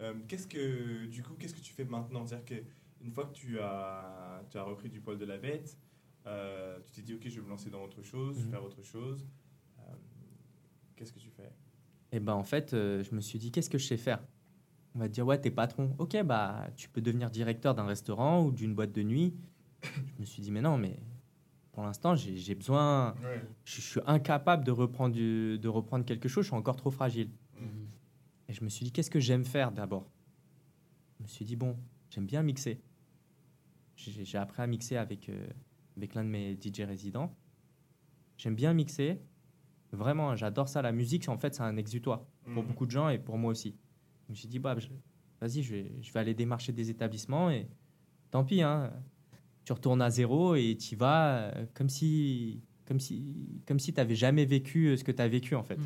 Euh, 0.00 0.14
qu'est-ce 0.26 0.46
que 0.46 1.04
du 1.06 1.22
coup 1.22 1.34
qu'est-ce 1.38 1.52
que 1.54 1.60
tu 1.60 1.74
fais 1.74 1.84
maintenant? 1.84 2.24
C'est-à-dire 2.24 2.46
que 2.46 2.64
une 3.04 3.10
fois 3.12 3.26
que 3.26 3.34
tu 3.34 3.58
as 3.60 4.42
tu 4.50 4.56
as 4.56 4.62
repris 4.62 4.88
du 4.88 5.00
poil 5.02 5.18
de 5.18 5.26
la 5.26 5.36
bête, 5.36 5.76
euh, 6.26 6.78
tu 6.86 6.92
t'es 6.92 7.02
dit 7.02 7.14
ok 7.14 7.20
je 7.26 7.38
vais 7.38 7.42
me 7.44 7.50
lancer 7.50 7.68
dans 7.68 7.82
autre 7.82 8.02
chose, 8.02 8.36
je 8.36 8.40
vais 8.40 8.44
Mhm. 8.46 8.50
faire 8.52 8.64
autre 8.64 8.82
chose. 8.82 9.26
Euh, 9.80 9.82
qu'est-ce 10.96 11.12
que 11.12 11.18
tu 11.20 11.28
fais? 11.28 11.52
Et 12.12 12.18
ben 12.18 12.32
en 12.32 12.44
fait, 12.44 12.72
euh, 12.72 13.02
je 13.02 13.14
me 13.14 13.20
suis 13.20 13.38
dit, 13.38 13.50
qu'est-ce 13.52 13.68
que 13.68 13.76
je 13.76 13.86
sais 13.86 13.98
faire? 13.98 14.20
On 14.94 15.00
va 15.00 15.08
te 15.08 15.12
dire, 15.12 15.26
ouais, 15.26 15.38
t'es 15.38 15.50
patron. 15.50 15.94
Ok, 15.98 16.16
bah, 16.22 16.68
tu 16.76 16.88
peux 16.88 17.00
devenir 17.02 17.28
directeur 17.28 17.74
d'un 17.74 17.84
restaurant 17.86 18.42
ou 18.44 18.52
d'une 18.52 18.74
boîte 18.74 18.92
de 18.92 19.02
nuit. 19.02 19.34
Je 19.82 20.20
me 20.20 20.24
suis 20.24 20.40
dit, 20.40 20.50
mais 20.52 20.60
non, 20.62 20.78
mais 20.78 20.96
pour 21.74 21.82
l'instant, 21.82 22.14
j'ai 22.14 22.54
besoin. 22.54 23.12
Ouais. 23.22 23.40
Je, 23.64 23.76
je 23.76 23.80
suis 23.80 24.00
incapable 24.06 24.64
de 24.64 24.70
reprendre, 24.70 25.14
du- 25.14 25.58
de 25.58 25.68
reprendre 25.68 26.04
quelque 26.04 26.28
chose, 26.28 26.44
je 26.44 26.48
suis 26.50 26.56
encore 26.56 26.76
trop 26.76 26.90
fragile. 26.90 27.30
Mhm. 27.60 27.86
Et 28.48 28.52
je 28.52 28.62
me 28.64 28.68
suis 28.68 28.84
dit, 28.84 28.92
qu'est-ce 28.92 29.10
que 29.10 29.20
j'aime 29.20 29.44
faire 29.44 29.72
d'abord? 29.72 30.08
Je 31.18 31.22
me 31.24 31.28
suis 31.28 31.44
dit, 31.44 31.56
bon, 31.56 31.76
j'aime 32.10 32.26
bien 32.26 32.42
mixer. 32.42 32.80
J'ai 33.96 34.38
appris 34.38 34.60
à 34.62 34.66
mixer 34.66 34.96
avec, 34.96 35.28
euh, 35.28 35.46
avec 35.96 36.14
l'un 36.14 36.24
de 36.24 36.28
mes 36.28 36.54
DJ 36.56 36.80
résidents. 36.82 37.34
J'aime 38.36 38.54
bien 38.56 38.72
mixer. 38.74 39.20
Vraiment, 39.92 40.34
j'adore 40.34 40.68
ça. 40.68 40.82
La 40.82 40.90
musique, 40.92 41.28
en 41.28 41.38
fait, 41.38 41.54
c'est 41.54 41.62
un 41.62 41.76
exutoire 41.76 42.24
pour 42.52 42.62
Mhm. 42.62 42.68
beaucoup 42.68 42.86
de 42.86 42.90
gens 42.90 43.08
et 43.08 43.18
pour 43.18 43.38
moi 43.38 43.50
aussi. 43.52 43.76
Je 44.26 44.32
me 44.32 44.34
suis 44.34 44.48
dit, 44.48 44.58
bah, 44.58 44.74
vas-y, 45.40 45.62
je 45.62 45.74
vais, 45.74 45.92
je 46.02 46.12
vais 46.12 46.20
aller 46.20 46.34
démarcher 46.34 46.72
des 46.72 46.90
établissements 46.90 47.50
et 47.50 47.68
tant 48.30 48.44
pis, 48.44 48.62
hein, 48.62 48.92
tu 49.64 49.72
retournes 49.72 50.02
à 50.02 50.10
zéro 50.10 50.54
et 50.54 50.76
tu 50.78 50.96
vas 50.96 51.36
euh, 51.54 51.66
comme 51.74 51.88
si 51.88 52.60
comme 52.86 53.00
si 53.00 53.62
comme 53.66 53.78
si 53.78 53.92
tu 53.94 53.98
n'avais 54.00 54.14
jamais 54.14 54.44
vécu 54.44 54.88
euh, 54.88 54.96
ce 54.96 55.04
que 55.04 55.12
tu 55.12 55.22
as 55.22 55.28
vécu 55.28 55.54
en 55.54 55.62
fait. 55.62 55.78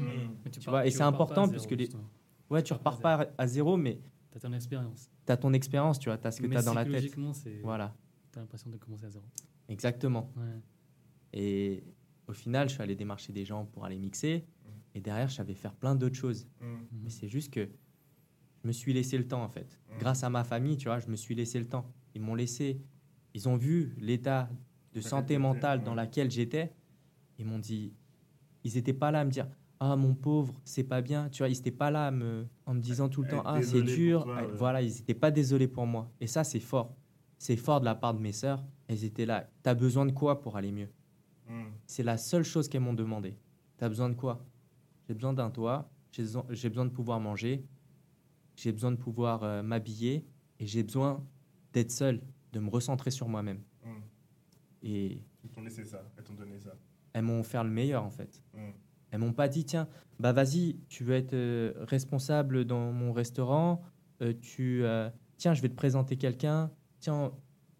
Mais 0.44 0.50
Tu 0.50 0.60
pars- 0.60 0.72
vois, 0.72 0.86
et 0.86 0.90
c'est 0.90 1.02
important 1.02 1.42
zéro, 1.46 1.52
puisque 1.52 1.70
les- 1.72 1.84
justement. 1.84 2.08
Ouais, 2.50 2.62
tu 2.62 2.72
repars 2.72 2.98
pas 2.98 3.28
à 3.38 3.46
zéro, 3.46 3.76
mais 3.76 4.00
T'as 4.30 4.40
ton 4.40 4.52
expérience. 4.52 5.10
tu 5.26 5.32
as 5.32 5.36
ton 5.36 5.52
expérience, 5.52 5.98
tu 5.98 6.08
vois, 6.08 6.18
tu 6.18 6.26
as 6.26 6.30
ce 6.32 6.40
que 6.40 6.46
tu 6.46 6.56
as 6.56 6.62
dans 6.62 6.74
la 6.74 6.84
tête. 6.84 7.14
Voilà, 7.62 7.94
T'as 8.32 8.40
l'impression 8.40 8.70
de 8.70 8.76
commencer 8.78 9.04
à 9.06 9.10
zéro. 9.10 9.24
exactement. 9.68 10.32
Ouais. 10.36 10.60
Et 11.32 11.84
au 12.26 12.32
final, 12.32 12.68
je 12.68 12.74
suis 12.74 12.82
allé 12.82 12.94
démarcher 12.94 13.32
des 13.32 13.44
gens 13.44 13.64
pour 13.66 13.84
aller 13.84 13.98
mixer. 13.98 14.44
Et 14.94 15.00
derrière, 15.00 15.28
je 15.28 15.34
savais 15.36 15.54
faire 15.54 15.74
plein 15.74 15.94
d'autres 15.94 16.16
choses. 16.16 16.48
Mhm. 16.60 16.78
Mais 17.04 17.10
c'est 17.10 17.28
juste 17.28 17.52
que 17.52 17.68
je 18.62 18.66
me 18.66 18.72
suis 18.72 18.92
laissé 18.92 19.16
le 19.18 19.28
temps, 19.28 19.42
en 19.42 19.48
fait. 19.48 19.78
Grâce 19.98 20.24
à 20.24 20.30
ma 20.30 20.42
famille, 20.44 20.76
tu 20.76 20.88
vois, 20.88 20.98
je 20.98 21.08
me 21.08 21.16
suis 21.16 21.34
laissé 21.34 21.58
le 21.58 21.66
temps. 21.68 21.92
Ils 22.14 22.22
m'ont 22.22 22.34
laissé. 22.34 22.80
Ils 23.34 23.48
ont 23.48 23.56
vu 23.56 23.94
l'état 23.98 24.48
de 24.94 25.00
santé 25.00 25.34
mentale 25.38 25.82
dans 25.84 25.94
laquelle 25.94 26.30
j'étais. 26.30 26.72
Ils 27.38 27.46
m'ont 27.46 27.58
dit. 27.58 27.92
Ils 28.64 28.74
n'étaient 28.74 28.92
pas 28.94 29.10
là 29.10 29.20
à 29.20 29.24
me 29.24 29.30
dire 29.30 29.48
Ah, 29.80 29.94
mon 29.96 30.14
pauvre, 30.14 30.60
c'est 30.64 30.84
pas 30.84 31.00
bien. 31.02 31.28
Tu 31.28 31.38
vois, 31.42 31.48
ils 31.48 31.56
n'étaient 31.56 31.70
pas 31.70 31.90
là 31.90 32.08
à 32.08 32.10
me, 32.10 32.46
en 32.66 32.74
me 32.74 32.80
disant 32.80 33.08
tout 33.08 33.22
le 33.22 33.28
temps 33.28 33.42
Ah, 33.44 33.60
c'est 33.62 33.82
dur. 33.82 34.24
toi, 34.24 34.34
Ah, 34.38 34.46
ouais. 34.46 34.52
Voilà, 34.54 34.82
ils 34.82 34.92
n'étaient 34.92 35.14
pas 35.14 35.30
désolés 35.30 35.68
pour 35.68 35.86
moi. 35.86 36.10
Et 36.20 36.26
ça, 36.26 36.42
c'est 36.44 36.60
fort. 36.60 36.94
C'est 37.38 37.56
fort 37.56 37.78
de 37.80 37.84
la 37.84 37.94
part 37.94 38.14
de 38.14 38.18
mes 38.20 38.32
sœurs. 38.32 38.64
Elles 38.88 39.04
étaient 39.04 39.26
là. 39.26 39.48
T'as 39.62 39.74
besoin 39.74 40.06
de 40.06 40.12
quoi 40.12 40.40
pour 40.40 40.56
aller 40.56 40.72
mieux? 40.72 40.88
Mhm. 41.48 41.64
c'est 41.86 42.02
la 42.02 42.18
seule 42.18 42.42
chose 42.44 42.68
qu'elles 42.68 42.82
m'ont 42.82 42.92
demandé. 42.92 43.38
T'as 43.78 43.88
besoin 43.88 44.10
de 44.10 44.14
quoi 44.14 44.44
J'ai 45.06 45.14
besoin 45.14 45.32
d'un 45.32 45.50
toit, 45.50 45.90
j'ai 46.12 46.22
besoin- 46.22 46.44
j'ai 46.50 46.68
besoin 46.68 46.84
de 46.84 46.90
pouvoir 46.90 47.20
manger, 47.20 47.64
j'ai 48.56 48.70
besoin 48.72 48.90
de 48.90 48.96
pouvoir 48.96 49.42
euh, 49.44 49.62
m'habiller 49.62 50.26
et 50.60 50.66
j'ai 50.66 50.82
besoin 50.82 51.24
d'être 51.72 51.90
seul, 51.90 52.20
de 52.52 52.60
me 52.60 52.70
recentrer 52.70 53.10
sur 53.10 53.28
moi-même. 53.28 53.62
Mhm. 53.84 54.02
Et 54.82 55.22
Ils 55.44 55.50
t'ont 55.50 55.62
laissé 55.62 55.84
ça, 55.84 56.02
elles 56.16 56.24
t'ont 56.24 56.34
donné 56.34 56.58
ça. 56.58 56.72
elles 57.12 57.22
m'ont 57.24 57.40
offert 57.40 57.64
le 57.64 57.70
meilleur 57.70 58.04
en 58.04 58.10
fait. 58.10 58.42
Mhm. 58.54 58.72
Elles 59.10 59.20
m'ont 59.20 59.32
pas 59.32 59.48
dit 59.48 59.64
tiens, 59.64 59.88
bah 60.20 60.32
vas-y, 60.32 60.76
tu 60.88 61.02
veux 61.04 61.14
être 61.14 61.32
euh, 61.34 61.72
responsable 61.86 62.64
dans 62.64 62.92
mon 62.92 63.12
restaurant, 63.12 63.82
euh, 64.22 64.34
tu 64.40 64.84
euh, 64.84 65.08
tiens, 65.38 65.54
je 65.54 65.62
vais 65.62 65.68
te 65.68 65.74
présenter 65.74 66.16
quelqu'un, 66.16 66.70
tiens, 67.00 67.32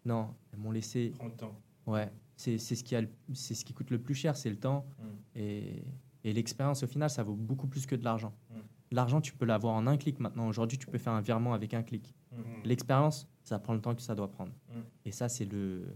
non, 0.05 0.33
elles 0.51 0.59
m'ont 0.59 0.71
laissé 0.71 1.11
Prends 1.15 1.27
le 1.27 1.35
temps. 1.35 1.61
Ouais, 1.85 2.11
c'est 2.35 2.57
ce, 2.57 2.83
qui 2.83 2.95
a 2.95 3.01
le- 3.01 3.09
ce 3.33 3.63
qui 3.63 3.73
coûte 3.73 3.91
le 3.91 3.99
plus 4.01 4.15
cher, 4.15 4.35
c'est 4.35 4.49
le 4.49 4.55
temps. 4.57 4.85
Mm. 4.97 5.03
Et, 5.35 5.83
et 6.23 6.33
l'expérience, 6.33 6.83
au 6.83 6.87
final, 6.87 7.09
ça 7.09 7.21
vaut 7.23 7.35
beaucoup 7.35 7.67
plus 7.67 7.85
que 7.85 7.95
de 7.95 8.03
l'argent. 8.03 8.33
Mm. 8.49 8.55
L'argent, 8.91 9.21
tu 9.21 9.33
peux 9.33 9.45
l'avoir 9.45 9.75
en 9.75 9.85
un 9.87 9.97
clic 9.97 10.19
maintenant. 10.19 10.47
Aujourd'hui, 10.47 10.77
tu 10.79 10.87
peux 10.87 10.97
faire 10.97 11.13
un 11.13 11.21
virement 11.21 11.53
avec 11.53 11.73
un 11.75 11.83
clic. 11.83 12.15
L'expérience, 12.63 13.27
ça 13.49 13.59
prend 13.59 13.73
le 13.73 13.81
temps 13.81 13.95
que 13.95 14.01
ça 14.01 14.15
doit 14.15 14.29
prendre. 14.31 14.51
Mm. 14.69 14.79
Et 15.05 15.11
ça, 15.11 15.27
c'est 15.29 15.45
le, 15.45 15.95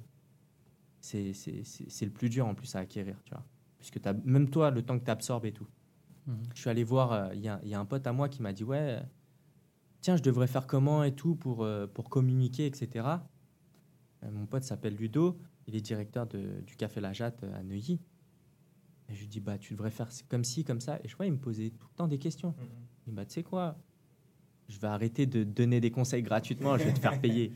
c'est 1.00 1.34
c'est- 1.34 1.64
c'est- 1.64 1.90
c'est 1.90 2.06
le 2.06 2.12
plus 2.12 2.30
dur 2.30 2.46
en 2.48 2.56
plus 2.56 2.76
à 2.76 2.80
acquérir, 2.80 3.22
tu 3.26 3.34
vois. 3.34 3.44
Puisque 3.78 4.06
as, 4.06 4.14
même 4.26 4.50
toi, 4.50 4.72
le 4.72 4.82
temps 4.82 4.98
que 4.98 5.04
tu 5.06 5.12
absorbes 5.12 5.46
et 5.46 5.52
tout. 5.52 5.68
Mhm. 6.28 6.38
Je 6.56 6.60
suis 6.62 6.70
allé 6.70 6.84
voir, 6.84 7.12
euh, 7.12 7.30
il 7.34 7.42
y, 7.42 7.50
a, 7.50 7.60
il 7.64 7.70
y 7.70 7.74
a 7.74 7.80
un 7.80 7.86
pote 7.86 8.08
à 8.08 8.14
moi 8.14 8.30
qui 8.30 8.42
m'a 8.42 8.54
dit, 8.54 8.64
ouais, 8.64 8.78
euh, 9.00 9.02
tiens, 10.02 10.16
je 10.16 10.24
devrais 10.24 10.48
faire 10.48 10.68
comment 10.68 11.04
et 11.04 11.14
tout 11.14 11.36
pour, 11.36 11.64
euh, 11.64 11.86
pour 11.88 12.10
communiquer, 12.10 12.66
etc. 12.66 13.08
Euh, 14.24 14.32
mon 14.32 14.46
pote 14.46 14.64
s'appelle 14.64 14.96
Ludo, 14.96 15.38
il 15.68 15.76
est 15.76 15.82
directeur 15.82 16.26
de- 16.28 16.62
du 16.66 16.76
Café 16.78 17.02
La 17.02 17.12
Jatte 17.12 17.44
euh, 17.44 17.54
à 17.60 17.62
Neuilly. 17.64 18.00
Et 19.10 19.16
je 19.16 19.20
lui 19.20 19.28
dis, 19.28 19.42
bah, 19.42 19.58
tu 19.58 19.74
devrais 19.74 19.92
faire 19.92 20.08
comme 20.30 20.46
ci, 20.46 20.64
comme 20.64 20.80
ça. 20.80 20.98
Et 21.04 21.10
je 21.10 21.16
vois, 21.18 21.26
il 21.26 21.34
me 21.34 21.38
posait 21.40 21.72
tout 21.72 21.88
le 21.92 21.96
temps 21.96 22.08
des 22.08 22.20
questions. 22.20 22.56
Mhm. 22.58 22.66
Il 23.06 23.10
dit, 23.10 23.16
bah, 23.16 23.26
tu 23.26 23.34
sais 23.34 23.44
quoi? 23.44 23.78
Je 24.70 24.80
vais 24.80 24.88
arrêter 24.88 25.26
de 25.26 25.44
donner 25.44 25.80
des 25.82 25.92
conseils 25.92 26.24
gratuitement, 26.24 26.78
je 26.78 26.86
vais 26.86 26.94
te 26.94 27.00
faire 27.00 27.20
payer. 27.20 27.52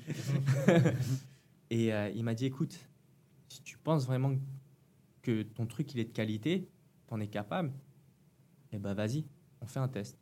et 1.69 1.93
euh, 1.93 2.09
il 2.09 2.23
m'a 2.23 2.33
dit, 2.35 2.45
écoute, 2.45 2.77
si 3.49 3.61
tu 3.61 3.77
penses 3.77 4.05
vraiment 4.05 4.35
que 5.21 5.43
ton 5.43 5.65
truc, 5.65 5.93
il 5.93 5.99
est 5.99 6.05
de 6.05 6.11
qualité, 6.11 6.69
t'en 7.07 7.19
es 7.19 7.27
capable, 7.27 7.71
eh 8.71 8.77
ben 8.77 8.93
vas-y, 8.93 9.25
on 9.61 9.65
fait 9.67 9.79
un 9.79 9.87
test. 9.87 10.17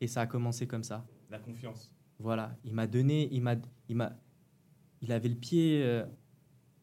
Et 0.00 0.06
ça 0.08 0.22
a 0.22 0.26
commencé 0.26 0.66
comme 0.66 0.82
ça. 0.82 1.06
La 1.30 1.38
confiance. 1.38 1.92
Voilà, 2.18 2.56
il 2.64 2.72
m'a 2.74 2.86
donné, 2.86 3.28
il 3.32 3.40
m'a, 3.40 3.54
il 3.88 3.96
m'a, 3.96 4.12
il 5.00 5.12
avait 5.12 5.28
le 5.28 5.36
pied 5.36 5.82
euh, 5.82 6.04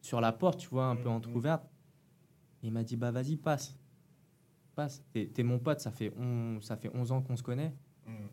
sur 0.00 0.20
la 0.20 0.32
porte, 0.32 0.58
tu 0.60 0.68
vois, 0.68 0.86
un 0.86 0.96
peu 0.96 1.08
Mhm. 1.08 1.14
entrouverte. 1.16 1.64
Il 2.62 2.72
m'a 2.72 2.82
dit, 2.82 2.96
bah 2.96 3.10
vas-y, 3.10 3.36
passe, 3.36 3.76
passe. 4.74 5.02
T'es, 5.12 5.26
t'es 5.28 5.42
mon 5.42 5.58
pote, 5.58 5.80
ça 5.80 5.90
fait, 5.90 6.12
on, 6.18 6.60
ça 6.60 6.76
fait 6.76 6.90
11 6.94 7.12
ans 7.12 7.22
qu'on 7.22 7.36
se 7.36 7.42
connaît, 7.42 7.72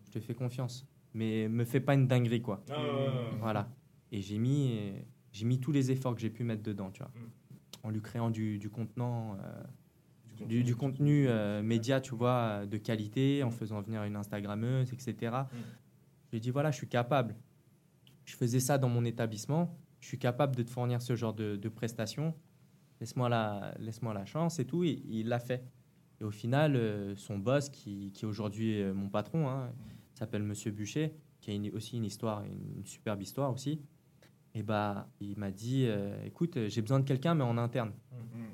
Je 0.05 0.11
te 0.11 0.19
fais 0.19 0.33
confiance. 0.33 0.87
Mais 1.13 1.47
me 1.47 1.65
fais 1.65 1.79
pas 1.79 1.93
une 1.93 2.07
dinguerie, 2.07 2.41
quoi. 2.41 2.63
Ah. 2.69 2.75
Voilà. 3.39 3.69
Et 4.11 4.21
j'ai 4.21 4.37
mis, 4.37 4.77
euh, 4.77 4.99
j'ai 5.31 5.45
mis 5.45 5.59
tous 5.59 5.71
les 5.71 5.91
efforts 5.91 6.13
que 6.15 6.21
j'ai 6.21 6.29
pu 6.29 6.43
mettre 6.43 6.63
dedans, 6.63 6.91
tu 6.91 7.01
vois. 7.01 7.11
Mhm. 7.15 7.29
En 7.83 7.89
lui 7.89 8.01
créant 8.01 8.29
du, 8.29 8.57
du 8.59 8.69
contenant, 8.69 9.35
euh, 9.35 9.63
Du 10.37 10.45
du, 10.45 10.63
du 10.63 10.75
contenu 10.75 11.27
euh, 11.27 11.63
média, 11.63 11.99
tu 11.99 12.13
vois, 12.13 12.65
de 12.65 12.77
qualité, 12.77 13.41
en 13.43 13.49
faisant 13.49 13.81
venir 13.81 14.03
une 14.03 14.15
Instagrammeuse, 14.15 14.93
etc. 14.93 15.15
Je 16.25 16.31
lui 16.31 16.37
ai 16.37 16.39
dit, 16.39 16.51
voilà, 16.51 16.69
je 16.71 16.77
suis 16.77 16.87
capable. 16.87 17.35
Je 18.25 18.35
faisais 18.35 18.59
ça 18.59 18.77
dans 18.77 18.89
mon 18.89 19.03
établissement. 19.05 19.75
Je 19.99 20.07
suis 20.07 20.19
capable 20.19 20.55
de 20.55 20.61
te 20.63 20.69
fournir 20.69 21.01
ce 21.01 21.15
genre 21.15 21.33
de, 21.33 21.55
de 21.55 21.69
prestations. 21.69 22.35
Laisse-moi 22.99 23.29
la, 23.29 23.73
laisse-moi 23.79 24.13
la 24.13 24.25
chance 24.25 24.59
et 24.59 24.65
tout. 24.65 24.83
Et 24.83 25.01
il 25.09 25.27
l'a 25.27 25.39
fait. 25.39 25.63
Et 26.19 26.23
au 26.23 26.31
final, 26.31 26.75
euh, 26.75 27.15
son 27.15 27.37
boss, 27.37 27.69
qui, 27.69 28.11
qui 28.11 28.25
est 28.25 28.27
aujourd'hui 28.27 28.81
euh, 28.81 28.93
mon 28.93 29.09
patron, 29.09 29.47
hein, 29.49 29.71
s'appelle 30.15 30.41
Monsieur 30.43 30.71
Bûcher, 30.71 31.13
qui 31.41 31.51
a 31.51 31.53
une- 31.53 31.69
aussi 31.75 31.97
une 31.97 32.05
histoire, 32.05 32.43
une, 32.43 32.83
superbe 32.85 33.21
histoire 33.21 33.51
aussi. 33.53 33.79
Et 34.55 34.63
bah, 34.63 35.07
il 35.19 35.37
m'a 35.37 35.51
dit, 35.51 35.85
euh, 35.85 36.19
écoute, 36.25 36.57
j'ai 36.67 36.81
besoin 36.81 36.99
de 36.99 37.05
quelqu'un, 37.05 37.35
mais 37.35 37.43
en 37.43 37.57
interne. 37.57 37.91
Mhm. 38.11 38.45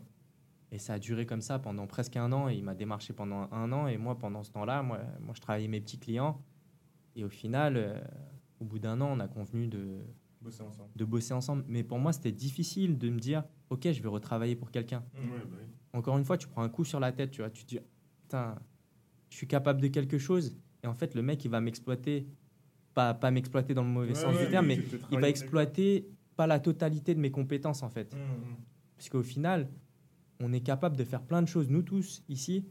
Et 0.74 0.78
ça 0.80 0.94
a 0.96 1.00
duré 1.00 1.26
comme 1.26 1.40
ça 1.42 1.60
pendant 1.60 1.88
presque 1.88 2.18
un 2.18 2.32
an. 2.34 2.50
Et 2.50 2.56
il 2.56 2.64
m'a 2.64 2.74
démarché 2.76 3.14
pendant 3.14 3.48
un 3.54 3.72
an. 3.72 3.88
Et 3.88 3.98
moi, 3.98 4.18
pendant 4.18 4.44
ce 4.44 4.52
temps-là, 4.52 4.84
moi, 4.84 5.00
moi, 5.22 5.34
je 5.36 5.40
travaillais 5.40 5.68
mes 5.70 5.80
petits 5.80 6.00
clients. 6.00 6.42
Et 7.16 7.24
au 7.24 7.30
final, 7.30 7.78
euh, 7.78 8.02
au 8.60 8.66
bout 8.66 8.80
d'un 8.80 9.00
an, 9.00 9.10
on 9.16 9.20
a 9.22 9.28
convenu 9.28 9.68
de, 9.68 10.00
Bosser 10.42 10.64
ensemble. 10.64 10.90
de 10.96 11.06
bosser 11.06 11.34
ensemble. 11.34 11.64
Mais 11.70 11.84
pour 11.84 12.00
moi, 12.00 12.12
c'était 12.12 12.32
difficile 12.34 12.98
de 12.98 13.10
me 13.10 13.20
dire, 13.20 13.44
OK, 13.70 13.90
je 13.90 14.02
vais 14.02 14.10
retravailler 14.10 14.56
pour 14.58 14.72
quelqu'un. 14.72 15.04
Mhm. 15.14 15.32
Encore 15.94 16.18
une 16.18 16.26
fois, 16.26 16.38
tu 16.38 16.48
prends 16.48 16.64
un 16.64 16.70
coup 16.70 16.84
sur 16.84 17.00
la 17.00 17.12
tête, 17.12 17.32
tu 17.32 17.42
vois. 17.42 17.50
Tu 17.52 17.64
te 17.64 17.70
dis, 17.70 17.80
putain, 18.24 18.56
je 19.30 19.38
suis 19.38 19.48
capable 19.48 19.80
de 19.82 19.88
quelque 19.88 20.18
chose. 20.18 20.58
Et 20.84 20.88
en 20.88 20.94
fait, 20.94 21.14
le 21.16 21.22
mec, 21.22 21.44
il 21.46 21.50
va 21.52 21.62
m'exploiter. 21.62 22.28
Pas, 22.94 23.14
pas 23.16 23.32
m'exploiter 23.32 23.74
dans 23.74 23.84
le 23.84 23.90
mauvais 23.90 24.10
Ouais, 24.10 24.14
sens 24.16 24.36
ouais, 24.36 24.46
du 24.46 24.52
terme, 24.52 24.68
mais 24.68 24.80
il 25.12 25.20
va 25.20 25.28
exploiter 25.30 26.08
pas 26.36 26.46
la 26.46 26.60
totalité 26.60 27.16
de 27.16 27.20
mes 27.20 27.32
compétences, 27.32 27.82
en 27.84 27.90
fait. 27.90 28.14
Mhm. 28.14 28.56
Puisqu'au 28.98 29.24
final, 29.24 29.68
on 30.40 30.52
est 30.54 30.62
capable 30.62 30.96
de 30.98 31.04
faire 31.04 31.22
plein 31.24 31.42
de 31.42 31.48
choses. 31.48 31.70
Nous 31.70 31.82
tous, 31.82 32.24
ici, 32.30 32.66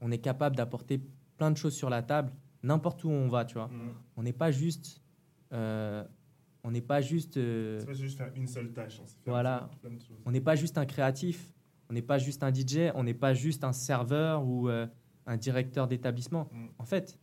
on 0.00 0.10
est 0.10 0.18
capable 0.18 0.56
d'apporter 0.56 1.00
plein 1.38 1.50
de 1.52 1.56
choses 1.56 1.74
sur 1.74 1.88
la 1.90 2.02
table, 2.02 2.32
n'importe 2.64 3.04
où 3.04 3.10
on 3.10 3.28
va, 3.28 3.44
tu 3.44 3.54
vois. 3.54 3.68
Mhm. 3.68 3.92
On 4.16 4.22
n'est 4.24 4.32
pas 4.32 4.50
juste... 4.50 5.00
euh, 5.52 6.04
on 6.64 6.70
n'est 6.72 6.80
pas 6.80 7.00
juste... 7.00 7.36
euh, 7.36 7.78
C'est 7.80 7.86
pas 7.86 7.92
juste 7.94 8.18
faire 8.18 8.32
une 8.34 8.46
seule 8.48 8.72
tâche. 8.72 9.00
hein, 9.00 9.06
Voilà. 9.26 9.68
on 10.24 10.30
n'est 10.32 10.40
pas 10.40 10.54
juste 10.56 10.78
un 10.78 10.86
créatif, 10.86 11.52
on 11.92 11.94
n'est 11.94 12.00
pas 12.00 12.16
juste 12.16 12.42
un 12.42 12.50
DJ, 12.50 12.90
on 12.94 13.04
n'est 13.04 13.12
pas 13.12 13.34
juste 13.34 13.64
un 13.64 13.72
serveur 13.72 14.46
ou 14.46 14.70
euh, 14.70 14.86
un 15.26 15.36
directeur 15.36 15.86
d'établissement. 15.86 16.48
Mm. 16.50 16.66
En 16.78 16.86
fait, 16.86 17.18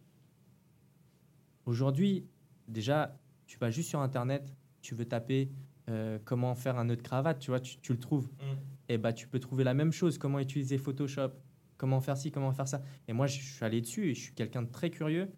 aujourd'hui, 1.66 2.28
déjà, 2.68 3.18
tu 3.48 3.58
vas 3.58 3.72
juste 3.72 3.90
sur 3.90 4.00
Internet, 4.00 4.54
tu 4.82 4.94
veux 4.94 5.06
taper 5.06 5.50
euh, 5.90 6.20
comment 6.24 6.54
faire 6.54 6.78
un 6.78 6.86
nœud 6.86 6.98
de 6.98 7.02
cravate, 7.02 7.40
tu 7.40 7.50
vois, 7.50 7.60
tu, 7.60 7.80
tu 7.80 7.94
le 7.94 8.00
trouves. 8.00 8.28
Mhm. 8.28 8.58
Et 8.90 9.00
bah, 9.00 9.12
tu 9.12 9.28
peux 9.28 9.40
trouver 9.40 9.64
la 9.64 9.74
même 9.74 9.92
chose, 9.92 10.20
comment 10.20 10.38
utiliser 10.38 10.78
Photoshop, 10.78 11.32
comment 11.78 12.00
faire 12.00 12.16
ci, 12.16 12.30
comment 12.30 12.52
faire 12.52 12.68
ça. 12.68 12.84
Et 13.08 13.14
moi, 13.14 13.26
je 13.26 13.42
suis 13.42 13.66
allé 13.66 13.82
dessus 13.82 14.12
et 14.12 14.14
je 14.14 14.22
suis 14.22 14.34
quelqu'un 14.36 14.62
de 14.62 14.72
très 14.72 14.92
curieux. 14.92 15.32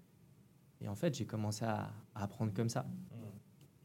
Et 0.82 0.90
en 0.90 0.96
fait, 0.96 1.16
j'ai 1.16 1.26
commencé 1.26 1.64
à, 1.64 1.94
à 2.16 2.24
apprendre 2.24 2.54
comme 2.54 2.70
ça. 2.70 2.86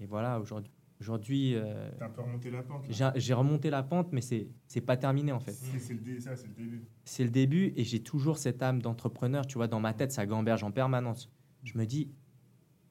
Et 0.00 0.06
voilà, 0.06 0.40
aujourd'hui, 0.40 0.72
aujourd'hui 1.00 1.54
euh, 1.54 1.90
T'as 1.98 2.06
un 2.06 2.10
peu 2.10 2.22
remonté 2.22 2.50
la 2.50 2.62
pente. 2.62 2.88
là. 2.98 3.12
j'ai 3.16 3.34
remonté 3.34 3.70
la 3.70 3.82
pente, 3.82 4.12
mais 4.12 4.20
c'est 4.20 4.48
c'est 4.66 4.80
pas 4.80 4.96
terminé 4.96 5.32
en 5.32 5.40
fait. 5.40 5.52
C'est 5.52 5.94
le, 5.94 6.00
dé- 6.00 6.18
début. 6.56 6.82
C'est 7.04 7.24
le 7.24 7.30
début 7.30 7.72
et 7.76 7.84
j'ai 7.84 8.02
toujours 8.02 8.38
cette 8.38 8.62
âme 8.62 8.80
d'entrepreneur. 8.82 9.46
Tu 9.46 9.54
vois, 9.58 9.68
dans 9.68 9.80
ma 9.80 9.92
tête, 9.94 10.12
ça 10.12 10.26
gamberge 10.26 10.62
en 10.64 10.72
permanence. 10.72 11.30
Je 11.64 11.76
me 11.78 11.84
dis, 11.86 12.10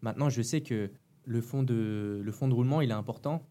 maintenant, 0.02 0.30
je 0.30 0.42
sais 0.42 0.62
que 0.62 0.92
le 1.26 1.42
fond 1.42 1.64
de, 1.64 2.22
le 2.24 2.32
fond 2.32 2.48
de 2.48 2.54
roulement, 2.54 2.82
il 2.82 2.92
est 2.92 2.94
important. 2.94 3.48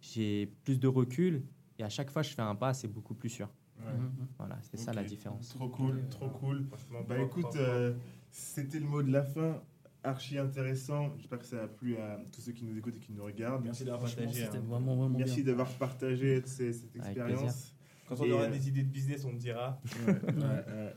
J'ai 0.00 0.46
plus 0.64 0.80
de 0.80 0.88
recul 0.88 1.44
et 1.78 1.84
à 1.84 1.88
chaque 1.88 2.10
fois, 2.10 2.22
je 2.22 2.30
fais 2.30 2.42
un 2.42 2.54
pas, 2.56 2.74
c'est 2.74 2.88
beaucoup 2.88 3.14
plus 3.14 3.28
sûr. 3.30 3.48
Ouais. 3.78 3.92
Mhm. 3.92 4.28
Voilà, 4.38 4.58
c'est 4.62 4.76
ça 4.76 4.92
la 4.92 5.04
différence. 5.04 5.48
Trop 5.50 5.68
cool, 5.68 6.08
trop 6.10 6.28
cool. 6.28 6.66
Bah 7.08 7.18
écoute, 7.20 7.42
propre, 7.42 7.58
euh, 7.58 7.94
c'était 8.30 8.80
le 8.80 8.86
mot 8.86 9.02
de 9.02 9.10
la 9.12 9.22
fin. 9.22 9.62
Archi 10.04 10.38
intéressant. 10.38 11.14
J'espère 11.16 11.38
que 11.38 11.44
ça 11.46 11.62
a 11.62 11.68
plu 11.68 11.96
à 11.96 12.20
tous 12.32 12.40
ceux 12.40 12.52
qui 12.52 12.64
nous 12.64 12.76
écoutent 12.76 12.96
et 12.96 13.00
qui 13.00 13.12
nous 13.12 13.24
regardent. 13.24 13.64
Merci 13.64 13.84
d'avoir 13.84 14.02
partagé. 14.02 14.44
Hein. 14.44 14.60
vraiment, 14.66 14.96
vraiment 14.96 15.18
Merci 15.18 15.44
d'avoir 15.44 15.68
partagé 15.74 16.42
cette 16.44 16.94
expérience. 16.96 17.74
Quand 18.08 18.20
on 18.20 18.24
Et, 18.24 18.32
aura 18.32 18.44
euh, 18.44 18.50
des 18.50 18.68
idées 18.68 18.82
de 18.82 18.88
business, 18.90 19.24
on 19.24 19.30
te 19.30 19.36
dira. 19.36 19.80
Ouais, 20.06 20.12
ouais, 20.12 20.42
ouais. 20.42 20.94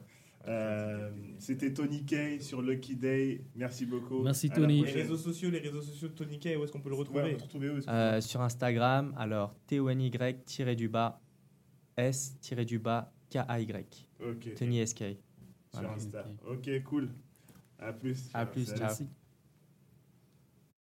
Euh, 0.47 1.09
C'était 1.39 1.73
Tony 1.73 2.05
Kay 2.05 2.39
sur 2.39 2.61
Lucky 2.61 2.95
Day. 2.95 3.45
Merci 3.55 3.85
beaucoup. 3.85 4.21
Merci, 4.21 4.49
À 4.51 4.55
Tony. 4.55 4.83
Les 4.83 4.91
réseaux 4.91 5.17
sociaux, 5.17 5.49
les 5.49 5.59
réseaux 5.59 5.81
sociaux 5.81 6.07
de 6.07 6.13
Tony 6.13 6.39
Kay, 6.39 6.55
où 6.55 6.63
est-ce 6.63 6.71
qu'on 6.71 6.81
peut 6.81 6.89
le 6.89 6.95
Ouais, 6.95 7.01
on 7.01 7.03
retrouver 7.03 7.31
peut 7.31 7.37
te 7.37 7.43
retrouver 7.43 7.69
où 7.69 7.79
Euh, 7.87 8.21
sur 8.21 8.41
Instagram, 8.41 9.13
alors 9.17 9.55
T-O-N-Y-du-bas 9.67 11.19
S-du-bas 11.97 13.13
K-A-Y. 13.29 14.07
Ok, 14.19 14.53
Tony 14.55 14.85
SK. 14.85 14.97
sur 14.97 15.15
Voilà. 15.73 15.93
Insta. 15.93 16.25
Ok, 16.47 16.69
cool. 16.83 17.09
À 17.79 17.93
plus. 17.93 18.29
À 18.33 18.45
plus. 18.45 18.73
Merci. 18.79 19.09